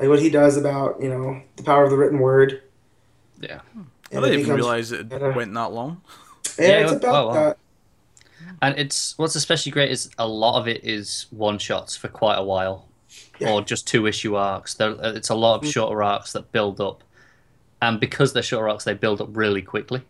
like 0.00 0.08
what 0.08 0.18
he 0.20 0.30
does 0.30 0.56
about 0.56 1.00
you 1.00 1.08
know 1.08 1.40
the 1.56 1.62
power 1.62 1.84
of 1.84 1.90
the 1.90 1.96
written 1.96 2.18
word. 2.18 2.62
Yeah. 3.40 3.60
I 4.12 4.14
didn't 4.16 4.40
even 4.40 4.54
realize 4.56 4.90
it 4.90 5.08
better. 5.08 5.30
went 5.32 5.54
that 5.54 5.70
long. 5.72 6.00
Yeah, 6.58 6.66
Yeah, 6.66 6.80
it's 6.82 6.92
oh, 6.92 6.96
about 6.96 7.28
wow. 7.28 7.32
that. 7.34 7.58
And 8.60 8.76
it's 8.78 9.16
what's 9.18 9.36
especially 9.36 9.70
great 9.72 9.90
is 9.90 10.10
a 10.18 10.26
lot 10.26 10.58
of 10.58 10.66
it 10.66 10.84
is 10.84 11.26
one 11.30 11.58
shots 11.58 11.96
for 11.96 12.08
quite 12.08 12.34
a 12.36 12.42
while, 12.42 12.88
Yeah. 13.38 13.52
or 13.52 13.62
just 13.62 13.86
two 13.86 14.06
issue 14.06 14.34
arcs. 14.34 14.74
There, 14.74 14.96
it's 15.00 15.28
a 15.30 15.34
lot 15.34 15.56
of 15.56 15.62
Mhm. 15.62 15.72
shorter 15.72 16.02
arcs 16.02 16.32
that 16.32 16.50
build 16.52 16.80
up, 16.80 17.04
and 17.80 18.00
because 18.00 18.32
they're 18.32 18.42
shorter 18.42 18.68
arcs, 18.68 18.84
they 18.84 18.94
build 18.94 19.20
up 19.20 19.28
really 19.32 19.62
quickly. 19.62 20.02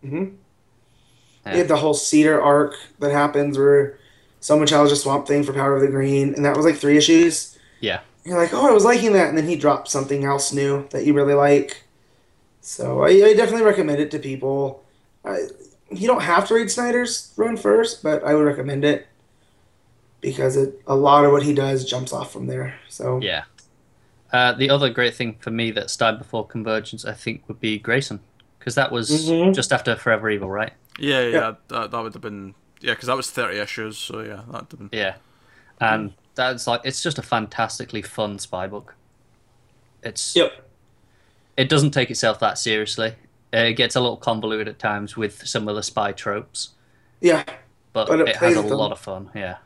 hmm 0.00 0.24
Yeah. 1.44 1.52
You 1.52 1.58
have 1.58 1.68
the 1.68 1.76
whole 1.76 1.94
Seeder 1.94 2.40
arc 2.40 2.74
that 3.00 3.12
happens 3.12 3.58
where 3.58 3.98
someone 4.40 4.66
challenges 4.66 5.02
Swamp 5.02 5.26
Thing 5.28 5.42
for 5.44 5.52
Power 5.52 5.76
of 5.76 5.82
the 5.82 5.88
Green, 5.88 6.34
and 6.34 6.44
that 6.44 6.56
was 6.56 6.64
like 6.64 6.76
three 6.76 6.96
issues. 6.96 7.58
Yeah. 7.80 8.00
You're 8.24 8.38
like, 8.38 8.52
oh, 8.54 8.68
I 8.68 8.72
was 8.72 8.84
liking 8.84 9.12
that, 9.14 9.28
and 9.28 9.36
then 9.36 9.48
he 9.48 9.56
dropped 9.56 9.88
something 9.88 10.24
else 10.24 10.52
new 10.52 10.86
that 10.90 11.04
you 11.04 11.12
really 11.14 11.34
like. 11.34 11.84
So 12.60 13.02
I, 13.02 13.08
I 13.08 13.34
definitely 13.34 13.62
recommend 13.66 14.00
it 14.00 14.10
to 14.12 14.18
people. 14.18 14.84
I, 15.24 15.46
you 15.90 16.06
don't 16.06 16.22
have 16.22 16.46
to 16.48 16.54
read 16.54 16.70
Snyder's 16.70 17.32
run 17.36 17.56
first, 17.56 18.02
but 18.02 18.22
I 18.24 18.34
would 18.34 18.44
recommend 18.44 18.84
it 18.84 19.08
because 20.20 20.56
it, 20.56 20.80
a 20.86 20.94
lot 20.94 21.24
of 21.24 21.32
what 21.32 21.42
he 21.42 21.52
does 21.52 21.84
jumps 21.84 22.12
off 22.12 22.32
from 22.32 22.46
there. 22.46 22.76
So 22.88 23.20
Yeah. 23.20 23.44
Uh, 24.32 24.52
the 24.52 24.70
other 24.70 24.88
great 24.88 25.14
thing 25.14 25.36
for 25.40 25.50
me 25.50 25.70
that 25.72 25.90
started 25.90 26.16
before 26.18 26.46
Convergence, 26.46 27.04
I 27.04 27.12
think, 27.12 27.46
would 27.48 27.60
be 27.60 27.78
Grayson, 27.78 28.20
because 28.58 28.74
that 28.76 28.90
was 28.90 29.10
Mhm. 29.28 29.54
just 29.54 29.72
after 29.72 29.94
Forever 29.96 30.30
Evil, 30.30 30.48
right? 30.48 30.72
Yeah, 30.98 31.20
yeah, 31.22 31.28
Yeah. 31.28 31.54
That, 31.68 31.90
that 31.90 32.02
would 32.02 32.14
have 32.14 32.22
been 32.22 32.54
yeah, 32.80 32.92
because 32.94 33.06
that 33.08 33.16
was 33.16 33.30
thirty 33.30 33.58
issues. 33.58 33.98
So 33.98 34.20
yeah, 34.20 34.42
that 34.50 34.52
would 34.52 34.54
have 34.54 34.68
been. 34.78 34.88
Yeah, 34.92 35.14
and 35.80 36.14
that's 36.34 36.66
like 36.66 36.80
it's 36.84 37.02
just 37.02 37.18
a 37.18 37.22
fantastically 37.22 38.02
fun 38.02 38.38
spy 38.38 38.66
book. 38.66 38.94
It's 40.02 40.34
Yep. 40.36 40.52
it 41.56 41.68
doesn't 41.68 41.92
take 41.92 42.10
itself 42.10 42.38
that 42.40 42.58
seriously. 42.58 43.14
Uh, 43.54 43.58
It 43.58 43.74
gets 43.74 43.94
a 43.96 44.00
little 44.00 44.16
convoluted 44.16 44.68
at 44.68 44.78
times 44.78 45.16
with 45.16 45.46
some 45.46 45.68
of 45.68 45.76
the 45.76 45.82
spy 45.82 46.12
tropes, 46.12 46.70
yeah, 47.20 47.44
but, 47.92 48.08
But 48.08 48.20
it 48.20 48.28
it, 48.30 48.36
has 48.36 48.56
a 48.56 48.62
them. 48.62 48.70
lot 48.70 48.92
of 48.92 48.98
fun. 48.98 49.30
Yeah, 49.34 49.56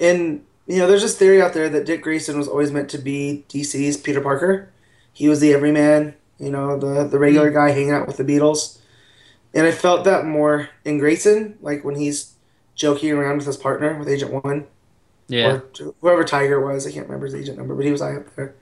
and 0.00 0.44
you 0.66 0.78
know, 0.78 0.86
there's 0.86 1.02
this 1.02 1.16
theory 1.16 1.40
out 1.40 1.54
there 1.54 1.68
that 1.70 1.86
Dick 1.86 2.02
Grayson 2.02 2.36
was 2.36 2.48
always 2.48 2.70
meant 2.72 2.90
to 2.90 2.98
be 2.98 3.44
DC's 3.48 3.96
Peter 3.96 4.20
Parker. 4.20 4.70
He 5.12 5.28
was 5.28 5.40
the 5.40 5.54
everyman, 5.54 6.14
you 6.38 6.50
know, 6.50 6.76
the 6.78 7.04
the 7.08 7.18
regular 7.18 7.50
guy 7.50 7.70
hanging 7.70 7.92
out 7.92 8.06
with 8.06 8.16
the 8.18 8.24
Beatles. 8.24 8.78
And 9.54 9.66
I 9.66 9.70
felt 9.70 10.04
that 10.04 10.26
more 10.26 10.68
in 10.84 10.98
Grayson, 10.98 11.56
like 11.62 11.84
when 11.84 11.94
he's 11.96 12.34
joking 12.74 13.12
around 13.12 13.38
with 13.38 13.46
his 13.46 13.56
partner 13.56 13.96
with 13.98 14.08
Agent 14.08 14.44
One. 14.44 14.66
Yeah. 15.28 15.60
or 15.80 15.94
whoever 16.00 16.24
Tiger 16.24 16.60
was. 16.64 16.86
I 16.86 16.90
can't 16.90 17.06
remember 17.06 17.26
his 17.26 17.34
agent 17.34 17.58
number, 17.58 17.74
but 17.74 17.84
he 17.84 17.92
was 17.92 18.00
high 18.00 18.16
up 18.16 18.34
there. 18.34 18.54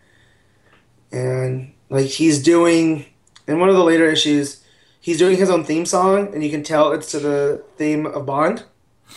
And 1.13 1.73
like 1.89 2.07
he's 2.07 2.43
doing 2.43 3.07
in 3.47 3.61
one 3.61 3.69
of 3.69 3.77
the 3.77 3.85
later 3.85 4.07
issues, 4.07 4.65
he's 5.01 5.19
doing 5.19 5.37
his 5.37 5.51
own 5.51 5.65
theme 5.65 5.87
song, 5.87 6.35
and 6.35 6.43
you 6.43 6.51
can 6.51 6.63
tell 6.63 6.93
it's 6.93 7.11
to 7.13 7.21
the 7.21 7.63
theme 7.77 8.07
of 8.07 8.27
Bond, 8.27 8.65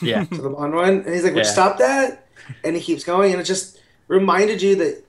Yeah. 0.02 0.24
to 0.32 0.42
the 0.42 0.50
Bond 0.50 0.74
one. 0.76 0.90
And 1.02 1.14
he's 1.14 1.24
like, 1.24 1.34
"Would 1.34 1.46
you 1.46 1.52
stop 1.52 1.78
that?" 1.80 2.28
And 2.64 2.76
he 2.76 2.82
keeps 2.82 3.04
going, 3.04 3.32
and 3.32 3.42
it 3.42 3.46
just 3.46 3.80
reminded 4.08 4.62
you 4.62 4.76
that 4.76 5.04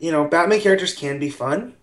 you 0.00 0.10
know 0.10 0.24
Batman 0.26 0.60
characters 0.60 0.94
can 0.94 1.18
be 1.18 1.30
fun. 1.30 1.74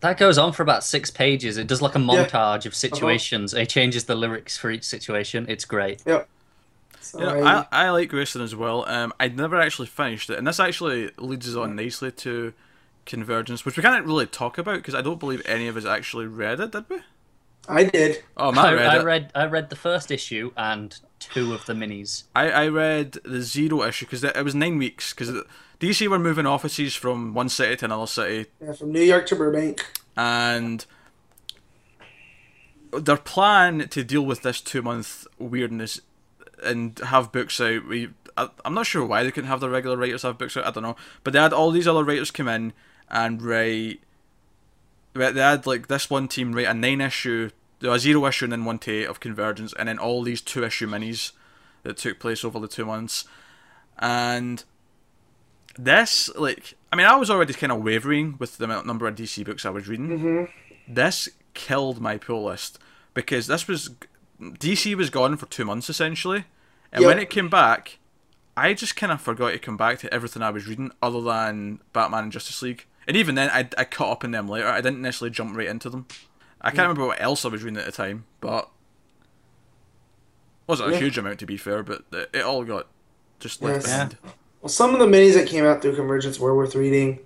That 0.00 0.18
goes 0.18 0.36
on 0.36 0.52
for 0.52 0.62
about 0.64 0.82
six 0.82 1.10
pages. 1.10 1.56
It 1.56 1.66
does 1.68 1.80
like 1.80 1.94
a 1.94 2.00
Yeah. 2.00 2.06
montage 2.06 2.66
of 2.66 2.72
uh-huh. 2.72 2.74
situations. 2.74 3.54
It 3.54 3.68
changes 3.68 4.04
the 4.04 4.14
lyrics 4.16 4.56
for 4.56 4.70
each 4.70 4.84
situation. 4.84 5.46
It's 5.48 5.64
great. 5.64 6.02
Yep. 6.06 6.28
So 7.02 7.18
You 7.18 7.24
know, 7.26 7.42
I, 7.42 7.58
I, 7.60 7.66
I 7.86 7.90
like 7.90 8.08
Grayson 8.08 8.40
as 8.42 8.54
well. 8.56 8.84
Um, 8.88 9.12
I'd 9.20 9.36
never 9.36 9.60
actually 9.60 9.88
finished 9.88 10.30
it, 10.30 10.38
and 10.38 10.46
this 10.46 10.60
actually 10.60 11.10
leads 11.18 11.48
us 11.48 11.56
on 11.56 11.76
nicely 11.76 12.12
to 12.12 12.52
Convergence, 13.06 13.64
which 13.64 13.76
we 13.76 13.82
can't 13.82 14.06
really 14.06 14.26
talk 14.26 14.58
about 14.58 14.76
because 14.76 14.94
I 14.94 15.02
don't 15.02 15.18
believe 15.18 15.42
any 15.44 15.66
of 15.68 15.76
us 15.76 15.84
actually 15.84 16.26
read 16.26 16.60
it, 16.60 16.70
did 16.72 16.84
we? 16.88 16.98
I 17.68 17.84
did. 17.84 18.22
Oh, 18.36 18.50
Matt 18.52 18.64
I, 18.66 18.72
read 18.74 18.86
I 18.88 18.96
it. 18.98 19.04
read 19.04 19.30
I 19.34 19.44
read 19.46 19.70
the 19.70 19.76
first 19.76 20.10
issue 20.10 20.52
and 20.56 20.98
two 21.20 21.52
of 21.54 21.64
the 21.66 21.72
minis. 21.74 22.24
I, 22.34 22.50
I 22.50 22.68
read 22.68 23.12
the 23.24 23.40
zero 23.42 23.82
issue 23.84 24.06
because 24.06 24.24
it 24.24 24.44
was 24.44 24.54
nine 24.54 24.78
weeks 24.78 25.12
because 25.14 25.30
DC 25.80 26.06
were 26.08 26.18
moving 26.18 26.46
offices 26.46 26.94
from 26.96 27.34
one 27.34 27.48
city 27.48 27.76
to 27.76 27.84
another 27.84 28.06
city, 28.08 28.46
Yeah, 28.60 28.72
from 28.72 28.90
New 28.92 29.00
York 29.02 29.26
to 29.26 29.36
Burbank. 29.36 29.84
and 30.16 30.84
their 32.92 33.16
plan 33.16 33.88
to 33.88 34.04
deal 34.04 34.22
with 34.22 34.42
this 34.42 34.60
two 34.60 34.82
month 34.82 35.26
weirdness 35.38 36.00
and 36.62 36.98
have 36.98 37.32
books 37.32 37.60
out. 37.60 37.86
We, 37.86 38.10
I, 38.36 38.48
I'm 38.64 38.74
not 38.74 38.86
sure 38.86 39.04
why 39.04 39.22
they 39.22 39.30
couldn't 39.30 39.48
have 39.48 39.60
the 39.60 39.70
regular 39.70 39.96
writers 39.96 40.22
have 40.22 40.38
books 40.38 40.56
out. 40.56 40.66
I 40.66 40.70
don't 40.70 40.82
know, 40.82 40.96
but 41.24 41.32
they 41.32 41.40
had 41.40 41.52
all 41.52 41.70
these 41.70 41.88
other 41.88 42.04
writers 42.04 42.30
come 42.30 42.48
in 42.48 42.72
and 43.10 43.42
write. 43.42 44.00
They 45.14 45.32
had 45.32 45.66
like 45.66 45.88
this 45.88 46.08
one 46.08 46.28
team 46.28 46.52
write 46.52 46.66
a 46.66 46.74
nine 46.74 47.00
issue, 47.00 47.50
a 47.82 47.98
zero 47.98 48.26
issue, 48.26 48.46
and 48.46 48.52
then 48.52 48.64
one 48.64 48.78
to 48.80 48.90
eight 48.92 49.08
of 49.08 49.20
Convergence, 49.20 49.74
and 49.78 49.88
then 49.88 49.98
all 49.98 50.22
these 50.22 50.40
two 50.40 50.64
issue 50.64 50.88
minis 50.88 51.32
that 51.82 51.96
took 51.96 52.18
place 52.18 52.44
over 52.44 52.58
the 52.58 52.68
two 52.68 52.86
months, 52.86 53.24
and 53.98 54.64
this 55.78 56.30
like 56.36 56.74
I 56.92 56.96
mean 56.96 57.06
I 57.06 57.16
was 57.16 57.30
already 57.30 57.54
kind 57.54 57.72
of 57.72 57.82
wavering 57.82 58.36
with 58.38 58.58
the 58.58 58.66
number 58.66 59.06
of 59.06 59.14
DC 59.14 59.44
books 59.44 59.66
I 59.66 59.70
was 59.70 59.88
reading. 59.88 60.08
Mm-hmm. 60.08 60.92
This 60.94 61.28
killed 61.54 62.00
my 62.00 62.16
pull 62.16 62.44
list 62.44 62.78
because 63.14 63.46
this 63.46 63.68
was 63.68 63.90
DC 64.40 64.94
was 64.94 65.10
gone 65.10 65.36
for 65.36 65.46
two 65.46 65.64
months 65.64 65.88
essentially, 65.88 66.44
and 66.92 67.04
when 67.04 67.18
it 67.18 67.30
came 67.30 67.48
back, 67.48 67.98
I 68.56 68.74
just 68.74 68.96
kind 68.96 69.12
of 69.12 69.20
forgot 69.20 69.50
to 69.52 69.58
come 69.58 69.76
back 69.76 69.98
to 70.00 70.12
everything 70.12 70.42
I 70.42 70.50
was 70.50 70.66
reading 70.66 70.92
other 71.02 71.20
than 71.20 71.80
Batman 71.92 72.24
and 72.24 72.32
Justice 72.32 72.60
League. 72.62 72.86
And 73.06 73.16
even 73.16 73.34
then, 73.34 73.50
I, 73.50 73.68
I 73.78 73.84
caught 73.84 74.12
up 74.12 74.24
in 74.24 74.30
them 74.30 74.48
later. 74.48 74.68
I 74.68 74.80
didn't 74.80 75.00
necessarily 75.02 75.32
jump 75.32 75.56
right 75.56 75.66
into 75.66 75.90
them. 75.90 76.06
I 76.60 76.70
can't 76.70 76.80
mm. 76.80 76.82
remember 76.82 77.06
what 77.06 77.20
else 77.20 77.44
I 77.44 77.48
was 77.48 77.62
reading 77.62 77.78
at 77.78 77.86
the 77.86 77.92
time, 77.92 78.24
but 78.40 78.68
wasn't 80.66 80.90
a 80.90 80.92
Yeah. 80.92 80.98
huge 81.00 81.18
amount 81.18 81.38
to 81.40 81.46
be 81.46 81.56
fair. 81.56 81.82
But 81.82 82.04
it, 82.12 82.42
all 82.42 82.64
got 82.64 82.86
just 83.40 83.62
left 83.62 83.86
Yes. 83.86 83.86
behind. 83.86 84.16
Well, 84.60 84.68
some 84.68 84.94
of 84.94 85.00
the 85.00 85.06
minis 85.06 85.34
that 85.34 85.48
came 85.48 85.64
out 85.64 85.82
through 85.82 85.96
Convergence 85.96 86.38
were 86.38 86.54
worth 86.56 86.76
reading. 86.76 87.18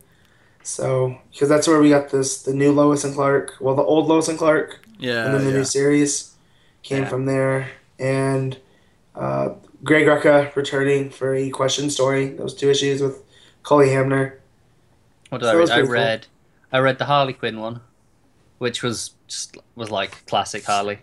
So, 0.63 1.19
because 1.31 1.49
that's 1.49 1.69
where 1.69 1.79
we 1.81 1.91
got 1.91 2.09
this 2.09 2.43
the 2.43 2.55
new 2.55 2.73
Lois 2.73 3.05
and 3.05 3.15
Clark, 3.15 3.57
well, 3.61 3.75
the 3.75 3.83
old 3.83 4.09
Lois 4.09 4.29
and 4.29 4.39
Clark, 4.39 4.81
Yeah, 4.99 5.27
and 5.27 5.35
then 5.35 5.45
the 5.45 5.51
yeah. 5.51 5.59
new 5.59 5.65
series 5.65 6.35
came 6.83 7.03
Yeah. 7.03 7.09
from 7.09 7.27
there. 7.27 7.69
And 7.99 8.59
uh, 9.17 9.55
Greg 9.83 10.07
Rucka 10.07 10.55
returning 10.55 11.11
for 11.11 11.35
a 11.35 11.51
question 11.51 11.91
story. 11.91 12.29
Those 12.31 12.55
two 12.55 12.71
issues 12.71 13.01
with 13.03 13.23
Cully 13.63 13.91
Hamner. 13.91 14.41
What 15.31 15.39
did 15.41 15.47
So 15.47 15.51
I 15.51 15.55
read? 15.57 15.71
I 15.71 15.75
pretty 15.75 15.87
cool. 15.87 15.93
read 15.95 16.27
I 16.73 16.79
read 16.79 16.99
the 16.99 17.05
Harley 17.07 17.33
Quinn 17.33 17.61
one, 17.61 17.81
which 18.59 18.83
was 18.83 19.15
just 19.29 19.57
was 19.75 19.91
like 19.91 20.25
classic 20.27 20.65
Harley. 20.65 20.99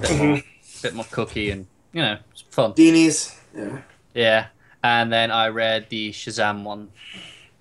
Bit 0.00 0.10
more 0.18 0.26
Mm-hmm. 0.36 0.82
bit 0.82 0.94
more 0.94 1.06
cookie 1.10 1.50
and 1.50 1.66
you 1.92 2.02
know, 2.02 2.18
fun. 2.50 2.72
Beanies. 2.74 3.36
Yeah. 3.56 3.80
Yeah. 4.14 4.46
And 4.82 5.12
then 5.12 5.30
I 5.30 5.48
read 5.48 5.88
the 5.90 6.10
Shazam 6.12 6.62
one, 6.62 6.88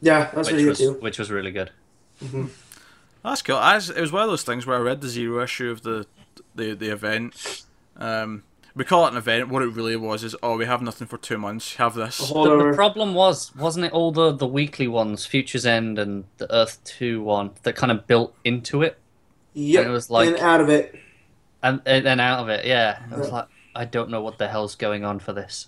Yeah, 0.02 0.26
that's 0.34 0.36
which 0.36 0.48
pretty 0.50 0.64
good 0.64 0.70
was 0.70 0.78
too. 0.80 0.94
which 1.02 1.20
was 1.20 1.30
really 1.32 1.52
good. 1.52 1.72
That's 3.24 3.42
cool. 3.42 3.58
As 3.58 3.90
it 3.90 4.00
was 4.00 4.12
one 4.12 4.24
of 4.24 4.30
those 4.30 4.44
things 4.44 4.66
where 4.66 4.78
I 4.78 4.82
read 4.82 5.02
the 5.02 5.10
zero 5.10 5.44
issue 5.44 5.70
of 5.70 5.82
the 5.82 6.06
the 6.56 6.74
the 6.76 6.90
event. 6.92 7.64
Um, 7.98 8.44
we 8.80 8.86
call 8.86 9.06
it 9.06 9.12
an 9.12 9.18
event. 9.18 9.50
What 9.50 9.62
it 9.62 9.68
really 9.68 9.96
was 9.96 10.24
is, 10.24 10.36
oh, 10.42 10.58
we 10.58 10.66
have 10.66 10.82
nothing 10.82 11.06
for 11.06 11.18
two 11.18 11.38
months. 11.38 11.76
Have 11.76 11.94
this. 11.94 12.18
Hold 12.32 12.48
The, 12.48 12.70
the 12.72 12.74
problem 12.74 13.14
was, 13.14 13.54
wasn't 13.56 13.86
it 13.86 13.92
all 13.92 14.12
the, 14.12 14.32
the 14.32 14.48
weekly 14.48 14.88
ones, 14.88 15.26
Future's 15.26 15.66
End 15.66 16.00
and 16.00 16.24
the 16.38 16.52
Earth 16.52 16.80
2 16.86 17.22
one, 17.22 17.52
that 17.64 17.76
kind 17.76 17.92
of 17.92 18.08
built 18.08 18.34
into 18.44 18.82
it 18.82 18.98
Yeah, 19.54 19.82
it 19.82 19.90
was 19.90 20.10
like- 20.10 20.30
and 20.30 20.38
out 20.38 20.62
of 20.62 20.70
it. 20.70 20.96
and 21.62 21.82
and 21.86 22.06
then 22.06 22.20
out 22.20 22.40
of 22.40 22.50
it? 22.50 22.66
Yeah. 22.66 23.04
It 23.12 23.18
was 23.18 23.28
Yeah. 23.28 23.34
like, 23.34 23.48
I 23.76 23.86
don't 23.86 24.10
know 24.10 24.22
what 24.22 24.38
the 24.40 24.48
hell's 24.48 24.76
going 24.76 25.04
on 25.06 25.20
for 25.20 25.34
this. 25.34 25.68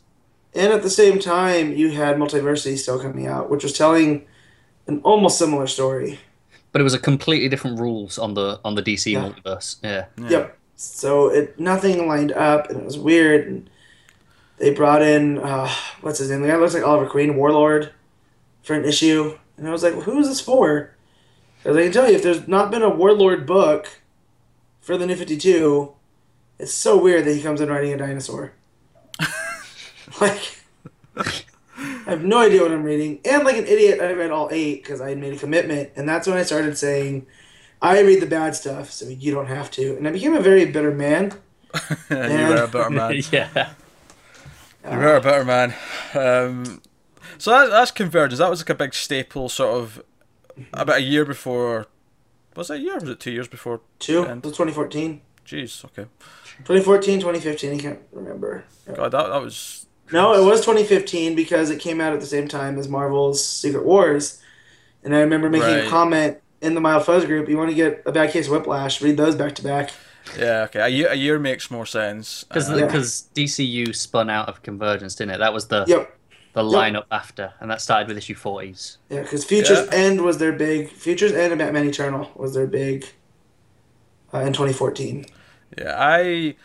And 0.56 0.74
at 0.74 0.82
the 0.82 0.90
same 0.90 1.20
time, 1.20 1.74
you 1.74 1.92
had 1.92 2.18
Multiversity 2.18 2.78
still 2.78 3.00
coming 3.00 3.28
out, 3.28 3.50
which 3.50 3.64
was 3.64 3.74
telling 3.74 4.26
an 4.88 5.00
almost 5.04 5.38
similar 5.38 5.68
story. 5.68 6.20
But 6.72 6.80
it 6.82 6.84
was 6.86 6.94
a 6.94 7.00
completely 7.00 7.50
different 7.50 7.80
rules 7.80 8.18
on 8.18 8.34
the 8.34 8.60
on 8.64 8.76
the 8.76 8.82
DC 8.82 9.12
Yeah. 9.12 9.22
multiverse. 9.30 9.78
Yeah. 9.84 10.06
Yeah. 10.18 10.30
Yep. 10.30 10.58
So 10.82 11.28
it 11.28 11.60
nothing 11.60 12.08
lined 12.08 12.32
up, 12.32 12.70
and 12.70 12.80
it 12.80 12.86
was 12.86 12.98
weird. 12.98 13.48
And 13.48 13.70
they 14.58 14.74
brought 14.74 15.04
in 15.04 15.38
uh, 15.38 15.70
what's 16.02 16.18
his 16.18 16.32
name? 16.32 16.42
The 16.42 16.48
guy 16.48 16.56
looks 16.56 16.74
like 16.74 16.84
Oliver 16.84 17.08
Queen, 17.08 17.36
Warlord, 17.36 17.92
for 18.64 18.74
an 18.74 18.84
issue, 18.84 19.38
and 19.58 19.68
I 19.68 19.72
was 19.72 19.84
like, 19.84 19.94
well, 19.94 20.04
"Who 20.04 20.20
is 20.20 20.28
this 20.28 20.42
for?" 20.42 20.96
Because 21.58 21.78
I 21.78 21.84
can 21.84 21.92
tell 21.92 22.10
you, 22.10 22.16
if 22.16 22.24
there's 22.24 22.48
not 22.48 22.72
been 22.72 22.82
a 22.82 22.90
Warlord 22.90 23.46
book 23.46 24.02
for 24.80 24.98
the 24.98 25.06
New 25.06 25.16
Fifty 25.16 25.38
Two, 25.38 25.94
it's 26.58 26.74
so 26.74 26.98
weird 26.98 27.26
that 27.26 27.36
he 27.36 27.44
comes 27.44 27.62
in 27.62 27.70
riding 27.70 27.94
a 27.94 27.98
dinosaur. 27.98 28.54
like, 30.20 30.64
I 31.16 32.10
have 32.10 32.24
no 32.24 32.40
idea 32.40 32.64
what 32.64 32.72
I'm 32.72 32.84
reading, 32.84 33.20
and 33.24 33.44
like 33.44 33.58
an 33.58 33.68
idiot, 33.68 34.02
I 34.02 34.14
read 34.14 34.32
all 34.32 34.50
eight 34.52 34.82
because 34.82 35.00
I 35.00 35.10
had 35.10 35.20
made 35.20 35.34
a 35.34 35.38
commitment, 35.38 35.92
and 35.96 36.10
that's 36.10 36.28
when 36.28 36.38
I 36.38 36.44
started 36.44 36.76
saying. 36.76 37.28
I 37.82 38.02
read 38.02 38.22
the 38.22 38.26
bad 38.28 38.56
stuff, 38.56 38.92
so 38.92 39.08
you 39.08 39.32
don't 39.34 39.48
have 39.48 39.72
to. 39.72 39.98
And 39.98 40.08
I 40.08 40.12
became 40.12 40.34
a 40.36 40.42
very 40.42 40.66
bitter 40.66 40.92
man. 40.92 41.34
you 42.10 42.16
were 42.18 42.64
a 42.64 42.68
better 42.68 42.90
man. 42.90 43.22
yeah. 43.32 43.70
You 44.90 44.98
were 44.98 45.16
a 45.16 45.22
better 45.22 45.46
man. 45.46 45.74
Um, 46.14 46.82
so 47.38 47.52
that, 47.52 47.70
that's 47.70 47.92
Convergence. 47.92 48.40
That 48.40 48.50
was 48.50 48.60
like 48.62 48.70
a 48.70 48.76
big 48.76 48.94
staple, 48.94 49.50
sort 49.50 49.76
of, 49.82 50.04
about 50.74 50.98
a 50.98 51.02
year 51.02 51.26
before. 51.26 51.88
Was 52.56 52.70
it 52.70 52.76
a 52.76 52.80
year? 52.80 52.98
or 52.98 53.00
Was 53.00 53.10
it 53.10 53.20
two 53.20 53.32
years 53.32 53.48
before? 53.48 53.82
Two? 54.00 54.24
And- 54.24 54.44
It 54.44 54.48
was 54.48 54.58
2014. 54.58 55.22
Jeez. 55.46 55.84
Okay. 55.86 56.06
2014, 56.66 57.20
2015, 57.20 57.74
I 57.74 57.78
can't 57.82 58.00
remember. 58.12 58.64
God, 58.94 59.12
that 59.12 59.30
that 59.30 59.42
was. 59.42 59.88
No, 60.12 60.34
it 60.34 60.46
was 60.46 60.60
2015 60.62 61.36
because 61.36 61.70
it 61.72 61.80
came 61.80 62.00
out 62.00 62.14
at 62.14 62.20
the 62.20 62.26
same 62.28 62.48
time 62.48 62.78
as 62.78 62.88
Marvel's 62.88 63.44
Secret 63.44 63.86
Wars. 63.86 64.40
And 65.04 65.16
I 65.16 65.22
remember 65.22 65.50
making 65.50 65.68
Right. 65.68 65.86
a 65.86 65.90
comment 65.90 66.38
in 66.62 66.74
the 66.76 66.82
Mild 66.82 67.06
Fuzz 67.06 67.26
group, 67.26 67.50
you 67.50 67.58
want 67.58 67.70
to 67.70 67.76
get 67.76 68.04
a 68.06 68.12
bad 68.12 68.32
case 68.32 68.46
of 68.48 68.52
Whiplash, 68.54 69.02
read 69.02 69.18
those 69.18 69.36
back 69.36 69.56
to 69.56 69.64
back. 69.64 69.92
Yeah. 70.38 70.64
Okay. 70.64 70.80
A 70.80 70.88
year. 70.88 71.08
A 71.10 71.16
year 71.16 71.40
makes 71.40 71.72
more 71.72 71.86
sense. 71.86 72.44
Because 72.44 72.70
Uh, 72.70 72.76
Yeah. 72.76 72.88
DCU 73.34 73.94
spun 73.94 74.30
out 74.30 74.48
of 74.48 74.62
Convergence, 74.62 75.16
didn't 75.16 75.34
it? 75.36 75.38
That 75.40 75.54
was 75.54 75.68
the 75.68 75.84
Yep. 75.88 76.18
the 76.54 76.62
lineup 76.64 77.06
after, 77.12 77.54
and 77.60 77.72
that 77.72 77.82
started 77.82 78.08
with 78.08 78.18
issue 78.18 78.36
40s. 78.36 78.98
Yeah, 79.10 79.22
because 79.24 79.44
Futures 79.46 79.88
Yeah. 79.88 79.98
End 79.98 80.22
was 80.22 80.38
their 80.38 80.52
big. 80.52 80.90
Futures 80.92 81.32
End 81.32 81.52
and 81.54 81.60
Batman 81.60 81.88
Eternal 81.88 82.30
was 82.36 82.54
their 82.54 82.68
big 82.68 83.06
uh, 84.34 84.40
in 84.40 84.54
2014. 84.54 85.26
Yeah, 85.78 85.96
I. 85.98 86.56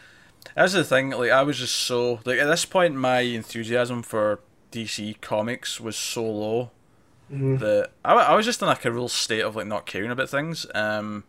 That's 0.54 0.72
the 0.72 0.84
thing. 0.84 1.10
Like, 1.10 1.30
I 1.30 1.42
was 1.42 1.58
just 1.58 1.74
so 1.74 2.20
like 2.24 2.38
at 2.38 2.46
this 2.46 2.64
point, 2.64 2.94
my 2.94 3.20
enthusiasm 3.20 4.02
for 4.02 4.40
DC 4.72 5.20
comics 5.20 5.80
was 5.80 5.96
so 5.96 6.24
low 6.24 6.70
Mhm. 7.32 7.58
that 7.58 7.90
I, 8.04 8.14
I 8.14 8.34
was 8.34 8.46
just 8.46 8.60
in 8.62 8.68
like 8.68 8.84
a 8.84 8.92
real 8.92 9.08
state 9.08 9.40
of 9.42 9.56
like 9.56 9.66
not 9.66 9.84
caring 9.86 10.10
about 10.10 10.28
things. 10.30 10.64
Um, 10.74 11.24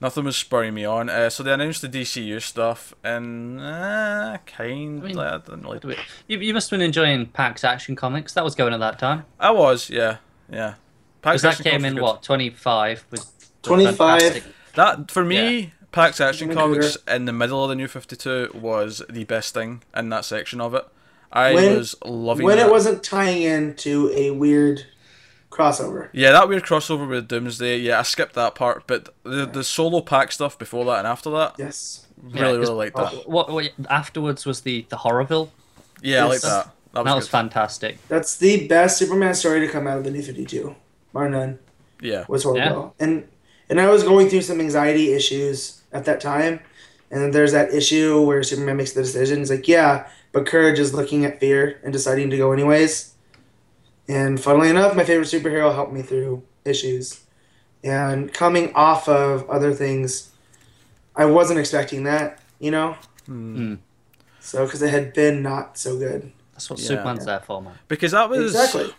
nothing 0.00 0.24
was 0.24 0.36
spurring 0.36 0.74
me 0.74 0.84
on. 0.84 1.08
Uh, 1.08 1.30
so 1.30 1.42
they 1.42 1.52
announced 1.52 1.82
the 1.82 1.88
DCU 1.88 2.40
stuff, 2.42 2.94
and 3.04 3.60
uh, 3.60 4.38
kind. 4.46 5.02
I 5.02 5.06
mean- 5.06 5.16
like, 5.16 5.32
I 5.32 5.38
didn't 5.38 5.62
really. 5.64 5.96
You, 6.26 6.38
you 6.38 6.52
must 6.54 6.70
have 6.70 6.78
been 6.78 6.84
enjoying 6.86 7.26
Pak's 7.26 7.62
Action 7.64 7.94
Comics. 7.96 8.32
That 8.34 8.44
was 8.44 8.54
going 8.54 8.74
at 8.74 8.80
that 8.80 8.98
time. 8.98 9.24
I 9.38 9.52
was, 9.52 9.88
yeah, 9.88 10.16
yeah. 10.50 10.74
Because 11.20 11.40
Pak's 11.40 11.42
that 11.42 11.48
Action 11.48 11.64
came 11.64 11.80
Comics 11.82 11.96
in, 11.96 12.02
what, 12.02 12.22
25? 12.22 13.06
With 13.10 13.38
the 13.62 13.68
25. 13.68 14.52
That 14.74 15.10
for 15.10 15.24
me, 15.24 15.72
Pak's 15.92 16.20
Action 16.20 16.52
Comics 16.52 16.98
in 17.08 17.24
the 17.24 17.32
middle 17.32 17.62
of 17.62 17.68
the 17.70 17.74
New 17.76 17.88
Fifty 17.88 18.16
Two 18.16 18.50
was 18.54 19.02
the 19.08 19.24
best 19.24 19.54
thing 19.54 19.82
in 19.96 20.08
that 20.10 20.24
section 20.24 20.60
of 20.60 20.74
it. 20.74 20.84
I 21.32 21.54
When- 21.54 21.76
was 21.76 21.94
loving 22.04 22.44
it. 22.44 22.46
When 22.46 22.56
that. 22.58 22.66
it 22.66 22.70
wasn't 22.70 23.02
tying 23.02 23.42
into 23.42 24.10
a 24.14 24.30
weird 24.32 24.86
crossover. 25.56 26.08
Yeah, 26.12 26.32
that 26.32 26.48
weird 26.48 26.64
crossover 26.64 27.08
with 27.08 27.28
Doomsday. 27.28 27.78
Yeah, 27.78 27.98
I 27.98 28.02
skipped 28.02 28.34
that 28.34 28.54
part, 28.54 28.86
but 28.86 29.14
the 29.24 29.46
the 29.46 29.64
solo 29.64 30.00
Pak 30.00 30.32
stuff 30.32 30.58
before 30.58 30.84
that 30.86 30.98
and 30.98 31.06
after 31.06 31.30
that, 31.30 31.54
Yes. 31.58 32.06
really, 32.22 32.36
Yeah, 32.38 32.44
'cause- 32.46 32.58
really 32.58 32.74
liked 32.74 32.96
oh, 32.98 33.04
that. 33.04 33.28
What, 33.28 33.50
what 33.50 33.72
afterwards 33.88 34.44
was 34.46 34.60
the 34.62 34.86
the 34.88 34.96
Horrorville. 34.96 35.48
Yeah, 36.02 36.24
I 36.24 36.28
like 36.28 36.40
that. 36.42 36.70
That 36.92 37.04
was, 37.04 37.10
That 37.10 37.16
was 37.16 37.28
fantastic. 37.28 37.98
That's 38.08 38.36
the 38.36 38.66
best 38.68 38.98
Superman 38.98 39.34
story 39.34 39.60
to 39.60 39.68
come 39.68 39.86
out 39.86 39.98
of 39.98 40.04
the 40.04 40.10
New 40.10 40.22
Fifty 40.22 40.44
Two, 40.44 40.76
bar 41.12 41.28
none. 41.28 41.58
Yeah. 42.00 42.24
was 42.28 42.42
horrible. 42.44 42.94
And 43.00 43.26
and 43.70 43.80
I 43.80 43.88
was 43.90 44.02
going 44.02 44.28
through 44.28 44.42
some 44.42 44.60
anxiety 44.60 45.12
issues 45.12 45.80
at 45.92 46.04
that 46.04 46.20
time. 46.20 46.60
And 47.10 47.32
there's 47.32 47.52
that 47.52 47.72
issue 47.72 48.20
where 48.22 48.42
Superman 48.42 48.76
makes 48.78 48.92
the 48.92 49.02
decision. 49.02 49.38
He's 49.38 49.50
like, 49.50 49.68
yeah, 49.68 50.08
but 50.32 50.44
courage 50.44 50.78
is 50.80 50.92
looking 50.92 51.24
at 51.24 51.38
fear 51.38 51.78
and 51.84 51.92
deciding 51.92 52.30
to 52.30 52.36
go 52.36 52.50
anyways. 52.52 53.12
And 54.08 54.40
funnily 54.40 54.68
enough, 54.70 54.94
my 54.96 55.04
favorite 55.04 55.26
superhero 55.28 55.74
helped 55.74 55.92
me 55.92 56.02
through 56.02 56.42
issues. 56.64 57.20
And 57.82 58.32
coming 58.32 58.72
off 58.74 59.08
of 59.08 59.48
other 59.50 59.72
things, 59.72 60.30
I 61.14 61.24
wasn't 61.26 61.58
expecting 61.58 62.04
that, 62.04 62.40
you 62.58 62.70
know? 62.70 62.96
Mm. 63.28 63.78
So, 64.40 64.64
because 64.64 64.82
it 64.82 64.90
had 64.90 65.12
been 65.12 65.42
not 65.42 65.76
so 65.78 65.98
good. 65.98 66.32
That's 66.52 66.70
what 66.70 66.78
Yeah. 66.78 66.86
Superman's 66.88 67.24
there 67.26 67.40
for, 67.40 67.60
man. 67.60 67.74
Because 67.88 68.12
that 68.12 68.30
was 68.30 68.54
Exactly. 68.54 68.94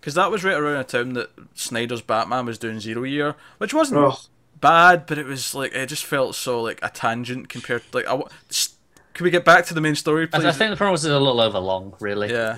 Because 0.00 0.14
that 0.14 0.30
was 0.30 0.42
right 0.44 0.56
around 0.56 0.78
the 0.78 0.84
time 0.84 1.14
that 1.14 1.30
Snyder's 1.54 2.02
Batman 2.02 2.46
was 2.46 2.58
doing 2.58 2.80
Zero 2.80 3.04
Year, 3.04 3.36
which 3.58 3.72
wasn't 3.74 4.00
Oh, 4.00 4.18
bad, 4.60 5.06
but 5.06 5.18
it 5.18 5.26
was 5.26 5.54
like 5.54 5.72
it 5.74 5.86
just 5.86 6.04
felt 6.04 6.34
so 6.34 6.60
like 6.60 6.78
a 6.82 6.88
tangent 6.88 7.48
compared. 7.48 7.82
To 7.90 7.98
like, 7.98 8.06
I, 8.06 8.14
wa- 8.14 8.28
s- 8.50 8.74
can 9.14 9.24
we 9.24 9.30
get 9.30 9.44
back 9.44 9.64
to 9.66 9.74
the 9.74 9.80
main 9.80 9.94
story, 9.94 10.28
I, 10.32 10.38
please? 10.38 10.46
I 10.46 10.52
think 10.52 10.70
the 10.70 10.76
problem 10.76 10.92
was 10.92 11.04
it 11.04 11.08
was 11.10 11.16
a 11.16 11.20
little 11.20 11.40
over 11.40 11.58
long, 11.60 11.94
really. 12.00 12.30
Yeah. 12.32 12.56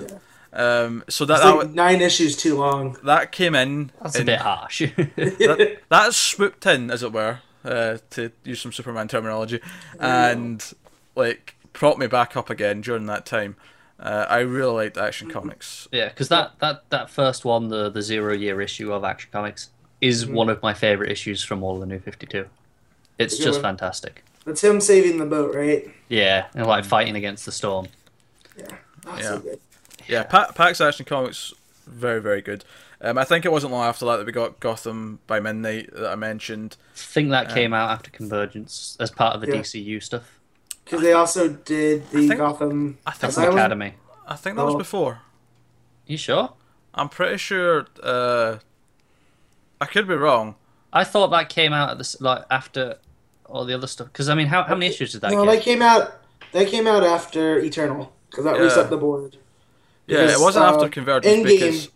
Um. 0.54 1.02
So 1.08 1.24
that 1.24 1.34
it's 1.34 1.42
that, 1.42 1.50
like 1.56 1.66
wa- 1.68 1.72
nine 1.74 2.00
issues 2.00 2.36
too 2.36 2.56
long. 2.56 2.96
that 3.04 3.32
came 3.32 3.54
in. 3.54 3.90
That's 4.00 4.18
a 4.18 4.24
bit 4.24 4.38
harsh. 4.40 4.80
that, 5.16 5.78
that 5.88 6.14
swooped 6.14 6.64
in, 6.66 6.90
as 6.90 7.02
it 7.02 7.12
were, 7.12 7.40
uh, 7.64 7.98
to 8.10 8.30
use 8.44 8.60
some 8.60 8.72
Superman 8.72 9.08
terminology, 9.08 9.60
and 9.98 10.64
like 11.16 11.56
propped 11.72 11.98
me 11.98 12.06
back 12.06 12.36
up 12.36 12.50
again 12.50 12.80
during 12.82 13.06
that 13.06 13.26
time. 13.26 13.56
Uh, 13.98 14.26
I 14.28 14.40
really 14.40 14.72
liked 14.84 14.96
Action 14.96 15.30
Comics. 15.30 15.88
yeah, 15.92 16.08
because 16.08 16.28
that, 16.28 16.58
that, 16.58 16.82
that 16.90 17.08
first 17.10 17.44
one, 17.44 17.68
the, 17.68 17.88
the 17.90 18.02
zero 18.02 18.34
year 18.34 18.60
issue 18.60 18.92
of 18.92 19.04
Action 19.04 19.30
Comics, 19.32 19.70
is 20.00 20.26
one 20.26 20.48
of 20.50 20.60
my 20.62 20.74
favorite 20.74 21.10
issues 21.12 21.42
from 21.44 21.62
all 21.62 21.74
of 21.74 21.80
the 21.80 21.86
New 21.86 22.00
52. 22.00 22.46
It's 23.18 23.38
Good 23.38 23.44
just 23.44 23.56
one. 23.58 23.62
fantastic. 23.76 24.24
That's 24.44 24.62
him 24.62 24.80
saving 24.80 25.18
the 25.18 25.24
boat, 25.26 25.54
right? 25.54 25.88
Yeah, 26.08 26.46
and 26.54 26.66
like 26.66 26.84
fighting 26.84 27.14
against 27.14 27.46
the 27.46 27.52
storm. 27.52 27.86
Yeah. 28.58 28.66
Oh, 29.06 29.16
Yeah. 29.16 29.22
so 29.22 29.38
good. 29.38 29.60
Yeah, 30.08 30.24
pa- 30.24 30.52
Pak's 30.52 30.80
Action 30.80 31.04
Comics, 31.04 31.52
very 31.86 32.20
very 32.20 32.42
good. 32.42 32.64
Um, 33.00 33.18
I 33.18 33.24
think 33.24 33.44
it 33.44 33.52
wasn't 33.52 33.72
long 33.72 33.84
after 33.84 34.06
that 34.06 34.16
that 34.16 34.26
we 34.26 34.32
got 34.32 34.60
Gotham 34.60 35.18
by 35.26 35.38
Midnight 35.40 35.90
that 35.94 36.10
I 36.10 36.14
mentioned. 36.14 36.76
I 36.94 36.98
think 36.98 37.30
that 37.30 37.50
came 37.52 37.74
out 37.74 37.90
after 37.90 38.10
Convergence 38.10 38.96
as 38.98 39.10
part 39.10 39.34
of 39.34 39.40
the 39.42 39.48
Yeah. 39.48 39.56
DCU 39.60 40.00
stuff. 40.02 40.38
Because 40.84 41.02
they 41.02 41.12
also 41.12 41.48
did 41.48 42.08
the 42.10 42.28
think- 42.28 42.38
Gotham. 42.38 42.98
I 43.06 43.10
think 43.10 43.20
That's 43.20 43.34
that, 43.36 43.42
Asylum? 43.42 43.58
Academy. 43.58 43.94
I 44.26 44.36
think 44.36 44.56
that 44.56 44.64
was 44.64 44.74
Oh. 44.74 44.78
before. 44.78 45.20
You 46.06 46.16
sure? 46.16 46.52
I'm 46.94 47.08
pretty 47.10 47.36
sure. 47.36 47.86
Uh, 48.02 48.58
I 49.80 49.86
could 49.86 50.06
be 50.08 50.14
wrong. 50.14 50.54
I 50.92 51.04
thought 51.04 51.28
that 51.32 51.48
came 51.48 51.72
out 51.72 51.90
at 51.90 51.98
this 51.98 52.18
like 52.20 52.44
after 52.50 52.96
all 53.46 53.64
the 53.66 53.74
other 53.74 53.86
stuff. 53.86 54.06
Because 54.08 54.28
I 54.30 54.34
mean, 54.34 54.46
how, 54.46 54.62
how 54.62 54.74
many 54.74 54.86
issues 54.86 55.12
did 55.12 55.20
that 55.22 55.32
No, 55.32 55.44
get? 55.44 55.56
that 55.56 55.62
came 55.62 55.82
out. 55.82 56.20
They 56.52 56.64
came 56.64 56.86
out 56.86 57.02
after 57.02 57.58
Eternal 57.58 58.12
because 58.30 58.44
that 58.44 58.56
Yeah. 58.56 58.62
reset 58.62 58.88
the 58.90 58.96
board. 58.96 59.36
Yeah, 60.06 60.30
it 60.30 60.40
wasn't 60.40 60.64
uh, 60.66 60.68
after 60.74 60.88
Convergence 60.88 61.34
Endgame- 61.34 61.44
because 61.44 61.88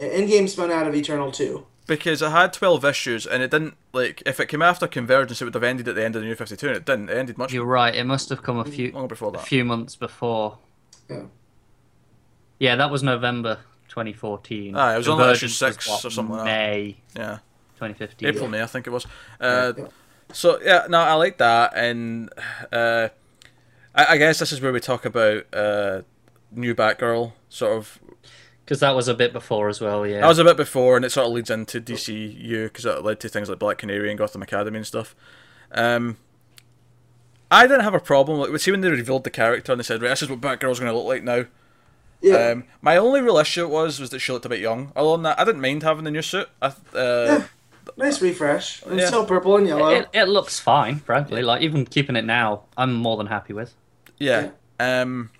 Endgame 0.00 0.48
spun 0.48 0.70
out 0.70 0.86
of 0.86 0.94
Eternal 0.94 1.30
Two. 1.32 1.66
because 1.86 2.20
it 2.22 2.30
had 2.30 2.52
twelve 2.52 2.84
issues 2.84 3.26
and 3.26 3.42
it 3.42 3.50
didn't 3.50 3.74
like 3.92 4.22
if 4.26 4.40
it 4.40 4.46
came 4.46 4.62
after 4.62 4.86
Convergence 4.88 5.40
it 5.40 5.44
would 5.44 5.54
have 5.54 5.62
ended 5.62 5.86
at 5.88 5.94
the 5.94 6.04
end 6.04 6.16
of 6.16 6.22
the 6.22 6.28
New 6.28 6.34
Fifty 6.34 6.56
Two 6.56 6.68
and 6.68 6.76
it 6.76 6.84
didn't. 6.84 7.08
It 7.10 7.16
ended 7.16 7.38
much 7.38 7.52
You're 7.52 7.64
right. 7.64 7.94
It 7.94 8.04
must 8.04 8.28
have 8.30 8.42
come 8.42 8.58
a 8.58 8.64
few 8.64 8.90
longer 8.92 9.08
before 9.08 9.34
a 9.34 9.38
few 9.38 9.64
months 9.64 9.94
before. 9.96 10.58
Yeah. 11.08 11.22
Yeah, 12.58 12.76
that 12.76 12.90
was 12.90 13.02
November 13.02 13.58
2014. 13.88 14.74
Ah, 14.76 14.94
it 14.94 14.96
was 14.98 15.08
only 15.08 15.24
issue 15.32 15.46
Convergence 15.46 15.54
six 15.56 15.88
what, 15.88 16.04
or 16.04 16.10
something 16.10 16.36
like 16.36 16.44
that. 16.44 16.50
May 16.50 16.96
Yeah, 17.14 17.38
2015. 17.76 18.28
April 18.28 18.48
May 18.48 18.62
I 18.62 18.66
think 18.66 18.86
it 18.86 18.90
was. 18.90 19.06
Uh, 19.40 19.72
Yeah. 19.76 19.86
So 20.32 20.60
yeah, 20.60 20.86
no, 20.88 20.98
I 20.98 21.12
like 21.14 21.38
that, 21.38 21.74
and 21.76 22.28
uh, 22.72 23.08
I, 23.94 24.06
I 24.14 24.16
guess 24.16 24.40
this 24.40 24.50
is 24.50 24.60
where 24.60 24.72
we 24.72 24.80
talk 24.80 25.04
about 25.04 25.44
uh, 25.54 26.02
new 26.56 26.74
Batgirl. 26.74 27.32
Sort 27.48 27.76
of, 27.76 27.98
Because 28.64 28.80
that 28.80 28.94
was 28.96 29.06
a 29.08 29.14
bit 29.14 29.32
before 29.32 29.68
as 29.68 29.80
well. 29.80 30.06
Yeah. 30.06 30.20
that 30.20 30.26
was 30.28 30.38
a 30.38 30.44
bit 30.44 30.56
before, 30.56 30.96
and 30.96 31.04
it 31.04 31.10
sort 31.12 31.26
of 31.28 31.32
leads 31.32 31.50
into 31.50 31.80
DCU 31.80 32.64
because 32.64 32.84
it 32.84 33.04
led 33.04 33.20
to 33.20 33.28
things 33.28 33.48
like 33.48 33.58
Black 33.58 33.78
Canary 33.78 34.08
and 34.10 34.18
Gotham 34.18 34.42
Academy 34.42 34.78
and 34.78 34.86
stuff. 34.86 35.14
Um, 35.72 36.16
I 37.50 37.66
didn't 37.66 37.84
have 37.84 37.94
a 37.94 38.00
problem. 38.00 38.38
Like, 38.40 38.58
see 38.60 38.70
when 38.72 38.80
they 38.80 38.90
revealed 38.90 39.24
the 39.24 39.30
character 39.30 39.72
and 39.72 39.78
they 39.78 39.84
said, 39.84 40.02
"Right, 40.02 40.08
this 40.08 40.22
is 40.22 40.28
what 40.28 40.40
Batgirl's 40.40 40.80
going 40.80 40.90
to 40.90 40.96
look 40.96 41.06
like 41.06 41.22
now." 41.22 41.44
Yeah. 42.20 42.48
Um, 42.50 42.64
my 42.80 42.96
only 42.96 43.20
real 43.20 43.36
issue 43.38 43.68
was 43.68 44.00
was 44.00 44.10
that 44.10 44.18
she 44.18 44.32
looked 44.32 44.46
a 44.46 44.48
bit 44.48 44.58
young. 44.60 44.90
Other 44.96 45.12
than 45.12 45.22
that, 45.22 45.38
I 45.38 45.44
didn't 45.44 45.60
mind 45.60 45.82
having 45.82 46.04
the 46.04 46.10
new 46.10 46.22
suit. 46.22 46.48
I, 46.60 46.66
uh, 46.66 46.72
Yeah. 46.94 47.42
nice 47.96 48.20
refresh. 48.20 48.82
It's 48.82 48.92
yeah. 49.02 49.06
still 49.06 49.24
purple 49.26 49.56
and 49.56 49.66
yellow. 49.68 49.90
it, 49.90 50.08
it 50.12 50.24
looks 50.24 50.58
fine, 50.58 50.98
frankly. 51.00 51.42
Like 51.42 51.62
even 51.62 51.84
keeping 51.84 52.16
it 52.16 52.24
now, 52.24 52.62
I'm 52.76 52.94
more 52.94 53.16
than 53.16 53.26
happy 53.26 53.52
with. 53.52 53.74
Yeah. 54.18 54.50
Um, 54.80 55.30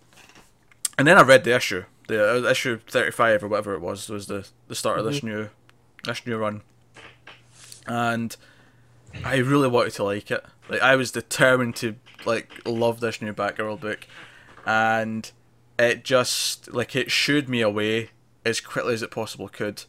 and 0.99 1.07
then 1.07 1.19
I 1.19 1.23
read 1.23 1.45
the 1.45 1.55
issue, 1.55 1.85
the 2.09 2.47
uh, 2.47 2.51
issue 2.51 2.79
thirty 2.87 3.11
five 3.11 3.43
or 3.43 3.49
whatever 3.49 3.75
it 3.75 3.81
was, 3.81 4.09
was 4.09 4.27
the 4.27 4.47
the 4.69 4.75
start 4.75 4.99
of 4.99 5.05
this 5.05 5.23
new 5.23 5.49
this 6.05 6.25
new 6.27 6.37
run, 6.37 6.63
and 7.87 8.37
I 9.25 9.37
really 9.37 9.69
wanted 9.69 9.93
to 9.95 10.05
like 10.05 10.31
it. 10.31 10.45
Like 10.69 10.83
I 10.83 10.97
was 10.97 11.11
determined 11.11 11.77
to 11.77 11.97
like 12.25 12.51
love 12.67 13.01
this 13.01 13.23
new 13.23 13.33
Batgirl 13.33 13.81
book, 13.81 14.07
and 14.65 15.31
it 15.79 16.05
just 16.05 16.73
like 16.73 16.97
it 16.97 17.11
shooed 17.11 17.49
me 17.49 17.61
away 17.61 18.11
as 18.45 18.61
quickly 18.61 18.95
as 18.95 19.03
it 19.03 19.11
possible 19.11 19.49
could. 19.49 19.85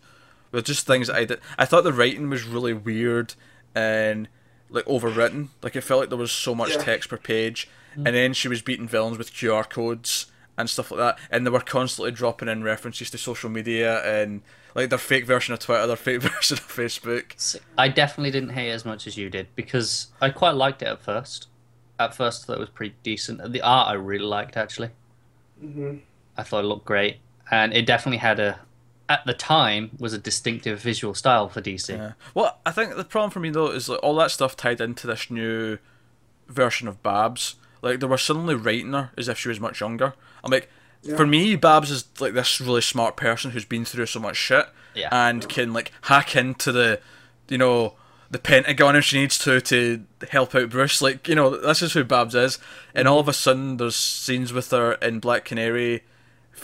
With 0.52 0.66
just 0.66 0.88
things 0.88 1.08
that 1.08 1.16
I 1.18 1.26
did, 1.26 1.40
I 1.58 1.66
thought 1.66 1.84
the 1.84 1.92
writing 1.94 2.30
was 2.30 2.44
really 2.46 2.74
weird 2.74 3.34
and 3.76 4.28
like 4.70 4.86
overwritten. 4.86 5.50
Like 5.62 5.76
it 5.76 5.82
felt 5.82 6.00
like 6.02 6.10
there 6.10 6.18
was 6.18 6.32
so 6.32 6.56
much 6.56 6.72
Yeah. 6.72 6.78
text 6.84 7.10
per 7.10 7.18
page, 7.18 7.68
and 7.96 8.08
then 8.08 8.34
she 8.34 8.48
was 8.48 8.62
beating 8.62 8.88
villains 8.88 9.18
with 9.18 9.34
QR 9.34 9.70
codes 9.70 10.28
and 10.58 10.70
stuff 10.70 10.92
like 10.92 11.00
that, 11.00 11.20
and 11.30 11.46
they 11.46 11.50
were 11.52 11.60
constantly 11.60 12.12
dropping 12.12 12.48
in 12.48 12.64
references 12.64 13.10
to 13.12 13.18
social 13.18 13.50
media 13.50 14.04
and 14.04 14.42
like 14.74 14.90
their 14.90 14.98
fake 15.00 15.26
version 15.26 15.54
of 15.54 15.60
Twitter, 15.60 15.86
their 15.88 15.96
fake 16.08 16.22
version 16.22 16.58
of 16.58 16.68
Facebook. 16.68 17.60
I 17.78 17.88
definitely 17.90 18.32
didn't 18.32 18.50
hate 18.50 18.70
it 18.70 18.74
as 18.74 18.86
much 18.86 19.08
as 19.08 19.18
you 19.18 19.30
did 19.30 19.48
because 19.56 20.08
I 20.22 20.30
quite 20.30 20.56
liked 20.56 20.82
it 20.82 20.88
at 20.88 21.02
first. 21.02 21.48
At 22.00 22.16
first, 22.16 22.44
I 22.44 22.48
thought 22.48 22.58
it 22.58 22.60
was 22.60 22.70
pretty 22.70 22.96
decent. 23.04 23.52
The 23.52 23.62
art 23.62 23.88
I 23.90 23.94
really 23.94 24.26
liked 24.26 24.56
actually. 24.58 24.90
Mhm. 25.64 26.02
I 26.38 26.44
thought 26.44 26.64
it 26.64 26.68
looked 26.68 26.86
great, 26.86 27.18
and 27.50 27.74
it 27.74 27.86
definitely 27.88 28.20
had 28.20 28.40
a, 28.40 28.60
at 29.10 29.26
the 29.26 29.34
time, 29.34 29.92
was 29.98 30.14
a 30.14 30.20
distinctive 30.20 30.80
visual 30.80 31.16
style 31.16 31.50
for 31.50 31.62
DC. 31.62 31.90
Yeah. 31.96 32.12
Well, 32.36 32.60
I 32.66 32.72
think 32.72 32.96
the 32.96 33.04
problem 33.04 33.32
for 33.32 33.40
me 33.40 33.50
though 33.50 33.72
is 33.72 33.90
like 33.90 34.00
all 34.04 34.16
that 34.18 34.32
stuff 34.32 34.56
tied 34.56 34.80
into 34.82 35.08
this 35.08 35.32
new 35.32 35.80
version 36.48 36.88
of 36.88 37.02
Babs. 37.02 37.56
Like 37.88 38.00
they 38.00 38.08
were 38.08 38.18
suddenly 38.18 38.56
writing 38.56 38.94
her 38.94 39.12
as 39.18 39.28
if 39.28 39.38
she 39.40 39.50
was 39.50 39.60
much 39.60 39.80
younger. 39.82 40.14
I'm 40.44 40.52
like, 40.52 40.70
for 41.16 41.26
me, 41.26 41.56
Babs 41.56 41.90
is 41.92 42.06
like 42.20 42.34
this 42.34 42.60
really 42.60 42.82
smart 42.82 43.16
person 43.16 43.52
who's 43.52 43.66
been 43.66 43.86
through 43.86 44.08
so 44.08 44.20
much 44.20 44.36
shit 44.36 44.68
Yeah. 44.96 45.10
and 45.12 45.48
can 45.48 45.72
like 45.74 45.92
hack 46.02 46.36
into 46.36 46.72
the, 46.72 47.00
you 47.48 47.58
know, 47.58 47.94
the 48.30 48.40
Pentagon 48.40 48.96
if 48.98 49.06
she 49.06 49.20
needs 49.22 49.38
to 49.40 49.62
to 49.62 50.04
help 50.32 50.54
out 50.54 50.70
Bruce. 50.70 51.02
Like 51.02 51.28
you 51.30 51.36
know, 51.36 51.56
this 51.56 51.82
is 51.82 51.94
who 51.94 52.04
Babs 52.04 52.36
is. 52.36 52.60
And 52.94 53.08
all 53.08 53.20
of 53.20 53.30
a 53.30 53.34
sudden, 53.34 53.78
there's 53.78 53.96
scenes 53.96 54.52
with 54.52 54.70
her 54.72 54.94
in 54.94 55.20
Black 55.20 55.46
Canary. 55.46 56.04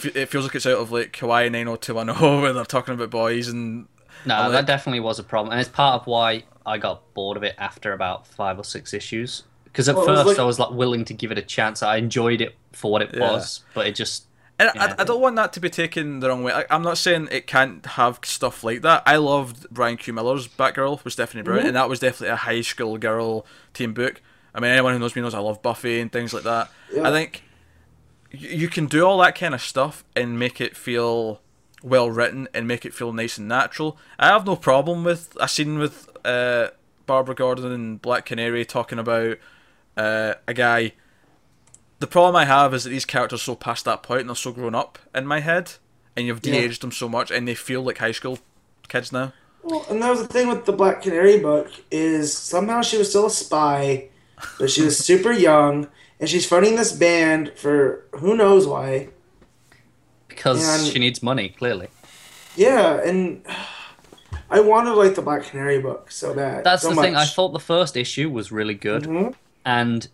It 0.04 0.26
feels 0.28 0.44
like 0.46 0.56
it's 0.56 0.66
out 0.66 0.80
of 0.80 0.92
like 0.92 1.16
Hawaii 1.18 1.50
90210 1.50 2.42
where 2.42 2.52
they're 2.54 2.66
talking 2.66 2.96
about 2.96 3.12
boys 3.12 3.48
and 3.48 3.88
No, 4.26 4.36
I'm 4.36 4.52
that 4.52 4.66
definitely 4.66 5.00
was 5.00 5.20
a 5.20 5.24
problem, 5.24 5.52
and 5.54 5.62
it's 5.62 5.70
part 5.70 6.02
of 6.02 6.08
why 6.08 6.44
I 6.66 6.80
got 6.80 7.14
bored 7.14 7.38
of 7.38 7.44
it 7.44 7.56
after 7.58 7.94
about 7.94 8.26
five 8.28 8.58
or 8.60 8.64
six 8.64 8.94
issues. 8.94 9.44
Because 9.74 9.90
at 9.90 9.96
Well, 9.96 10.06
it 10.06 10.10
was 10.12 10.18
first 10.20 10.28
like- 10.28 10.40
I 10.40 10.46
was 10.46 10.60
like 10.60 10.70
willing 10.72 11.04
to 11.06 11.14
give 11.14 11.32
it 11.32 11.38
a 11.38 11.42
chance. 11.42 11.84
I 11.84 11.98
enjoyed 11.98 12.40
it 12.42 12.56
for 12.72 12.92
what 12.92 13.02
it 13.02 13.10
Yeah. 13.14 13.32
was, 13.32 13.62
but 13.74 13.88
it 13.88 13.96
just 13.96 14.26
And 14.60 14.70
Yeah. 14.76 14.96
I, 14.98 15.02
I 15.02 15.04
don't 15.04 15.20
want 15.20 15.36
that 15.38 15.52
to 15.54 15.60
be 15.60 15.70
taken 15.70 16.20
the 16.20 16.30
wrong 16.30 16.44
way. 16.44 16.54
I, 16.54 16.66
I'm 16.70 16.84
not 16.84 17.00
saying 17.00 17.28
it 17.32 17.48
can't 17.48 17.84
have 17.86 18.20
stuff 18.24 18.64
like 18.64 18.84
that. 18.84 19.02
I 19.06 19.16
loved 19.18 19.68
Brian 19.72 19.98
Q. 19.98 20.14
Miller's 20.14 20.48
Batgirl 20.48 21.04
was 21.04 21.16
definitely 21.16 21.42
brilliant, 21.46 21.70
and 21.70 21.76
that 21.76 21.90
was 21.90 22.00
definitely 22.00 22.30
a 22.30 22.36
high 22.36 22.62
school 22.62 23.00
girl 23.00 23.48
teen 23.74 23.94
book. 23.94 24.22
I 24.54 24.60
mean, 24.60 24.70
anyone 24.70 24.94
who 24.94 25.00
knows 25.00 25.16
me 25.16 25.24
knows 25.24 25.34
I 25.34 25.40
love 25.40 25.64
Buffy 25.64 26.00
and 26.00 26.12
things 26.12 26.36
like 26.36 26.44
that. 26.44 26.70
Yeah. 26.94 27.08
I 27.08 27.12
think 27.12 27.42
you, 28.32 28.50
you 28.50 28.68
can 28.68 28.86
do 28.86 29.04
all 29.08 29.18
that 29.20 29.34
kind 29.34 29.56
of 29.56 29.62
stuff 29.62 30.04
and 30.16 30.38
make 30.38 30.62
it 30.62 30.78
feel 30.78 31.42
well 31.82 32.12
written 32.12 32.48
and 32.54 32.68
make 32.68 32.86
it 32.86 32.94
feel 32.94 33.12
nice 33.12 33.40
and 33.40 33.48
natural. 33.48 33.98
I 34.20 34.28
have 34.28 34.46
no 34.46 34.56
problem 34.56 35.04
with 35.04 35.36
a 35.40 35.48
scene 35.48 35.80
with 35.80 36.08
uh, 36.24 36.68
Barbara 37.08 37.34
Gordon 37.34 37.72
and 37.72 38.00
Black 38.00 38.26
Canary 38.28 38.66
talking 38.66 39.00
about 39.00 39.38
uh, 39.98 40.34
a 40.48 40.54
guy 40.54 40.94
the 42.00 42.08
problem 42.08 42.36
I 42.36 42.44
have 42.46 42.74
is 42.74 42.84
that 42.84 42.90
these 42.90 43.06
characters 43.06 43.42
are 43.42 43.44
so 43.44 43.56
past 43.56 43.86
that 43.86 44.04
point 44.04 44.22
and 44.22 44.30
they're 44.30 44.36
so 44.36 44.52
grown 44.52 44.76
up 44.76 45.00
in 45.16 45.26
my 45.26 45.40
head, 45.40 45.74
and 46.18 46.28
you've 46.28 46.42
de-aged 46.42 46.82
them 46.82 46.92
so 46.92 47.08
much, 47.08 47.32
and 47.32 47.48
they 47.48 47.56
feel 47.56 47.82
like 47.82 48.00
high 48.00 48.12
school 48.12 48.40
kids 48.90 49.12
now. 49.14 49.32
Well, 49.64 49.86
and 49.90 50.02
that 50.02 50.10
was 50.10 50.20
the 50.22 50.28
thing 50.28 50.50
with 50.50 50.66
the 50.66 50.74
Black 50.74 51.02
Canary 51.04 51.40
book 51.40 51.72
is 51.90 52.34
somehow 52.38 52.82
she 52.82 52.98
was 52.98 53.10
still 53.10 53.26
a 53.28 53.30
spy, 53.32 54.10
but 54.60 54.70
she 54.70 54.82
was 54.82 54.98
super 54.98 55.32
young, 55.50 55.88
and 56.20 56.30
she's 56.30 56.46
fronting 56.46 56.76
this 56.76 56.92
band 56.92 57.54
for 57.56 58.04
who 58.16 58.36
knows 58.36 58.68
why. 58.68 59.08
because 60.28 60.62
And- 60.84 60.92
she 60.92 61.00
needs 61.00 61.24
money, 61.24 61.50
clearly. 61.50 61.88
Yeah, 62.58 63.02
and 63.02 63.46
I 64.50 64.60
wanted 64.60 64.96
like 64.96 65.16
the 65.16 65.22
Black 65.22 65.44
Canary 65.44 65.80
book 65.80 66.12
so 66.12 66.34
bad. 66.34 66.66
That's 66.66 66.82
so 66.84 66.90
the 66.94 67.02
thing. 67.02 67.16
I 67.16 67.26
thought 67.26 67.54
the 67.54 67.60
first 67.60 67.96
issue 67.96 68.30
was 68.30 68.52
really 68.52 68.76
good, 68.76 69.04
Mhm. 69.04 69.36
And 69.66 70.08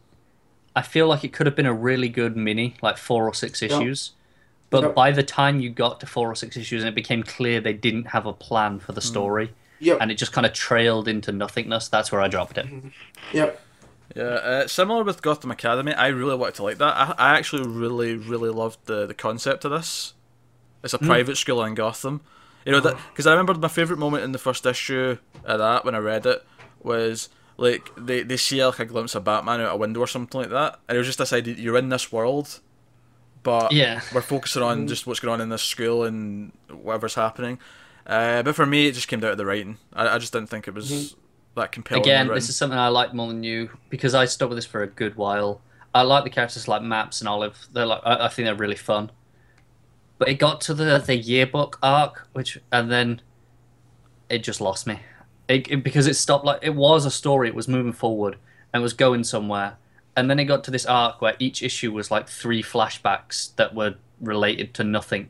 I 0.75 0.81
feel 0.81 1.07
like 1.07 1.23
it 1.23 1.33
could 1.33 1.45
have 1.45 1.55
been 1.55 1.65
a 1.65 1.73
really 1.73 2.09
good 2.09 2.37
mini, 2.37 2.75
like 2.81 2.97
four 2.97 3.27
or 3.27 3.33
six 3.33 3.61
issues. 3.61 4.11
But 4.69 4.83
Yep. 4.83 4.95
by 4.95 5.11
the 5.11 5.23
time 5.23 5.59
you 5.59 5.69
got 5.69 5.99
to 6.01 6.05
four 6.05 6.31
or 6.31 6.35
six 6.35 6.55
issues, 6.55 6.83
and 6.83 6.89
it 6.89 6.95
became 6.95 7.23
clear 7.23 7.59
they 7.59 7.73
didn't 7.73 8.07
have 8.07 8.25
a 8.25 8.33
plan 8.33 8.79
for 8.79 8.91
the 8.91 9.01
mm. 9.01 9.05
story, 9.05 9.53
Yep. 9.79 9.97
and 9.99 10.11
it 10.11 10.15
just 10.15 10.31
kind 10.31 10.45
of 10.45 10.53
trailed 10.53 11.07
into 11.07 11.31
nothingness. 11.31 11.87
That's 11.87 12.11
where 12.11 12.21
I 12.21 12.27
dropped 12.27 12.57
it. 12.57 12.67
Mm-hmm. 12.67 12.89
Yep. 13.33 13.61
Yeah, 14.15 14.23
uh, 14.23 14.67
similar 14.67 15.03
with 15.03 15.21
Gotham 15.21 15.51
Academy, 15.51 15.93
I 15.93 16.07
really 16.07 16.35
wanted 16.35 16.55
to 16.55 16.63
like 16.63 16.79
that. 16.79 16.95
I, 16.97 17.13
I 17.17 17.37
actually 17.37 17.67
really, 17.67 18.15
really 18.15 18.49
loved 18.49 18.79
the, 18.85 19.05
the 19.05 19.13
concept 19.13 19.65
of 19.65 19.71
this. 19.71 20.13
It's 20.83 20.93
a 20.93 20.97
mm. 20.97 21.05
private 21.05 21.37
school 21.37 21.63
in 21.63 21.75
Gotham. 21.75 22.21
You 22.65 22.73
know, 22.73 22.81
because 22.81 23.25
uh-huh. 23.25 23.29
I 23.29 23.33
remember 23.33 23.53
my 23.55 23.67
favourite 23.67 23.99
moment 23.99 24.23
in 24.23 24.31
the 24.31 24.37
first 24.37 24.65
issue 24.65 25.17
of 25.45 25.59
that 25.59 25.85
when 25.85 25.95
I 25.95 25.99
read 25.99 26.25
it 26.25 26.45
was 26.83 27.29
like 27.59 27.89
they, 27.97 28.23
they 28.23 28.37
see 28.37 28.63
like 28.63 28.79
a 28.79 28.85
glimpse 28.85 29.15
of 29.15 29.23
Batman 29.23 29.61
out 29.61 29.73
a 29.73 29.77
window 29.77 29.99
or 29.99 30.07
something 30.07 30.41
like 30.41 30.49
that, 30.49 30.79
and 30.87 30.95
it 30.95 30.99
was 30.99 31.07
just 31.07 31.19
this 31.19 31.33
idea 31.33 31.55
you're 31.55 31.77
in 31.77 31.89
this 31.89 32.11
world, 32.11 32.59
but 33.43 33.71
Yeah. 33.71 34.01
we're 34.13 34.21
focusing 34.21 34.63
on 34.63 34.87
just 34.87 35.05
what's 35.07 35.19
going 35.19 35.33
on 35.33 35.41
in 35.41 35.49
this 35.49 35.63
school 35.63 36.03
and 36.03 36.51
whatever's 36.71 37.15
happening. 37.15 37.59
Uh, 38.07 38.41
but 38.43 38.55
for 38.55 38.65
me, 38.65 38.87
it 38.87 38.93
just 38.93 39.07
came 39.07 39.19
down 39.19 39.31
to 39.31 39.35
the 39.35 39.45
writing. 39.45 39.77
I, 39.93 40.07
I 40.15 40.17
just 40.17 40.33
didn't 40.33 40.49
think 40.49 40.67
it 40.67 40.73
was 40.73 41.15
that 41.55 41.71
compelling. 41.71 42.03
Again, 42.03 42.27
this 42.29 42.49
is 42.49 42.55
something 42.55 42.77
I 42.79 42.87
like 42.87 43.13
more 43.13 43.27
than 43.27 43.43
you 43.43 43.69
because 43.89 44.15
I 44.15 44.25
stuck 44.25 44.49
with 44.49 44.57
this 44.57 44.65
for 44.65 44.81
a 44.81 44.87
good 44.87 45.15
while. 45.15 45.61
I 45.93 46.03
like 46.03 46.23
the 46.23 46.29
characters 46.29 46.67
like 46.67 46.81
Maps 46.81 47.19
and 47.21 47.27
Olive. 47.27 47.67
They're 47.73 47.85
like 47.85 48.01
I, 48.05 48.25
I 48.25 48.27
think 48.29 48.45
they're 48.45 48.55
really 48.55 48.75
fun. 48.75 49.11
But 50.17 50.27
it 50.29 50.35
got 50.35 50.61
to 50.61 50.73
the 50.73 50.97
the 50.99 51.15
yearbook 51.15 51.77
arc, 51.83 52.27
which 52.33 52.59
and 52.71 52.91
then 52.91 53.21
it 54.29 54.39
just 54.43 54.61
lost 54.61 54.85
me. 54.87 54.99
It, 55.49 55.69
it- 55.69 55.83
because 55.83 56.07
it 56.07 56.15
stopped 56.15 56.45
like 56.45 56.59
it 56.61 56.75
was 56.75 57.05
a 57.05 57.11
story. 57.11 57.49
It 57.49 57.55
was 57.55 57.67
moving 57.67 57.91
forward 57.93 58.37
and 58.73 58.81
was 58.81 58.93
going 58.93 59.25
somewhere. 59.25 59.75
And 60.15 60.29
then 60.29 60.39
it 60.39 60.45
got 60.45 60.63
to 60.65 60.71
this 60.71 60.85
arc 60.85 61.21
where 61.21 61.35
each 61.39 61.61
issue 61.63 61.91
was 61.91 62.09
like 62.11 62.27
three 62.29 62.61
flashbacks 62.63 63.55
that 63.57 63.73
were 63.75 63.95
related 64.21 64.73
to 64.75 64.83
nothing. 64.83 65.29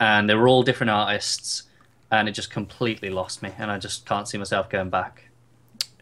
And 0.00 0.28
they 0.30 0.34
were 0.34 0.46
all 0.46 0.62
different 0.62 0.90
artists, 0.90 1.64
and 2.10 2.28
it 2.28 2.32
just 2.32 2.50
completely 2.50 3.10
lost 3.10 3.42
me. 3.42 3.50
And 3.58 3.70
I 3.70 3.78
just 3.78 4.06
can't 4.06 4.28
see 4.28 4.38
myself 4.38 4.70
going 4.70 4.90
back. 4.90 5.28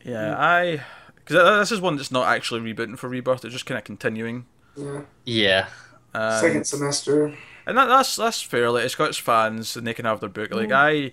Yeah, 0.04 0.36
I 0.38 0.82
because 1.16 1.60
this 1.60 1.72
is 1.72 1.80
one 1.80 1.96
that's 1.96 2.10
not 2.12 2.26
actually 2.28 2.60
rebooting 2.60 2.98
for 2.98 3.08
Rebirth. 3.08 3.44
It's 3.44 3.52
just 3.54 3.66
kind 3.66 3.78
of 3.78 3.84
continuing. 3.84 4.44
Yeah. 4.76 5.00
Yeah. 5.24 5.66
Um, 6.14 6.40
Second 6.40 6.66
semester. 6.66 7.34
and 7.66 7.76
that, 7.78 7.86
that's 7.86 8.16
that's 8.16 8.42
fair. 8.42 8.70
Like 8.70 8.84
it's 8.84 8.94
got 8.94 9.08
its 9.08 9.18
fans, 9.18 9.76
and 9.76 9.86
they 9.86 9.94
can 9.94 10.04
have 10.04 10.20
their 10.20 10.28
book. 10.28 10.52
Like 10.54 10.72
I, 10.72 10.90
I- 10.90 11.12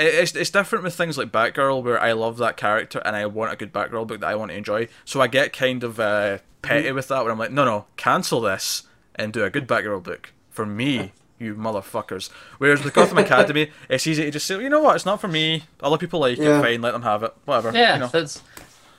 it's 0.00 0.34
it's 0.34 0.50
different 0.50 0.84
with 0.84 0.94
things 0.94 1.16
like 1.18 1.30
Batgirl, 1.30 1.82
where 1.82 2.00
I 2.00 2.12
love 2.12 2.38
that 2.38 2.56
character 2.56 3.00
and 3.04 3.14
I 3.16 3.26
want 3.26 3.52
a 3.52 3.56
good 3.56 3.72
Batgirl 3.72 4.06
book 4.06 4.20
that 4.20 4.28
I 4.28 4.34
want 4.34 4.50
to 4.50 4.56
enjoy. 4.56 4.88
So 5.04 5.20
I 5.20 5.26
get 5.26 5.52
kind 5.52 5.84
of 5.84 6.00
uh, 6.00 6.38
petty 6.62 6.90
with 6.92 7.08
that, 7.08 7.22
where 7.22 7.32
I'm 7.32 7.38
like, 7.38 7.50
no, 7.52 7.64
no, 7.64 7.86
cancel 7.96 8.40
this 8.40 8.84
and 9.14 9.32
do 9.32 9.44
a 9.44 9.50
good 9.50 9.68
Batgirl 9.68 10.02
book 10.02 10.32
for 10.50 10.64
me. 10.66 11.12
You 11.38 11.54
motherfuckers. 11.54 12.28
Whereas 12.58 12.84
with 12.84 12.92
Gotham 12.92 13.16
Academy, 13.16 13.70
it's 13.88 14.06
easy 14.06 14.24
to 14.24 14.30
just 14.30 14.46
say, 14.46 14.60
you 14.62 14.68
know 14.68 14.80
what, 14.82 14.96
it's 14.96 15.06
not 15.06 15.20
for 15.22 15.28
me. 15.28 15.64
Other 15.82 15.96
people 15.96 16.20
like 16.20 16.36
Yeah. 16.36 16.58
it, 16.58 16.62
fine, 16.62 16.82
let 16.82 16.92
them 16.92 17.02
have 17.02 17.22
it. 17.22 17.34
Whatever. 17.46 17.72
Yeah, 17.76 17.94
you 17.94 18.00
know. 18.00 18.06
that's 18.08 18.42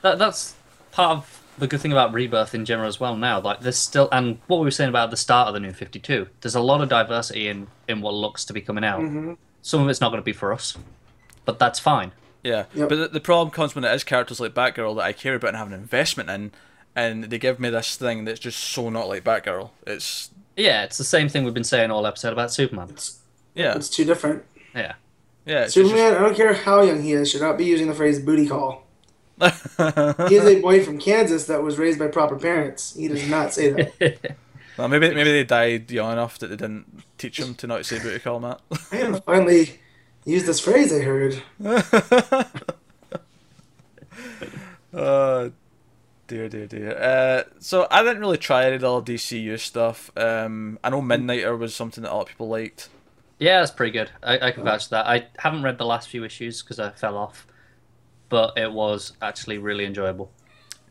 that, 0.02 0.18
that's 0.18 0.54
part 0.90 1.18
of 1.18 1.42
the 1.58 1.68
good 1.68 1.80
thing 1.80 1.92
about 1.92 2.12
Rebirth 2.12 2.52
in 2.54 2.64
general 2.64 2.88
as 2.88 2.98
well. 2.98 3.16
Now, 3.16 3.40
like 3.40 3.60
there's 3.60 3.76
still, 3.78 4.08
and 4.10 4.38
what 4.48 4.58
we 4.58 4.64
were 4.64 4.70
saying 4.72 4.88
about 4.90 5.10
the 5.12 5.16
start 5.16 5.48
of 5.48 5.54
the 5.54 5.60
New 5.60 5.72
Fifty 5.72 6.00
Two, 6.00 6.26
there's 6.40 6.56
a 6.56 6.60
lot 6.60 6.80
of 6.80 6.88
diversity 6.88 7.46
in 7.46 7.68
in 7.86 8.00
what 8.00 8.12
looks 8.14 8.44
to 8.46 8.52
be 8.52 8.60
coming 8.60 8.82
out. 8.82 9.00
Mm-hmm. 9.00 9.34
Some 9.62 9.80
of 9.82 9.88
it's 9.88 10.00
not 10.00 10.08
going 10.10 10.20
to 10.20 10.24
be 10.24 10.32
for 10.32 10.52
us, 10.52 10.76
but 11.44 11.58
that's 11.58 11.78
fine. 11.78 12.12
Yeah, 12.42 12.64
Yep. 12.74 12.88
but 12.88 12.96
the, 12.96 13.08
the 13.08 13.20
problem 13.20 13.50
comes 13.52 13.74
when 13.76 13.84
it 13.84 13.94
is 13.94 14.02
characters 14.02 14.40
like 14.40 14.52
Batgirl 14.52 14.96
that 14.96 15.02
I 15.04 15.12
care 15.12 15.36
about 15.36 15.48
and 15.48 15.56
have 15.56 15.68
an 15.68 15.72
investment 15.74 16.28
in, 16.28 16.50
and 16.96 17.24
they 17.24 17.38
give 17.38 17.60
me 17.60 17.70
this 17.70 17.94
thing 17.96 18.24
that's 18.24 18.40
just 18.40 18.58
so 18.58 18.90
not 18.90 19.06
like 19.08 19.22
Batgirl. 19.22 19.70
It's 19.86 20.30
Yeah, 20.56 20.82
it's 20.82 20.98
the 20.98 21.04
same 21.04 21.28
thing 21.28 21.44
we've 21.44 21.54
been 21.54 21.62
saying 21.64 21.90
all 21.92 22.04
episode 22.06 22.32
about 22.32 22.52
Superman. 22.52 22.88
It's 22.90 23.20
yeah, 23.54 23.76
it's 23.76 23.88
too 23.88 24.04
different. 24.04 24.44
Yeah, 24.74 24.94
yeah. 25.46 25.64
It's 25.64 25.74
just, 25.74 25.88
Superman, 25.90 26.16
I 26.16 26.18
don't 26.20 26.36
care 26.36 26.52
how 26.54 26.82
young 26.82 27.02
he 27.02 27.12
is, 27.12 27.30
should 27.30 27.42
not 27.42 27.56
be 27.56 27.64
using 27.64 27.86
the 27.86 27.94
phrase 27.94 28.18
booty 28.20 28.48
call. 28.48 28.82
He 30.28 30.36
is 30.36 30.44
a 30.44 30.60
boy 30.60 30.84
from 30.84 30.98
Kansas 30.98 31.46
that 31.46 31.62
was 31.62 31.78
raised 31.78 31.98
by 31.98 32.08
proper 32.08 32.36
parents. 32.38 32.94
He 32.94 33.08
does 33.08 33.28
not 33.28 33.52
say 33.52 33.70
that. 33.70 34.36
well, 34.76 34.88
maybe 34.88 35.08
maybe 35.14 35.30
they 35.32 35.44
died 35.44 35.90
young 35.90 36.12
enough 36.12 36.38
that 36.38 36.48
they 36.48 36.56
didn't 36.56 37.02
teach 37.18 37.38
him 37.38 37.54
to 37.56 37.66
not 37.66 37.84
say 37.86 37.98
booty 37.98 38.18
call, 38.18 38.40
Matt. 38.40 38.60
I 38.90 38.96
have 38.96 39.24
finally 39.24 39.80
used 40.24 40.46
this 40.46 40.60
phrase 40.60 40.92
I 40.92 41.00
heard. 41.00 41.42
uh, 44.94 45.48
dear, 46.26 46.48
dear, 46.48 46.66
dear. 46.66 46.96
Uh, 46.98 47.42
so 47.60 47.86
I 47.90 48.02
didn't 48.02 48.20
really 48.20 48.38
try 48.38 48.64
any 48.66 48.76
of 48.76 48.80
the 48.80 48.86
all 48.90 49.02
DCU 49.02 49.58
stuff. 49.58 50.10
Um, 50.16 50.78
I 50.82 50.90
know 50.90 51.02
Midnighter 51.02 51.58
was 51.58 51.74
something 51.74 52.02
that 52.02 52.12
a 52.12 52.14
lot 52.14 52.22
of 52.22 52.28
people 52.28 52.48
liked. 52.48 52.88
yeah, 53.38 53.58
that's 53.60 53.70
pretty 53.70 53.92
good. 53.92 54.10
I, 54.22 54.48
I 54.48 54.50
can 54.52 54.64
vouch 54.64 54.84
for 54.84 54.90
that. 54.96 55.06
I 55.06 55.26
haven't 55.38 55.62
read 55.62 55.78
the 55.78 55.86
last 55.86 56.08
few 56.08 56.24
issues 56.24 56.62
because 56.62 56.78
I 56.78 56.90
fell 56.90 57.16
off, 57.16 57.46
but 58.28 58.56
it 58.56 58.72
was 58.72 59.12
actually 59.20 59.58
really 59.58 59.84
enjoyable. 59.84 60.30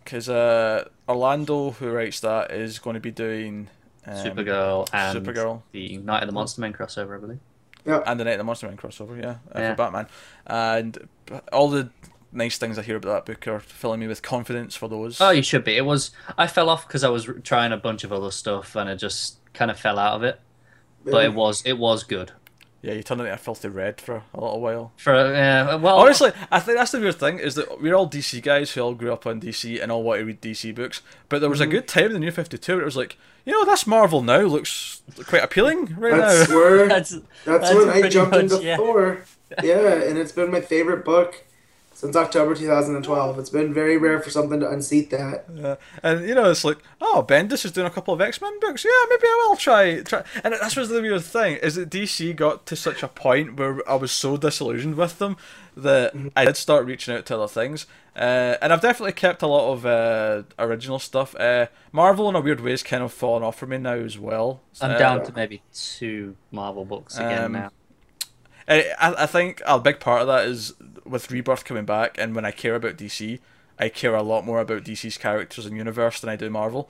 Because 0.03 0.29
uh, 0.29 0.89
Orlando, 1.11 1.71
who 1.71 1.89
writes 1.91 2.19
that, 2.21 2.51
is 2.51 2.79
going 2.79 2.93
to 2.95 2.99
be 2.99 3.11
doing 3.11 3.67
um, 4.05 4.13
Supergirl 4.15 4.87
and 4.93 5.25
Supergirl. 5.25 5.61
the 5.71 5.97
Night 5.97 6.23
of 6.23 6.27
the 6.27 6.33
Monster 6.33 6.61
Men 6.61 6.73
crossover, 6.73 7.17
I 7.17 7.19
believe. 7.19 7.39
Yeah. 7.85 8.01
and 8.05 8.19
the 8.19 8.23
Night 8.23 8.33
of 8.33 8.37
the 8.39 8.43
Monster 8.43 8.67
Man 8.67 8.77
crossover, 8.77 9.19
yeah, 9.21 9.35
uh, 9.55 9.59
Yeah. 9.59 9.71
for 9.71 9.75
Batman. 9.77 10.07
And 10.47 11.07
all 11.51 11.69
the 11.69 11.89
nice 12.31 12.57
things 12.57 12.77
I 12.77 12.81
hear 12.83 12.95
about 12.95 13.25
that 13.25 13.33
book 13.33 13.47
are 13.47 13.59
filling 13.59 13.99
me 13.99 14.07
with 14.07 14.21
confidence 14.21 14.75
for 14.75 14.87
those. 14.87 15.19
Oh, 15.19 15.31
you 15.31 15.41
should 15.43 15.63
be. 15.63 15.75
It 15.77 15.85
was. 15.85 16.11
I 16.37 16.47
fell 16.47 16.69
off 16.69 16.87
because 16.87 17.03
I 17.03 17.09
was 17.09 17.27
trying 17.43 17.71
a 17.71 17.77
bunch 17.77 18.03
of 18.03 18.13
other 18.13 18.31
stuff, 18.31 18.75
and 18.75 18.89
I 18.89 18.95
just 18.95 19.37
kind 19.53 19.69
of 19.71 19.79
fell 19.79 19.99
out 19.99 20.15
of 20.15 20.23
it. 20.23 20.39
But 21.03 21.25
it 21.25 21.33
was. 21.33 21.61
It 21.65 21.77
was 21.79 22.03
good. 22.03 22.31
Yeah, 22.81 22.93
you 22.93 23.03
turned 23.03 23.21
into 23.21 23.31
a 23.31 23.37
filthy 23.37 23.67
red 23.67 24.01
for 24.01 24.23
a 24.33 24.41
little 24.41 24.59
while. 24.59 24.91
For 24.97 25.13
uh, 25.13 25.77
well, 25.77 25.99
Honestly, 25.99 26.31
I 26.51 26.59
think 26.59 26.79
that's 26.79 26.91
the 26.91 26.99
weird 26.99 27.15
thing 27.19 27.37
is 27.37 27.53
that 27.55 27.79
we're 27.79 27.93
all 27.93 28.09
DC 28.09 28.41
guys 28.41 28.71
who 28.71 28.81
all 28.81 28.95
grew 28.95 29.13
up 29.13 29.27
on 29.27 29.39
DC 29.39 29.79
and 29.81 29.91
all 29.91 30.01
want 30.01 30.19
to 30.19 30.25
read 30.25 30.41
DC 30.41 30.73
books. 30.73 31.01
But 31.29 31.41
there 31.41 31.49
was 31.49 31.59
Mm-hmm. 31.59 31.69
a 31.69 31.73
good 31.73 31.87
time 31.87 32.05
in 32.05 32.13
the 32.13 32.19
New 32.19 32.31
Fifty 32.31 32.57
Two 32.57 32.73
where 32.73 32.81
it 32.81 32.85
was 32.85 32.97
like, 32.97 33.17
you 33.45 33.53
know, 33.53 33.65
this 33.65 33.85
Marvel 33.85 34.23
now 34.23 34.39
looks 34.41 35.03
quite 35.27 35.43
appealing 35.43 35.95
right 35.97 36.17
That's 36.17 36.49
now. 36.49 36.55
where 36.55 36.87
that's 36.87 37.09
that's, 37.45 37.69
that's 37.69 37.75
when 37.75 37.89
I 37.89 37.93
pretty 37.99 38.09
jumped 38.09 38.31
much- 38.31 38.41
into 38.51 38.63
yeah. 38.63 38.77
Thor. 38.77 39.23
Yeah, 39.61 39.95
and 40.03 40.17
it's 40.17 40.31
been 40.31 40.49
my 40.49 40.61
favorite 40.61 41.03
book 41.03 41.43
since 42.01 42.15
October 42.15 42.55
2012. 42.55 43.37
It's 43.37 43.51
been 43.51 43.71
very 43.73 43.95
rare 43.95 44.19
for 44.19 44.31
something 44.31 44.59
to 44.59 44.67
unseat 44.69 45.11
that. 45.11 45.45
Yeah. 45.53 45.75
And 46.01 46.27
you 46.27 46.33
know, 46.33 46.49
it's 46.49 46.65
like, 46.65 46.79
oh, 46.99 47.23
Bendis 47.27 47.63
is 47.63 47.71
doing 47.71 47.85
a 47.85 47.91
couple 47.91 48.11
of 48.13 48.19
X 48.19 48.41
Men 48.41 48.59
books. 48.59 48.83
Yeah, 48.83 48.89
maybe 49.07 49.23
I 49.25 49.45
will 49.47 49.55
try. 49.55 50.01
Try. 50.01 50.23
And 50.43 50.55
that's 50.55 50.75
was 50.75 50.89
the 50.89 50.99
weird 51.01 51.23
thing 51.23 51.57
is 51.57 51.75
that 51.75 51.91
DC 51.91 52.35
got 52.35 52.65
to 52.65 52.75
such 52.75 53.03
a 53.03 53.07
point 53.07 53.55
where 53.57 53.87
I 53.87 53.93
was 53.95 54.11
so 54.11 54.35
disillusioned 54.35 54.95
with 54.95 55.19
them 55.19 55.37
that 55.77 56.13
I 56.35 56.45
did 56.45 56.57
start 56.57 56.87
reaching 56.87 57.13
out 57.13 57.27
to 57.27 57.35
other 57.35 57.47
things. 57.47 57.85
Uh, 58.15 58.57
and 58.61 58.73
I've 58.73 58.81
definitely 58.81 59.13
kept 59.13 59.41
a 59.43 59.47
lot 59.47 59.71
of 59.71 59.85
uh, 59.85 60.43
original 60.59 60.97
stuff. 60.99 61.35
Uh, 61.35 61.67
Marvel, 61.91 62.27
in 62.29 62.35
a 62.35 62.41
weird 62.41 62.59
way, 62.61 62.73
is 62.73 62.81
kind 62.83 63.03
of 63.03 63.13
fallen 63.13 63.43
off 63.43 63.57
for 63.59 63.67
me 63.67 63.77
now 63.77 63.93
as 63.93 64.17
well. 64.17 64.59
I'm 64.81 64.91
Uh, 64.91 64.97
down 64.97 65.23
to 65.25 65.33
maybe 65.33 65.61
two 65.71 66.35
Marvel 66.51 66.83
books 66.83 67.15
again 67.17 67.43
Um, 67.45 67.51
now. 67.53 67.69
I, 68.67 68.91
I 68.99 69.23
I 69.23 69.25
think 69.25 69.61
a 69.65 69.79
big 69.79 69.99
part 69.99 70.21
of 70.21 70.27
that 70.27 70.45
is 70.45 70.73
with 71.05 71.31
Rebirth 71.31 71.65
coming 71.65 71.85
back, 71.85 72.17
and 72.17 72.35
when 72.35 72.45
I 72.45 72.51
care 72.51 72.75
about 72.75 72.97
DC, 72.97 73.39
I 73.79 73.89
care 73.89 74.15
a 74.15 74.21
lot 74.23 74.45
more 74.45 74.59
about 74.59 74.83
DC's 74.83 75.17
characters 75.17 75.65
and 75.65 75.75
universe 75.75 76.19
than 76.19 76.29
I 76.29 76.35
do 76.35 76.49
Marvel. 76.49 76.89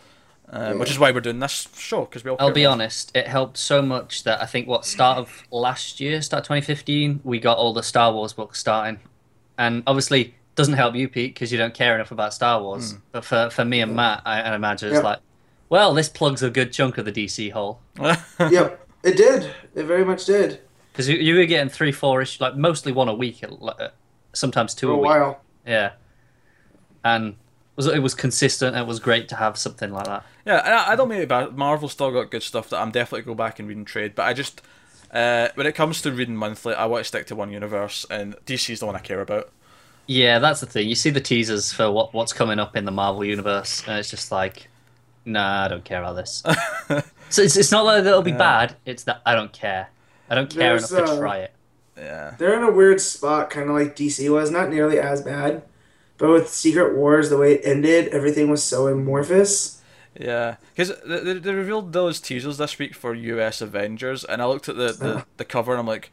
Um, 0.54 0.80
Which 0.80 0.92
is 0.92 1.00
why 1.00 1.12
we're 1.12 1.22
doing 1.22 1.40
this 1.40 1.70
show 1.78 2.02
because 2.02 2.26
we 2.26 2.32
all. 2.32 2.38
I'll 2.40 2.52
be 2.52 2.64
more. 2.64 2.72
honest. 2.74 3.16
It 3.16 3.28
helped 3.28 3.58
so 3.58 3.82
much 3.82 4.24
that 4.26 4.42
I 4.42 4.46
think 4.46 4.68
what 4.68 4.86
start 4.86 5.18
of 5.18 5.44
last 5.50 6.02
year, 6.02 6.22
start 6.22 6.44
2015, 6.44 7.22
we 7.24 7.40
got 7.40 7.58
all 7.58 7.74
the 7.74 7.84
Star 7.84 8.12
Wars 8.12 8.34
books 8.34 8.60
starting, 8.60 9.00
and 9.58 9.82
obviously 9.88 10.36
doesn't 10.56 10.74
help 10.74 10.96
you, 10.96 11.08
Pete, 11.08 11.34
because 11.34 11.54
you 11.54 11.58
don't 11.58 11.74
care 11.74 11.96
enough 11.96 12.12
about 12.12 12.34
Star 12.34 12.62
Wars. 12.62 12.96
But 13.14 13.24
for 13.24 13.50
for 13.50 13.64
me 13.64 13.80
and 13.80 13.96
Matt, 13.96 14.24
I, 14.26 14.42
I 14.42 14.56
imagine 14.56 14.90
it's 14.90 14.98
Yeah. 14.98 15.04
like, 15.04 15.20
well, 15.70 15.94
this 15.94 16.10
plugs 16.10 16.44
a 16.44 16.50
good 16.50 16.74
chunk 16.74 16.98
of 16.98 17.06
the 17.06 17.14
DC 17.14 17.52
hole. 17.54 17.80
yep, 18.40 18.86
it 19.04 19.16
did. 19.16 19.50
It 19.74 19.84
very 19.84 20.04
much 20.04 20.26
did 20.26 20.60
Because 20.92 21.08
you, 21.08 21.16
you 21.16 21.36
were 21.38 21.46
getting 21.46 21.70
three, 21.70 21.94
four 21.94 22.22
issues, 22.22 22.42
like 22.42 22.58
mostly 22.58 22.92
one 22.92 23.08
a 23.08 23.14
week, 23.14 23.42
uh, 23.46 23.88
sometimes 24.34 24.74
two 24.74 24.88
for 24.88 24.92
a 24.92 24.96
a 24.96 24.98
week. 24.98 25.06
while. 25.06 25.42
Yeah, 25.66 25.92
and 27.04 27.30
it 27.30 27.36
was 27.76 27.88
it 27.88 28.00
was 28.00 28.16
consistent. 28.16 28.76
It 28.76 28.86
was 28.86 29.00
great 29.00 29.30
to 29.30 29.36
have 29.36 29.58
something 29.58 29.92
like 29.92 30.06
that. 30.06 30.26
Yeah, 30.46 30.58
I, 30.58 30.94
I 30.94 30.96
don't 30.96 31.10
mean 31.10 31.22
it 31.22 31.30
bad. 31.30 31.58
Marvel 31.58 31.90
still 31.90 32.12
got 32.12 32.32
good 32.32 32.44
stuff 32.44 32.70
that 32.70 32.80
I'm 32.80 32.92
definitely 32.92 33.26
go 33.26 33.36
back 33.36 33.60
and 33.60 33.68
read 33.68 33.78
and 33.78 33.88
trade. 33.88 34.16
But 34.16 34.24
I 34.24 34.34
just, 34.34 34.62
uh, 35.12 35.50
when 35.56 35.68
it 35.68 35.76
comes 35.76 36.02
to 36.02 36.12
reading 36.12 36.36
monthly, 36.36 36.74
I 36.74 36.86
want 36.86 37.04
to 37.04 37.08
stick 37.08 37.28
to 37.28 37.36
one 37.36 37.52
universe, 37.52 38.06
and 38.10 38.36
DC's 38.46 38.80
the 38.80 38.86
one 38.86 38.96
I 38.96 39.00
care 39.00 39.22
about. 39.22 39.50
Yeah, 40.08 40.40
that's 40.40 40.60
the 40.60 40.66
thing. 40.66 40.90
You 40.90 40.96
see 40.96 41.10
the 41.12 41.22
teasers 41.22 41.72
for 41.72 41.92
what 41.92 42.14
what's 42.14 42.34
coming 42.34 42.60
up 42.60 42.76
in 42.76 42.86
the 42.86 42.92
Marvel 42.92 43.24
universe, 43.24 43.84
and 43.88 43.98
it's 44.00 44.10
just 44.10 44.32
like, 44.32 44.68
nah, 45.26 45.66
I 45.66 45.68
don't 45.68 45.86
care 45.86 46.04
about 46.04 46.16
this. 46.16 46.44
so 47.30 47.42
it's, 47.42 47.56
it's 47.56 47.72
not 47.72 47.86
that 47.86 48.06
it'll 48.06 48.22
be 48.22 48.32
bad. 48.32 48.76
It's 48.86 49.04
that 49.04 49.22
I 49.26 49.36
don't 49.36 49.54
care. 49.54 49.90
I 50.30 50.36
don't 50.36 50.50
care 50.50 50.78
There's, 50.78 50.92
enough 50.92 51.06
to 51.06 51.14
uh, 51.14 51.20
try 51.20 51.38
it. 51.40 51.54
Yeah. 51.98 52.36
They're 52.38 52.56
in 52.56 52.64
a 52.64 52.72
weird 52.72 53.02
spot, 53.02 53.50
kind 53.50 53.70
of 53.70 53.76
like 53.76 53.96
DC 53.96 54.32
was. 54.32 54.52
Not 54.52 54.70
nearly 54.70 55.00
as 55.00 55.22
bad, 55.22 55.64
but 56.18 56.30
with 56.30 56.50
Secret 56.50 56.96
Wars, 56.96 57.30
the 57.30 57.38
way 57.38 57.54
it 57.56 57.62
ended, 57.64 58.08
everything 58.10 58.50
was 58.50 58.64
so 58.64 58.88
amorphous. 58.88 59.82
Yeah, 60.20 60.58
because 60.76 60.92
they, 61.06 61.34
they 61.34 61.54
revealed 61.54 61.94
those 61.94 62.20
teasers 62.20 62.58
this 62.58 62.78
week 62.78 62.94
for 62.94 63.14
US 63.14 63.62
Avengers, 63.62 64.24
and 64.26 64.42
I 64.42 64.46
looked 64.46 64.68
at 64.68 64.76
the, 64.76 64.92
the, 64.92 65.10
uh-huh. 65.16 65.26
the 65.38 65.46
cover 65.46 65.72
and 65.72 65.80
I'm 65.80 65.88
like, 65.88 66.12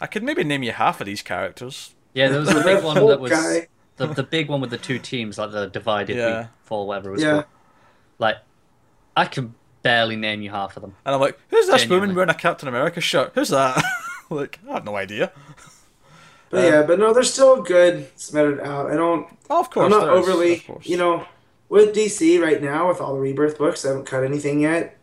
I 0.00 0.06
could 0.06 0.22
maybe 0.22 0.44
name 0.44 0.62
you 0.62 0.72
half 0.72 1.00
of 1.00 1.06
these 1.06 1.22
characters. 1.22 1.94
Yeah, 2.12 2.28
there 2.28 2.40
was 2.40 2.50
a 2.50 2.54
big 2.64 2.84
one 2.84 2.96
that 2.96 3.20
was 3.20 3.30
guy. 3.32 3.68
the, 3.96 4.08
the 4.08 4.22
big 4.22 4.48
one 4.48 4.60
with 4.60 4.70
the 4.70 4.78
two 4.78 4.98
teams, 4.98 5.38
like 5.38 5.52
the 5.52 5.66
divided 5.66 6.16
Yeah. 6.16 6.48
fall, 6.64 6.86
whatever 6.86 7.10
it 7.10 7.12
was 7.12 7.22
Yeah. 7.22 7.32
called. 7.32 7.44
Like, 8.18 8.36
I 9.16 9.24
can 9.24 9.54
barely 9.82 10.16
name 10.16 10.42
you 10.42 10.50
half 10.50 10.76
of 10.76 10.82
them. 10.82 10.94
And 11.06 11.14
I'm 11.14 11.20
like, 11.20 11.38
who's 11.48 11.66
this 11.66 11.82
Genuinely. 11.82 12.08
woman 12.08 12.16
wearing 12.16 12.30
a 12.30 12.34
Captain 12.34 12.68
America 12.68 13.00
shirt? 13.00 13.32
Who's 13.34 13.48
that? 13.48 13.82
like, 14.36 14.58
I 14.68 14.74
have 14.74 14.84
no 14.84 14.96
idea. 14.96 15.32
But 16.50 16.64
Uh, 16.64 16.68
yeah, 16.68 16.82
but 16.82 16.98
no, 16.98 17.12
they're 17.12 17.22
still 17.22 17.62
good, 17.62 18.08
smeared 18.16 18.60
out. 18.60 18.90
I 18.90 18.94
don't. 18.96 19.26
Oh, 19.48 19.60
of 19.60 19.70
course. 19.70 19.84
I'm 19.84 19.90
not 19.98 20.08
overly, 20.08 20.64
of 20.68 20.84
you 20.84 20.96
know, 20.96 21.26
with 21.68 21.94
DC 21.94 22.40
right 22.42 22.60
now 22.62 22.88
with 22.88 23.00
all 23.00 23.14
the 23.14 23.20
Rebirth 23.20 23.58
books. 23.58 23.84
I 23.84 23.88
haven't 23.88 24.06
cut 24.06 24.24
anything 24.24 24.60
yet. 24.60 24.96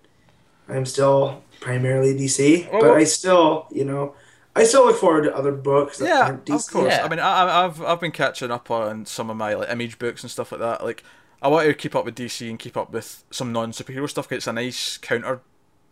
I'm 0.69 0.85
still 0.85 1.43
primarily 1.61 2.13
DC, 2.13 2.69
Well, 2.71 2.81
but 2.81 2.89
well- 2.89 2.95
I 2.99 3.05
still, 3.05 3.67
you 3.71 3.85
know, 3.85 4.13
I 4.55 4.63
still 4.65 4.85
look 4.85 4.97
forward 4.99 5.23
to 5.23 5.35
other 5.35 5.51
books 5.53 5.99
that 5.99 6.07
Yeah, 6.09 6.21
aren't 6.25 6.45
DC. 6.45 6.67
of 6.67 6.73
course. 6.73 6.93
Yeah. 6.93 7.05
I 7.05 7.09
mean, 7.09 7.19
I, 7.19 7.43
I- 7.43 7.65
I've 7.65 7.81
I've 7.81 7.99
been 8.01 8.11
catching 8.11 8.51
up 8.51 8.69
on 8.69 9.05
some 9.05 9.29
of 9.29 9.37
my 9.37 9.53
like 9.53 9.69
image 9.69 9.97
books 9.99 10.23
and 10.23 10.29
stuff 10.31 10.51
like 10.51 10.59
that. 10.61 10.83
Like, 10.83 11.03
I 11.41 11.47
want 11.47 11.67
to 11.67 11.73
keep 11.73 11.95
up 11.95 12.03
with 12.03 12.15
DC 12.15 12.49
and 12.49 12.59
keep 12.59 12.75
up 12.75 12.91
with 12.91 13.23
some 13.31 13.53
non 13.53 13.71
superhero 13.71 14.09
stuff. 14.09 14.27
'cause 14.27 14.37
it's 14.37 14.47
a 14.47 14.53
nice 14.53 14.97
counter 14.97 15.39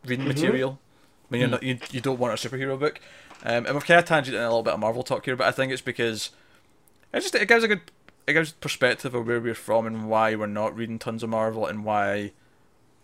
reading 0.05 0.27
material 0.27 0.79
when 1.29 1.39
you're 1.39 1.49
not 1.49 1.63
you, 1.63 1.77
you 1.91 2.01
don't 2.01 2.19
want 2.19 2.33
a 2.33 2.49
superhero 2.49 2.77
book. 2.77 2.99
Um, 3.45 3.65
and 3.65 3.75
we've 3.75 3.85
kind 3.85 3.99
of 3.99 4.05
tangented 4.05 4.29
in 4.29 4.35
a 4.35 4.47
little 4.47 4.63
bit 4.63 4.73
of 4.73 4.79
Marvel 4.79 5.03
talk 5.03 5.23
here, 5.25 5.35
but 5.35 5.47
I 5.47 5.51
think 5.51 5.71
it's 5.71 5.81
because 5.81 6.31
it 7.13 7.21
just 7.21 7.35
it 7.35 7.47
gives 7.47 7.63
a 7.63 7.67
good 7.67 7.81
it 8.27 8.33
gives 8.33 8.51
perspective 8.53 9.13
of 9.13 9.27
where 9.27 9.39
we're 9.39 9.53
from 9.53 9.85
and 9.85 10.09
why 10.09 10.33
we're 10.35 10.47
not 10.47 10.75
reading 10.75 10.97
tons 10.99 11.21
of 11.23 11.29
Marvel 11.29 11.65
and 11.65 11.85
why. 11.85 12.31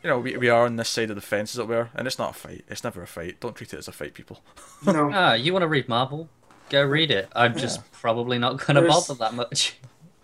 You 0.04 0.10
know, 0.10 0.18
we, 0.18 0.36
we 0.36 0.50
are 0.50 0.66
on 0.66 0.78
this 0.78 0.90
side 0.90 1.12
of 1.12 1.16
the 1.16 1.22
fence, 1.22 1.54
as 1.54 1.60
it 1.60 1.68
were, 1.68 1.90
and 1.94 2.08
it's 2.08 2.18
not 2.18 2.32
a 2.32 2.34
fight. 2.34 2.66
It's 2.68 2.84
never 2.84 3.04
a 3.04 3.08
fight. 3.08 3.40
Don't 3.40 3.56
treat 3.56 3.72
it 3.72 3.78
as 3.78 3.88
a 3.88 3.92
fight, 3.92 4.16
people. 4.16 4.42
No, 4.84 5.12
Ah, 5.14 5.34
you 5.36 5.54
want 5.54 5.62
to 5.62 5.68
read 5.68 5.88
Marvel? 5.88 6.28
Go 6.72 6.84
read 6.84 7.12
it. 7.12 7.30
I'm 7.36 7.56
just 7.56 7.92
probably 7.92 8.40
not 8.40 8.66
going 8.66 8.82
to 8.82 8.90
bother 8.90 9.14
that 9.14 9.36
much. 9.36 9.76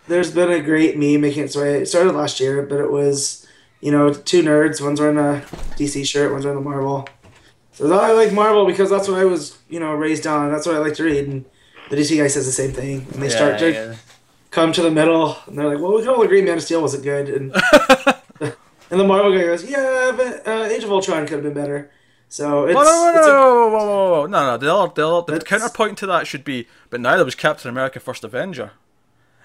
there's 0.08 0.32
been 0.32 0.50
a 0.50 0.60
great 0.60 0.98
meme 0.98 1.20
making 1.20 1.44
its 1.44 1.54
way. 1.54 1.80
It 1.80 1.86
started 1.86 2.12
last 2.14 2.40
year, 2.40 2.60
but 2.62 2.80
it 2.80 2.90
was, 2.90 3.46
you 3.80 3.92
know, 3.92 4.12
two 4.12 4.42
nerds. 4.42 4.82
One's 4.82 4.98
wearing 4.98 5.16
a 5.16 5.44
DC 5.76 6.04
shirt, 6.04 6.32
one's 6.32 6.44
wearing 6.44 6.58
a 6.58 6.62
Marvel. 6.62 7.06
So 7.78 7.96
I 7.96 8.10
like 8.10 8.32
Marvel 8.32 8.66
because 8.66 8.90
that's 8.90 9.06
what 9.06 9.20
I 9.20 9.24
was, 9.24 9.56
you 9.68 9.78
know, 9.78 9.94
raised 9.94 10.26
on. 10.26 10.50
That's 10.50 10.66
what 10.66 10.74
I 10.74 10.78
like 10.78 10.94
to 10.94 11.04
read. 11.04 11.28
And 11.28 11.44
the 11.90 11.96
DC 11.96 12.18
guy 12.18 12.26
says 12.26 12.44
the 12.44 12.50
same 12.50 12.72
thing, 12.72 13.06
and 13.12 13.22
they 13.22 13.28
start 13.28 13.60
to 13.60 13.72
yeah. 13.72 13.94
come 14.50 14.72
to 14.72 14.82
the 14.82 14.90
middle, 14.90 15.38
and 15.46 15.56
they're 15.56 15.68
like, 15.68 15.78
"Well, 15.78 15.94
we 15.94 16.00
can 16.00 16.10
all 16.10 16.22
agree 16.22 16.42
Man 16.42 16.56
of 16.56 16.62
Steel 16.64 16.82
wasn't 16.82 17.04
good," 17.04 17.28
and 17.28 17.54
and 18.40 19.00
the 19.00 19.04
Marvel 19.04 19.30
guy 19.32 19.44
goes, 19.44 19.64
"Yeah, 19.64 20.12
but 20.16 20.44
uh, 20.44 20.64
Age 20.64 20.82
of 20.82 20.90
Ultron 20.90 21.24
could 21.24 21.34
have 21.34 21.44
been 21.44 21.54
better." 21.54 21.92
So 22.28 22.66
it's, 22.66 22.74
Whoa, 22.74 22.82
no, 22.82 23.12
no, 23.12 23.18
it's 23.18 23.26
no, 23.28 23.32
whoa, 23.32 23.68
whoa, 23.70 23.86
whoa, 23.86 24.10
whoa. 24.10 24.26
no, 24.26 24.46
no. 24.50 24.56
The, 24.56 24.74
other, 24.74 24.92
the, 24.94 25.08
other, 25.08 25.38
the 25.38 25.44
counterpoint 25.44 25.98
to 25.98 26.06
that 26.08 26.26
should 26.26 26.42
be, 26.42 26.66
but 26.90 27.00
neither 27.00 27.24
was 27.24 27.36
Captain 27.36 27.70
America: 27.70 28.00
First 28.00 28.24
Avenger, 28.24 28.72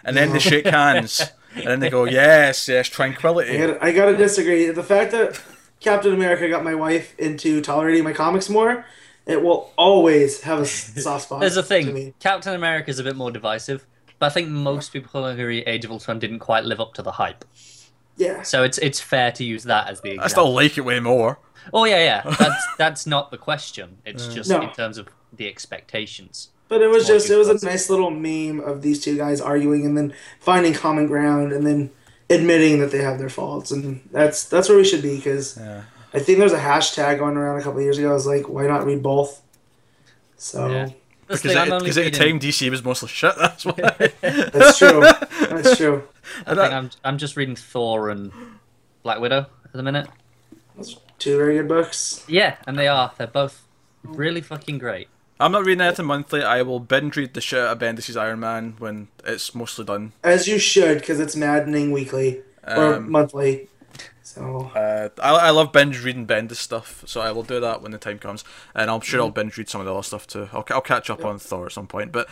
and 0.04 0.18
then 0.18 0.34
they 0.34 0.40
shake 0.40 0.66
hands, 0.66 1.22
and 1.56 1.66
then 1.66 1.80
they 1.82 1.92
go, 1.92 2.06
yes, 2.06 2.68
yes, 2.68 2.88
I 2.88 2.90
tranquility. 2.90 3.60
gotta, 3.60 3.84
I 3.84 3.92
gotta 3.92 4.18
disagree. 4.18 4.70
The 4.72 4.84
fact 4.84 5.12
that 5.12 5.40
Captain 5.84 6.14
America 6.14 6.48
got 6.50 6.64
my 6.64 6.76
wife 6.76 7.14
into 7.20 7.62
tolerating 7.62 8.04
my 8.04 8.14
comics 8.14 8.50
more, 8.50 8.86
it 9.26 9.42
will 9.44 9.72
always 9.78 10.42
have 10.42 10.60
a 10.60 10.66
soft 11.06 11.26
spot. 11.26 11.40
There's 11.42 11.58
a 11.58 11.62
To 11.62 11.68
thing. 11.68 11.94
me. 11.94 12.14
Captain 12.20 12.54
America 12.54 12.90
is 12.90 13.00
a 13.00 13.04
bit 13.04 13.16
more 13.16 13.32
divisive, 13.32 13.86
but 14.20 14.28
I 14.28 14.30
think 14.30 14.50
most 14.50 14.92
people 14.94 15.10
who 15.24 15.28
agree 15.28 15.60
Age 15.66 15.86
of 15.86 15.92
Ultron 15.92 16.20
didn't 16.20 16.40
quite 16.40 16.66
live 16.66 16.80
up 16.80 16.94
to 16.96 17.02
the 17.02 17.12
hype. 17.14 17.46
Yeah, 18.16 18.44
So 18.44 18.64
it's 18.64 18.78
it's 18.78 19.00
fair 19.00 19.32
to 19.32 19.44
use 19.44 19.64
that 19.64 19.90
as 19.90 20.02
the 20.02 20.20
I 20.20 20.28
still 20.28 20.54
like 20.54 20.78
it 20.78 20.82
way 20.82 21.00
more. 21.00 21.40
Oh 21.74 21.86
yeah, 21.86 21.98
yeah. 22.04 22.36
That's 22.40 22.68
that's 22.78 23.08
not 23.08 23.32
the 23.32 23.38
question. 23.40 23.98
It's 24.06 24.28
just 24.28 24.50
No. 24.50 24.62
in 24.62 24.72
terms 24.72 24.98
of 25.00 25.08
the 25.36 25.48
expectations. 25.48 26.50
but 26.68 26.82
it 26.82 26.90
was 26.90 27.08
just 27.08 27.30
it 27.32 27.36
was 27.38 27.48
a 27.50 27.66
nice 27.66 27.90
little 27.90 28.12
meme 28.12 28.60
of 28.60 28.82
these 28.84 29.00
two 29.04 29.18
guys 29.18 29.42
arguing 29.42 29.84
and 29.86 29.98
then 29.98 30.14
finding 30.40 30.74
common 30.74 31.08
ground 31.08 31.52
and 31.52 31.66
then 31.66 31.90
admitting 32.30 32.80
that 32.80 32.92
they 32.92 33.02
have 33.02 33.20
their 33.20 33.30
faults 33.30 33.72
and 33.72 34.02
that's 34.12 34.46
that's 34.46 34.70
where 34.70 34.78
we 34.78 34.84
should 34.84 35.02
be 35.02 35.16
because 35.18 35.58
Yeah. 35.58 35.84
I 36.14 36.20
think 36.20 36.40
there's 36.40 36.54
a 36.54 36.60
hashtag 36.60 37.18
going 37.20 37.38
around 37.38 37.60
a 37.60 37.64
couple 37.64 37.80
of 37.80 37.84
years 37.84 37.98
ago. 37.98 38.12
I 38.12 38.14
was 38.14 38.28
like, 38.28 38.48
why 38.48 38.68
not 38.68 38.86
read 38.86 39.02
both? 39.04 39.42
So 40.38 40.68
Yeah. 40.70 40.90
Because 41.28 41.42
the 41.42 41.50
thing, 41.50 41.58
I'm 41.58 41.68
at, 41.68 41.74
only 41.74 41.86
'cause 41.88 41.98
at 41.98 42.12
the 42.12 42.20
time 42.20 42.40
DC 42.40 42.70
was 42.70 42.84
mostly 42.84 43.08
shit. 43.08 43.34
That's 43.40 43.66
why. 43.66 43.74
that's 44.22 44.78
true. 44.78 45.00
that's 45.02 45.78
true. 45.78 46.04
I 46.46 46.54
think 46.56 46.74
I'm 46.74 46.90
I'm 47.04 47.18
just 47.18 47.38
reading 47.38 47.56
Thor 47.56 48.10
and 48.10 48.32
Black 49.04 49.20
Widow 49.20 49.48
at 49.66 49.72
the 49.74 49.84
minute. 49.84 50.08
That's 50.76 50.98
two 51.20 51.38
very 51.38 51.58
good 51.58 51.68
books. 51.68 52.24
Yeah, 52.28 52.58
and 52.68 52.78
they 52.78 52.88
are. 52.88 53.12
They're 53.18 53.28
both 53.28 53.64
really 54.04 54.42
fucking 54.42 54.80
great. 54.80 55.08
I'm 55.40 55.52
not 55.52 55.66
reading 55.66 55.82
anything 55.82 56.06
monthly. 56.06 56.44
I 56.44 56.62
will 56.62 56.80
binge 56.80 57.16
read 57.16 57.34
the 57.34 57.42
shit 57.42 57.60
out 57.60 57.74
of 57.74 57.80
Bendis' 57.80 58.20
Iron 58.20 58.40
Man 58.40 58.76
when 58.80 59.08
it's 59.26 59.54
mostly 59.56 59.86
done. 59.86 60.14
As 60.24 60.48
you 60.48 60.60
should, 60.60 61.00
because 61.00 61.20
it's 61.20 61.36
maddening 61.36 61.92
weekly 61.92 62.42
or 62.66 62.96
Um, 62.96 63.12
monthly. 63.12 63.68
So 64.22 64.72
Uh, 64.76 65.10
I, 65.22 65.48
I 65.48 65.50
love 65.50 65.72
binge 65.72 66.04
reading 66.04 66.26
Bendis 66.26 66.56
stuff, 66.56 67.04
so 67.06 67.20
I 67.22 67.32
will 67.32 67.44
do 67.44 67.60
that 67.60 67.82
when 67.82 67.92
the 67.92 67.98
time 67.98 68.20
comes, 68.20 68.44
and 68.74 68.90
I'm 68.90 69.02
sure 69.02 69.22
I'll 69.22 69.32
binge 69.32 69.58
read 69.58 69.70
some 69.70 69.82
of 69.82 69.86
the 69.86 69.94
other 69.94 70.04
stuff 70.04 70.26
too. 70.28 70.50
I'll, 70.54 70.66
I'll 70.70 70.82
catch 70.82 71.10
up 71.10 71.26
on 71.26 71.40
Thor 71.40 71.66
at 71.66 71.72
some 71.74 71.88
point, 71.88 72.12
but 72.12 72.30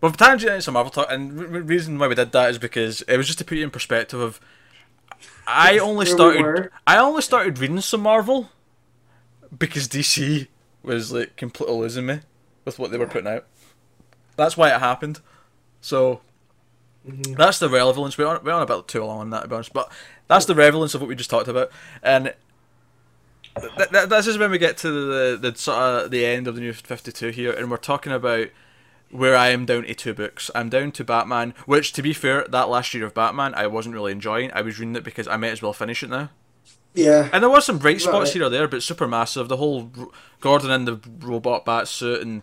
we've 0.00 0.16
tangent 0.16 0.50
into 0.50 0.62
some 0.62 0.74
Marvel 0.74 0.90
talk, 0.90 1.06
and 1.10 1.38
the 1.38 1.46
re- 1.46 1.60
reason 1.60 1.98
why 1.98 2.08
we 2.08 2.14
did 2.14 2.32
that 2.32 2.50
is 2.50 2.58
because 2.58 3.02
it 3.02 3.16
was 3.16 3.26
just 3.26 3.38
to 3.38 3.44
put 3.44 3.56
you 3.58 3.64
in 3.64 3.70
perspective 3.70 4.20
of. 4.20 4.40
I 5.46 5.78
only 5.78 6.06
Where 6.06 6.28
we 6.28 6.38
started. 6.38 6.70
I 6.86 6.98
only 6.98 7.22
started 7.22 7.58
reading 7.58 7.80
some 7.80 8.02
Marvel 8.02 8.50
because 9.56 9.88
DC 9.88 10.46
was 10.82 11.10
like 11.12 11.36
completely 11.36 11.76
losing 11.76 12.06
me 12.06 12.20
with 12.78 12.78
what 12.78 12.90
they 12.90 12.98
were 12.98 13.06
putting 13.06 13.28
out. 13.28 13.46
That's 14.36 14.56
why 14.56 14.74
it 14.74 14.80
happened. 14.80 15.20
So 15.80 16.20
Mm-hmm. 17.08 17.32
that's 17.32 17.58
the 17.58 17.70
relevance. 17.70 18.18
We're 18.18 18.26
on, 18.26 18.44
we're 18.44 18.52
on 18.52 18.60
about 18.60 18.86
too 18.86 19.02
long 19.02 19.20
on 19.20 19.30
that, 19.30 19.40
to 19.44 19.48
be 19.48 19.54
honest. 19.54 19.72
But 19.72 19.90
that's 20.28 20.44
the 20.44 20.54
relevance 20.54 20.94
of 20.94 21.00
what 21.00 21.08
we 21.08 21.14
just 21.14 21.30
talked 21.30 21.48
about. 21.48 21.70
And 22.02 22.34
th- 23.58 23.88
th- 23.90 24.08
this 24.10 24.26
is 24.26 24.36
when 24.36 24.50
we 24.50 24.58
get 24.58 24.76
to 24.78 24.90
the 24.90 25.38
the 25.50 25.56
sort 25.56 25.78
of 25.78 26.10
the 26.10 26.26
end 26.26 26.46
of 26.46 26.54
the 26.54 26.60
new 26.60 26.74
Fifty 26.74 27.10
Two 27.10 27.30
here, 27.30 27.52
and 27.52 27.70
we're 27.70 27.78
talking 27.78 28.12
about 28.12 28.48
where 29.10 29.34
I 29.34 29.48
am 29.48 29.64
down 29.64 29.84
to 29.84 29.94
two 29.94 30.12
books. 30.14 30.50
I'm 30.54 30.68
down 30.68 30.92
to 30.92 31.02
Batman, 31.04 31.54
which, 31.66 31.92
to 31.94 32.02
be 32.02 32.12
fair, 32.12 32.44
that 32.50 32.68
last 32.68 32.92
year 32.94 33.06
of 33.06 33.14
Batman 33.14 33.54
I 33.54 33.66
wasn't 33.66 33.94
really 33.94 34.12
enjoying. 34.12 34.52
I 34.52 34.60
was 34.60 34.78
reading 34.78 34.94
it 34.94 35.02
because 35.02 35.26
I 35.26 35.36
might 35.38 35.52
as 35.52 35.62
well 35.62 35.72
finish 35.72 36.02
it 36.02 36.10
now. 36.10 36.28
yeah, 36.94 37.28
And 37.32 37.42
there 37.42 37.50
were 37.50 37.60
some 37.60 37.78
bright 37.78 38.00
spots 38.00 38.26
Right. 38.30 38.32
here 38.34 38.44
or 38.44 38.50
there, 38.50 38.68
but 38.68 38.82
super 38.84 39.08
massive. 39.08 39.48
The 39.48 39.56
whole 39.56 39.90
Gordon 40.40 40.70
in 40.70 40.84
the 40.84 41.00
robot 41.20 41.64
bat 41.64 41.88
suit 41.88 42.20
and 42.22 42.42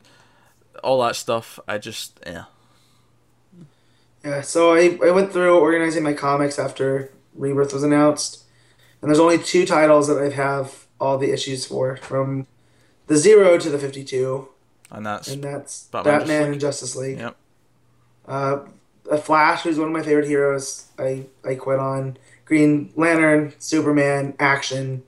all 0.84 1.02
that 1.02 1.16
stuff. 1.16 1.60
I 1.68 1.78
just 1.78 2.20
yeah. 2.26 2.46
yeah. 4.24 4.42
So 4.42 4.74
I, 4.74 4.98
I 5.04 5.12
went 5.12 5.32
through 5.32 5.60
organizing 5.60 6.04
my 6.04 6.14
comics 6.14 6.60
after 6.60 7.12
Rebirth 7.36 7.74
was 7.74 7.84
announced, 7.84 8.44
and 9.02 9.10
there's 9.10 9.20
only 9.20 9.38
two 9.38 9.66
titles 9.66 10.08
that 10.08 10.22
I 10.22 10.30
have 10.30 10.86
all 11.00 11.18
the 11.18 11.32
issues 11.32 11.66
for, 11.66 11.98
from 11.98 12.48
the 13.06 13.18
zero 13.18 13.58
to 13.58 13.70
the 13.70 13.78
fifty-two, 13.78 14.50
And 14.92 15.06
that's 15.06 15.28
and 15.28 15.44
that's 15.44 15.86
Batman, 15.86 16.20
Batman, 16.20 16.28
Justice 16.28 16.52
and 16.52 16.62
Justice 16.62 16.96
League. 16.96 17.18
Yep. 17.20 17.36
Uh, 18.28 18.60
a 19.12 19.18
Flash, 19.18 19.64
who's 19.64 19.78
one 19.78 19.88
of 19.88 19.94
my 19.94 20.02
favorite 20.02 20.28
heroes. 20.28 20.88
I 20.98 21.26
I 21.46 21.56
quit 21.56 21.80
on 21.80 22.18
Green 22.46 22.92
Lantern, 22.96 23.54
Superman, 23.60 24.36
Action, 24.40 25.04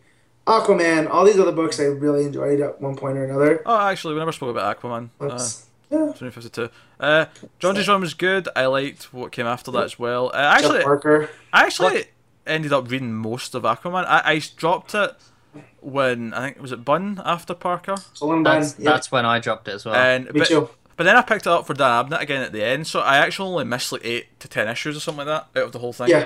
Aquaman. 0.49 1.09
All 1.09 1.25
these 1.25 1.37
other 1.39 1.51
books 1.51 1.79
I 1.79 1.83
really 1.83 2.25
enjoyed 2.25 2.59
at 2.59 2.81
one 2.81 2.95
point 2.95 3.17
or 3.17 3.23
another. 3.23 3.61
oh, 3.65 3.79
actually, 3.87 4.15
we 4.15 4.19
never 4.19 4.31
spoke 4.31 4.49
about 4.49 4.79
Aquaman. 4.79 5.09
Uh, 5.19 5.27
That's, 5.29 5.67
yeah. 5.91 5.97
2052. 5.99 6.69
Uh, 6.99 7.25
John 7.59 7.75
J. 7.75 7.83
John 7.83 8.01
was 8.01 8.13
good. 8.13 8.49
I 8.55 8.65
liked 8.65 9.13
what 9.13 9.31
came 9.31 9.45
after 9.45 9.71
that 9.71 9.83
as 9.83 9.99
well. 9.99 10.31
Uh, 10.33 10.37
actually, 10.37 10.79
Jeff 10.79 10.83
Parker. 10.85 11.29
I 11.53 11.63
actually 11.63 12.05
ended 12.47 12.73
up 12.73 12.89
reading 12.89 13.13
most 13.13 13.53
of 13.55 13.63
Aquaman. 13.63 14.05
I, 14.05 14.21
I 14.25 14.41
dropped 14.57 14.95
it 14.95 15.11
when 15.81 16.33
I 16.33 16.47
think 16.47 16.61
was 16.61 16.71
it 16.71 16.83
Bunn 16.83 17.21
after 17.23 17.53
Parker, 17.53 17.95
Cullen 18.17 18.43
Bunn. 18.43 18.61
That's 18.61 18.79
Yeah, 18.79 18.91
that's 18.91 19.11
when 19.11 19.25
I 19.25 19.39
dropped 19.39 19.67
it 19.67 19.75
as 19.75 19.85
well. 19.85 19.95
and 19.95 20.25
me 20.25 20.39
but, 20.39 20.47
too. 20.47 20.69
but 20.95 21.03
then 21.03 21.15
I 21.15 21.21
picked 21.21 21.47
it 21.47 21.51
up 21.51 21.65
for 21.65 21.73
Dan 21.73 22.05
Abnett 22.05 22.21
again 22.21 22.41
at 22.41 22.51
the 22.51 22.63
end. 22.63 22.87
So 22.87 22.99
I 22.99 23.17
actually 23.17 23.49
only 23.49 23.65
missed 23.65 23.91
like 23.91 24.03
eight 24.03 24.39
to 24.41 24.47
ten 24.47 24.67
issues 24.67 24.97
or 24.97 24.99
something 24.99 25.25
like 25.27 25.45
that 25.53 25.59
out 25.59 25.65
of 25.67 25.71
the 25.71 25.79
whole 25.79 25.93
thing. 25.93 26.09
Yeah. 26.09 26.25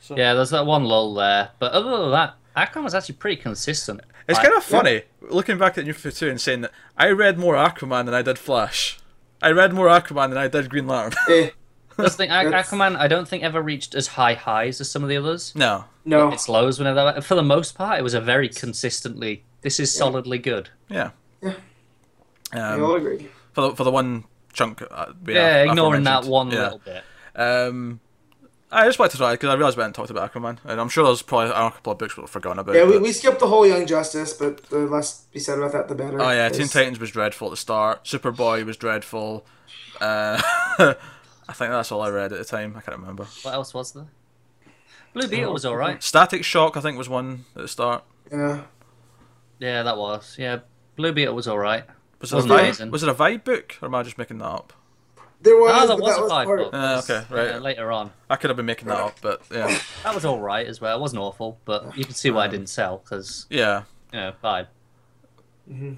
So 0.00 0.16
yeah, 0.16 0.34
there's 0.34 0.50
that 0.50 0.66
one 0.66 0.84
lull 0.84 1.14
there, 1.14 1.50
but 1.58 1.72
other 1.72 1.98
than 1.98 2.10
that, 2.10 2.34
Aquaman 2.56 2.84
was 2.84 2.94
actually 2.94 3.14
pretty 3.16 3.40
consistent. 3.40 4.00
It's 4.28 4.38
Like, 4.38 4.46
kind 4.46 4.56
of 4.56 4.64
funny 4.64 5.02
looking 5.22 5.58
back 5.58 5.78
at 5.78 5.84
New 5.84 5.92
52 5.92 6.28
and 6.28 6.40
saying 6.40 6.60
that 6.62 6.72
I 6.96 7.08
read 7.10 7.38
more 7.38 7.54
Aquaman 7.54 8.04
than 8.06 8.14
I 8.14 8.22
did 8.22 8.38
Flash. 8.38 8.98
I 9.42 9.50
read 9.50 9.72
more 9.72 9.86
Aquaman 9.88 10.28
than 10.30 10.38
I 10.38 10.48
did 10.48 10.68
Green 10.70 10.86
Lantern. 10.86 11.18
Eh, 11.28 11.50
That's 11.96 12.16
the 12.16 12.24
thing. 12.24 12.30
Aqu- 12.30 12.52
Aquaman, 12.52 12.96
I 12.96 13.08
don't 13.08 13.26
think 13.28 13.42
ever 13.42 13.60
reached 13.62 13.94
as 13.94 14.08
high 14.08 14.34
highs 14.34 14.80
as 14.80 14.90
some 14.90 15.02
of 15.02 15.08
the 15.08 15.16
others. 15.16 15.52
No. 15.54 15.84
No, 16.04 16.30
Its 16.32 16.48
lows 16.48 16.78
whenever. 16.78 17.20
For 17.20 17.34
the 17.34 17.42
most 17.42 17.74
part, 17.74 17.98
it 17.98 18.02
was 18.02 18.14
a 18.14 18.20
very 18.20 18.48
consistently. 18.48 19.44
This 19.62 19.78
is 19.78 19.94
solidly 19.94 20.38
good. 20.38 20.70
Yeah. 20.88 21.10
Yeah. 21.42 21.54
I 22.52 22.58
Um, 22.74 22.82
all 22.82 22.94
agree. 22.96 23.28
for 23.52 23.60
the 23.68 23.76
for 23.76 23.84
the 23.84 23.90
one 23.90 24.24
chunk. 24.52 24.82
Uh, 24.90 25.06
we 25.24 25.34
Yeah, 25.34 25.62
ignoring 25.64 26.04
that 26.04 26.24
one 26.24 26.50
Yeah. 26.50 26.62
little 26.64 26.78
bit. 26.84 27.04
Um, 27.36 28.00
I 28.72 28.86
just 28.86 28.98
wanted 28.98 29.12
to 29.12 29.16
try 29.18 29.32
because 29.32 29.48
I 29.50 29.54
realised 29.54 29.76
we 29.76 29.82
hadn't 29.82 29.94
talked 29.94 30.10
about 30.10 30.32
Aquaman, 30.32 30.58
and 30.64 30.80
I'm 30.80 30.88
sure 30.88 31.04
there's 31.04 31.22
probably 31.22 31.50
a 31.50 31.52
couple 31.70 31.92
of 31.92 31.98
books 31.98 32.16
we've 32.16 32.28
forgotten 32.30 32.60
about. 32.60 32.74
Yeah, 32.76 32.84
we, 32.84 32.92
but- 32.92 33.02
we 33.02 33.12
skipped 33.12 33.40
the 33.40 33.48
whole 33.48 33.66
Young 33.66 33.86
Justice, 33.86 34.32
but 34.32 34.62
the 34.64 34.78
less 34.80 35.22
be 35.32 35.40
said 35.40 35.58
about 35.58 35.72
that, 35.72 35.88
the 35.88 35.94
better. 35.96 36.20
Oh 36.20 36.30
yeah, 36.30 36.48
Teen 36.50 36.68
Titans 36.68 37.00
was 37.00 37.10
dreadful 37.10 37.48
at 37.48 37.50
the 37.50 37.56
start. 37.56 38.04
Superboy 38.04 38.64
was 38.64 38.76
dreadful. 38.76 39.44
Uh, 40.00 40.40
I 40.78 41.52
think 41.52 41.70
that's 41.70 41.90
all 41.90 42.00
I 42.02 42.10
read 42.10 42.32
at 42.32 42.38
the 42.38 42.44
time. 42.44 42.74
I 42.76 42.80
can't 42.80 42.98
remember. 42.98 43.24
What 43.42 43.54
else 43.54 43.74
was 43.74 43.92
there? 43.92 44.06
Blue 45.14 45.26
Beetle 45.26 45.52
was 45.52 45.66
alright. 45.66 46.00
Static 46.02 46.44
Shock, 46.44 46.76
I 46.76 46.80
think, 46.80 46.96
was 46.96 47.08
one 47.08 47.44
at 47.56 47.62
the 47.62 47.68
start. 47.68 48.04
Yeah. 48.30 48.62
Yeah, 49.58 49.82
that 49.82 49.96
was. 49.98 50.36
Yeah, 50.38 50.60
Blue 50.94 51.12
Beetle 51.12 51.34
was 51.34 51.48
alright. 51.48 51.84
Was 52.20 52.32
it, 52.32 52.38
a 52.38 52.42
vibe, 52.42 52.90
was 52.90 53.02
it 53.02 53.08
a 53.08 53.14
vibe 53.14 53.44
book, 53.44 53.76
or 53.82 53.86
am 53.86 53.94
I 53.94 54.02
just 54.04 54.18
making 54.18 54.38
that 54.38 54.44
up? 54.46 54.72
There 55.42 55.56
was, 55.56 55.72
Ah, 55.72 55.86
there 55.86 55.96
but 55.96 56.00
was 56.02 56.14
that 56.14 56.18
a 56.18 56.22
was 56.22 56.30
five 56.30 56.46
part 56.46 56.58
book. 56.60 56.74
Uh, 56.74 57.02
okay, 57.04 57.24
right. 57.34 57.48
Yeah, 57.52 57.58
later 57.58 57.90
on. 57.92 58.12
I 58.28 58.36
could 58.36 58.50
have 58.50 58.56
been 58.58 58.66
making 58.66 58.88
that 58.88 58.98
up, 58.98 59.16
but 59.22 59.40
yeah, 59.50 59.78
That 60.02 60.14
was 60.14 60.24
alright 60.26 60.66
as 60.66 60.80
well. 60.80 60.96
It 60.98 61.00
wasn't 61.00 61.22
awful, 61.22 61.58
but 61.64 61.96
you 61.96 62.04
can 62.04 62.14
see 62.14 62.30
why 62.30 62.44
I 62.44 62.48
didn't 62.48 62.68
sell, 62.68 62.98
because, 62.98 63.46
yeah. 63.48 63.84
you 64.12 64.20
know, 64.20 64.32
vibe. 64.44 64.66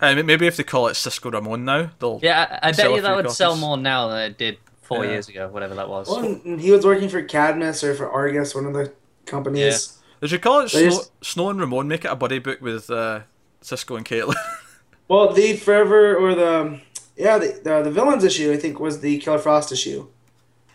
Uh, 0.00 0.22
maybe 0.22 0.46
if 0.46 0.56
they 0.56 0.62
call 0.64 0.88
it 0.88 0.94
Cisco 0.94 1.30
Ramon 1.30 1.64
now, 1.64 1.90
they'll. 1.98 2.20
Yeah, 2.22 2.58
I, 2.62 2.68
I 2.68 2.72
bet 2.72 2.90
you 2.90 3.00
that 3.00 3.08
few 3.08 3.16
would 3.16 3.30
sell 3.30 3.56
more 3.56 3.76
now 3.78 4.08
than 4.08 4.18
it 4.30 4.38
did 4.38 4.58
four 4.82 5.04
Yeah. 5.04 5.12
years 5.12 5.28
ago, 5.28 5.48
whatever 5.48 5.74
that 5.76 5.88
was. 5.88 6.08
Well, 6.08 6.40
he 6.58 6.70
was 6.70 6.84
working 6.84 7.08
for 7.08 7.22
Cadmus 7.22 7.82
or 7.82 7.94
for 7.94 8.10
Argus, 8.10 8.54
one 8.54 8.66
of 8.66 8.74
the 8.74 8.92
companies. 9.24 9.96
Yeah. 9.96 10.16
They 10.20 10.26
should 10.28 10.42
call 10.42 10.60
it 10.60 10.68
Snow, 10.68 10.80
just- 10.84 11.10
Snow 11.24 11.48
and 11.48 11.58
Ramon. 11.58 11.88
Make 11.88 12.04
it 12.04 12.08
a 12.10 12.16
buddy 12.16 12.38
book 12.38 12.60
with 12.60 12.90
uh, 12.90 13.20
Cisco 13.60 13.96
and 13.96 14.06
Caitlin. 14.06 14.34
Well, 15.08 15.32
the 15.34 15.56
Forever 15.56 16.16
or 16.16 16.34
the 16.34 16.80
yeah 17.26 17.36
the, 17.38 17.48
the 17.66 17.74
the 17.86 17.90
villains 17.98 18.24
issue 18.24 18.48
I 18.52 18.58
think 18.62 18.74
was 18.86 18.94
the 19.00 19.14
Killer 19.18 19.38
Frost 19.38 19.70
issue 19.72 20.00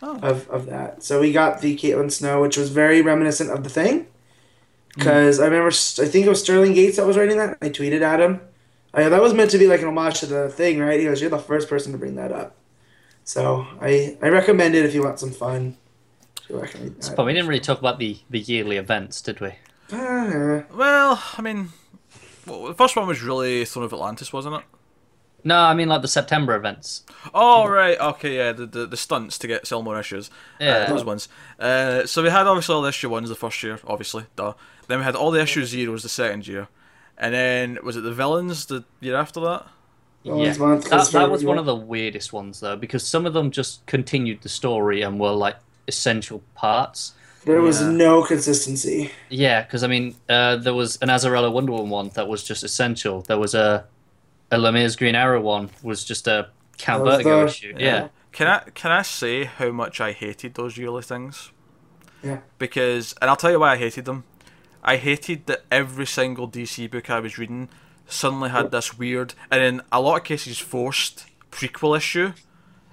Oh. 0.00 0.16
of 0.30 0.48
of 0.56 0.66
that. 0.66 1.02
So 1.02 1.12
we 1.20 1.32
got 1.32 1.60
the 1.60 1.74
Caitlin 1.76 2.10
Snow, 2.12 2.40
which 2.44 2.56
was 2.56 2.68
very 2.70 3.02
reminiscent 3.02 3.50
of 3.50 3.60
the 3.64 3.70
thing. 3.80 4.06
Because 4.94 5.38
I 5.40 5.44
remember, 5.46 5.68
I 5.68 6.06
think 6.12 6.26
it 6.26 6.28
was 6.28 6.40
Sterling 6.42 6.72
Gates 6.74 6.96
that 6.96 7.06
was 7.06 7.16
writing 7.16 7.36
that. 7.38 7.58
I 7.60 7.68
tweeted 7.68 8.02
at 8.02 8.20
him. 8.20 8.40
I, 8.94 9.08
that 9.08 9.20
was 9.20 9.34
meant 9.34 9.50
to 9.52 9.58
be 9.58 9.66
like 9.66 9.82
an 9.82 9.88
homage 9.88 10.20
to 10.20 10.26
the 10.26 10.48
thing, 10.48 10.78
right? 10.80 10.98
He 11.00 11.06
goes, 11.06 11.20
"You're 11.20 11.30
the 11.30 11.38
first 11.38 11.68
person 11.68 11.92
to 11.92 11.98
bring 11.98 12.14
that 12.16 12.32
up." 12.32 12.54
So 13.24 13.66
I 13.80 14.16
I 14.22 14.28
recommend 14.28 14.74
it 14.74 14.84
if 14.84 14.94
you 14.94 15.02
want 15.02 15.18
some 15.20 15.32
fun. 15.32 15.76
I 16.48 16.52
recommend. 16.54 17.12
But 17.16 17.26
we 17.26 17.32
didn't 17.34 17.48
really 17.48 17.60
talk 17.60 17.78
about 17.80 17.98
the, 17.98 18.18
the 18.30 18.38
yearly 18.40 18.76
events, 18.76 19.20
did 19.20 19.40
we? 19.40 19.50
Ah, 19.92 20.62
well, 20.72 21.22
I 21.36 21.42
mean, 21.42 21.68
well, 22.46 22.66
the 22.66 22.74
first 22.74 22.96
one 22.96 23.06
was 23.06 23.20
really 23.22 23.64
Throne 23.64 23.84
of 23.84 23.92
Atlantis, 23.92 24.32
wasn't 24.32 24.54
it? 24.56 24.62
No, 25.44 25.56
I 25.56 25.72
mean 25.74 25.88
like 25.88 26.02
the 26.02 26.08
September 26.08 26.54
events. 26.56 27.04
Oh 27.32 27.66
right, 27.66 27.98
okay, 28.00 28.36
yeah, 28.36 28.52
the 28.52 28.66
the, 28.66 28.86
the 28.86 28.96
stunts 28.96 29.38
to 29.38 29.46
get 29.46 29.66
sell 29.66 29.82
more 29.82 29.98
issues. 29.98 30.30
Yeah. 30.60 30.86
uh, 30.86 30.88
those 30.90 31.04
ones. 31.04 31.28
Uh, 31.58 32.06
so 32.06 32.22
we 32.22 32.30
had 32.30 32.46
obviously 32.46 32.74
all 32.74 32.82
the 32.82 32.88
issue 32.88 33.08
ones 33.08 33.28
the 33.28 33.34
first 33.36 33.62
year, 33.62 33.78
obviously, 33.86 34.24
duh. 34.36 34.54
Then 34.88 34.98
we 34.98 35.04
had 35.04 35.14
all 35.14 35.30
the 35.30 35.40
issue 35.40 35.64
zeros 35.64 36.02
the 36.02 36.08
second 36.08 36.46
year, 36.48 36.68
and 37.16 37.32
then 37.34 37.78
was 37.82 37.96
it 37.96 38.00
the 38.02 38.12
villains 38.12 38.66
the 38.66 38.84
year 39.00 39.16
after 39.16 39.40
that? 39.40 39.66
Yeah. 40.24 40.34
Month 40.58 40.90
That, 40.90 40.96
was 40.98 41.12
that 41.12 41.30
was 41.30 41.44
one 41.44 41.58
of 41.58 41.64
the 41.66 41.76
weirdest 41.76 42.32
ones 42.32 42.60
though, 42.60 42.76
because 42.76 43.06
some 43.06 43.24
of 43.24 43.32
them 43.32 43.50
just 43.50 43.86
continued 43.86 44.42
the 44.42 44.48
story 44.48 45.02
and 45.02 45.18
were 45.20 45.30
like 45.30 45.56
essential 45.86 46.42
parts. 46.54 47.12
there 47.46 47.60
was 47.62 47.80
Yeah. 47.80 47.90
no 47.92 48.22
consistency. 48.24 49.12
Yeah, 49.30 49.62
because 49.62 49.82
I 49.84 49.86
mean, 49.86 50.16
uh, 50.28 50.56
there 50.56 50.74
was 50.74 50.98
an 51.00 51.08
Azzarello 51.08 51.50
Wonder 51.52 51.72
Woman 51.72 51.88
one 51.90 52.08
that 52.14 52.26
was 52.28 52.42
just 52.42 52.64
essential. 52.64 53.22
There 53.22 53.38
was 53.38 53.54
a 53.54 53.86
a 54.50 54.56
Lemire's 54.58 54.96
Green 54.96 55.14
Arrow 55.14 55.40
one 55.40 55.70
was 55.82 56.04
just 56.04 56.26
a 56.26 56.48
Count 56.78 57.04
was 57.04 57.16
Vertigo 57.16 57.40
the- 57.40 57.46
issue. 57.46 57.74
Yeah. 57.78 58.08
Can 58.32 58.46
I 58.46 58.58
can 58.74 58.92
I 58.92 59.02
say 59.02 59.44
how 59.44 59.70
much 59.70 60.00
I 60.00 60.12
hated 60.12 60.54
those 60.54 60.76
yearly 60.76 61.02
things? 61.02 61.50
Yeah. 62.22 62.38
Because 62.58 63.14
and 63.20 63.28
I'll 63.30 63.36
tell 63.36 63.50
you 63.50 63.60
why 63.60 63.72
I 63.72 63.76
hated 63.76 64.04
them. 64.04 64.24
I 64.82 64.96
hated 64.96 65.46
that 65.46 65.64
every 65.70 66.06
single 66.06 66.48
DC 66.48 66.90
book 66.90 67.10
I 67.10 67.20
was 67.20 67.36
reading 67.38 67.68
suddenly 68.06 68.48
had 68.50 68.70
this 68.70 68.96
weird 68.98 69.34
and 69.50 69.60
in 69.62 69.82
a 69.92 70.00
lot 70.00 70.16
of 70.18 70.24
cases 70.24 70.58
forced 70.58 71.26
prequel 71.50 71.96
issue. 71.96 72.32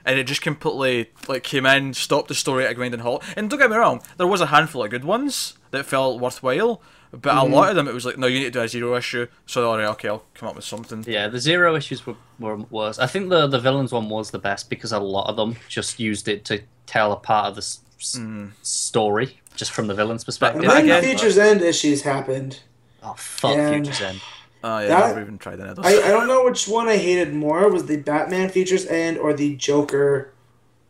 And 0.07 0.19
it 0.19 0.25
just 0.25 0.41
completely 0.43 1.09
like 1.27 1.43
came 1.43 1.65
in, 1.65 1.93
stopped 1.95 2.27
the 2.27 2.35
story 2.35 2.63
at 2.65 2.71
a 2.71 2.73
grinding 2.75 2.99
halt. 2.99 3.23
And 3.35 3.49
don't 3.49 3.57
get 3.59 3.71
me 3.71 3.75
wrong, 3.77 4.01
there 4.17 4.27
was 4.27 4.39
a 4.41 4.47
handful 4.47 4.83
of 4.83 4.91
good 4.91 5.03
ones 5.03 5.57
that 5.71 5.85
felt 5.85 6.19
worthwhile, 6.21 6.79
but 7.21 7.31
a 7.31 7.39
mm-hmm. 7.41 7.53
lot 7.53 7.69
of 7.69 7.75
them 7.75 7.87
it 7.87 7.93
was 7.93 8.05
like, 8.05 8.17
no, 8.17 8.27
you 8.27 8.39
need 8.39 8.45
to 8.45 8.51
do 8.51 8.61
a 8.61 8.67
zero 8.67 8.95
issue. 8.95 9.27
So 9.45 9.69
alright, 9.69 9.87
okay, 9.89 10.09
I'll 10.09 10.23
come 10.33 10.49
up 10.49 10.55
with 10.55 10.65
something. 10.65 11.03
Yeah, 11.07 11.27
the 11.27 11.39
zero 11.39 11.75
issues 11.75 12.05
were, 12.05 12.15
were 12.39 12.57
worse. 12.57 12.99
I 12.99 13.07
think 13.07 13.29
the 13.29 13.47
the 13.47 13.59
villains 13.59 13.91
one 13.91 14.09
was 14.09 14.31
the 14.31 14.39
best 14.39 14.69
because 14.69 14.91
a 14.91 14.99
lot 14.99 15.29
of 15.29 15.35
them 15.35 15.55
just 15.69 15.99
used 15.99 16.27
it 16.27 16.45
to 16.45 16.61
tell 16.85 17.11
a 17.11 17.17
part 17.17 17.47
of 17.47 17.55
the 17.55 17.59
s- 17.61 17.79
s- 17.99 18.15
mm-hmm. 18.17 18.47
story 18.61 19.39
just 19.55 19.71
from 19.71 19.87
the 19.87 19.93
villain's 19.93 20.23
perspective. 20.23 20.63
And 20.63 20.71
then 20.71 20.83
again- 20.83 21.03
Futures 21.03 21.37
End 21.37 21.61
issues 21.61 22.01
happened. 22.01 22.59
Oh 23.03 23.13
fuck, 23.17 23.55
And- 23.57 23.85
Futures 23.85 24.01
End. 24.01 24.21
Oh 24.63 24.79
yeah, 24.79 24.87
That- 24.87 25.03
I've 25.03 25.09
never 25.09 25.21
even 25.21 25.37
tried 25.37 25.59
any 25.59 25.69
of 25.69 25.75
those. 25.75 25.85
I, 25.85 26.07
I 26.07 26.09
don't 26.09 26.27
know 26.27 26.43
which 26.43 26.67
one 26.67 26.87
I 26.87 26.97
hated 26.97 27.33
more 27.33 27.69
was 27.69 27.85
the 27.85 27.97
Batman 27.97 28.49
Futures 28.49 28.85
End 28.87 29.17
or 29.17 29.33
the 29.33 29.55
Joker 29.55 30.33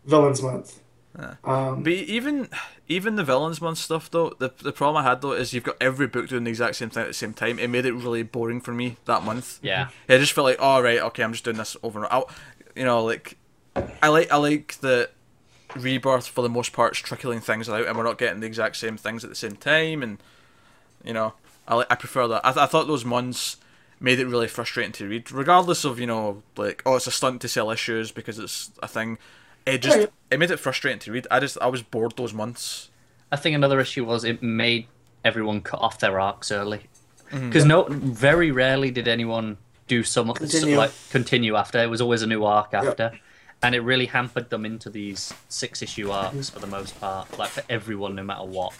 Villains 0.05 0.41
Month. 0.41 0.79
Ah. 1.17 1.37
Um, 1.43 1.83
But 1.83 1.93
even 1.93 2.49
even 2.87 3.15
the 3.15 3.23
villains 3.23 3.61
month 3.61 3.77
stuff 3.79 4.09
though, 4.11 4.35
the 4.37 4.51
the 4.61 4.71
problem 4.71 5.03
I 5.03 5.09
had 5.09 5.21
though 5.21 5.33
is 5.33 5.53
you've 5.53 5.63
got 5.63 5.77
every 5.81 6.07
book 6.07 6.29
doing 6.29 6.43
the 6.43 6.49
exact 6.49 6.75
same 6.75 6.89
thing 6.89 7.03
at 7.03 7.07
the 7.07 7.13
same 7.13 7.33
time. 7.33 7.59
It 7.59 7.69
made 7.69 7.85
it 7.85 7.93
really 7.93 8.23
boring 8.23 8.61
for 8.61 8.73
me 8.73 8.97
that 9.05 9.23
month. 9.23 9.59
Yeah. 9.61 9.89
I 10.09 10.17
just 10.17 10.33
felt 10.33 10.45
like, 10.45 10.61
all 10.61 10.83
right, 10.83 10.99
okay, 10.99 11.23
I'm 11.23 11.31
just 11.31 11.43
doing 11.43 11.57
this 11.57 11.75
over 11.83 12.03
and 12.03 12.11
over. 12.11 12.31
You 12.75 12.85
know, 12.85 13.03
like 13.03 13.37
I 14.01 14.09
like 14.09 14.31
I 14.31 14.37
like 14.37 14.75
the 14.81 15.09
rebirth 15.75 16.27
for 16.27 16.41
the 16.41 16.49
most 16.49 16.73
part 16.73 16.93
is 16.93 16.99
trickling 16.99 17.41
things 17.41 17.67
out, 17.69 17.85
and 17.85 17.97
we're 17.97 18.03
not 18.03 18.17
getting 18.17 18.39
the 18.39 18.47
exact 18.47 18.77
same 18.77 18.97
things 18.97 19.23
at 19.23 19.29
the 19.29 19.35
same 19.35 19.55
time, 19.55 20.03
and 20.03 20.17
you 21.03 21.13
know, 21.13 21.33
I 21.67 21.75
like 21.75 21.87
I 21.89 21.95
prefer 21.95 22.27
that. 22.27 22.45
I, 22.45 22.51
th- 22.51 22.63
I 22.63 22.67
thought 22.67 22.87
those 22.87 23.05
months 23.05 23.57
made 23.99 24.19
it 24.19 24.27
really 24.27 24.47
frustrating 24.47 24.91
to 24.93 25.07
read, 25.07 25.31
regardless 25.31 25.85
of 25.85 25.99
you 25.99 26.07
know, 26.07 26.43
like 26.55 26.81
oh, 26.85 26.95
it's 26.95 27.07
a 27.07 27.11
stunt 27.11 27.41
to 27.41 27.47
sell 27.47 27.71
issues 27.71 28.11
because 28.11 28.39
it's 28.39 28.71
a 28.81 28.87
thing. 28.87 29.17
It 29.65 29.79
just 29.79 29.97
Right. 29.97 30.11
it 30.31 30.39
made 30.39 30.51
it 30.51 30.57
frustrating 30.59 30.99
to 30.99 31.11
read. 31.11 31.27
I 31.31 31.39
just 31.39 31.57
I 31.61 31.67
was 31.67 31.81
bored 31.81 32.13
those 32.17 32.33
months. 32.33 32.89
I 33.31 33.35
think 33.35 33.55
another 33.55 33.79
issue 33.79 34.05
was 34.05 34.23
it 34.23 34.41
made 34.43 34.87
everyone 35.23 35.61
cut 35.61 35.79
off 35.81 35.99
their 35.99 36.19
arcs 36.19 36.51
early 36.51 36.87
Mm-hmm. 37.31 37.49
because 37.49 37.65
no, 37.65 37.85
very 37.89 38.51
rarely 38.51 38.91
did 38.91 39.07
anyone 39.07 39.57
do 39.87 40.03
some 40.03 40.31
Continue. 40.33 40.77
like 40.77 40.91
continue 41.09 41.55
after. 41.55 41.79
It 41.79 41.87
was 41.89 41.99
always 41.99 42.21
a 42.21 42.27
new 42.27 42.43
arc 42.45 42.73
after, 42.75 43.19
and 43.63 43.73
it 43.73 43.79
really 43.79 44.05
hampered 44.05 44.51
them 44.51 44.63
into 44.63 44.91
these 44.91 45.33
six 45.49 45.81
issue 45.81 46.11
arcs 46.11 46.51
for 46.51 46.59
the 46.59 46.67
most 46.67 46.99
part, 47.01 47.35
like 47.39 47.49
for 47.49 47.63
everyone, 47.67 48.13
no 48.13 48.23
matter 48.23 48.43
what. 48.45 48.73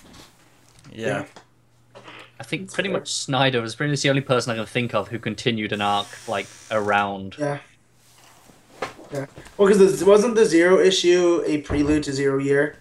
Yeah. 0.94 1.26
I 2.40 2.44
think 2.44 2.64
That's 2.64 2.76
pretty 2.76 2.90
fair. 2.90 3.00
much 3.00 3.12
Snyder 3.14 3.62
was 3.62 3.76
pretty 3.76 3.92
much 3.92 4.02
the 4.02 4.10
only 4.10 4.22
person 4.22 4.52
I 4.52 4.56
can 4.56 4.66
think 4.68 4.94
of 4.94 5.08
who 5.08 5.18
continued 5.20 5.72
an 5.72 5.82
arc 5.82 6.08
like 6.28 6.48
around. 6.70 7.36
yeah. 7.40 7.60
Yeah. 9.12 9.26
Well, 9.58 9.68
because 9.68 10.04
wasn't 10.04 10.36
the 10.36 10.46
Zero 10.46 10.80
issue 10.80 11.44
a 11.46 11.62
prelude 11.62 12.04
to 12.04 12.14
Zero 12.14 12.38
Year? 12.40 12.78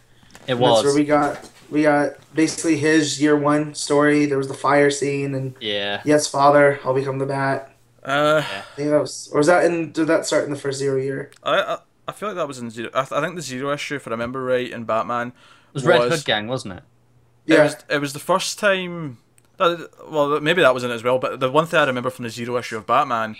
It 0.46 0.52
And 0.52 0.60
was. 0.60 0.82
That's 0.82 0.94
where 0.94 1.00
we 1.02 1.04
got 1.06 1.50
we 1.70 1.82
got 1.82 2.12
basically 2.34 2.76
his 2.78 3.20
year 3.20 3.36
one 3.36 3.74
story. 3.74 4.26
There 4.26 4.38
was 4.38 4.48
the 4.48 4.54
fire 4.54 4.90
scene 4.90 5.34
and 5.34 5.54
yeah. 5.60 6.02
yes, 6.04 6.26
father, 6.26 6.78
I'll 6.84 6.94
become 6.94 7.18
the 7.18 7.26
bat. 7.26 7.70
Uh, 8.02 8.42
I 8.46 8.60
think 8.76 8.90
that 8.90 9.00
was, 9.00 9.30
or 9.32 9.38
was 9.38 9.46
that 9.46 9.64
in? 9.64 9.90
Did 9.92 10.08
that 10.08 10.26
start 10.26 10.44
in 10.44 10.50
the 10.50 10.58
first 10.58 10.78
Zero 10.78 11.00
Year? 11.00 11.30
I, 11.42 11.58
I 11.60 11.78
I 12.06 12.12
feel 12.12 12.28
like 12.28 12.36
that 12.36 12.46
was 12.46 12.58
in 12.58 12.68
zero. 12.70 12.90
I, 12.92 13.00
th- 13.04 13.12
I 13.12 13.22
think 13.22 13.34
the 13.34 13.40
zero 13.40 13.72
issue, 13.72 13.94
if 13.96 14.06
I 14.06 14.10
remember 14.10 14.44
right, 14.44 14.70
in 14.70 14.84
Batman 14.84 15.28
It 15.28 15.34
was 15.72 15.86
Red 15.86 16.10
Hood 16.10 16.24
Gang, 16.26 16.48
wasn't 16.48 16.74
it? 16.74 16.82
It 17.46 17.54
Yeah. 17.54 17.62
was, 17.64 17.76
it 17.88 17.98
was 17.98 18.12
the 18.12 18.18
first 18.18 18.58
time. 18.58 19.16
that- 19.56 19.88
Well, 20.10 20.38
maybe 20.40 20.60
that 20.60 20.74
was 20.74 20.84
in 20.84 20.90
it 20.90 20.94
as 20.94 21.02
well. 21.02 21.18
But 21.18 21.40
the 21.40 21.50
one 21.50 21.64
thing 21.64 21.80
I 21.80 21.86
remember 21.86 22.10
from 22.10 22.24
the 22.24 22.30
zero 22.30 22.58
issue 22.58 22.76
of 22.76 22.86
Batman 22.86 23.36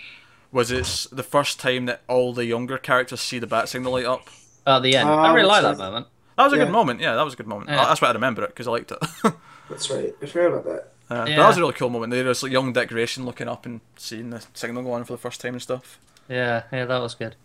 was 0.55 0.71
it's 0.71 1.03
the 1.07 1.21
first 1.23 1.59
time 1.59 1.85
that 1.85 2.01
all 2.07 2.33
the 2.33 2.45
younger 2.45 2.77
characters 2.77 3.19
see 3.19 3.39
the 3.39 3.45
bat 3.47 3.67
signal 3.67 3.91
light 3.91 4.05
up. 4.05 4.29
At 4.65 4.79
the 4.83 4.95
end. 4.95 5.09
Ah, 5.09 5.23
I 5.23 5.33
really 5.33 5.47
like 5.47 5.61
that 5.63 5.77
moment. 5.77 6.07
That 6.37 6.45
was 6.45 6.53
a 6.53 6.57
Yeah. 6.57 6.63
good 6.63 6.71
moment. 6.71 7.01
Yeah, 7.01 7.15
that 7.15 7.23
was 7.25 7.33
a 7.33 7.37
good 7.37 7.47
moment. 7.47 7.69
Yeah. 7.69 7.83
That's 7.85 8.01
why 8.01 8.07
I 8.07 8.11
remember 8.13 8.43
it 8.43 8.49
because 8.49 8.67
I 8.67 8.71
liked 8.71 8.91
it. 8.91 8.97
uh, 9.23 9.31
That's 9.69 9.89
right. 9.89 10.15
I 10.21 10.25
forgot 10.25 10.47
about 10.47 10.65
that. 10.65 10.91
But 11.09 11.29
Yeah. 11.29 11.35
that 11.37 11.47
was 11.47 11.57
a 11.57 11.59
really 11.59 11.73
cool 11.73 11.89
moment. 11.89 12.11
There 12.11 12.23
was 12.23 12.41
like 12.41 12.51
young 12.53 12.71
decoration 12.73 13.25
looking 13.25 13.47
up 13.49 13.65
and 13.65 13.81
seeing 13.97 14.29
the 14.29 14.43
signal 14.53 14.83
go 14.83 14.93
on 14.93 15.03
for 15.03 15.13
the 15.13 15.17
first 15.19 15.41
time 15.41 15.53
and 15.55 15.61
stuff. 15.61 15.99
Yeah, 16.29 16.63
yeah, 16.71 16.85
that 16.85 16.99
was 17.01 17.15
good. 17.15 17.35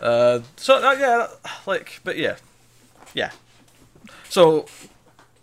Uh, 0.00 0.40
so 0.56 0.76
uh, 0.86 0.92
yeah, 0.92 1.26
like, 1.66 2.00
but 2.04 2.16
yeah, 2.18 2.36
yeah. 3.14 3.30
So, 4.28 4.66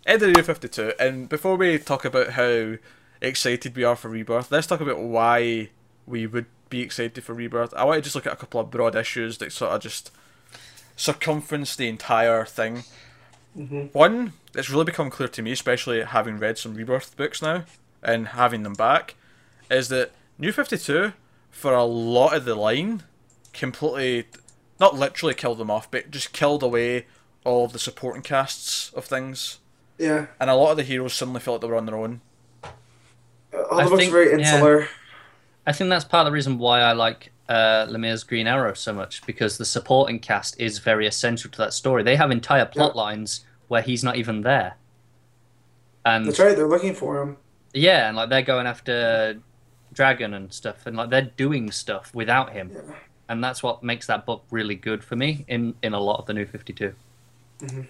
end 0.05 0.21
of 0.21 0.29
the 0.29 0.35
year 0.39 0.43
fifty-two, 0.43 0.93
and 0.99 1.27
before 1.27 1.55
we 1.55 1.77
talk 1.79 2.05
about 2.05 2.31
how 2.31 2.75
excited 3.21 3.75
we 3.75 3.83
are 3.83 3.95
for 3.95 4.09
Rebirth, 4.09 4.51
let's 4.51 4.67
talk 4.67 4.81
about 4.81 4.99
why 4.99 5.69
we 6.05 6.27
would 6.27 6.45
be 6.69 6.81
excited 6.81 7.23
for 7.23 7.33
Rebirth. 7.33 7.73
I 7.75 7.83
want 7.83 7.97
to 7.97 8.01
just 8.01 8.15
look 8.15 8.25
at 8.27 8.33
a 8.33 8.37
couple 8.37 8.59
of 8.59 8.71
broad 8.71 8.95
issues 8.95 9.37
that 9.39 9.51
sort 9.51 9.71
of 9.71 9.81
just 9.81 10.11
circumference 10.95 11.75
the 11.75 11.87
entire 11.87 12.45
thing. 12.45 12.83
Mhm. 13.57 13.93
One, 13.93 14.33
it's 14.53 14.69
really 14.69 14.85
become 14.85 15.09
clear 15.09 15.29
to 15.29 15.41
me, 15.41 15.51
especially 15.51 16.01
having 16.03 16.37
read 16.39 16.57
some 16.57 16.75
Rebirth 16.75 17.15
books 17.15 17.41
now 17.41 17.63
and 18.03 18.29
having 18.29 18.63
them 18.63 18.73
back, 18.73 19.15
is 19.69 19.89
that 19.89 20.11
New 20.37 20.51
Fifty 20.51 20.77
Two, 20.77 21.13
for 21.51 21.73
a 21.73 21.83
lot 21.83 22.33
of 22.35 22.45
the 22.45 22.55
line, 22.55 23.03
completely, 23.53 24.27
not 24.79 24.95
literally 24.95 25.33
killed 25.33 25.57
them 25.57 25.71
off, 25.71 25.89
but 25.89 26.11
just 26.11 26.33
killed 26.33 26.63
away 26.63 27.05
all 27.45 27.63
of 27.65 27.71
the 27.73 27.79
supporting 27.79 28.21
casts 28.21 28.91
of 28.93 29.05
things, 29.05 29.59
Yeah, 29.97 30.25
and 30.39 30.49
a 30.49 30.55
lot 30.55 30.71
of 30.71 30.77
the 30.77 30.83
heroes 30.83 31.13
suddenly 31.13 31.39
felt 31.39 31.55
like 31.55 31.61
they 31.61 31.67
were 31.69 31.77
on 31.77 31.85
their 31.85 31.95
own. 31.95 32.19
all 33.53 33.79
I 33.79 33.83
the 33.85 33.89
books 33.91 34.01
think- 34.01 34.09
are 34.13 34.25
very 34.25 34.41
yeah. 34.41 34.59
I 35.67 35.71
think 35.73 35.89
that's 35.89 36.05
part 36.05 36.21
of 36.21 36.31
the 36.31 36.31
reason 36.33 36.57
why 36.59 36.81
I 36.81 36.91
like 36.93 37.31
uh, 37.49 37.87
Lemire's 37.89 38.23
Green 38.23 38.47
Arrow 38.47 38.73
so 38.73 38.93
much 38.93 39.25
because 39.25 39.57
the 39.57 39.65
supporting 39.65 40.19
cast 40.19 40.59
is 40.59 40.79
very 40.79 41.07
essential 41.07 41.49
to 41.51 41.57
that 41.59 41.73
story. 41.73 42.03
They 42.03 42.15
have 42.15 42.31
entire 42.31 42.65
plot 42.65 42.95
lines 42.95 43.45
where 43.67 43.81
he's 43.81 44.03
not 44.03 44.15
even 44.15 44.41
there, 44.41 44.75
and 46.05 46.25
That's 46.27 46.39
right. 46.39 46.55
They're 46.55 46.67
looking 46.67 46.93
for 46.93 47.21
him. 47.21 47.37
yeah, 47.73 48.07
and 48.07 48.15
like 48.17 48.29
they're 48.29 48.41
going 48.43 48.67
after 48.67 49.39
Dragon 49.93 50.33
and 50.33 50.53
stuff, 50.53 50.85
and 50.85 50.95
like 50.97 51.09
they're 51.09 51.31
doing 51.37 51.71
stuff 51.71 52.13
without 52.13 52.51
him, 52.53 52.71
Yeah. 52.73 52.95
and 53.29 53.43
that's 53.43 53.63
what 53.63 53.83
makes 53.83 54.05
that 54.07 54.25
book 54.25 54.43
really 54.51 54.75
good 54.75 55.03
for 55.03 55.15
me 55.15 55.45
in 55.47 55.73
in 55.81 55.93
a 55.93 55.99
lot 55.99 56.19
of 56.19 56.25
the 56.27 56.33
New 56.33 56.45
Fifty 56.45 56.73
Mhm. 56.73 57.87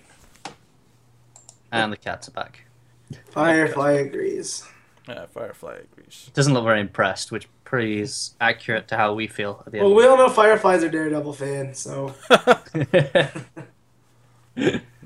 And 1.71 1.91
the 1.91 1.97
cats 1.97 2.29
are 2.29 2.31
back. 2.31 2.65
Firefly 3.31 3.91
agrees. 3.93 4.63
Yeah, 5.07 5.25
Firefly 5.27 5.75
agrees. 5.91 6.31
Doesn't 6.33 6.53
look 6.53 6.63
very 6.63 6.79
impressed, 6.79 7.31
which 7.31 7.47
pretty 7.63 7.99
is 7.99 8.33
accurate 8.41 8.87
to 8.87 8.97
how 8.97 9.13
we 9.13 9.27
feel 9.27 9.61
at 9.65 9.71
the 9.71 9.79
Well, 9.79 9.87
end. 9.89 9.95
we 9.97 10.05
all 10.07 10.17
know 10.17 10.29
Firefly's 10.29 10.81
a 10.83 10.89
Daredevil 10.89 11.33
fan, 11.33 11.73
so 11.75 12.15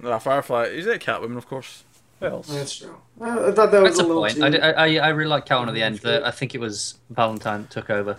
Nah, 0.01 0.19
Firefly. 0.19 0.65
Is 0.65 0.85
it 0.85 1.01
Catwoman, 1.01 1.37
of 1.37 1.47
course? 1.47 1.83
Who 2.19 2.25
else? 2.27 2.47
that's 2.47 2.77
true. 2.77 2.97
I 3.21 3.51
thought 3.51 3.71
that 3.71 3.81
was 3.81 3.97
That's 3.97 3.99
a 3.99 4.03
a 4.03 4.07
little 4.07 4.21
point. 4.23 4.35
too. 4.35 4.43
I, 4.43 4.71
I, 4.71 4.85
I- 4.87 5.07
I 5.07 5.09
really 5.09 5.29
like 5.29 5.45
Catwoman 5.45 5.69
at 5.69 5.73
the 5.73 5.83
end. 5.83 5.97
The, 5.99 6.25
I 6.25 6.31
think 6.31 6.53
it 6.55 6.59
was 6.59 6.95
Valentine 7.09 7.67
took 7.69 7.89
over, 7.89 8.17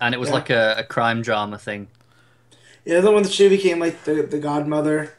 and 0.00 0.14
it 0.14 0.18
was 0.18 0.28
Yeah. 0.30 0.34
like 0.34 0.50
a, 0.50 0.74
a 0.78 0.84
crime 0.84 1.22
drama 1.22 1.58
thing. 1.58 1.88
Yeah, 2.84 3.00
the 3.00 3.10
one 3.10 3.22
that 3.24 3.32
she 3.32 3.48
became 3.48 3.78
like 3.78 4.04
the, 4.04 4.22
the 4.22 4.38
godmother. 4.38 5.12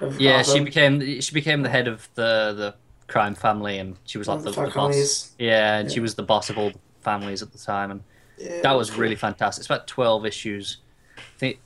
Of 0.00 0.20
Yeah, 0.20 0.42
she 0.42 0.60
became 0.60 1.20
she 1.20 1.34
became 1.34 1.62
the 1.62 1.68
head 1.68 1.88
of 1.88 2.08
the 2.14 2.54
the 2.56 2.74
crime 3.08 3.34
family, 3.34 3.78
and 3.78 3.96
she 4.04 4.18
was 4.18 4.28
like 4.28 4.38
the, 4.42 4.50
the 4.50 4.62
the 4.62 4.70
boss. 4.70 4.74
Falcones. 4.94 5.30
Yeah, 5.38 5.78
and 5.78 5.90
she 5.90 6.00
was 6.00 6.14
the 6.14 6.22
boss 6.22 6.50
of 6.50 6.58
all 6.58 6.70
the 6.70 6.78
families 7.00 7.42
at 7.42 7.52
the 7.52 7.58
time, 7.58 7.90
and 7.90 8.02
Yeah, 8.38 8.60
that 8.62 8.72
was 8.76 8.96
really 8.96 9.16
fantastic. 9.16 9.62
It's 9.62 9.66
about 9.66 9.86
twelve 9.86 10.24
issues. 10.24 10.78
I 11.16 11.38
think 11.38 11.58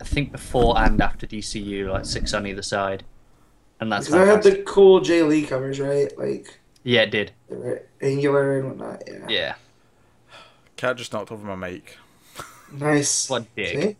I 0.00 0.04
think 0.04 0.32
before 0.32 0.78
and 0.78 1.00
after 1.00 1.26
DCU, 1.26 1.90
like 1.90 2.04
six 2.04 2.34
on 2.34 2.46
either 2.46 2.62
side, 2.62 3.04
and 3.80 3.90
that's 3.90 4.06
Because 4.08 4.20
I 4.28 4.30
had 4.30 4.42
the 4.42 4.62
cool 4.64 5.00
Jae 5.00 5.26
Lee 5.26 5.46
covers, 5.46 5.80
right? 5.80 6.16
Like 6.18 6.58
Yeah, 6.82 7.02
it 7.02 7.10
did. 7.10 7.32
they 7.48 7.56
were 7.56 7.82
angular 8.02 8.58
and 8.58 8.68
whatnot. 8.68 9.02
Yeah. 9.06 9.26
Yeah, 9.28 9.54
Cat 10.76 10.96
just 10.96 11.12
knocked 11.12 11.32
over 11.32 11.46
my 11.46 11.54
mic. 11.56 11.96
Nice. 12.72 13.30
what 13.30 13.54
dig? 13.54 13.80
See? 13.82 13.96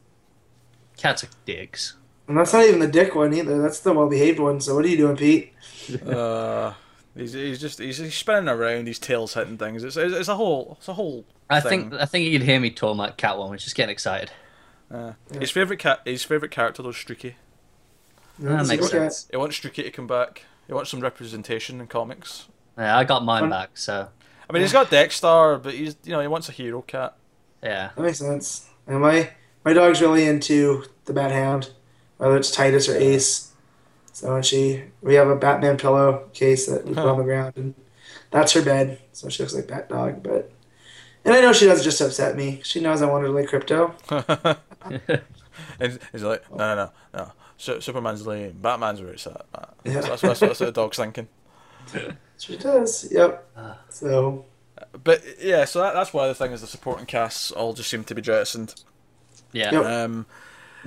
Cats 0.97 1.23
are 1.25 1.29
digs. 1.47 1.97
And 2.27 2.39
that's 2.39 2.53
not 2.53 2.65
even 2.65 2.81
the 2.81 2.89
dick 2.89 3.15
one 3.15 3.35
either. 3.35 3.61
That's 3.61 3.81
the 3.81 3.93
well 3.93 4.09
behaved 4.09 4.39
one. 4.41 4.61
So 4.61 4.75
what 4.75 4.85
are 4.85 4.89
you 4.89 4.97
doing, 4.97 5.17
Pete? 5.17 5.53
uh, 6.07 6.73
he's, 7.15 7.33
he's 7.35 7.61
just 7.61 7.79
he's, 7.79 7.99
he's 7.99 8.15
spinning 8.15 8.49
around. 8.49 8.87
His 8.87 8.99
tail's 8.99 9.35
hitting 9.35 9.59
things. 9.59 9.85
It's, 9.85 9.97
it's, 9.97 10.15
it's 10.15 10.29
a 10.29 10.37
whole 10.37 10.77
it's 10.79 10.89
a 10.89 10.95
whole. 10.95 11.25
I 11.51 11.61
thing. 11.61 11.91
think 11.91 12.01
I 12.01 12.07
think 12.07 12.25
you 12.27 12.39
could 12.39 12.47
hear 12.47 12.59
me 12.59 12.71
talking 12.71 12.99
about 13.01 13.19
Catwoman, 13.19 13.51
which 13.51 13.67
is 13.67 13.75
getting 13.75 13.93
excited. 13.93 14.31
Uh, 14.91 15.13
Yeah. 15.33 15.41
His 15.41 15.51
favorite 15.51 15.79
cat. 15.79 16.01
His 16.05 16.23
favorite 16.25 16.51
character 16.51 16.83
was 16.83 16.97
Streaky. 16.97 17.37
That 18.39 18.53
Let's 18.57 18.69
makes 18.69 18.83
look 18.83 18.91
sense. 18.91 19.29
He 19.31 19.37
wants 19.37 19.57
Streaky 19.57 19.83
to 19.83 19.91
come 19.91 20.07
back. 20.07 20.45
He 20.67 20.73
wants 20.73 20.91
some 20.91 21.01
representation 21.01 21.81
in 21.81 21.87
comics. 21.87 22.49
Yeah, 22.79 22.97
I 22.97 23.05
got 23.05 23.25
mine 23.25 23.49
back, 23.51 23.77
so 23.77 24.09
I 24.49 24.53
mean, 24.53 24.63
he's 24.63 24.73
got 24.73 24.91
Dexter, 24.91 25.59
but 25.63 25.75
he's 25.75 25.97
you 26.05 26.13
know 26.13 26.21
he 26.21 26.27
wants 26.27 26.49
a 26.49 26.53
hero 26.53 26.83
cat. 26.83 27.17
yeah. 27.63 27.91
That 27.95 28.03
makes 28.03 28.19
sense. 28.19 28.69
And 28.87 29.01
my 29.01 29.31
my 29.65 29.73
dog's 29.73 30.01
really 30.01 30.27
into 30.27 30.85
the 31.05 31.13
Bat 31.13 31.33
Hound, 31.33 31.71
whether 32.19 32.37
it's 32.37 32.51
Titus 32.51 32.89
or 32.89 32.97
Ace. 32.97 33.53
So 34.13 34.35
and 34.37 34.45
she, 34.47 34.85
we 35.03 35.15
have 35.15 35.29
a 35.29 35.37
Batman 35.37 35.77
pillow 35.77 36.29
case 36.33 36.67
that 36.67 36.85
we 36.85 36.95
put 36.95 37.03
Huh. 37.03 37.13
on 37.13 37.19
the 37.19 37.25
ground, 37.25 37.55
and 37.57 37.75
that's 38.31 38.53
her 38.53 38.63
bed. 38.63 39.01
So 39.13 39.29
she 39.29 39.43
looks 39.43 39.55
like 39.55 39.67
Bat 39.69 39.89
Dog, 39.89 40.23
but. 40.23 40.51
And 41.25 41.33
I 41.35 41.41
know 41.41 41.53
she 41.55 41.65
does 41.65 41.81
it 41.81 41.85
just 41.85 42.01
upset 42.03 42.37
me. 42.37 42.61
She 42.65 42.81
knows 42.81 43.01
I 43.01 43.07
want 43.07 43.23
her 43.23 43.29
to 43.29 43.33
like 43.35 43.49
Krypto. 43.49 43.95
and 45.81 45.99
he's 46.13 46.23
like, 46.23 46.51
no, 46.51 46.75
no, 46.75 46.91
no, 47.15 47.19
no. 47.19 47.81
Superman's 47.81 48.27
lane. 48.27 48.57
Batman's 48.61 49.01
where 49.01 49.13
it's 49.13 49.27
at. 49.27 49.47
Matt. 49.53 49.75
Yeah. 49.85 50.01
That's, 50.03 50.21
that's, 50.21 50.41
that's 50.41 50.61
what 50.61 50.67
the 50.67 50.73
dog's 50.73 50.97
thinking. 50.97 51.29
She 52.37 52.57
does. 52.57 53.09
Yep. 53.13 53.49
Ah. 53.57 53.79
So 53.89 54.45
But 55.05 55.23
yeah, 55.41 55.65
so 55.65 55.81
that, 55.81 55.95
that's 55.95 56.13
why 56.13 56.27
the 56.27 56.35
thing 56.35 56.51
is 56.51 56.61
the 56.63 56.67
supporting 56.67 57.07
casts 57.07 57.53
all 57.53 57.73
just 57.75 57.89
seem 57.89 58.03
to 58.05 58.15
be 58.15 58.21
jettisoned. 58.21 58.75
Yeah. 59.53 59.71
Yep. 59.73 59.85
Um, 59.85 60.27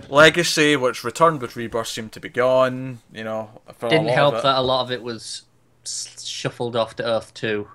Legacy, 0.09 0.75
which 0.75 1.03
returned 1.03 1.41
with 1.41 1.55
Rebirth, 1.55 1.87
seemed 1.87 2.11
to 2.13 2.19
be 2.19 2.29
gone. 2.29 2.99
You 3.13 3.23
know, 3.23 3.61
for 3.77 3.87
a 3.87 3.89
Didn't 3.89 4.07
lot 4.07 4.15
help 4.15 4.33
of 4.35 4.39
it. 4.39 4.43
that 4.43 4.57
a 4.57 4.61
lot 4.61 4.81
of 4.81 4.91
it 4.91 5.01
was 5.03 5.43
shuffled 5.85 6.75
off 6.75 6.95
to 6.97 7.05
Earth 7.05 7.33
2. 7.33 7.67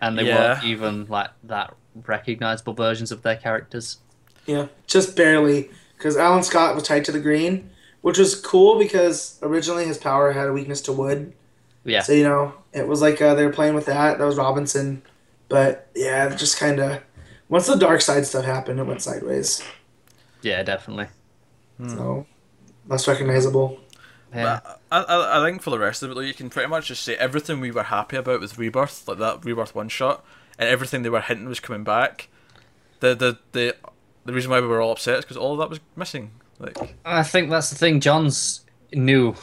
And 0.00 0.18
they 0.18 0.24
Yeah. 0.24 0.54
weren't 0.54 0.64
even 0.64 1.06
like 1.08 1.30
that 1.44 1.74
recognizable 2.06 2.74
versions 2.74 3.12
of 3.12 3.22
their 3.22 3.36
characters. 3.36 3.98
yeah, 4.46 4.66
just 4.88 5.14
barely 5.14 5.70
because 5.96 6.16
Alan 6.16 6.42
Scott 6.42 6.74
was 6.74 6.82
tied 6.84 7.04
to 7.04 7.12
the 7.12 7.20
green, 7.20 7.70
which 8.00 8.18
was 8.18 8.34
cool 8.34 8.76
because 8.78 9.38
originally 9.42 9.84
his 9.84 9.98
power 9.98 10.32
had 10.32 10.48
a 10.48 10.52
weakness 10.52 10.80
to 10.82 10.92
wood. 10.92 11.32
Yeah. 11.84 12.00
So 12.02 12.12
you 12.12 12.24
know, 12.24 12.54
it 12.72 12.88
was 12.88 13.00
like 13.02 13.20
uh, 13.22 13.34
they 13.34 13.44
were 13.46 13.52
playing 13.52 13.74
with 13.74 13.86
that. 13.86 14.18
That 14.18 14.24
was 14.24 14.36
Robinson, 14.36 15.02
but 15.48 15.88
yeah, 15.94 16.34
just 16.34 16.58
kind 16.58 16.80
of 16.80 17.02
once 17.48 17.66
the 17.66 17.74
Darkseid 17.76 18.24
stuff 18.24 18.44
happened, 18.44 18.80
it 18.80 18.84
went 18.84 19.02
sideways. 19.02 19.62
Yeah, 20.42 20.62
definitely. 20.62 21.06
So 21.88 22.26
less 22.86 23.08
recognizable. 23.08 23.80
Yeah. 24.34 24.60
But 24.64 24.80
I, 24.90 25.02
I, 25.02 25.40
I 25.42 25.44
think 25.50 25.62
for 25.62 25.70
the 25.70 25.78
rest 25.78 26.02
of 26.02 26.10
it, 26.10 26.14
though, 26.14 26.20
you 26.20 26.34
can 26.34 26.48
pretty 26.50 26.68
much 26.68 26.86
just 26.88 27.02
say 27.02 27.14
everything 27.16 27.60
we 27.60 27.70
were 27.70 27.82
happy 27.84 28.16
about 28.16 28.40
with 28.40 28.58
Rebirth, 28.58 29.06
like 29.08 29.18
that 29.18 29.44
Rebirth 29.44 29.74
one 29.74 29.88
shot, 29.88 30.24
and 30.58 30.68
everything 30.68 31.02
they 31.02 31.10
were 31.10 31.20
hinting 31.20 31.48
was 31.48 31.60
coming 31.60 31.84
back. 31.84 32.28
The 33.00 33.14
the 33.14 33.38
the 33.52 33.76
the 34.24 34.32
reason 34.32 34.50
why 34.50 34.60
we 34.60 34.66
were 34.68 34.80
all 34.80 34.92
upset 34.92 35.18
is 35.18 35.24
because 35.24 35.36
all 35.36 35.52
of 35.54 35.58
that 35.58 35.70
was 35.70 35.80
missing. 35.96 36.30
Like, 36.58 36.76
I 37.04 37.24
think 37.24 37.50
that's 37.50 37.70
the 37.70 37.76
thing. 37.76 38.00
Johns 38.00 38.60
knew 38.92 39.34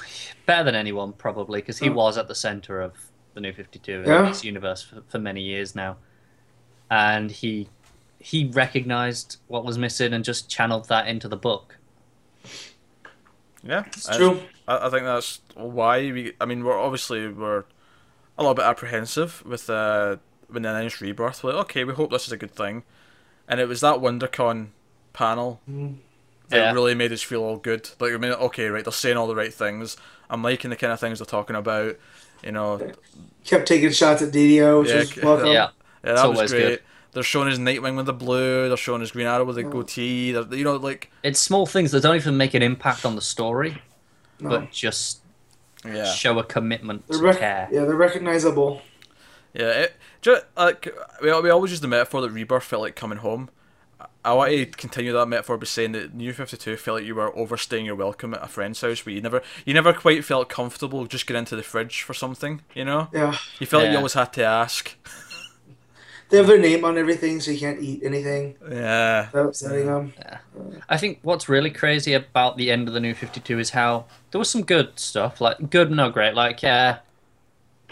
better 0.46 0.64
than 0.64 0.76
anyone, 0.76 1.12
probably, 1.14 1.60
because 1.62 1.78
he 1.80 1.90
Mm. 1.90 1.96
was 1.96 2.18
at 2.18 2.28
the 2.30 2.36
center 2.36 2.80
of 2.82 2.94
the 3.34 3.42
New 3.42 3.52
52 3.52 4.04
Yeah. 4.08 4.28
in 4.30 4.34
universe 4.44 4.82
for, 4.84 5.02
for 5.10 5.20
many 5.20 5.42
years 5.42 5.76
now. 5.76 5.98
And 6.90 7.30
he 7.30 7.70
he 8.20 8.46
recognized 8.46 9.38
what 9.48 9.64
was 9.66 9.78
missing 9.78 10.14
and 10.14 10.24
just 10.26 10.50
channeled 10.50 10.88
that 10.90 11.08
into 11.08 11.28
the 11.28 11.38
book. 11.38 11.78
yeah, 13.64 13.84
It's 13.88 14.08
I- 14.10 14.18
true. 14.18 14.41
I, 14.68 14.88
I 14.88 14.90
think 14.90 15.04
that's 15.04 15.41
why 15.56 16.00
we. 16.12 16.34
I 16.40 16.46
mean, 16.46 16.64
we're 16.64 16.78
obviously 16.80 17.28
we're 17.28 17.60
a 18.38 18.41
little 18.44 18.54
bit 18.56 18.66
apprehensive 18.66 19.44
with 19.46 19.70
uh, 19.70 20.18
when 20.48 20.64
they 20.64 20.70
announced 20.70 21.02
Rebirth. 21.02 21.44
We're 21.44 21.54
like, 21.54 21.62
okay, 21.66 21.84
we 21.84 21.94
hope 21.94 22.12
this 22.12 22.26
is 22.28 22.32
a 22.32 22.38
good 22.38 22.52
thing, 22.56 22.84
and 23.48 23.60
it 23.60 23.68
was 23.68 23.82
that 23.82 23.96
WonderCon 23.98 24.68
panel 25.14 25.60
Mm. 25.70 25.96
that 26.50 26.58
Yeah. 26.58 26.72
really 26.74 26.96
made 26.96 27.12
us 27.12 27.22
feel 27.22 27.41
all 27.44 27.58
good. 27.58 27.90
Like, 28.00 28.14
I 28.14 28.18
mean, 28.18 28.32
okay, 28.32 28.68
right, 28.68 28.84
they're 28.84 28.91
saying 28.94 29.18
all 29.18 29.28
the 29.28 29.36
right 29.36 29.54
things. 29.54 29.98
I'm 30.30 30.44
liking 30.44 30.70
the 30.70 30.76
kind 30.76 30.94
of 30.94 31.00
things 31.00 31.20
they're 31.20 31.26
talking 31.26 31.56
about. 31.56 31.98
You 32.44 32.52
know, 32.54 32.91
Kept 33.44 33.68
taking 33.68 33.91
shots 33.91 34.22
at 34.22 34.32
DiDio, 34.32 34.82
which 34.82 34.90
Yeah, 34.91 35.00
was 35.00 35.10
c- 35.12 35.22
welcome. 35.24 35.48
Yeah. 35.48 35.70
yeah, 36.04 36.12
It's 36.12 36.22
that 36.22 36.30
was 36.34 36.52
great. 36.52 36.62
good. 36.62 36.82
They're 37.11 37.23
showing 37.23 37.49
his 37.49 37.57
Nightwing 37.60 37.95
with 37.98 38.06
the 38.06 38.14
blue. 38.14 38.68
They're 38.68 38.77
showing 38.77 39.02
his 39.02 39.11
Green 39.11 39.26
Arrow 39.27 39.44
with 39.45 39.56
the 39.56 39.65
Oh. 39.65 39.69
goatee. 39.69 40.31
They're, 40.31 40.44
you 40.56 40.64
know, 40.64 40.76
like 40.76 41.11
It's 41.23 41.40
small 41.40 41.65
things 41.65 41.91
that 41.91 42.02
don't 42.02 42.15
even 42.15 42.38
make 42.38 42.53
an 42.53 42.61
impact 42.61 43.06
on 43.06 43.15
the 43.15 43.22
story, 43.22 43.81
No. 44.40 44.49
but 44.49 44.72
just 44.72 45.22
yeah, 45.86 46.11
show 46.14 46.38
a 46.40 46.44
commitment 46.44 47.07
They're 47.07 47.18
to 47.19 47.23
rec- 47.23 47.40
care. 47.40 47.68
yeah, 47.72 47.81
they're 47.86 47.95
recognizable. 47.95 48.81
Yeah, 49.53 49.69
it, 49.69 49.95
just, 50.22 50.45
like 50.56 50.88
we, 51.22 51.41
we 51.41 51.49
always 51.49 51.72
use 51.72 51.81
the 51.81 51.88
metaphor 51.88 52.22
that 52.22 52.30
Rebirth 52.30 52.64
felt 52.64 52.84
like 52.84 52.95
coming 52.95 53.18
home. 53.19 53.49
I- 53.99 54.06
I 54.26 54.34
want 54.34 54.52
to 54.52 54.65
continue 54.65 55.14
that 55.14 55.26
metaphor 55.27 55.57
by 55.57 55.65
saying 55.65 55.94
that 55.94 56.14
New 56.14 56.34
Fifty 56.34 56.57
Two 56.57 56.76
felt 56.77 56.98
like 56.99 57.06
you 57.07 57.15
were 57.15 57.36
overstaying 57.36 57.86
your 57.86 57.95
welcome 57.95 58.34
at 58.36 58.44
a 58.44 58.48
friend's 58.48 58.81
house, 58.81 59.03
where 59.06 59.15
you 59.15 59.22
never 59.22 59.41
you 59.65 59.73
never 59.73 59.94
quite 59.94 60.23
felt 60.26 60.49
comfortable 60.49 61.06
just 61.07 61.26
getting 61.26 61.40
into 61.40 61.56
the 61.56 61.64
fridge 61.64 62.03
for 62.03 62.14
something. 62.14 62.61
You 62.76 62.86
know, 62.86 63.07
Yeah, 63.14 63.36
you 63.60 63.65
felt 63.65 63.84
like 63.84 63.91
you 63.94 63.98
always 63.98 64.14
had 64.14 64.31
to 64.34 64.44
ask. 64.44 64.95
they 66.30 66.38
have 66.38 66.47
their 66.47 66.60
name 66.60 66.85
on 66.85 66.97
everything, 66.97 67.39
so 67.41 67.51
you 67.51 67.60
can't 67.60 67.80
eat 67.81 68.01
anything. 68.03 68.56
Yeah, 68.69 69.26
Without 69.27 69.47
upsetting 69.49 69.85
them. 69.88 70.14
I 70.88 70.97
think 70.97 71.19
what's 71.23 71.49
really 71.49 71.72
crazy 71.72 72.14
about 72.14 72.57
the 72.57 72.72
end 72.72 72.88
of 72.88 72.93
the 72.93 72.99
New 72.99 73.14
52 73.15 73.60
is 73.60 73.72
how 73.72 74.06
there 74.31 74.39
was 74.39 74.49
some 74.49 74.64
good 74.64 74.99
stuff, 74.99 75.41
like 75.41 75.69
good, 75.69 75.91
no 75.91 76.10
great, 76.10 76.35
like 76.35 76.61
yeah, 76.61 76.99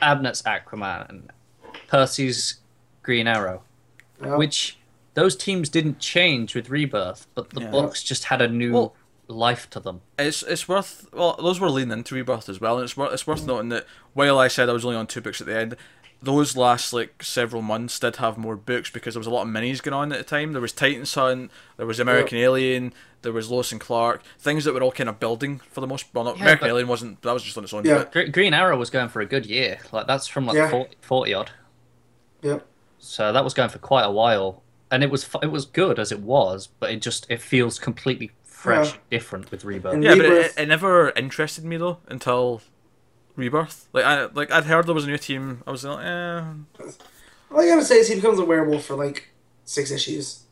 Abnett's 0.02 0.42
Aquaman 0.44 1.10
and 1.10 1.32
Percy's 1.88 2.60
Green 3.04 3.28
Arrow, 3.28 3.64
Yeah. 4.22 4.36
which 4.36 4.78
those 5.16 5.36
teams 5.36 5.70
didn't 5.70 6.00
change 6.00 6.54
with 6.54 6.70
Rebirth, 6.70 7.28
but 7.34 7.50
the 7.52 7.62
Yeah. 7.62 7.72
books 7.72 8.04
just 8.04 8.26
had 8.26 8.42
a 8.42 8.48
new 8.48 8.74
Well- 8.74 8.96
life 9.30 9.70
to 9.72 9.80
them. 9.82 10.00
It's 10.18 10.42
it's 10.44 10.70
worth 10.70 11.08
well 11.12 11.36
those 11.42 11.60
were 11.60 11.70
leaning 11.70 11.92
into 11.98 12.16
rebirth 12.16 12.48
as 12.48 12.62
well, 12.62 12.76
and 12.78 12.86
it's 12.86 12.96
worth 12.96 13.12
it's 13.12 13.28
worth 13.28 13.46
noting 13.46 13.68
that 13.70 13.86
while 14.14 14.40
I 14.40 14.48
said 14.48 14.70
I 14.70 14.74
was 14.74 14.86
only 14.86 14.96
on 14.96 15.06
two 15.08 15.20
books 15.20 15.42
at 15.42 15.48
the 15.48 15.58
end, 15.58 15.76
those 16.22 16.58
last 16.58 16.94
like 16.94 17.22
several 17.24 17.62
months 17.62 18.00
did 18.00 18.16
have 18.18 18.38
more 18.38 18.56
books 18.56 18.90
because 18.90 19.14
there 19.14 19.20
was 19.20 19.28
a 19.28 19.32
lot 19.32 19.44
of 19.44 19.50
minis 19.50 19.82
going 19.84 19.94
on 19.94 20.12
at 20.12 20.18
the 20.18 20.24
time. 20.24 20.54
There 20.54 20.62
was 20.62 20.74
Titans 20.74 21.14
Hunt, 21.14 21.52
there 21.78 21.86
was 21.86 22.00
American 22.00 22.38
Alien, 22.40 22.94
there 23.22 23.32
was 23.34 23.52
Lois 23.52 23.72
and 23.72 23.80
Clark, 23.80 24.24
things 24.40 24.64
that 24.66 24.74
were 24.74 24.82
all 24.82 24.92
kind 24.92 25.10
of 25.10 25.20
building 25.20 25.60
for 25.72 25.82
the 25.82 25.88
most. 25.88 26.06
Well, 26.14 26.24
not 26.24 26.38
Yeah, 26.38 26.44
American 26.44 26.64
but- 26.66 26.70
Alien 26.72 26.88
wasn't 26.88 27.22
that 27.22 27.34
was 27.34 27.44
just 27.44 27.58
on 27.58 27.64
its 27.64 27.74
own. 27.74 27.86
Yeah. 27.86 28.06
But 28.12 28.32
Green 28.32 28.54
Arrow 28.54 28.78
was 28.78 28.90
going 28.90 29.10
for 29.10 29.22
a 29.22 29.26
good 29.26 29.46
year. 29.46 29.80
Like 29.92 30.08
that's 30.08 30.28
from 30.28 30.46
like 30.48 30.56
Yeah. 30.58 30.70
40, 30.70 30.96
40 31.02 31.34
odd. 31.34 31.52
Yep. 32.42 32.66
So 33.00 33.32
that 33.32 33.44
was 33.44 33.54
going 33.54 33.70
for 33.70 33.80
quite 33.80 34.04
a 34.04 34.12
while, 34.12 34.64
and 34.90 35.04
it 35.04 35.10
was 35.12 35.30
it 35.44 35.52
was 35.52 35.66
good 35.66 36.00
as 36.00 36.12
it 36.12 36.20
was, 36.22 36.68
but 36.80 36.90
it 36.92 37.02
just 37.02 37.26
it 37.30 37.42
feels 37.42 37.78
completely 37.80 38.32
fresh, 38.44 38.94
Yeah. 38.94 38.98
different 39.12 39.52
with 39.52 39.64
Rebirth. 39.64 39.94
And- 39.94 40.04
yeah, 40.04 40.16
but 40.16 40.26
it, 40.26 40.54
it 40.58 40.68
never 40.68 41.12
interested 41.12 41.64
me 41.64 41.78
though 41.78 42.00
until 42.08 42.62
Rebirth. 43.38 43.88
Like 43.94 44.04
I 44.04 44.26
like 44.26 44.52
I'd 44.52 44.66
heard 44.66 44.86
there 44.88 44.96
was 44.96 45.06
a 45.06 45.08
new 45.08 45.18
team. 45.18 45.64
I 45.66 45.72
was 45.72 45.86
like, 45.86 46.06
eh. 46.06 46.44
All 47.50 47.62
I 47.62 47.68
gotta 47.68 47.86
say 47.86 48.00
is 48.00 48.10
he 48.10 48.16
becomes 48.16 48.40
a 48.40 48.46
werewolf 48.46 48.84
for 48.84 48.96
like 48.96 49.30
six 49.64 49.92
issues. 49.92 50.44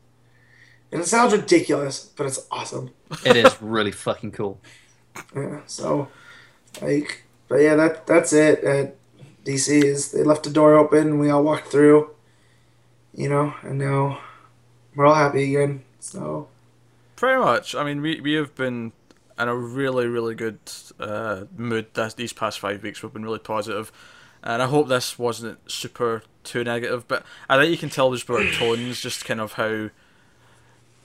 And 0.92 1.02
it 1.02 1.08
sounds 1.08 1.34
ridiculous, 1.34 2.06
but 2.16 2.28
it's 2.28 2.48
awesome. 2.52 2.92
it 3.26 3.36
is 3.36 3.62
really 3.62 3.92
fucking 3.92 4.32
cool. 4.32 4.60
Yeah, 5.34 5.62
so 5.66 6.10
like 6.82 7.24
but 7.48 7.58
yeah, 7.62 7.76
that 7.76 8.06
that's 8.06 8.34
it 8.34 8.64
at 8.66 8.96
DC 9.46 9.82
is 9.84 10.12
they 10.12 10.24
left 10.24 10.44
the 10.44 10.50
door 10.50 10.76
open 10.76 11.08
and 11.08 11.20
we 11.22 11.30
all 11.30 11.44
walked 11.44 11.70
through. 11.70 12.12
You 13.14 13.30
know, 13.30 13.54
and 13.62 13.78
now 13.80 14.20
we're 14.94 15.06
all 15.06 15.16
happy 15.16 15.56
again. 15.56 15.84
So 16.02 16.50
Pretty 17.16 17.40
much. 17.40 17.76
I 17.76 17.86
mean, 17.86 18.02
we 18.02 18.20
we 18.20 18.34
have 18.34 18.54
been 18.56 18.92
in 19.38 19.48
a 19.48 19.56
really 19.56 20.08
really 20.08 20.36
good 20.36 20.60
uh, 21.00 21.46
mood 21.58 21.88
this, 21.94 22.14
these 22.14 22.34
past 22.34 22.60
five 22.60 22.82
weeks. 22.84 23.02
We've 23.04 23.14
been 23.14 23.26
really 23.26 23.40
positive, 23.40 23.92
and 24.44 24.62
I 24.62 24.68
hope 24.68 24.88
this 24.88 25.18
wasn't 25.20 25.60
super 25.70 26.24
too 26.44 26.64
negative. 26.64 27.08
But 27.08 27.24
I 27.50 27.58
think 27.58 27.72
you 27.72 27.78
can 27.78 27.90
tell 27.90 28.12
just 28.14 28.28
by 28.28 28.36
our 28.36 28.52
tones, 28.52 29.02
just 29.02 29.26
kind 29.26 29.42
of 29.42 29.54
how 29.54 29.90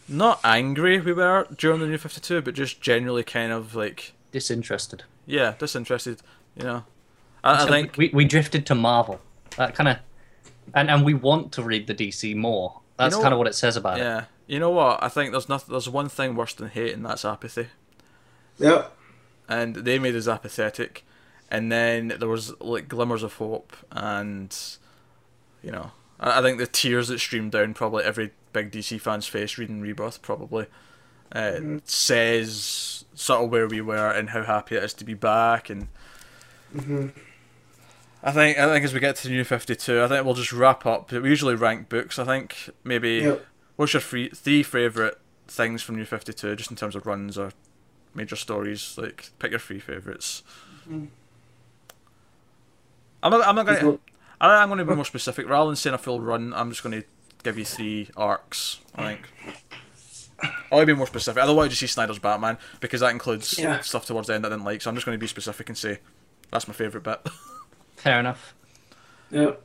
not 0.08 0.40
angry 0.44 1.00
we 1.00 1.12
were 1.12 1.46
during 1.56 1.80
the 1.80 1.86
new 1.86 1.98
Fifty 1.98 2.20
Two, 2.20 2.42
but 2.42 2.54
just 2.54 2.80
generally 2.80 3.22
kind 3.22 3.52
of 3.52 3.74
like 3.74 4.12
Disinterested. 4.32 5.04
yeah, 5.26 5.54
disinterested. 5.58 6.20
You 6.56 6.64
know, 6.64 6.84
I, 7.42 7.64
I 7.64 7.68
think 7.68 7.96
we 7.96 8.10
we 8.12 8.24
drifted 8.24 8.66
to 8.66 8.74
Marvel. 8.74 9.20
That 9.56 9.74
kind 9.74 9.88
of, 9.88 9.96
and 10.74 10.88
and 10.90 11.04
we 11.04 11.14
want 11.14 11.52
to 11.52 11.62
read 11.62 11.86
the 11.88 11.94
DC 11.94 12.36
more. 12.36 12.80
That's 12.96 13.16
know 13.16 13.22
kind 13.22 13.32
of 13.32 13.38
what 13.38 13.46
it 13.48 13.54
says 13.54 13.76
about 13.76 13.98
it. 13.98 14.02
yeah. 14.02 14.24
You 14.46 14.58
know 14.58 14.70
what? 14.70 15.00
I 15.02 15.08
think 15.08 15.30
there's 15.30 15.48
nothing. 15.48 15.72
There's 15.72 15.88
one 15.88 16.08
thing 16.08 16.34
worse 16.34 16.54
than 16.54 16.68
hate, 16.68 16.92
and 16.92 17.04
that's 17.06 17.24
apathy. 17.24 17.68
Yep. 18.58 18.96
and 19.48 19.74
they 19.76 19.98
made 19.98 20.14
us 20.16 20.28
apathetic 20.28 21.04
and 21.50 21.70
then 21.72 22.14
there 22.18 22.28
was 22.28 22.54
like 22.60 22.88
glimmers 22.88 23.22
of 23.22 23.34
hope 23.34 23.74
and 23.90 24.56
you 25.62 25.70
know 25.72 25.92
I, 26.18 26.38
I 26.38 26.42
think 26.42 26.58
the 26.58 26.66
tears 26.66 27.08
that 27.08 27.18
streamed 27.20 27.52
down 27.52 27.74
probably 27.74 28.04
every 28.04 28.30
big 28.52 28.70
DC 28.70 29.00
fan's 29.00 29.26
face 29.26 29.56
reading 29.58 29.80
Rebirth 29.80 30.20
probably 30.22 30.66
uh, 31.32 31.60
says 31.84 33.04
sort 33.14 33.44
of 33.44 33.50
where 33.50 33.66
we 33.68 33.80
were 33.80 34.10
and 34.10 34.30
how 34.30 34.42
happy 34.42 34.76
it 34.76 34.82
is 34.84 34.94
to 34.94 35.04
be 35.04 35.14
back 35.14 35.70
and 35.70 35.88
I 38.22 38.32
think 38.32 38.58
I 38.58 38.66
think 38.66 38.84
as 38.84 38.92
we 38.92 39.00
get 39.00 39.16
to 39.16 39.28
New 39.30 39.44
Fifty 39.44 39.74
Two, 39.74 40.02
I 40.02 40.08
think 40.08 40.24
we'll 40.24 40.34
just 40.34 40.52
wrap 40.52 40.84
up. 40.84 41.10
We 41.10 41.28
usually 41.30 41.54
rank 41.54 41.88
books. 41.88 42.18
I 42.18 42.24
think 42.24 42.68
maybe 42.84 43.20
Yep. 43.20 43.46
what's 43.76 43.94
your 43.94 44.00
free, 44.02 44.28
three 44.28 44.62
favorite 44.62 45.18
things 45.48 45.82
from 45.82 45.96
New 45.96 46.04
Fifty 46.04 46.32
Two, 46.32 46.54
just 46.54 46.70
in 46.70 46.76
terms 46.76 46.94
of 46.94 47.06
runs 47.06 47.38
or 47.38 47.52
major 48.14 48.36
stories. 48.36 48.96
Like 48.98 49.30
pick 49.38 49.50
your 49.50 49.60
three 49.60 49.80
favorites. 49.80 50.42
I'm 53.22 53.30
not. 53.30 53.46
I'm 53.46 53.54
not 53.54 53.66
gonna. 53.66 53.78
I 53.78 53.80
think 53.82 54.00
I'm 54.40 54.68
going 54.68 54.78
to 54.78 54.84
be 54.86 54.94
more 54.94 55.04
specific. 55.04 55.46
Rather 55.48 55.68
than 55.68 55.76
saying 55.76 55.94
a 55.94 55.98
full 55.98 56.20
run, 56.20 56.54
I'm 56.54 56.70
just 56.70 56.82
going 56.82 56.98
to 57.02 57.06
give 57.42 57.58
you 57.58 57.64
three 57.66 58.08
arcs. 58.16 58.80
I 58.94 59.16
think. 59.16 59.28
I'll 60.72 60.86
be 60.86 60.94
more 60.94 61.06
specific. 61.06 61.42
Otherwise, 61.42 61.68
you 61.70 61.76
see 61.76 61.86
Snyder's 61.86 62.18
Batman 62.18 62.56
because 62.80 63.00
that 63.00 63.10
includes 63.10 63.58
Yeah. 63.58 63.80
stuff 63.80 64.06
towards 64.06 64.28
the 64.28 64.34
end 64.34 64.44
that 64.44 64.52
I 64.52 64.54
didn't 64.54 64.64
like. 64.64 64.80
So 64.80 64.88
I'm 64.88 64.96
just 64.96 65.04
going 65.04 65.14
to 65.16 65.20
be 65.20 65.26
specific 65.26 65.68
and 65.68 65.76
say 65.76 65.98
that's 66.50 66.66
my 66.66 66.72
favorite 66.72 67.04
bit. 67.04 67.20
Fair 67.96 68.20
enough. 68.20 68.54
Yep. 69.30 69.62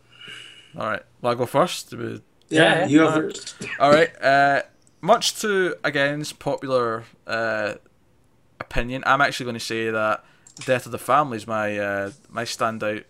All 0.78 0.90
right. 0.90 1.02
Well, 1.22 1.32
I 1.32 1.36
go 1.36 1.46
first. 1.46 1.94
We- 1.94 2.22
Yeah, 2.50 2.80
Yeah, 2.80 2.88
you 2.88 2.98
go 3.00 3.12
first. 3.14 3.56
All 3.80 3.92
right. 3.92 4.22
Uh, 4.22 4.64
much 5.00 5.40
to 5.40 5.78
against 5.86 6.40
popular 6.40 7.06
uh, 7.26 7.76
opinion, 8.70 9.04
I'm 9.06 9.22
actually 9.22 9.46
going 9.46 9.54
to 9.56 9.60
say 9.60 9.90
that 9.90 10.24
Death 10.66 10.86
of 10.86 10.92
the 10.92 10.98
Family 10.98 11.38
is 11.38 11.48
my 11.48 11.78
uh, 11.78 12.12
my 12.30 12.44
standout 12.44 13.04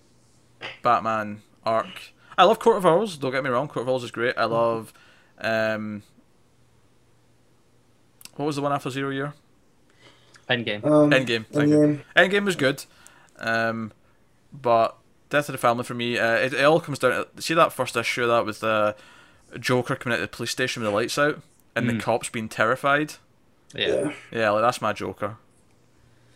Batman 0.81 1.41
arc. 1.65 2.13
I 2.37 2.43
love 2.43 2.59
Court 2.59 2.77
of 2.77 2.85
Owls. 2.85 3.17
Don't 3.17 3.31
get 3.31 3.43
me 3.43 3.49
wrong. 3.49 3.67
Court 3.67 3.83
of 3.83 3.89
Owls 3.89 4.03
is 4.03 4.11
great. 4.11 4.37
I 4.37 4.45
love. 4.45 4.93
Um, 5.39 6.03
what 8.35 8.45
was 8.45 8.55
the 8.55 8.61
one 8.61 8.71
after 8.73 8.89
Zero 8.89 9.09
Year? 9.11 9.33
Endgame. 10.49 10.83
Um, 10.85 11.09
Endgame. 11.11 11.45
Thank 11.47 11.69
you. 11.69 11.77
Endgame. 11.77 12.01
Endgame 12.15 12.45
was 12.45 12.55
good, 12.55 12.85
um, 13.39 13.91
but 14.53 14.97
Death 15.29 15.49
of 15.49 15.53
the 15.53 15.57
Family 15.57 15.83
for 15.83 15.93
me, 15.95 16.17
uh, 16.19 16.33
it, 16.35 16.53
it 16.53 16.63
all 16.63 16.79
comes 16.79 16.99
down 16.99 17.25
to 17.35 17.41
see 17.41 17.53
that 17.53 17.73
first 17.73 17.95
issue 17.95 18.23
of 18.23 18.29
that 18.29 18.45
with 18.45 18.59
the 18.59 18.95
Joker 19.59 19.95
coming 19.95 20.17
out 20.17 20.21
of 20.23 20.29
the 20.31 20.35
police 20.35 20.51
station 20.51 20.83
with 20.83 20.91
the 20.91 20.95
lights 20.95 21.17
out 21.17 21.41
and 21.75 21.89
the 21.89 21.93
Mm. 21.93 22.01
cops 22.01 22.29
being 22.29 22.47
terrified. 22.49 23.13
yeah. 23.73 23.87
Yeah. 23.87 24.13
Yeah, 24.31 24.49
like 24.51 24.61
that's 24.61 24.81
my 24.81 24.93
Joker. 24.93 25.37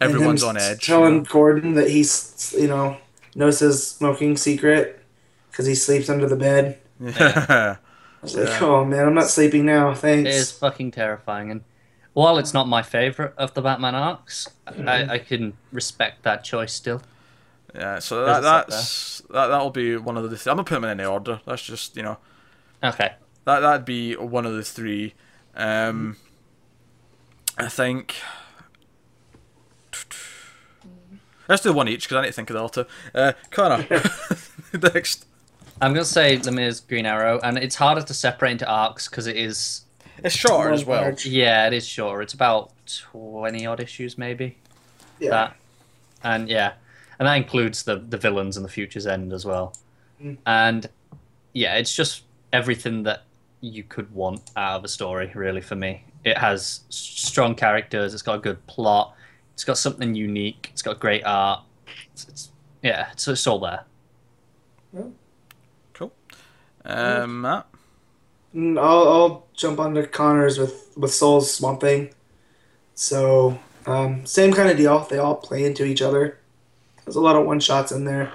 And 0.01 0.11
him 0.11 0.15
Everyone's 0.15 0.43
on 0.43 0.57
edge. 0.57 0.85
Telling 0.85 1.23
Gordon 1.23 1.73
that 1.75 1.89
he's, 1.89 2.55
you 2.57 2.67
know, 2.67 2.97
knows 3.35 3.59
his 3.59 3.85
smoking 3.85 4.37
secret 4.37 5.03
because 5.51 5.65
he 5.65 5.75
sleeps 5.75 6.09
under 6.09 6.27
the 6.27 6.35
bed. 6.37 6.77
Yeah. 6.99 7.77
I 8.21 8.21
was 8.21 8.35
like, 8.35 8.61
oh 8.61 8.83
man, 8.85 9.05
I'm 9.05 9.13
not 9.13 9.27
sleeping 9.29 9.65
now. 9.65 9.93
Thanks. 9.93 10.29
It 10.29 10.33
is 10.35 10.51
fucking 10.51 10.91
terrifying, 10.91 11.51
and 11.51 11.61
while 12.13 12.37
it's 12.37 12.53
not 12.53 12.67
my 12.67 12.81
favorite 12.81 13.33
of 13.37 13.53
the 13.53 13.61
Batman 13.61 13.95
arcs, 13.95 14.49
I, 14.67 15.05
I 15.13 15.17
can 15.19 15.53
respect 15.71 16.23
that 16.23 16.43
choice 16.43 16.73
still. 16.73 17.01
yeah. 17.73 17.99
So 17.99 18.25
that, 18.25 18.41
that's 18.41 19.19
that. 19.29 19.47
That'll 19.47 19.69
be 19.69 19.95
one 19.95 20.17
of 20.17 20.23
the. 20.23 20.35
Th- 20.35 20.47
I'm 20.47 20.55
gonna 20.57 20.63
put 20.65 20.75
them 20.75 20.83
in 20.83 20.99
any 20.99 21.05
order. 21.05 21.39
That's 21.45 21.61
just 21.63 21.95
you 21.95 22.03
know 22.03 22.17
Okay. 22.83 23.13
that 23.45 23.59
that'd 23.61 23.85
be 23.85 24.15
one 24.17 24.45
of 24.45 24.53
the 24.53 24.63
three. 24.63 25.13
Um, 25.55 26.17
I 27.57 27.69
think. 27.69 28.15
Let's 31.47 31.63
do 31.63 31.73
one 31.73 31.87
each 31.87 32.03
because 32.03 32.17
I 32.17 32.21
need 32.21 32.27
to 32.27 32.33
think 32.33 32.49
of 32.51 32.55
the 32.55 32.63
other 32.63 32.83
two. 32.83 32.89
Uh, 33.13 33.33
Connor, 33.49 33.85
next. 34.93 35.25
I'm 35.81 35.93
gonna 35.93 36.05
say 36.05 36.37
Lemire's 36.37 36.79
Green 36.81 37.05
Arrow, 37.05 37.39
and 37.41 37.57
it's 37.57 37.75
harder 37.75 38.01
to 38.01 38.13
separate 38.13 38.51
into 38.51 38.69
arcs 38.69 39.07
because 39.07 39.27
it 39.27 39.35
is. 39.35 39.81
It's 40.23 40.35
shorter 40.35 40.71
as 40.71 40.85
well. 40.85 41.01
large. 41.03 41.25
Yeah, 41.25 41.65
it 41.67 41.73
is 41.73 41.87
shorter. 41.87 42.21
It's 42.21 42.33
about 42.33 42.71
twenty 42.85 43.65
odd 43.65 43.79
issues, 43.79 44.17
maybe. 44.17 44.57
Yeah. 45.19 45.29
That, 45.29 45.55
and 46.23 46.49
yeah, 46.49 46.73
and 47.17 47.27
that 47.27 47.35
includes 47.35 47.83
the 47.83 47.95
the 47.95 48.17
villains 48.17 48.57
and 48.57 48.65
the 48.65 48.69
Future's 48.69 49.07
End 49.07 49.33
as 49.33 49.45
well. 49.45 49.75
Mm. 50.21 50.37
And 50.45 50.89
yeah, 51.53 51.75
it's 51.75 51.95
just 51.95 52.23
everything 52.53 53.03
that 53.03 53.23
you 53.61 53.83
could 53.83 54.13
want 54.13 54.41
out 54.55 54.77
of 54.77 54.83
a 54.83 54.87
story, 54.87 55.31
really. 55.33 55.61
For 55.61 55.75
me, 55.75 56.03
it 56.23 56.37
has 56.37 56.81
strong 56.89 57.55
characters. 57.55 58.13
It's 58.13 58.23
got 58.23 58.35
a 58.35 58.39
good 58.39 58.65
plot. 58.67 59.15
It's 59.59 59.65
got 59.65 59.77
something 59.77 60.15
unique. 60.15 60.69
It's 60.71 60.81
got 60.81 61.01
great 61.01 61.21
art. 61.25 61.63
It's, 62.13 62.29
it's 62.29 62.49
yeah, 62.81 63.09
it's, 63.11 63.27
it's 63.27 63.45
all 63.45 63.59
there. 63.59 63.83
Cool. 65.93 66.13
Um, 66.85 67.41
Matt. 67.41 67.67
Mm, 68.55 68.79
I'll, 68.79 69.09
I'll 69.09 69.47
jump 69.53 69.81
onto 69.81 70.05
Connors 70.05 70.57
with 70.57 70.93
with 70.95 71.13
Soule's 71.13 71.53
Swamp 71.53 71.81
Thing. 71.81 72.11
So 72.95 73.59
um, 73.85 74.25
same 74.25 74.53
kind 74.53 74.69
of 74.69 74.77
deal. 74.77 74.97
They 74.99 75.17
all 75.17 75.35
play 75.35 75.65
into 75.65 75.83
each 75.83 76.01
other. 76.01 76.39
There's 77.03 77.17
a 77.17 77.21
lot 77.21 77.35
of 77.35 77.45
one 77.45 77.59
shots 77.59 77.91
in 77.91 78.05
there, 78.05 78.31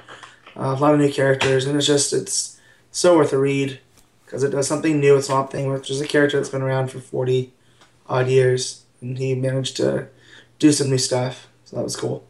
uh, 0.55 0.77
a 0.77 0.79
lot 0.79 0.93
of 0.93 1.01
new 1.01 1.11
characters, 1.11 1.65
and 1.65 1.75
it's 1.75 1.87
just 1.87 2.13
it's 2.13 2.61
so 2.91 3.17
worth 3.17 3.33
a 3.33 3.39
read 3.39 3.81
because 4.27 4.43
it 4.43 4.51
does 4.51 4.69
something 4.69 5.01
new 5.01 5.15
with 5.15 5.25
Swamp 5.25 5.51
Thing, 5.51 5.73
which 5.73 5.91
is 5.91 6.03
a 6.03 6.07
character 6.07 6.37
that's 6.37 6.51
been 6.51 6.61
around 6.61 6.91
for 6.91 7.01
forty 7.01 7.55
odd 8.11 8.29
years, 8.29 8.85
and 9.01 9.17
he 9.17 9.35
managed 9.35 9.79
to 9.79 10.09
do 10.59 10.73
some 10.73 10.91
new 10.91 10.99
stuff. 10.99 11.49
So 11.65 11.77
that 11.77 11.83
was 11.83 11.97
cool. 11.97 12.25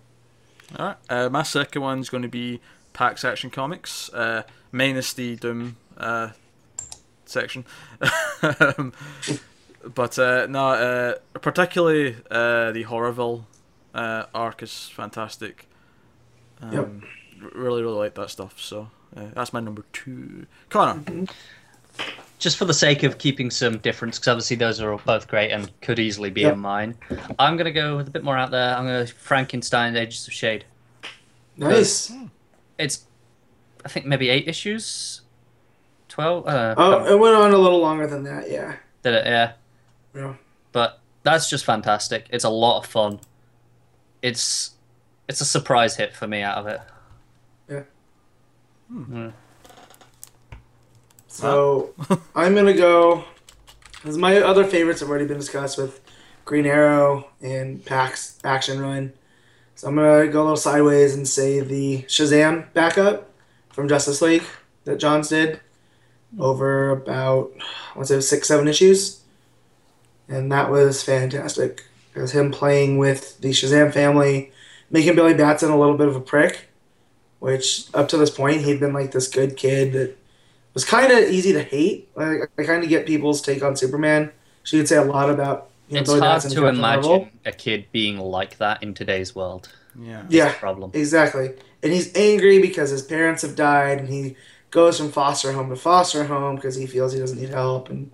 All 0.79 0.87
right. 0.87 0.97
Uh, 1.09 1.29
my 1.29 1.43
second 1.43 1.83
one's 1.83 2.09
going 2.09 2.23
to 2.23 2.29
be 2.29 2.61
Pak's 2.93 3.25
Action 3.25 3.51
Comics, 3.51 4.13
uh, 4.13 4.43
minus 4.73 5.13
the 5.13 5.37
Doom 5.37 5.77
uh, 5.97 6.31
section. 7.27 7.65
um, 8.79 8.93
but 9.95 10.19
uh, 10.19 10.47
no, 10.47 10.69
uh, 10.69 11.15
particularly 11.41 12.17
uh, 12.31 12.73
the 12.73 12.85
Horrorville 12.85 13.45
uh, 13.95 14.25
arc 14.35 14.63
is 14.63 14.89
fantastic. 14.89 15.69
Um, 16.63 16.73
Yep. 16.73 17.53
Really, 17.55 17.83
really 17.83 17.97
like 17.99 18.15
that 18.15 18.31
stuff. 18.31 18.59
So 18.59 18.89
uh, 19.15 19.27
that's 19.35 19.53
my 19.53 19.61
number 19.61 19.85
two. 19.93 20.47
Connor. 20.71 21.27
Just 22.45 22.59
for 22.59 22.67
the 22.67 22.75
sake 22.75 23.03
of 23.05 23.17
keeping 23.17 23.51
some 23.51 23.79
difference, 23.79 24.19
because 24.19 24.29
obviously 24.29 24.55
those 24.57 24.79
are 24.79 24.95
both 24.99 25.27
great 25.27 25.51
and 25.51 25.71
could 25.81 25.99
easily 25.99 26.29
be 26.29 26.43
Yep. 26.43 26.53
in 26.53 26.59
mine. 26.61 26.95
I'm 27.39 27.57
gonna 27.57 27.73
go 27.73 27.97
with 27.97 28.07
a 28.07 28.11
bit 28.11 28.23
more 28.23 28.37
out 28.37 28.51
there. 28.51 28.77
I'm 28.77 28.85
gonna 28.85 29.07
Frankenstein 29.07 29.97
Ages 29.97 30.29
of 30.29 30.35
Shade. 30.35 30.67
Nice. 31.57 32.13
It's, 32.79 33.07
I 33.83 33.89
think 33.89 34.05
maybe 34.05 34.29
eight 34.29 34.47
issues, 34.47 35.23
twelve. 36.09 36.47
Uh, 36.47 36.75
Oh, 36.77 37.07
it 37.07 37.19
went 37.19 37.35
on 37.35 37.53
a 37.55 37.57
little 37.59 37.81
longer 37.81 38.07
than 38.07 38.25
that. 38.25 38.51
Yeah. 38.51 38.77
did 39.03 39.15
it? 39.15 39.25
Yeah. 39.27 39.53
Yeah. 40.15 40.35
But 40.73 41.01
that's 41.23 41.49
just 41.49 41.65
fantastic. 41.65 42.27
It's 42.29 42.45
a 42.45 42.51
lot 42.51 42.79
of 42.81 42.87
fun. 42.87 43.21
It's 44.21 44.73
it's 45.29 45.41
a 45.41 45.47
surprise 45.47 45.97
hit 45.97 46.13
for 46.15 46.27
me 46.27 46.43
out 46.43 46.59
of 46.59 46.67
it. 46.67 46.81
Yeah. 47.71 47.83
Mm. 48.93 49.33
So 51.35 51.93
I'm 52.37 52.55
gonna 52.55 52.75
go. 52.75 53.25
As 54.05 54.17
my 54.17 54.37
other 54.37 54.65
favorites 54.65 55.01
have 55.01 55.09
already 55.09 55.27
been 55.27 55.39
discussed 55.39 55.77
with 55.77 56.01
Green 56.45 56.65
Arrow 56.65 57.29
and 57.43 57.85
Pak's 57.85 58.39
Action 58.45 58.81
Run. 58.81 59.13
So 59.75 59.89
I'm 59.89 59.97
gonna 59.97 60.29
go 60.29 60.43
a 60.43 60.45
little 60.45 60.57
sideways 60.57 61.17
and 61.17 61.27
say 61.27 61.59
the 61.59 62.03
Shazam 62.03 62.73
backup 62.73 63.33
from 63.71 63.89
Justice 63.89 64.23
League 64.23 64.45
that 64.85 64.99
Johns 65.01 65.29
did 65.29 65.61
over 66.39 66.91
about 66.91 67.51
I 67.59 67.99
want 67.99 68.07
to 68.07 68.21
say 68.23 68.37
six 68.37 68.47
seven 68.47 68.69
issues, 68.69 69.21
and 70.29 70.53
that 70.53 70.71
was 70.71 71.03
fantastic. 71.03 71.83
It 72.15 72.21
was 72.21 72.31
him 72.31 72.53
playing 72.53 72.99
with 72.99 73.41
the 73.41 73.51
Shazam 73.51 73.93
family, 73.93 74.53
making 74.89 75.17
Billy 75.17 75.35
Batson 75.35 75.71
a 75.71 75.79
little 75.79 75.97
bit 75.97 76.07
of 76.07 76.15
a 76.15 76.21
prick, 76.21 76.69
which 77.41 77.93
up 77.93 78.07
to 78.11 78.17
this 78.17 78.31
point 78.31 78.63
he'd 78.63 78.79
been 78.79 78.93
like 78.93 79.11
this 79.11 79.27
good 79.27 79.57
kid 79.57 79.93
that 79.95 80.17
was 80.75 80.85
kind 80.85 81.13
of 81.13 81.19
easy 81.31 81.53
to 81.53 81.63
hate. 81.63 82.09
Like, 82.15 82.51
I 82.59 82.65
kind 82.65 82.83
of 82.83 82.89
get 82.89 83.07
people's 83.07 83.41
take 83.41 83.63
on 83.63 83.77
Superman. 83.77 84.33
She 84.65 84.77
could 84.79 84.89
say 84.89 84.97
a 84.97 85.05
lot 85.05 85.31
about 85.31 85.71
you 85.89 85.95
know, 85.95 86.01
It's 86.01 86.11
Billy 86.11 86.21
hard 86.21 86.35
Batson 86.37 86.51
to 86.51 86.57
Captain 86.57 86.77
imagine 86.77 87.11
Marvel. 87.11 87.29
a 87.45 87.53
kid 87.53 87.87
being 87.93 88.19
like 88.19 88.59
that 88.59 88.83
in 88.83 88.95
today's 88.95 89.35
world. 89.35 89.73
Yeah. 89.99 90.25
Yeah, 90.29 90.53
Problem. 90.53 90.91
exactly. 90.95 91.53
And 91.83 91.93
he's 91.93 92.15
angry 92.17 92.61
because 92.61 92.91
his 92.91 93.03
parents 93.03 93.43
have 93.43 93.55
died, 93.55 93.99
and 93.99 94.09
he 94.09 94.37
goes 94.71 94.99
from 94.99 95.13
foster 95.13 95.53
home 95.53 95.69
to 95.71 95.77
foster 95.77 96.25
home 96.25 96.57
because 96.57 96.75
he 96.75 96.87
feels 96.87 97.13
he 97.13 97.19
doesn't 97.21 97.39
need 97.39 97.51
help. 97.51 97.91
And 97.91 98.11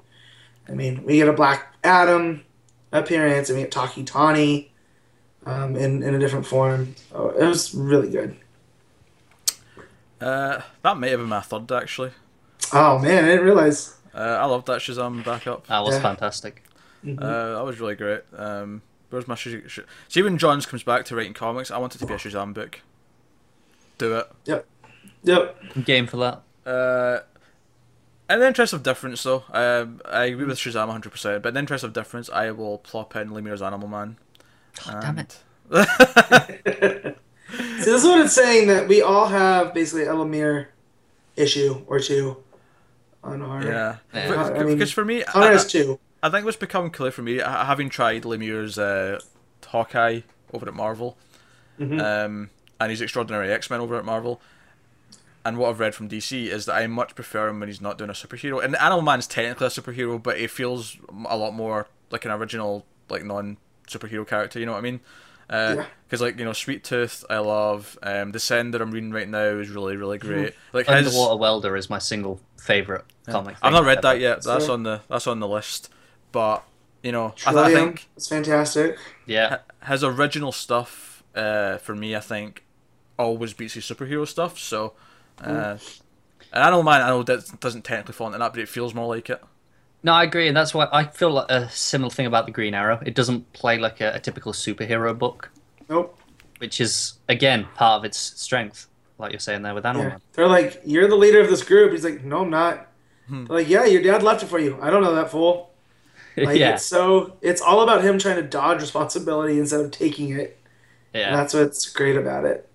I 0.68 0.72
mean, 0.72 1.04
we 1.04 1.16
get 1.16 1.28
a 1.28 1.32
Black 1.32 1.74
Adam 1.84 2.44
appearance, 2.92 3.48
and 3.48 3.56
we 3.56 3.62
get 3.62 3.72
Tawky 3.72 4.04
Tawny 4.04 4.72
um, 5.46 5.76
in 5.76 6.02
in 6.02 6.14
a 6.14 6.18
different 6.18 6.46
form. 6.46 6.96
Oh, 7.14 7.30
it 7.30 7.46
was 7.46 7.72
really 7.74 8.10
good. 8.10 8.36
Uh, 10.20 10.60
that 10.82 10.98
may 10.98 11.10
have 11.10 11.20
been 11.20 11.28
my 11.28 11.40
third 11.40 11.70
actually. 11.72 12.10
Oh 12.72 12.98
man, 12.98 13.24
I 13.24 13.28
didn't 13.28 13.44
realize. 13.44 13.96
Uh, 14.14 14.18
I 14.18 14.44
loved 14.46 14.66
that 14.66 14.80
Shazam 14.80 15.24
backup. 15.24 15.66
That 15.68 15.80
was 15.80 15.94
Yeah. 15.96 16.02
fantastic. 16.02 16.64
Uh, 17.06 17.54
that 17.56 17.64
was 17.64 17.80
really 17.80 17.94
great. 17.94 18.22
Um, 18.36 18.82
where's 19.10 19.26
my 19.26 19.34
Shaz- 19.34 19.68
Sh- 19.68 19.80
See 20.08 20.22
when 20.22 20.36
Johns 20.38 20.66
comes 20.66 20.82
back 20.82 21.04
to 21.06 21.16
writing 21.16 21.32
comics, 21.34 21.70
I 21.70 21.78
want 21.78 21.94
it 21.94 21.98
to 21.98 22.06
be 22.06 22.14
a 22.14 22.16
Shazam 22.18 22.52
book. 22.54 22.80
Do 23.98 24.16
it. 24.16 24.30
Yep. 24.44 24.66
Yep. 25.24 25.56
Game 25.84 26.06
for 26.06 26.16
that. 26.18 26.42
Uh, 26.70 27.20
in 28.32 28.40
the 28.40 28.46
interest 28.46 28.72
of 28.72 28.82
difference, 28.82 29.22
though, 29.22 29.44
um, 29.52 30.00
I 30.04 30.24
agree 30.24 30.44
with 30.44 30.58
Shazam 30.58 30.88
100%, 30.88 31.42
but 31.42 31.48
in 31.48 31.54
the 31.54 31.60
interest 31.60 31.82
of 31.84 31.92
difference, 31.92 32.28
I 32.30 32.50
will 32.52 32.78
plop 32.78 33.16
in 33.16 33.30
Lemire's 33.30 33.62
Animal 33.62 33.88
Man. 33.88 34.16
God 34.86 35.00
damn 35.00 35.18
it. 35.18 35.38
See, 37.50 37.84
this 37.84 37.86
is 37.86 38.04
what 38.04 38.20
it's 38.20 38.34
saying 38.34 38.68
that 38.68 38.86
we 38.88 39.02
all 39.02 39.26
have 39.26 39.74
basically 39.74 40.04
a 40.04 40.12
Lemire 40.12 40.66
issue 41.36 41.82
or 41.86 41.98
two 41.98 42.36
on 43.22 43.42
our. 43.42 43.62
Yeah. 43.64 43.96
Yeah. 44.14 44.28
Because 44.28 44.50
I 44.50 44.64
mean, 44.64 44.86
for 44.86 45.04
me, 45.04 45.22
Connor 45.22 45.46
I, 45.46 45.52
has 45.52 45.70
two. 45.70 45.98
I 46.22 46.28
think 46.30 46.44
what's 46.44 46.56
become 46.56 46.90
clear 46.90 47.10
for 47.10 47.22
me, 47.22 47.38
having 47.38 47.88
tried 47.88 48.22
Lemire's 48.24 48.78
uh, 48.78 49.20
Hawkeye 49.66 50.20
over 50.52 50.66
at 50.68 50.74
Marvel, 50.74 51.16
Mhm. 51.78 52.00
um, 52.02 52.50
and 52.78 52.90
his 52.90 53.00
Extraordinary 53.00 53.50
X 53.52 53.70
Men 53.70 53.80
over 53.80 53.96
at 53.96 54.04
Marvel, 54.04 54.40
and 55.44 55.56
what 55.56 55.70
I've 55.70 55.80
read 55.80 55.94
from 55.94 56.08
DC 56.08 56.48
is 56.48 56.66
that 56.66 56.74
I 56.74 56.86
much 56.86 57.14
prefer 57.14 57.48
him 57.48 57.60
when 57.60 57.68
he's 57.68 57.80
not 57.80 57.96
doing 57.98 58.10
a 58.10 58.14
superhero. 58.14 58.62
And 58.62 58.76
Animal 58.76 59.02
Man's 59.02 59.26
technically 59.26 59.66
a 59.66 59.70
superhero, 59.70 60.22
but 60.22 60.38
he 60.38 60.46
feels 60.46 60.96
a 61.26 61.36
lot 61.36 61.52
more 61.54 61.88
like 62.10 62.24
an 62.24 62.30
original, 62.30 62.84
like 63.08 63.24
non 63.24 63.56
superhero 63.88 64.26
character. 64.26 64.58
You 64.58 64.66
know 64.66 64.72
what 64.72 64.78
I 64.78 64.82
mean? 64.82 65.00
Yeah. 65.50 65.84
Because 66.06 66.20
like 66.20 66.38
you 66.38 66.44
know, 66.44 66.52
Sweet 66.52 66.84
Tooth, 66.84 67.24
I 67.30 67.38
love. 67.38 67.98
Um, 68.02 68.32
Descender, 68.32 68.80
I'm 68.80 68.90
reading 68.90 69.12
right 69.12 69.28
now, 69.28 69.44
is 69.58 69.70
really 69.70 69.96
really 69.96 70.18
great. 70.18 70.54
Like 70.72 70.86
his, 70.86 71.06
Underwater 71.06 71.36
Welder 71.36 71.76
is 71.76 71.88
my 71.90 71.98
single 71.98 72.40
favorite 72.58 73.04
comic. 73.28 73.56
I've 73.62 73.72
not 73.72 73.84
read 73.84 74.02
that 74.02 74.16
ever. 74.16 74.20
yet. 74.20 74.42
That's 74.42 74.66
So- 74.66 74.72
on 74.74 74.82
the 74.84 75.00
that's 75.08 75.26
on 75.26 75.40
the 75.40 75.48
list. 75.48 75.90
But 76.32 76.62
you 77.02 77.12
know, 77.12 77.34
I, 77.46 77.52
th- 77.52 77.64
I 77.64 77.72
think 77.74 78.08
it's 78.16 78.28
fantastic. 78.28 78.98
Yeah. 79.26 79.58
his 79.86 80.04
original 80.04 80.52
stuff, 80.52 81.22
uh, 81.34 81.78
for 81.78 81.94
me, 81.94 82.14
I 82.14 82.20
think, 82.20 82.64
always 83.18 83.52
beats 83.54 83.74
his 83.74 83.84
superhero 83.84 84.26
stuff. 84.28 84.58
So, 84.58 84.92
uh, 85.42 85.78
and 86.52 86.64
Animal 86.64 86.82
Man, 86.82 87.00
I 87.02 87.08
know 87.08 87.22
that 87.22 87.58
doesn't 87.60 87.82
technically 87.84 88.12
fall 88.12 88.26
into 88.28 88.38
that, 88.38 88.52
but 88.52 88.60
it 88.60 88.68
feels 88.68 88.92
more 88.94 89.08
like 89.08 89.30
it. 89.30 89.42
No, 90.02 90.12
I 90.14 90.24
agree, 90.24 90.48
and 90.48 90.56
that's 90.56 90.72
why 90.72 90.88
I 90.92 91.04
feel 91.04 91.30
like 91.30 91.50
a 91.50 91.68
similar 91.68 92.10
thing 92.10 92.26
about 92.26 92.46
the 92.46 92.52
Green 92.52 92.74
Arrow. 92.74 93.00
It 93.04 93.14
doesn't 93.14 93.52
play 93.52 93.78
like 93.78 94.00
a, 94.00 94.14
a 94.14 94.20
typical 94.20 94.52
superhero 94.52 95.16
book, 95.16 95.50
Nope. 95.88 96.18
which 96.58 96.80
is 96.80 97.14
again 97.28 97.66
part 97.74 97.98
of 97.98 98.04
its 98.04 98.18
strength, 98.18 98.86
like 99.18 99.32
you're 99.32 99.40
saying 99.40 99.62
there 99.62 99.74
with 99.74 99.84
Animal 99.84 100.04
Yeah. 100.04 100.10
Man. 100.10 100.20
They're 100.32 100.48
like, 100.48 100.80
you're 100.84 101.08
the 101.08 101.16
leader 101.16 101.40
of 101.40 101.50
this 101.50 101.62
group. 101.62 101.92
He's 101.92 102.04
like, 102.04 102.24
no, 102.24 102.42
I'm 102.42 102.50
not. 102.50 102.88
Hmm. 103.28 103.44
They're 103.44 103.58
like, 103.58 103.68
yeah, 103.68 103.84
your 103.84 104.02
dad 104.02 104.22
left 104.22 104.42
it 104.42 104.46
for 104.46 104.58
you. 104.58 104.78
I 104.80 104.88
don't 104.88 105.02
know 105.02 105.14
that 105.14 105.30
fool. 105.30 105.68
Like, 106.36 106.58
yeah, 106.58 106.74
it's 106.74 106.86
so 106.86 107.36
it's 107.42 107.60
all 107.60 107.82
about 107.82 108.02
him 108.02 108.18
trying 108.18 108.36
to 108.36 108.42
dodge 108.42 108.80
responsibility 108.80 109.58
instead 109.58 109.80
of 109.80 109.90
taking 109.90 110.30
it. 110.30 110.58
And 111.12 111.20
yeah. 111.22 111.36
that's 111.36 111.52
what's 111.52 111.90
great 111.90 112.16
about 112.16 112.44
it. 112.44 112.68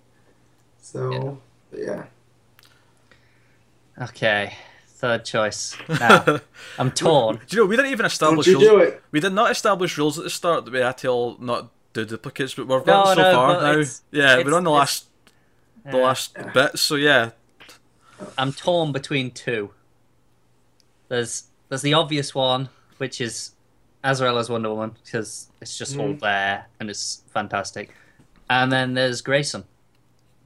So, 0.82 1.40
yeah. 1.72 2.04
Okay, 4.00 4.54
third 4.96 5.24
choice. 5.24 5.76
Now 6.00 6.40
I'm 6.78 6.90
torn. 6.90 7.40
Do 7.46 7.56
you 7.56 7.62
know 7.62 7.66
we 7.66 7.76
didn't 7.76 7.92
even 7.92 8.04
Don't 8.04 8.12
establish 8.12 8.46
you 8.46 8.54
rules. 8.58 8.64
do 8.68 8.78
it. 8.78 9.02
We 9.12 9.20
did 9.20 9.32
not 9.32 9.50
establish 9.50 9.96
rules 9.98 10.18
at 10.18 10.24
the 10.24 10.30
start 10.30 10.64
that 10.64 10.72
we 10.72 10.80
had 10.80 10.98
to 10.98 11.08
all 11.08 11.36
not 11.38 11.70
do 11.92 12.04
duplicates, 12.04 12.54
but 12.54 12.66
we've 12.66 12.80
No, 12.80 12.84
got 12.84 13.16
so 13.16 13.22
no, 13.22 13.32
far 13.32 13.60
now. 13.60 13.70
it's- 13.72 14.02
Yeah, 14.10 14.32
it's- 14.32 14.44
we're 14.46 14.54
on 14.56 14.64
the 14.64 14.70
it's- 14.70 14.78
last 14.78 15.06
the 15.84 15.98
Yeah. 15.98 16.04
last 16.04 16.34
bit. 16.54 16.78
So 16.78 16.94
yeah, 16.96 17.30
I'm 18.38 18.52
torn 18.52 18.92
between 18.92 19.30
two. 19.30 19.70
There's 21.08 21.44
there's 21.68 21.82
the 21.82 21.94
obvious 21.94 22.34
one, 22.34 22.68
which 22.98 23.20
is 23.20 23.52
Azzarello's 24.04 24.48
Wonder 24.48 24.70
Woman, 24.70 24.96
because 25.04 25.48
it's 25.60 25.76
just 25.76 25.96
all 25.98 26.10
Mm. 26.14 26.20
there 26.20 26.66
and 26.78 26.88
it's 26.90 27.22
fantastic. 27.32 27.94
And 28.48 28.70
then 28.72 28.94
there's 28.94 29.20
Grayson, 29.20 29.64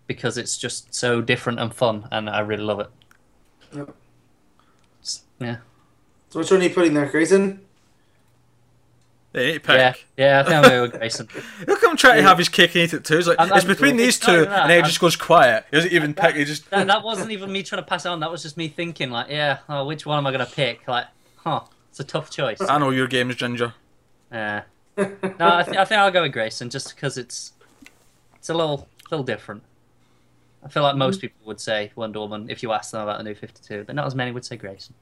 because 0.06 0.39
it's 0.39 0.56
just 0.56 0.94
so 0.94 1.20
different 1.20 1.60
and 1.60 1.74
fun, 1.74 2.09
and 2.10 2.28
I 2.31 2.40
really 2.40 2.62
love 2.64 2.81
it. 2.81 2.90
Yep. 3.77 3.94
S- 5.41 5.47
Yeah, 5.47 5.57
So 6.31 6.41
which 6.41 6.51
one 6.51 6.61
are 6.61 6.65
you 6.65 6.71
putting 6.71 6.95
there, 6.95 7.07
Grayson? 7.07 7.61
they 9.33 9.47
need 9.47 9.53
to 9.55 9.61
pick. 9.61 9.77
yeah, 9.77 9.95
yeah. 10.17 10.41
I 10.41 10.43
think 10.43 10.57
I'm 10.57 10.62
going 10.65 10.83
with 10.83 10.93
Grayson. 10.93 11.29
Look, 11.67 11.81
I'm 11.87 11.97
trying 11.97 12.17
to 12.17 12.23
have 12.23 12.39
his 12.39 12.49
cake 12.49 12.75
and 12.75 12.83
eat 12.85 12.93
it 12.93 13.05
too. 13.05 13.19
It's 13.19 13.29
like 13.29 13.39
I'm- 13.39 13.49
it's 13.49 13.65
I'm- 13.65 13.67
between 13.69 13.97
these 13.97 14.17
it's 14.17 14.27
two, 14.27 14.45
and 14.45 14.71
then 14.71 14.83
he 14.83 14.89
just 14.89 15.01
goes 15.01 15.15
quiet. 15.17 15.67
He 15.71 15.77
doesn't 15.77 15.93
even 15.93 16.15
pick. 16.15 16.35
He 16.35 16.45
just 16.45 16.69
That, 16.71 16.89
that 16.89 17.05
wasn't 17.05 17.31
even 17.31 17.53
me 17.53 17.62
trying 17.62 17.83
to 17.83 17.87
pass 17.87 18.05
it 18.05 18.09
on. 18.09 18.21
That 18.21 18.31
was 18.31 18.43
just 18.43 18.57
me 18.57 18.69
thinking, 18.69 19.11
like, 19.11 19.29
yeah, 19.31 19.59
oh, 19.69 19.87
which 19.87 20.05
one 20.05 20.19
am 20.19 20.27
I 20.27 20.33
going 20.33 20.45
to 20.45 20.53
pick? 20.53 20.87
Like, 20.89 21.07
huh, 21.37 21.61
it's 21.91 22.01
a 22.01 22.05
tough 22.05 22.31
choice. 22.31 22.61
I 22.61 22.79
know 22.79 22.91
your 22.91 23.07
games, 23.07 23.37
Ginger. 23.37 23.75
Yeah. 24.33 24.62
No, 24.97 25.07
I, 25.41 25.62
th- 25.62 25.77
I 25.77 25.85
think 25.85 25.99
I'll 25.99 26.11
go 26.11 26.23
with 26.23 26.33
Grayson 26.33 26.69
just 26.69 26.95
because 26.95 27.17
it's 27.17 27.53
it's 28.37 28.49
a 28.51 28.55
little 28.55 28.89
little 29.11 29.25
different. 29.25 29.62
I 30.65 30.69
feel 30.69 30.83
like 30.83 30.97
most 30.97 31.17
mm-hmm. 31.17 31.21
people 31.23 31.47
would 31.47 31.61
say 31.61 31.93
Wonder 31.95 32.19
Woman 32.19 32.51
if 32.51 32.62
you 32.62 32.73
asked 32.73 32.93
them 32.93 33.01
about 33.03 33.19
the 33.19 33.25
new 33.25 33.35
Fifty 33.35 33.62
Two, 33.67 33.85
but 33.85 33.95
not 33.95 34.07
as 34.07 34.15
many 34.15 34.31
would 34.33 34.45
say 34.45 34.57
Grayson. 34.57 34.95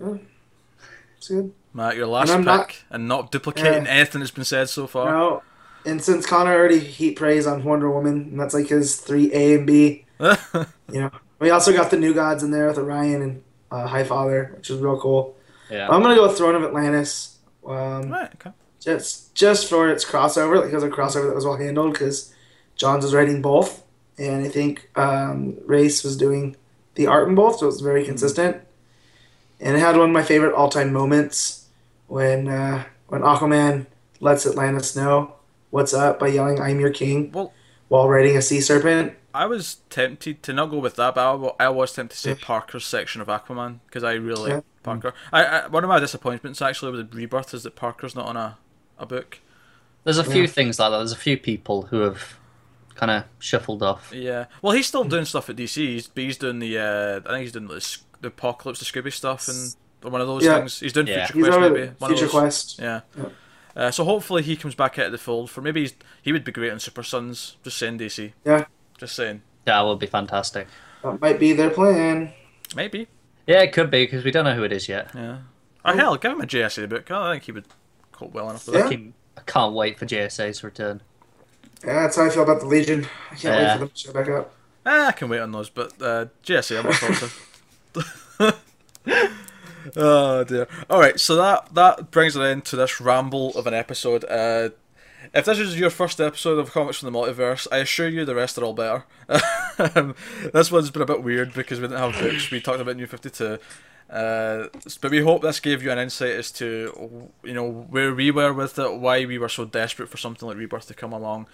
It's 0.00 1.28
good. 1.28 1.52
Matt, 1.72 1.96
your 1.96 2.06
last 2.06 2.30
And 2.30 2.40
pick, 2.44 2.46
not- 2.46 2.82
and 2.90 3.06
not 3.08 3.30
duplicating 3.30 3.84
Yeah. 3.84 3.90
anything 3.90 4.20
that's 4.20 4.30
been 4.32 4.44
said 4.44 4.68
so 4.68 4.86
far. 4.86 5.10
No. 5.10 5.42
And 5.86 6.02
since 6.02 6.26
Connor 6.26 6.52
already 6.54 6.78
heat 6.78 7.16
praise 7.16 7.46
on 7.46 7.64
Wonder 7.64 7.90
Woman, 7.90 8.28
and 8.32 8.40
that's 8.40 8.52
like 8.54 8.68
his 8.68 8.96
three 8.96 9.32
A 9.32 9.54
and 9.54 9.66
B, 9.66 10.04
you 10.20 11.00
know. 11.00 11.10
We 11.38 11.48
also 11.50 11.72
got 11.72 11.90
the 11.90 11.96
New 11.96 12.12
Gods 12.12 12.42
in 12.42 12.50
there 12.50 12.66
with 12.66 12.76
Orion 12.78 13.22
and 13.22 13.42
uh, 13.70 13.86
High 13.86 14.04
Father, 14.04 14.52
which 14.56 14.68
is 14.68 14.78
real 14.78 15.00
cool. 15.00 15.36
Yeah. 15.70 15.88
I'm 15.88 16.02
gonna 16.02 16.16
go 16.16 16.26
with 16.28 16.36
Throne 16.36 16.54
of 16.54 16.64
Atlantis. 16.64 17.38
Um, 17.66 18.10
right, 18.10 18.30
okay. 18.34 18.50
just 18.80 19.34
just 19.34 19.68
for 19.70 19.88
its 19.88 20.04
crossover, 20.04 20.60
like 20.60 20.70
it 20.70 20.74
was 20.74 20.82
a 20.84 20.88
crossover 20.90 21.28
that 21.28 21.34
was 21.34 21.44
well 21.46 21.56
handled 21.56 21.92
because 21.92 22.34
Johns 22.76 23.04
was 23.04 23.14
writing 23.14 23.40
both, 23.40 23.82
and 24.18 24.44
I 24.44 24.48
think 24.48 24.90
um, 24.96 25.56
Reis 25.64 26.02
was 26.04 26.16
doing 26.16 26.56
the 26.96 27.06
art 27.06 27.28
in 27.28 27.34
both, 27.34 27.58
so 27.60 27.66
it 27.66 27.68
was 27.68 27.80
very 27.80 28.04
consistent. 28.04 28.58
And 29.60 29.76
it 29.76 29.80
had 29.80 29.96
one 29.96 30.08
of 30.10 30.14
my 30.14 30.22
favorite 30.22 30.54
all 30.54 30.68
time 30.68 30.92
moments 30.92 31.66
when 32.06 32.48
uh, 32.48 32.84
when 33.08 33.20
Aquaman 33.22 33.86
lets 34.20 34.46
Atlantis 34.46 34.96
know 34.96 35.34
what's 35.70 35.92
up 35.94 36.18
by 36.18 36.28
yelling 36.28 36.60
"I'm 36.60 36.80
your 36.80 36.90
king," 36.90 37.30
Well, 37.32 37.52
while 37.88 38.08
riding 38.08 38.36
a 38.36 38.42
sea 38.42 38.60
serpent. 38.60 39.14
I 39.32 39.46
was 39.46 39.76
tempted 39.90 40.42
to 40.42 40.52
not 40.52 40.70
go 40.70 40.78
with 40.78 40.96
that, 40.96 41.14
but 41.14 41.20
I 41.30 41.34
wa- 41.34 41.54
I 41.60 41.68
was 41.68 41.92
tempted 41.92 42.16
to 42.16 42.20
say 42.20 42.34
Parker's 42.34 42.84
section 42.84 43.20
of 43.20 43.28
Aquaman 43.28 43.78
because 43.86 44.02
I 44.02 44.14
really 44.14 44.50
Yeah. 44.50 44.60
Parker. 44.82 45.14
I, 45.32 45.44
I 45.44 45.66
one 45.68 45.84
of 45.84 45.88
my 45.88 46.00
disappointments 46.00 46.60
actually 46.60 46.92
with 46.92 47.10
the 47.10 47.16
Rebirth 47.16 47.54
is 47.54 47.62
that 47.62 47.76
Parker's 47.76 48.16
not 48.16 48.26
on 48.26 48.36
a, 48.36 48.58
a 48.98 49.06
book. 49.06 49.38
There's 50.04 50.18
a 50.18 50.24
few 50.24 50.42
Yeah. 50.42 50.48
things 50.48 50.78
like 50.80 50.90
that. 50.90 50.96
There's 50.98 51.12
a 51.12 51.16
few 51.16 51.36
people 51.36 51.82
who 51.82 52.00
have 52.00 52.38
kind 52.96 53.10
of 53.12 53.24
shuffled 53.38 53.82
off. 53.84 54.10
Yeah, 54.12 54.46
well, 54.62 54.72
he's 54.72 54.86
still 54.86 55.04
doing 55.04 55.26
stuff 55.26 55.48
at 55.48 55.56
DC. 55.56 55.76
He's, 55.76 56.10
he's 56.14 56.36
doing 56.38 56.58
the 56.58 56.78
uh, 56.78 57.20
I 57.28 57.32
think 57.34 57.42
he's 57.42 57.52
doing 57.52 57.68
the, 57.68 57.76
S- 57.76 58.02
the 58.20 58.28
Apocalypse, 58.28 58.78
the 58.80 58.84
Scooby 58.84 59.12
stuff, 59.12 59.48
and 59.48 59.74
one 60.12 60.20
of 60.20 60.26
those 60.26 60.44
Yeah. 60.44 60.58
things. 60.58 60.80
He's 60.80 60.92
doing 60.92 61.06
Yeah. 61.06 61.26
Future 61.26 61.38
He's 61.38 61.46
Quest, 61.56 61.72
maybe. 61.72 61.90
One 61.98 62.10
Future 62.10 62.24
those. 62.26 62.30
Quest. 62.30 62.78
Yeah. 62.78 63.00
Yeah. 63.16 63.24
Uh, 63.76 63.90
so 63.90 64.04
hopefully 64.04 64.42
he 64.42 64.56
comes 64.56 64.74
back 64.74 64.98
out 64.98 65.06
of 65.06 65.12
the 65.12 65.18
fold 65.18 65.50
for 65.50 65.60
maybe 65.60 65.80
he's, 65.82 65.94
he 66.20 66.32
would 66.32 66.44
be 66.44 66.52
great 66.52 66.72
on 66.72 66.80
Super 66.80 67.02
Sons. 67.02 67.56
Just 67.62 67.78
saying, 67.78 67.98
DC. 67.98 68.32
Yeah. 68.44 68.64
Just 68.98 69.14
saying. 69.14 69.42
That 69.64 69.80
would 69.82 69.98
be 69.98 70.06
fantastic. 70.06 70.66
That 71.02 71.20
might 71.20 71.38
be 71.38 71.52
their 71.52 71.70
plan. 71.70 72.32
Maybe. 72.74 73.08
Yeah, 73.46 73.62
it 73.62 73.72
could 73.72 73.90
be 73.90 74.04
because 74.04 74.24
we 74.24 74.30
don't 74.30 74.44
know 74.44 74.54
who 74.54 74.64
it 74.64 74.72
is 74.72 74.88
yet. 74.88 75.10
Yeah. 75.14 75.38
Oh 75.84 75.96
hell, 75.96 76.16
give 76.16 76.32
him 76.32 76.40
a 76.40 76.46
JSA 76.46 76.88
book. 76.88 77.10
I 77.10 77.32
think 77.32 77.44
he 77.44 77.52
would 77.52 77.64
cope 78.12 78.32
well 78.32 78.50
enough 78.50 78.68
Yeah. 78.70 78.82
that. 78.82 79.12
I 79.38 79.40
can't 79.46 79.72
wait 79.74 79.98
for 79.98 80.04
JSA's 80.06 80.62
return. 80.62 81.00
Yeah, 81.84 82.02
that's 82.02 82.16
how 82.16 82.26
I 82.26 82.30
feel 82.30 82.42
about 82.42 82.60
the 82.60 82.66
Legion. 82.66 83.06
I 83.30 83.34
can't 83.36 83.56
wait 83.56 83.72
for 83.72 83.78
them 83.78 83.88
to 83.88 83.96
show 83.96 84.12
back 84.12 84.28
up. 84.28 84.52
Eh, 84.84 85.06
I 85.06 85.12
can 85.12 85.28
wait 85.30 85.40
on 85.40 85.52
those, 85.52 85.70
but 85.70 85.92
uh, 86.02 86.26
GSA, 86.44 86.78
I'm 86.80 86.84
not 86.86 86.94
thoughts 86.96 87.22
Oh 89.96 90.44
dear. 90.44 90.68
All 90.88 91.00
right, 91.00 91.18
so 91.18 91.36
that 91.36 91.74
that 91.74 92.10
brings 92.10 92.36
an 92.36 92.42
end 92.42 92.64
to 92.66 92.76
this 92.76 93.00
ramble 93.00 93.50
of 93.56 93.66
an 93.66 93.74
episode. 93.74 94.24
Uh, 94.24 94.70
if 95.32 95.44
this 95.44 95.58
is 95.58 95.78
your 95.78 95.90
first 95.90 96.20
episode 96.20 96.58
of 96.58 96.72
Comics 96.72 96.98
from 96.98 97.12
the 97.12 97.18
Multiverse, 97.18 97.66
I 97.70 97.78
assure 97.78 98.08
you 98.08 98.24
the 98.24 98.34
rest 98.34 98.58
are 98.58 98.64
all 98.64 98.72
better. 98.74 99.04
um, 99.94 100.14
this 100.52 100.70
one's 100.70 100.90
been 100.90 101.02
a 101.02 101.06
bit 101.06 101.22
weird 101.22 101.54
because 101.54 101.80
we 101.80 101.88
didn't 101.88 102.00
have 102.00 102.20
books. 102.20 102.50
We 102.50 102.60
talked 102.60 102.80
about 102.80 102.96
New 102.96 103.06
Fifty 103.06 103.30
Two. 103.30 103.58
Uh, 104.08 104.66
but 105.00 105.12
we 105.12 105.20
hope 105.20 105.40
this 105.42 105.60
gave 105.60 105.82
you 105.84 105.90
an 105.92 105.98
insight 105.98 106.32
as 106.32 106.50
to 106.50 107.30
you 107.44 107.54
know 107.54 107.68
where 107.70 108.14
we 108.14 108.30
were 108.30 108.52
with 108.52 108.78
it, 108.78 108.96
why 108.96 109.24
we 109.24 109.38
were 109.38 109.48
so 109.48 109.64
desperate 109.64 110.08
for 110.08 110.16
something 110.16 110.48
like 110.48 110.56
Rebirth 110.56 110.86
to 110.88 110.94
come 110.94 111.12
along, 111.12 111.46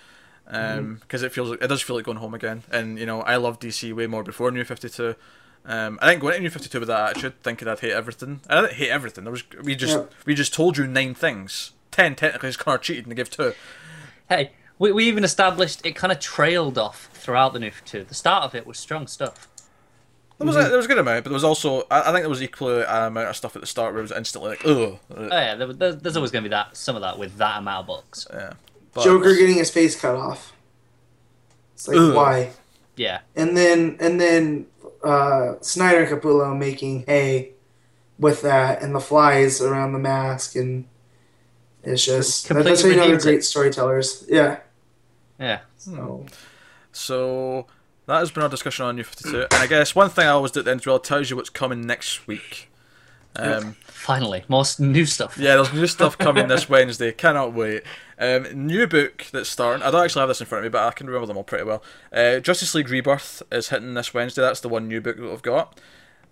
because 0.46 1.22
it 1.22 1.32
feels 1.32 1.52
it 1.52 1.66
does 1.68 1.82
feel 1.82 1.96
like 1.96 2.06
going 2.06 2.18
home 2.18 2.34
again. 2.34 2.64
And 2.72 2.98
you 2.98 3.06
know 3.06 3.20
I 3.22 3.36
loved 3.36 3.62
DC 3.62 3.92
way 3.94 4.06
more 4.06 4.22
before 4.22 4.50
New 4.50 4.64
Fifty 4.64 4.88
Two. 4.88 5.16
Um, 5.68 5.98
I 6.00 6.06
think 6.08 6.20
going 6.20 6.34
into 6.34 6.44
New 6.44 6.50
Fifty 6.50 6.68
Two 6.68 6.78
with 6.80 6.88
that 6.88 7.10
attitude, 7.10 7.42
thinking 7.42 7.66
I'd 7.66 7.80
hate 7.80 7.90
everything. 7.92 8.40
I 8.48 8.60
didn't 8.60 8.74
hate 8.74 8.90
everything. 8.90 9.24
There 9.24 9.32
was 9.32 9.42
we 9.62 9.74
just 9.74 9.96
Yeah. 9.98 10.04
we 10.24 10.34
just 10.34 10.54
told 10.54 10.76
you 10.78 10.86
nine 10.86 11.14
things. 11.14 11.72
Ten 11.90 12.14
technically 12.14 12.50
is 12.50 12.56
Connor 12.56 12.78
cheated 12.78 13.04
and 13.04 13.10
they 13.12 13.16
give 13.16 13.30
two. 13.30 13.52
Hey, 14.28 14.52
we, 14.78 14.92
we 14.92 15.04
even 15.06 15.24
established 15.24 15.84
it 15.84 15.92
kind 15.96 16.12
of 16.12 16.20
trailed 16.20 16.78
off 16.78 17.08
throughout 17.14 17.52
the 17.52 17.58
new 17.58 17.72
two. 17.84 18.04
The 18.04 18.14
start 18.14 18.44
of 18.44 18.54
it 18.54 18.66
was 18.66 18.78
strong 18.78 19.06
stuff. 19.06 19.48
There 20.38 20.46
was 20.46 20.54
a, 20.56 20.64
there 20.68 20.76
was 20.76 20.84
a 20.84 20.88
good 20.88 20.98
amount, 20.98 21.24
but 21.24 21.30
there 21.30 21.34
was 21.34 21.44
also 21.44 21.82
I, 21.90 22.00
I 22.02 22.04
think 22.12 22.18
there 22.20 22.28
was 22.28 22.42
equally 22.42 22.82
an 22.82 23.04
amount 23.04 23.28
of 23.28 23.36
stuff 23.36 23.56
at 23.56 23.62
the 23.62 23.66
start 23.66 23.92
where 23.92 24.00
it 24.00 24.02
was 24.02 24.12
instantly 24.12 24.50
like 24.50 24.64
ugh. 24.66 24.98
Oh 25.16 25.26
yeah, 25.30 25.54
there, 25.56 25.72
there- 25.72 25.92
there's 25.94 26.16
always 26.16 26.30
going 26.30 26.44
to 26.44 26.48
be 26.48 26.52
that 26.54 26.76
some 26.76 26.94
of 26.94 27.02
that 27.02 27.18
with 27.18 27.38
that 27.38 27.58
amount 27.58 27.80
of 27.80 27.86
books. 27.86 28.26
Yeah. 28.32 28.52
But- 28.92 29.04
Joker 29.04 29.34
getting 29.34 29.56
his 29.56 29.70
face 29.70 29.98
cut 29.98 30.14
off. 30.14 30.52
It's 31.74 31.88
like 31.88 31.96
Ugh. 31.96 32.14
why? 32.14 32.52
Yeah, 32.96 33.20
And 33.34 33.54
then 33.56 33.96
and 34.00 34.18
then 34.20 34.66
uh, 35.06 35.60
Snyder 35.60 36.02
and 36.04 36.08
Capullo 36.22 36.56
making 36.56 37.04
hay 37.06 37.52
with 38.18 38.42
that 38.42 38.82
and 38.82 38.94
the 38.94 39.00
flies 39.00 39.60
around 39.60 39.92
the 39.92 39.98
mask 39.98 40.56
and 40.56 40.86
it's 41.82 42.04
just 42.04 42.48
that, 42.48 42.54
Completely 42.54 42.70
that's 42.70 42.82
how 42.82 42.88
you 42.88 42.96
know 42.96 43.02
they're 43.02 43.10
redeems 43.12 43.26
it. 43.26 43.28
great 43.30 43.44
storytellers. 43.44 44.24
Yeah. 44.28 44.58
yeah. 45.38 45.60
So 45.76 46.26
So 46.92 47.66
that 48.06 48.18
has 48.18 48.30
been 48.30 48.42
our 48.42 48.48
discussion 48.48 48.86
on 48.86 48.96
New 48.96 49.04
Fifty 49.04 49.30
Two, 49.30 49.42
and 49.42 49.54
I 49.54 49.66
guess 49.66 49.94
one 49.94 50.10
thing 50.10 50.26
I 50.26 50.30
always 50.30 50.50
do 50.52 50.60
at 50.60 50.64
the 50.64 50.72
end 50.72 50.80
as 50.80 50.86
well 50.86 50.98
tells 50.98 51.30
you 51.30 51.36
what's 51.36 51.50
coming 51.50 51.86
next 51.86 52.26
week. 52.26 52.70
Um, 53.38 53.76
Finally, 53.82 54.44
more 54.48 54.64
new 54.78 55.04
stuff. 55.04 55.36
Yeah, 55.36 55.56
there's 55.56 55.72
new 55.72 55.86
stuff 55.86 56.16
coming 56.16 56.48
this 56.48 56.68
Wednesday. 56.68 57.12
Cannot 57.12 57.54
wait. 57.54 57.82
Um, 58.18 58.46
new 58.66 58.86
book 58.86 59.26
that's 59.32 59.48
starting. 59.48 59.82
I 59.82 59.90
don't 59.90 60.04
actually 60.04 60.20
have 60.20 60.28
this 60.28 60.40
in 60.40 60.46
front 60.46 60.64
of 60.64 60.70
me, 60.70 60.72
but 60.72 60.86
I 60.86 60.92
can 60.92 61.06
remember 61.06 61.26
them 61.26 61.36
all 61.36 61.44
pretty 61.44 61.64
well. 61.64 61.82
Uh, 62.12 62.38
Justice 62.38 62.74
League 62.74 62.88
Rebirth 62.88 63.42
is 63.50 63.70
hitting 63.70 63.94
this 63.94 64.14
Wednesday. 64.14 64.42
That's 64.42 64.60
the 64.60 64.68
one 64.68 64.86
new 64.86 65.00
book 65.00 65.16
that 65.16 65.28
we've 65.28 65.42
got. 65.42 65.80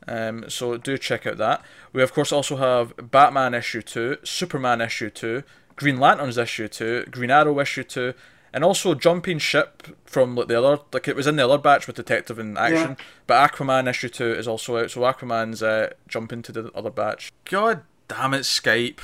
Um, 0.06 0.48
so 0.48 0.76
do 0.76 0.98
check 0.98 1.26
out 1.26 1.38
that. 1.38 1.62
We 1.92 2.02
of 2.02 2.12
course 2.12 2.32
also 2.32 2.56
have 2.56 3.10
Batman 3.10 3.54
issue 3.54 3.82
two, 3.82 4.18
Superman 4.22 4.80
issue 4.80 5.10
two, 5.10 5.42
Green 5.76 5.98
Lanterns 5.98 6.38
issue 6.38 6.68
two, 6.68 7.04
Green 7.10 7.30
Arrow 7.30 7.58
issue 7.58 7.84
two, 7.84 8.14
and 8.54 8.62
also 8.62 8.94
Jumping 8.94 9.40
Ship 9.40 9.82
from 10.06 10.36
like 10.36 10.46
the 10.46 10.56
other 10.56 10.80
like 10.92 11.08
it 11.08 11.16
was 11.16 11.26
in 11.26 11.34
the 11.34 11.44
other 11.44 11.58
batch 11.58 11.88
with 11.88 11.96
Detective 11.96 12.38
and 12.38 12.56
Action, 12.56 12.96
but 13.26 13.52
Aquaman 13.52 13.90
issue 13.90 14.08
two 14.08 14.32
is 14.32 14.46
also 14.46 14.78
out. 14.78 14.92
So 14.92 15.00
Aquaman's 15.00 15.60
uh, 15.60 15.92
jumping 16.06 16.40
to 16.42 16.52
the 16.52 16.70
other 16.72 16.90
batch. 16.90 17.32
God 17.44 17.82
damn 18.06 18.32
it, 18.32 18.42
Skype! 18.42 19.00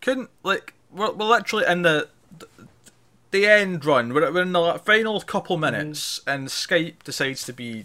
Couldn't 0.00 0.30
like 0.42 0.72
we're, 0.90 1.12
we're 1.12 1.26
literally 1.26 1.66
in 1.66 1.82
the 1.82 2.08
the 3.32 3.46
end 3.46 3.84
run. 3.84 4.14
We're, 4.14 4.32
we're 4.32 4.42
in 4.42 4.52
the 4.52 4.60
like, 4.60 4.84
final 4.84 5.20
couple 5.20 5.58
minutes, 5.58 6.22
and 6.26 6.48
Skype 6.48 7.02
decides 7.04 7.44
to 7.44 7.52
be 7.52 7.84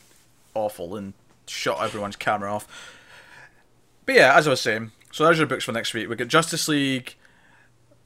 awful 0.53 0.95
and 0.95 1.13
shut 1.45 1.77
everyone's 1.81 2.15
camera 2.15 2.53
off. 2.53 2.95
But 4.05 4.15
yeah, 4.15 4.37
as 4.37 4.47
I 4.47 4.51
was 4.51 4.61
saying, 4.61 4.91
so 5.11 5.25
there's 5.25 5.39
your 5.39 5.47
books 5.47 5.65
for 5.65 5.73
next 5.73 5.93
week. 5.93 6.07
We 6.07 6.15
got 6.15 6.29
Justice 6.29 6.69
League, 6.69 7.15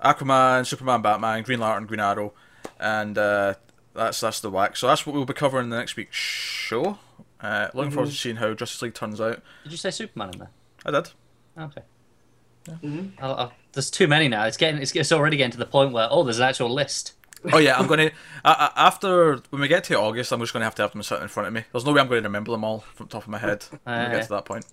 Aquaman, 0.04 0.66
Superman, 0.66 1.02
Batman, 1.02 1.44
Green 1.44 1.60
Lantern, 1.60 1.86
Green 1.86 2.00
Arrow, 2.00 2.34
and 2.80 3.18
uh, 3.18 3.54
that's 3.94 4.20
that's 4.20 4.40
the 4.42 4.50
whack. 4.50 4.76
So 4.78 4.88
that's 4.88 5.06
what 5.06 5.14
we'll 5.16 5.26
be 5.26 5.34
covering 5.34 5.66
in 5.66 5.70
the 5.70 5.78
next 5.78 5.96
week's 5.96 6.18
show. 6.18 6.98
Uh, 7.42 7.68
looking 7.74 7.92
forward 7.92 8.10
to 8.10 8.16
seeing 8.16 8.38
how 8.38 8.54
Justice 8.54 8.82
League 8.82 8.94
turns 8.94 9.20
out. 9.20 9.42
Did 9.64 9.72
you 9.72 9.78
say 9.78 9.92
Superman 9.92 10.32
in 10.34 10.40
there? 10.40 10.50
I 10.86 10.92
did. 10.92 11.10
Okay. 11.58 11.82
Mhm. 12.70 13.12
I'll, 13.22 13.34
I'll, 13.36 13.54
there's 13.74 13.92
too 13.92 14.08
many 14.08 14.28
now. 14.30 14.46
It's 14.46 14.56
getting 14.58 14.82
it's, 14.82 14.96
it's 14.96 15.12
already 15.12 15.36
getting 15.38 15.52
to 15.52 15.58
the 15.58 15.66
point 15.66 15.92
where 15.92 16.08
oh, 16.10 16.24
there's 16.24 16.40
an 16.40 16.46
actual 16.46 16.74
list. 16.74 17.14
Oh 17.52 17.58
yeah, 17.58 17.78
I'm 17.78 17.88
gonna 17.88 18.12
uh, 18.46 18.70
after 18.76 19.38
when 19.50 19.62
we 19.62 19.68
get 19.68 19.84
to 19.86 20.00
August, 20.00 20.32
I'm 20.32 20.40
just 20.40 20.54
gonna 20.54 20.64
have 20.66 20.76
to 20.76 20.82
have 20.84 20.92
them 20.94 21.04
sitting 21.04 21.24
in 21.24 21.28
front 21.28 21.48
of 21.48 21.54
me. 21.54 21.64
There's 21.74 21.86
no 21.86 21.92
way 21.92 22.00
I'm 22.00 22.08
going 22.08 22.24
to 22.24 22.30
remember 22.30 22.52
them 22.52 22.64
all 22.64 22.80
from 22.96 23.08
the 23.08 23.12
top 23.12 23.24
of 23.24 23.28
my 23.30 23.38
head 23.40 23.66
when 23.84 24.10
we 24.10 24.16
get 24.16 24.24
to 24.24 24.30
that 24.30 24.46
point. 24.46 24.66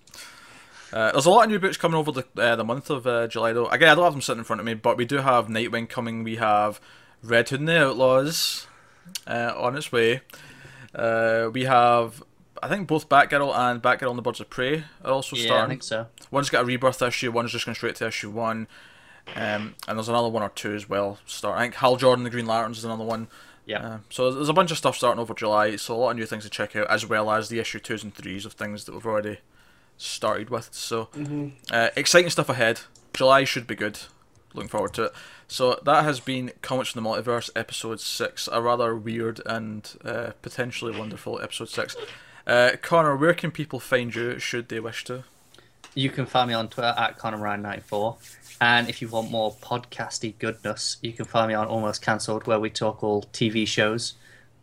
Uh, 0.93 1.11
there's 1.11 1.25
a 1.25 1.29
lot 1.29 1.45
of 1.45 1.49
new 1.49 1.59
books 1.59 1.77
coming 1.77 1.97
over 1.97 2.11
the 2.11 2.25
uh, 2.37 2.55
the 2.55 2.65
month 2.65 2.89
of 2.89 3.07
uh, 3.07 3.27
July 3.27 3.53
though. 3.53 3.67
Again, 3.67 3.89
I 3.89 3.95
don't 3.95 4.03
have 4.03 4.13
them 4.13 4.21
sitting 4.21 4.39
in 4.39 4.45
front 4.45 4.59
of 4.59 4.65
me, 4.65 4.73
but 4.73 4.97
we 4.97 5.05
do 5.05 5.17
have 5.17 5.47
Nightwing 5.47 5.87
coming. 5.87 6.23
We 6.23 6.35
have 6.35 6.81
Red 7.23 7.49
Hood 7.49 7.61
and 7.61 7.69
the 7.69 7.85
Outlaws 7.85 8.67
uh, 9.27 9.53
on 9.55 9.77
its 9.77 9.91
way. 9.91 10.21
Uh, 10.93 11.49
we 11.53 11.63
have 11.63 12.23
I 12.61 12.67
think 12.67 12.87
both 12.87 13.09
Batgirl 13.09 13.55
and 13.55 13.81
Batgirl 13.81 14.09
and 14.09 14.17
the 14.17 14.21
Birds 14.21 14.39
of 14.39 14.49
Prey 14.49 14.83
are 15.03 15.13
also 15.13 15.35
yeah, 15.35 15.43
I 15.43 15.45
starting. 15.45 15.69
think 15.69 15.83
so. 15.83 16.07
One's 16.29 16.49
got 16.49 16.63
a 16.63 16.65
rebirth 16.65 17.01
issue, 17.01 17.31
one's 17.31 17.51
just 17.51 17.65
going 17.65 17.75
straight 17.75 17.95
to 17.95 18.07
issue 18.07 18.29
one. 18.29 18.67
Um, 19.35 19.75
and 19.87 19.97
there's 19.97 20.09
another 20.09 20.29
one 20.29 20.43
or 20.43 20.49
two 20.49 20.73
as 20.73 20.89
well. 20.89 21.19
Start. 21.25 21.57
I 21.57 21.61
think 21.61 21.75
Hal 21.75 21.95
Jordan, 21.95 22.23
the 22.23 22.29
Green 22.29 22.47
Lanterns, 22.47 22.79
is 22.79 22.85
another 22.85 23.03
one. 23.03 23.27
Yeah. 23.65 23.85
Uh, 23.85 23.97
so 24.09 24.31
there's 24.31 24.49
a 24.49 24.53
bunch 24.53 24.71
of 24.71 24.77
stuff 24.77 24.97
starting 24.97 25.21
over 25.21 25.33
July. 25.33 25.75
So 25.75 25.95
a 25.95 25.97
lot 25.97 26.11
of 26.11 26.17
new 26.17 26.25
things 26.25 26.43
to 26.43 26.49
check 26.49 26.75
out, 26.75 26.87
as 26.89 27.05
well 27.05 27.31
as 27.31 27.47
the 27.47 27.59
issue 27.59 27.79
twos 27.79 28.03
and 28.03 28.13
threes 28.13 28.45
of 28.45 28.53
things 28.53 28.85
that 28.85 28.93
we've 28.93 29.05
already 29.05 29.39
started 30.01 30.49
with. 30.49 30.69
So 30.71 31.09
uh, 31.71 31.89
exciting 31.95 32.29
stuff 32.29 32.49
ahead. 32.49 32.81
July 33.13 33.43
should 33.43 33.67
be 33.67 33.75
good. 33.75 33.99
Looking 34.53 34.69
forward 34.69 34.93
to 34.95 35.03
it. 35.05 35.13
So 35.47 35.79
that 35.83 36.03
has 36.03 36.19
been 36.19 36.51
Comics 36.61 36.91
from 36.91 37.03
the 37.03 37.09
Multiverse, 37.09 37.49
episode 37.55 37.99
six. 37.99 38.47
A 38.51 38.61
rather 38.61 38.95
weird 38.95 39.41
and 39.45 39.89
uh, 40.03 40.31
potentially 40.41 40.97
wonderful 40.97 41.41
episode 41.41 41.69
six. 41.69 41.95
Uh, 42.47 42.71
Connor, 42.81 43.15
where 43.15 43.33
can 43.33 43.51
people 43.51 43.79
find 43.79 44.13
you 44.13 44.39
should 44.39 44.69
they 44.69 44.79
wish 44.79 45.03
to? 45.05 45.23
You 45.93 46.09
can 46.09 46.25
find 46.25 46.47
me 46.47 46.53
on 46.53 46.69
Twitter 46.69 46.93
at 46.97 47.17
ConnorRyan94. 47.17 48.17
And 48.61 48.89
if 48.89 49.01
you 49.01 49.07
want 49.07 49.31
more 49.31 49.53
podcasty 49.53 50.37
goodness, 50.39 50.97
you 51.01 51.13
can 51.13 51.25
find 51.25 51.49
me 51.49 51.53
on 51.53 51.67
Almost 51.67 52.01
Cancelled, 52.01 52.47
where 52.47 52.59
we 52.59 52.69
talk 52.69 53.03
all 53.03 53.23
TV 53.33 53.67
shows, 53.67 54.13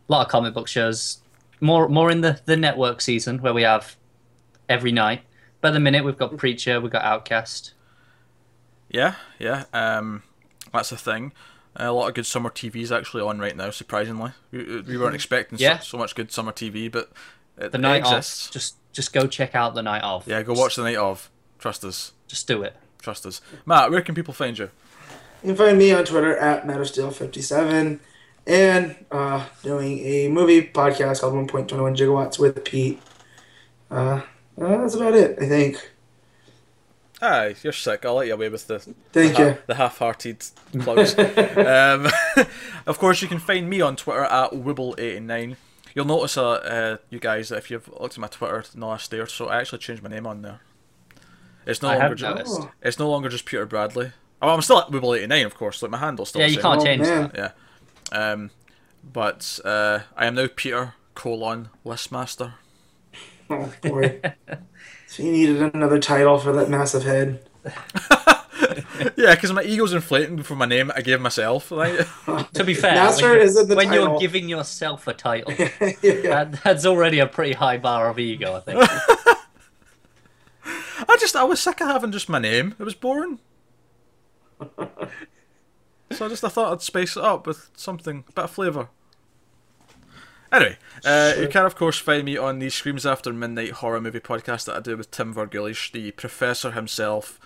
a 0.07 0.11
lot 0.11 0.25
of 0.25 0.31
comic 0.31 0.53
book 0.53 0.67
shows, 0.67 1.19
more 1.61 1.89
more 1.89 2.09
in 2.09 2.21
the, 2.21 2.39
the 2.45 2.57
network 2.57 3.01
season, 3.01 3.41
where 3.41 3.53
we 3.53 3.63
have 3.63 3.95
every 4.67 4.91
night. 4.91 5.21
But 5.61 5.69
at 5.69 5.71
the 5.71 5.79
minute, 5.79 6.03
we've 6.05 6.17
got 6.17 6.35
Preacher, 6.37 6.79
we've 6.79 6.91
got 6.91 7.03
Outcast. 7.03 7.73
Yeah, 8.89 9.15
yeah. 9.37 9.65
Um, 9.73 10.23
that's 10.73 10.91
a 10.91 10.97
thing. 10.97 11.31
a 11.75 11.91
lot 11.91 12.07
of 12.07 12.13
good 12.15 12.25
summer 12.25 12.49
TVs 12.49 12.95
actually 12.95 13.21
on 13.23 13.39
right 13.39 13.55
now. 13.55 13.69
Surprisingly, 13.69 14.31
we, 14.51 14.81
we 14.81 14.97
weren't 14.97 15.15
expecting 15.15 15.59
Yeah. 15.59 15.79
so, 15.79 15.85
so 15.91 15.97
much 15.97 16.15
good 16.15 16.31
summer 16.31 16.51
TV, 16.51 16.91
but 16.91 17.11
it, 17.57 17.71
The 17.71 17.77
it 17.77 17.81
night 17.81 17.97
exists. 17.97 18.47
of. 18.47 18.51
Just 18.53 18.75
just 18.91 19.13
go 19.13 19.27
check 19.27 19.53
out 19.53 19.75
the 19.75 19.83
night 19.83 20.01
of. 20.03 20.27
Yeah, 20.27 20.41
go 20.43 20.53
watch 20.53 20.75
the 20.75 20.83
night 20.83 20.95
of. 20.95 21.29
Trust 21.59 21.83
us. 21.85 22.13
Just 22.27 22.47
do 22.47 22.63
it. 22.63 22.75
Trust 23.01 23.25
us. 23.25 23.41
Matt, 23.65 23.91
where 23.91 24.01
can 24.01 24.15
people 24.15 24.33
find 24.33 24.57
you? 24.57 24.71
You 25.43 25.49
can 25.49 25.55
find 25.55 25.77
me 25.77 25.91
on 25.93 26.03
Twitter 26.05 26.35
at 26.35 26.65
MatterSteel57 26.65 27.99
and 28.47 28.95
uh, 29.11 29.45
doing 29.63 29.99
a 29.99 30.27
movie 30.29 30.63
podcast 30.63 31.21
called 31.21 31.33
1.21 31.47 31.69
Gigawatts 31.95 32.39
with 32.39 32.63
Pete. 32.65 32.99
Uh, 33.91 34.21
uh, 34.61 34.77
that's 34.77 34.95
about 34.95 35.13
it, 35.15 35.37
I 35.41 35.47
think. 35.47 35.91
Aye, 37.21 37.55
you're 37.63 37.73
sick. 37.73 38.05
I'll 38.05 38.15
let 38.15 38.27
you 38.27 38.33
away 38.33 38.47
with 38.47 38.67
the 38.67 38.79
Thank 39.11 39.37
you. 39.37 39.57
the 39.67 39.75
half-hearted 39.75 40.41
plugs. 40.79 41.17
um, 41.57 42.07
of 42.85 42.97
course, 42.97 43.21
you 43.21 43.27
can 43.27 43.39
find 43.39 43.69
me 43.69 43.81
on 43.81 43.95
Twitter 43.97 44.23
at 44.23 44.51
Wibble89. 44.51 45.57
You'll 45.93 46.05
notice, 46.05 46.37
uh, 46.37 46.49
uh, 46.51 46.97
you 47.09 47.19
guys, 47.19 47.49
that 47.49 47.57
if 47.57 47.69
you've 47.71 47.89
looked 47.99 48.13
at 48.13 48.19
my 48.19 48.27
Twitter 48.27 48.63
in 48.73 48.79
the 48.79 48.85
last 48.85 49.11
day 49.11 49.17
or 49.19 49.25
so, 49.27 49.47
I 49.47 49.59
actually 49.59 49.79
changed 49.79 50.01
my 50.01 50.09
name 50.09 50.25
on 50.25 50.43
there. 50.43 50.61
It's 51.65 51.81
no 51.81 51.89
I 51.89 51.97
longer 51.97 52.15
just, 52.15 52.35
noticed. 52.35 52.59
Oh. 52.61 52.71
it's 52.81 52.99
no 52.99 53.09
longer 53.09 53.27
just 53.27 53.45
Peter 53.45 53.65
Bradley. 53.65 54.11
Oh, 54.41 54.49
I'm 54.53 54.61
still 54.61 54.79
at 54.79 54.87
Wibble89, 54.87 55.45
of 55.45 55.55
course. 55.55 55.81
Like 55.81 55.91
my 55.91 55.97
handle's 55.97 56.29
still 56.29 56.39
Yeah, 56.41 56.47
the 56.47 56.53
you 56.53 56.61
same. 56.61 56.63
can't 56.63 56.81
Oh, 56.81 56.85
change 56.85 57.01
man. 57.01 57.31
that. 57.33 57.53
Yeah. 58.13 58.31
Um, 58.31 58.51
but 59.03 59.59
uh, 59.65 59.99
I 60.15 60.25
am 60.25 60.35
now 60.35 60.47
Peter 60.55 60.93
colon 61.15 61.67
Listmaster. 61.85 62.53
Oh 63.49 63.73
boy. 63.81 64.21
so 65.07 65.23
you 65.23 65.31
needed 65.31 65.73
another 65.73 65.99
title 65.99 66.37
for 66.39 66.51
that 66.53 66.69
massive 66.69 67.03
head. 67.03 67.39
yeah, 69.17 69.33
because 69.35 69.51
my 69.53 69.63
ego's 69.63 69.93
inflating 69.93 70.43
for 70.43 70.55
my 70.55 70.65
name 70.65 70.91
I 70.95 71.01
gave 71.01 71.19
myself. 71.21 71.71
Like, 71.71 72.07
To 72.53 72.63
be 72.63 72.73
fair, 72.73 72.93
Master 72.93 73.29
when, 73.29 73.37
you- 73.37 73.43
isn't 73.43 73.67
the 73.67 73.75
when 73.75 73.87
title. 73.87 74.09
you're 74.11 74.19
giving 74.19 74.47
yourself 74.49 75.07
a 75.07 75.13
title, 75.13 75.51
yeah. 75.57 75.65
that, 76.01 76.59
that's 76.63 76.85
already 76.85 77.19
a 77.19 77.27
pretty 77.27 77.53
high 77.53 77.77
bar 77.77 78.09
of 78.09 78.19
ego, 78.19 78.55
I 78.55 78.59
think. 78.61 78.83
I 81.07 81.17
just 81.19 81.35
I 81.35 81.43
was 81.43 81.59
sick 81.61 81.81
of 81.81 81.87
having 81.87 82.11
just 82.11 82.29
my 82.29 82.39
name. 82.39 82.75
It 82.79 82.83
was 82.83 82.93
boring. 82.93 83.39
so 84.59 86.25
I 86.25 86.27
just 86.27 86.43
I 86.43 86.49
thought 86.49 86.71
I'd 86.73 86.81
spice 86.81 87.15
it 87.17 87.23
up 87.23 87.47
with 87.47 87.69
something, 87.75 88.23
a 88.27 88.31
bit 88.33 88.43
of 88.45 88.51
flavour. 88.51 88.89
Anyway, 90.51 90.77
uh, 91.05 91.33
you 91.39 91.47
can 91.47 91.65
of 91.65 91.75
course 91.75 91.99
find 91.99 92.25
me 92.25 92.37
on 92.37 92.59
the 92.59 92.69
Screams 92.69 93.05
After 93.05 93.31
Midnight 93.31 93.71
horror 93.73 94.01
movie 94.01 94.19
podcast 94.19 94.65
that 94.65 94.75
I 94.75 94.79
do 94.79 94.97
with 94.97 95.11
Tim 95.11 95.33
Vergulish, 95.33 95.91
the 95.91 96.11
professor 96.11 96.71
himself, 96.71 97.39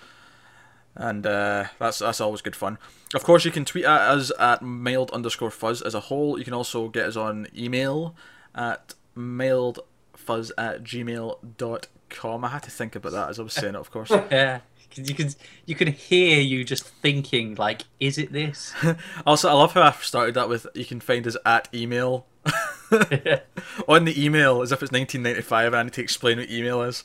and 0.95 1.25
uh, 1.25 1.65
that's 1.80 1.99
that's 1.99 2.21
always 2.21 2.41
good 2.41 2.55
fun. 2.55 2.77
Of 3.13 3.23
course, 3.23 3.43
you 3.45 3.51
can 3.51 3.65
tweet 3.65 3.85
at 3.85 4.01
us 4.01 4.31
at 4.39 4.61
mailed 4.61 5.11
underscore 5.11 5.51
fuzz 5.51 5.81
as 5.81 5.93
a 5.93 5.99
whole. 6.01 6.39
You 6.39 6.45
can 6.45 6.53
also 6.53 6.88
get 6.88 7.05
us 7.05 7.17
on 7.17 7.47
email 7.55 8.15
at 8.55 8.93
mailedfuzz 9.17 10.51
at 10.57 10.84
gmail.com. 10.84 12.45
I 12.45 12.47
had 12.47 12.63
to 12.63 12.71
think 12.71 12.95
about 12.95 13.11
that 13.11 13.30
as 13.30 13.39
I 13.39 13.43
was 13.43 13.53
saying 13.53 13.75
it, 13.75 13.80
of 13.80 13.91
course. 13.91 14.11
Yeah. 14.31 14.61
You 14.95 15.15
can 15.15 15.30
you 15.65 15.73
can 15.73 15.88
hear 15.88 16.39
you 16.39 16.63
just 16.63 16.85
thinking 16.85 17.55
like, 17.55 17.85
is 17.99 18.19
it 18.19 18.31
this? 18.31 18.73
Also, 19.25 19.49
I 19.49 19.53
love 19.53 19.73
how 19.73 19.81
I 19.81 19.91
started 19.91 20.35
that 20.35 20.47
with 20.47 20.67
you 20.75 20.85
can 20.85 20.99
find 20.99 21.25
us 21.25 21.35
at 21.45 21.67
email. 21.73 22.27
on 23.88 24.06
the 24.06 24.24
email, 24.24 24.61
as 24.61 24.72
if 24.72 24.82
it's 24.84 24.91
1995 24.91 25.68
and 25.68 25.76
I 25.76 25.84
need 25.84 25.94
to 25.94 26.02
explain 26.02 26.38
what 26.38 26.49
email 26.49 26.82
is. 26.84 27.03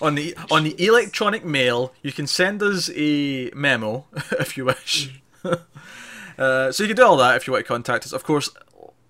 On 0.00 0.14
the 0.14 0.36
on 0.50 0.62
the 0.64 0.84
electronic 0.84 1.44
mail, 1.44 1.92
you 2.02 2.12
can 2.12 2.26
send 2.26 2.62
us 2.62 2.88
a 2.94 3.50
memo 3.54 4.06
if 4.38 4.56
you 4.56 4.64
wish. 4.64 5.20
uh, 5.44 6.72
so 6.72 6.82
you 6.82 6.88
can 6.88 6.96
do 6.96 7.04
all 7.04 7.16
that 7.16 7.36
if 7.36 7.46
you 7.46 7.52
want 7.52 7.64
to 7.64 7.68
contact 7.68 8.04
us. 8.04 8.12
Of 8.12 8.22
course, 8.22 8.48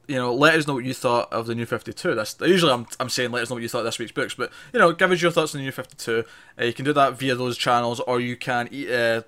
you 0.06 0.16
know, 0.16 0.34
let 0.34 0.54
us 0.54 0.66
know 0.66 0.74
what 0.74 0.84
you 0.84 0.94
thought 0.94 1.30
of 1.30 1.46
the 1.46 1.54
new 1.54 1.66
52. 1.66 2.14
That's 2.14 2.36
usually 2.40 2.72
I'm, 2.72 2.86
I'm 2.98 3.10
saying 3.10 3.30
let 3.30 3.42
us 3.42 3.50
know 3.50 3.56
what 3.56 3.62
you 3.62 3.68
thought 3.68 3.80
of 3.80 3.84
this 3.84 3.98
week's 3.98 4.12
books, 4.12 4.34
but 4.34 4.50
you 4.72 4.78
know, 4.78 4.92
give 4.92 5.10
us 5.10 5.20
your 5.20 5.30
thoughts 5.30 5.54
on 5.54 5.60
the 5.60 5.64
new 5.64 5.72
52. 5.72 6.24
Uh, 6.58 6.64
you 6.64 6.72
can 6.72 6.86
do 6.86 6.94
that 6.94 7.18
via 7.18 7.34
those 7.34 7.58
channels, 7.58 8.00
or 8.00 8.18
you 8.18 8.36
can 8.36 8.68
uh, 8.68 9.22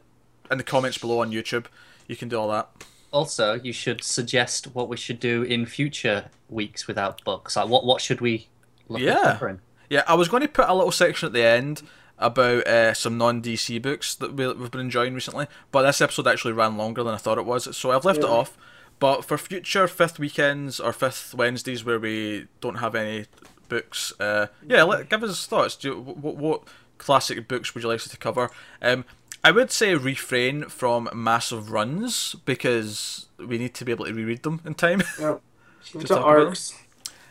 in 0.50 0.58
the 0.58 0.64
comments 0.64 0.96
below 0.96 1.20
on 1.20 1.30
YouTube. 1.30 1.66
You 2.08 2.16
can 2.16 2.28
do 2.28 2.38
all 2.38 2.48
that. 2.48 2.70
Also, 3.12 3.54
you 3.54 3.72
should 3.72 4.04
suggest 4.04 4.74
what 4.74 4.88
we 4.88 4.96
should 4.96 5.18
do 5.20 5.42
in 5.42 5.66
future 5.66 6.26
weeks 6.48 6.86
without 6.86 7.22
books. 7.24 7.56
Like, 7.56 7.68
what 7.68 7.84
what 7.84 8.00
should 8.00 8.20
we 8.20 8.48
look 8.88 9.00
Yeah. 9.00 9.18
at 9.18 9.22
covering? 9.32 9.60
Yeah, 9.88 10.04
I 10.06 10.14
was 10.14 10.28
going 10.28 10.42
to 10.42 10.48
put 10.48 10.68
a 10.68 10.74
little 10.74 10.92
section 10.92 11.26
at 11.26 11.32
the 11.32 11.42
end 11.42 11.82
about 12.18 12.66
uh, 12.68 12.94
some 12.94 13.18
non 13.18 13.42
DC 13.42 13.80
books 13.82 14.14
that 14.16 14.34
we, 14.34 14.46
we've 14.52 14.70
been 14.70 14.80
enjoying 14.82 15.14
recently, 15.14 15.46
but 15.72 15.82
this 15.82 16.00
episode 16.00 16.28
actually 16.28 16.52
ran 16.52 16.76
longer 16.76 17.02
than 17.02 17.14
I 17.14 17.16
thought 17.18 17.38
it 17.38 17.46
was, 17.46 17.76
so 17.76 17.90
I've 17.90 18.04
left 18.04 18.18
it 18.20 18.24
off. 18.26 18.56
But 19.00 19.24
for 19.24 19.38
future 19.38 19.88
fifth 19.88 20.18
weekends 20.18 20.78
or 20.78 20.92
fifth 20.92 21.34
Wednesdays 21.34 21.84
where 21.84 21.98
we 21.98 22.46
don't 22.60 22.76
have 22.76 22.94
any 22.94 23.24
books, 23.70 24.12
uh, 24.20 24.48
yeah, 24.68 24.82
let, 24.82 25.08
give 25.08 25.22
us 25.24 25.46
thoughts. 25.46 25.74
Do 25.76 25.88
you, 25.88 25.94
what, 25.98 26.36
what 26.36 26.62
classic 26.98 27.48
books 27.48 27.74
would 27.74 27.82
you 27.82 27.88
like 27.88 28.00
us 28.00 28.08
to 28.08 28.16
cover? 28.18 28.50
Um, 28.82 29.06
I 29.42 29.50
would 29.50 29.70
say 29.70 29.94
refrain 29.94 30.64
from 30.64 31.08
massive 31.14 31.70
runs 31.70 32.36
because 32.44 33.26
we 33.38 33.58
need 33.58 33.74
to 33.74 33.84
be 33.84 33.92
able 33.92 34.04
to 34.04 34.12
reread 34.12 34.42
them 34.42 34.60
in 34.64 34.74
time. 34.74 35.02
Yep. 35.18 35.40
Keep 35.84 36.04
to 36.06 36.20
arcs. 36.20 36.78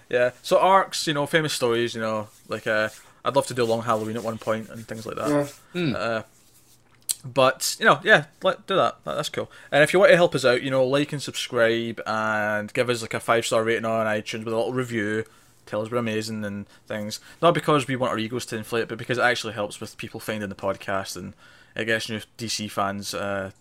Yeah. 0.09 0.31
So 0.41 0.57
arcs, 0.57 1.05
you 1.05 1.13
know, 1.13 1.25
famous 1.27 1.53
stories, 1.53 1.93
you 1.93 2.01
know, 2.01 2.29
like 2.47 2.65
uh, 2.65 2.89
I'd 3.23 3.35
love 3.35 3.45
to 3.47 3.53
do 3.53 3.63
a 3.63 3.65
Long 3.65 3.83
Halloween 3.83 4.15
at 4.15 4.23
one 4.23 4.39
point 4.39 4.69
and 4.69 4.87
things 4.87 5.05
like 5.05 5.17
that. 5.17 5.53
Yeah. 5.73 5.91
Uh, 5.95 6.23
but 7.23 7.75
you 7.79 7.85
know, 7.85 7.99
yeah, 8.03 8.25
let 8.41 8.65
do 8.65 8.75
that. 8.75 9.03
that. 9.03 9.15
That's 9.15 9.29
cool. 9.29 9.51
And 9.71 9.83
if 9.83 9.93
you 9.93 9.99
want 9.99 10.11
to 10.11 10.15
help 10.15 10.33
us 10.33 10.45
out, 10.45 10.63
you 10.63 10.71
know, 10.71 10.85
like 10.85 11.11
and 11.11 11.21
subscribe 11.21 12.01
and 12.07 12.73
give 12.73 12.89
us 12.89 13.01
like 13.01 13.13
a 13.13 13.19
five 13.19 13.45
star 13.45 13.63
rating 13.63 13.85
on 13.85 14.07
iTunes 14.07 14.45
with 14.45 14.53
a 14.53 14.57
little 14.57 14.73
review. 14.73 15.25
Tell 15.65 15.83
us 15.83 15.91
we're 15.91 15.97
amazing 15.97 16.43
and 16.43 16.65
things. 16.87 17.19
Not 17.43 17.53
because 17.53 17.87
we 17.87 17.95
want 17.95 18.11
our 18.11 18.17
egos 18.17 18.47
to 18.47 18.57
inflate, 18.57 18.87
but 18.87 18.97
because 18.97 19.19
it 19.19 19.23
actually 19.23 19.53
helps 19.53 19.79
with 19.79 19.97
people 19.97 20.19
finding 20.19 20.49
the 20.49 20.55
podcast 20.55 21.15
and 21.15 21.33
it 21.75 21.85
gets 21.85 22.09
new 22.09 22.21
DC 22.37 22.69
fans 22.71 23.13
uh, 23.13 23.51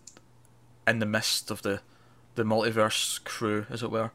in 0.87 0.99
the 0.99 1.07
midst 1.07 1.51
of 1.51 1.63
the 1.63 1.81
the 2.35 2.45
multiverse 2.45 3.23
crew, 3.25 3.67
as 3.69 3.83
it 3.83 3.91
were. 3.91 4.13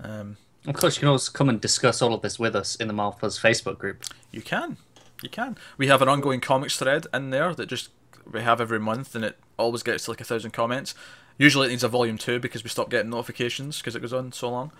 Um, 0.00 0.36
Of 0.66 0.74
course, 0.74 0.96
you 0.96 1.00
can 1.00 1.08
also 1.08 1.30
come 1.30 1.48
and 1.48 1.60
discuss 1.60 2.02
all 2.02 2.12
of 2.12 2.22
this 2.22 2.38
with 2.38 2.56
us 2.56 2.74
in 2.74 2.88
the 2.88 2.94
Malfuzz 2.94 3.40
Facebook 3.40 3.78
group. 3.78 4.04
You 4.32 4.42
can. 4.42 4.76
You 5.22 5.28
can. 5.28 5.56
We 5.78 5.86
have 5.86 6.02
an 6.02 6.08
ongoing 6.08 6.40
comics 6.40 6.78
thread 6.78 7.06
in 7.14 7.30
there 7.30 7.54
that 7.54 7.66
just 7.66 7.90
we 8.30 8.40
have 8.42 8.60
every 8.60 8.80
month, 8.80 9.14
and 9.14 9.24
it 9.24 9.38
always 9.56 9.82
gets 9.82 10.04
to 10.04 10.10
like 10.10 10.20
a 10.20 10.24
thousand 10.24 10.50
comments. 10.52 10.94
Usually, 11.38 11.68
it 11.68 11.70
needs 11.70 11.84
a 11.84 11.88
volume 11.88 12.18
two 12.18 12.38
because 12.40 12.64
we 12.64 12.70
stop 12.70 12.90
getting 12.90 13.10
notifications 13.10 13.78
because 13.78 13.94
it 13.96 14.00
goes 14.00 14.12
on 14.12 14.32
so 14.32 14.50
long. 14.50 14.72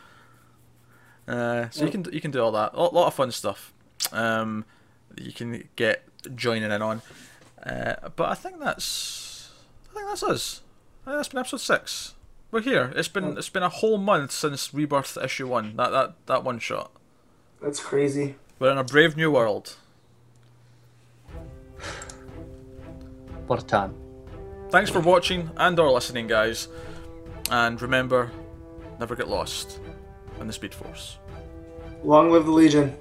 Uh, 1.29 1.71
so 1.71 1.85
you 1.85 1.91
can 1.91 2.05
you 2.13 2.21
can 2.21 2.31
do 2.31 2.43
all 2.43 2.53
that. 2.53 2.73
A 2.75 2.81
lot, 2.81 2.93
lot 2.93 3.07
of 3.07 3.15
fun 3.15 3.31
stuff. 3.31 3.73
Um, 4.13 4.65
you 5.17 5.33
can 5.33 5.69
get 5.77 6.03
joining 6.35 6.71
in 6.71 6.83
on. 6.83 7.03
Uh, 7.65 8.09
but 8.17 8.31
I 8.31 8.35
think 8.35 8.59
that's 8.59 9.51
I 9.91 9.95
think 9.95 10.07
that's 10.09 10.23
us. 10.23 10.63
I 11.05 11.11
think 11.11 11.19
that's 11.19 11.29
been 11.29 11.39
episode 11.41 11.61
six. 11.61 12.15
We're 12.51 12.63
here. 12.63 12.93
It's 12.97 13.09
been 13.09 13.37
it's 13.39 13.49
been 13.49 13.63
a 13.63 13.69
whole 13.69 13.99
month 13.99 14.33
since 14.33 14.73
Rebirth 14.75 15.17
issue 15.23 15.47
one. 15.47 15.77
That 15.77 15.91
that 15.91 16.15
that 16.27 16.45
one 16.45 16.59
shot. 16.59 16.91
That's 17.63 17.81
crazy. 17.81 18.37
We're 18.59 18.73
in 18.73 18.79
a 18.79 18.85
brave 18.85 19.17
new 19.17 19.31
world. 19.31 19.77
What 23.47 23.61
a 23.61 23.67
time. 23.67 23.97
Thanks 24.71 24.91
for 24.91 25.01
watching 25.01 25.51
and 25.57 25.77
or 25.81 25.91
listening, 25.91 26.29
guys. 26.29 26.69
And 27.51 27.83
remember, 27.83 28.31
never 29.01 29.17
get 29.17 29.27
lost 29.27 29.81
in 30.41 30.47
the 30.47 30.53
Speed 30.53 30.73
Force. 30.73 31.19
Long 32.05 32.31
live 32.31 32.47
the 32.47 32.53
Legion. 32.53 32.97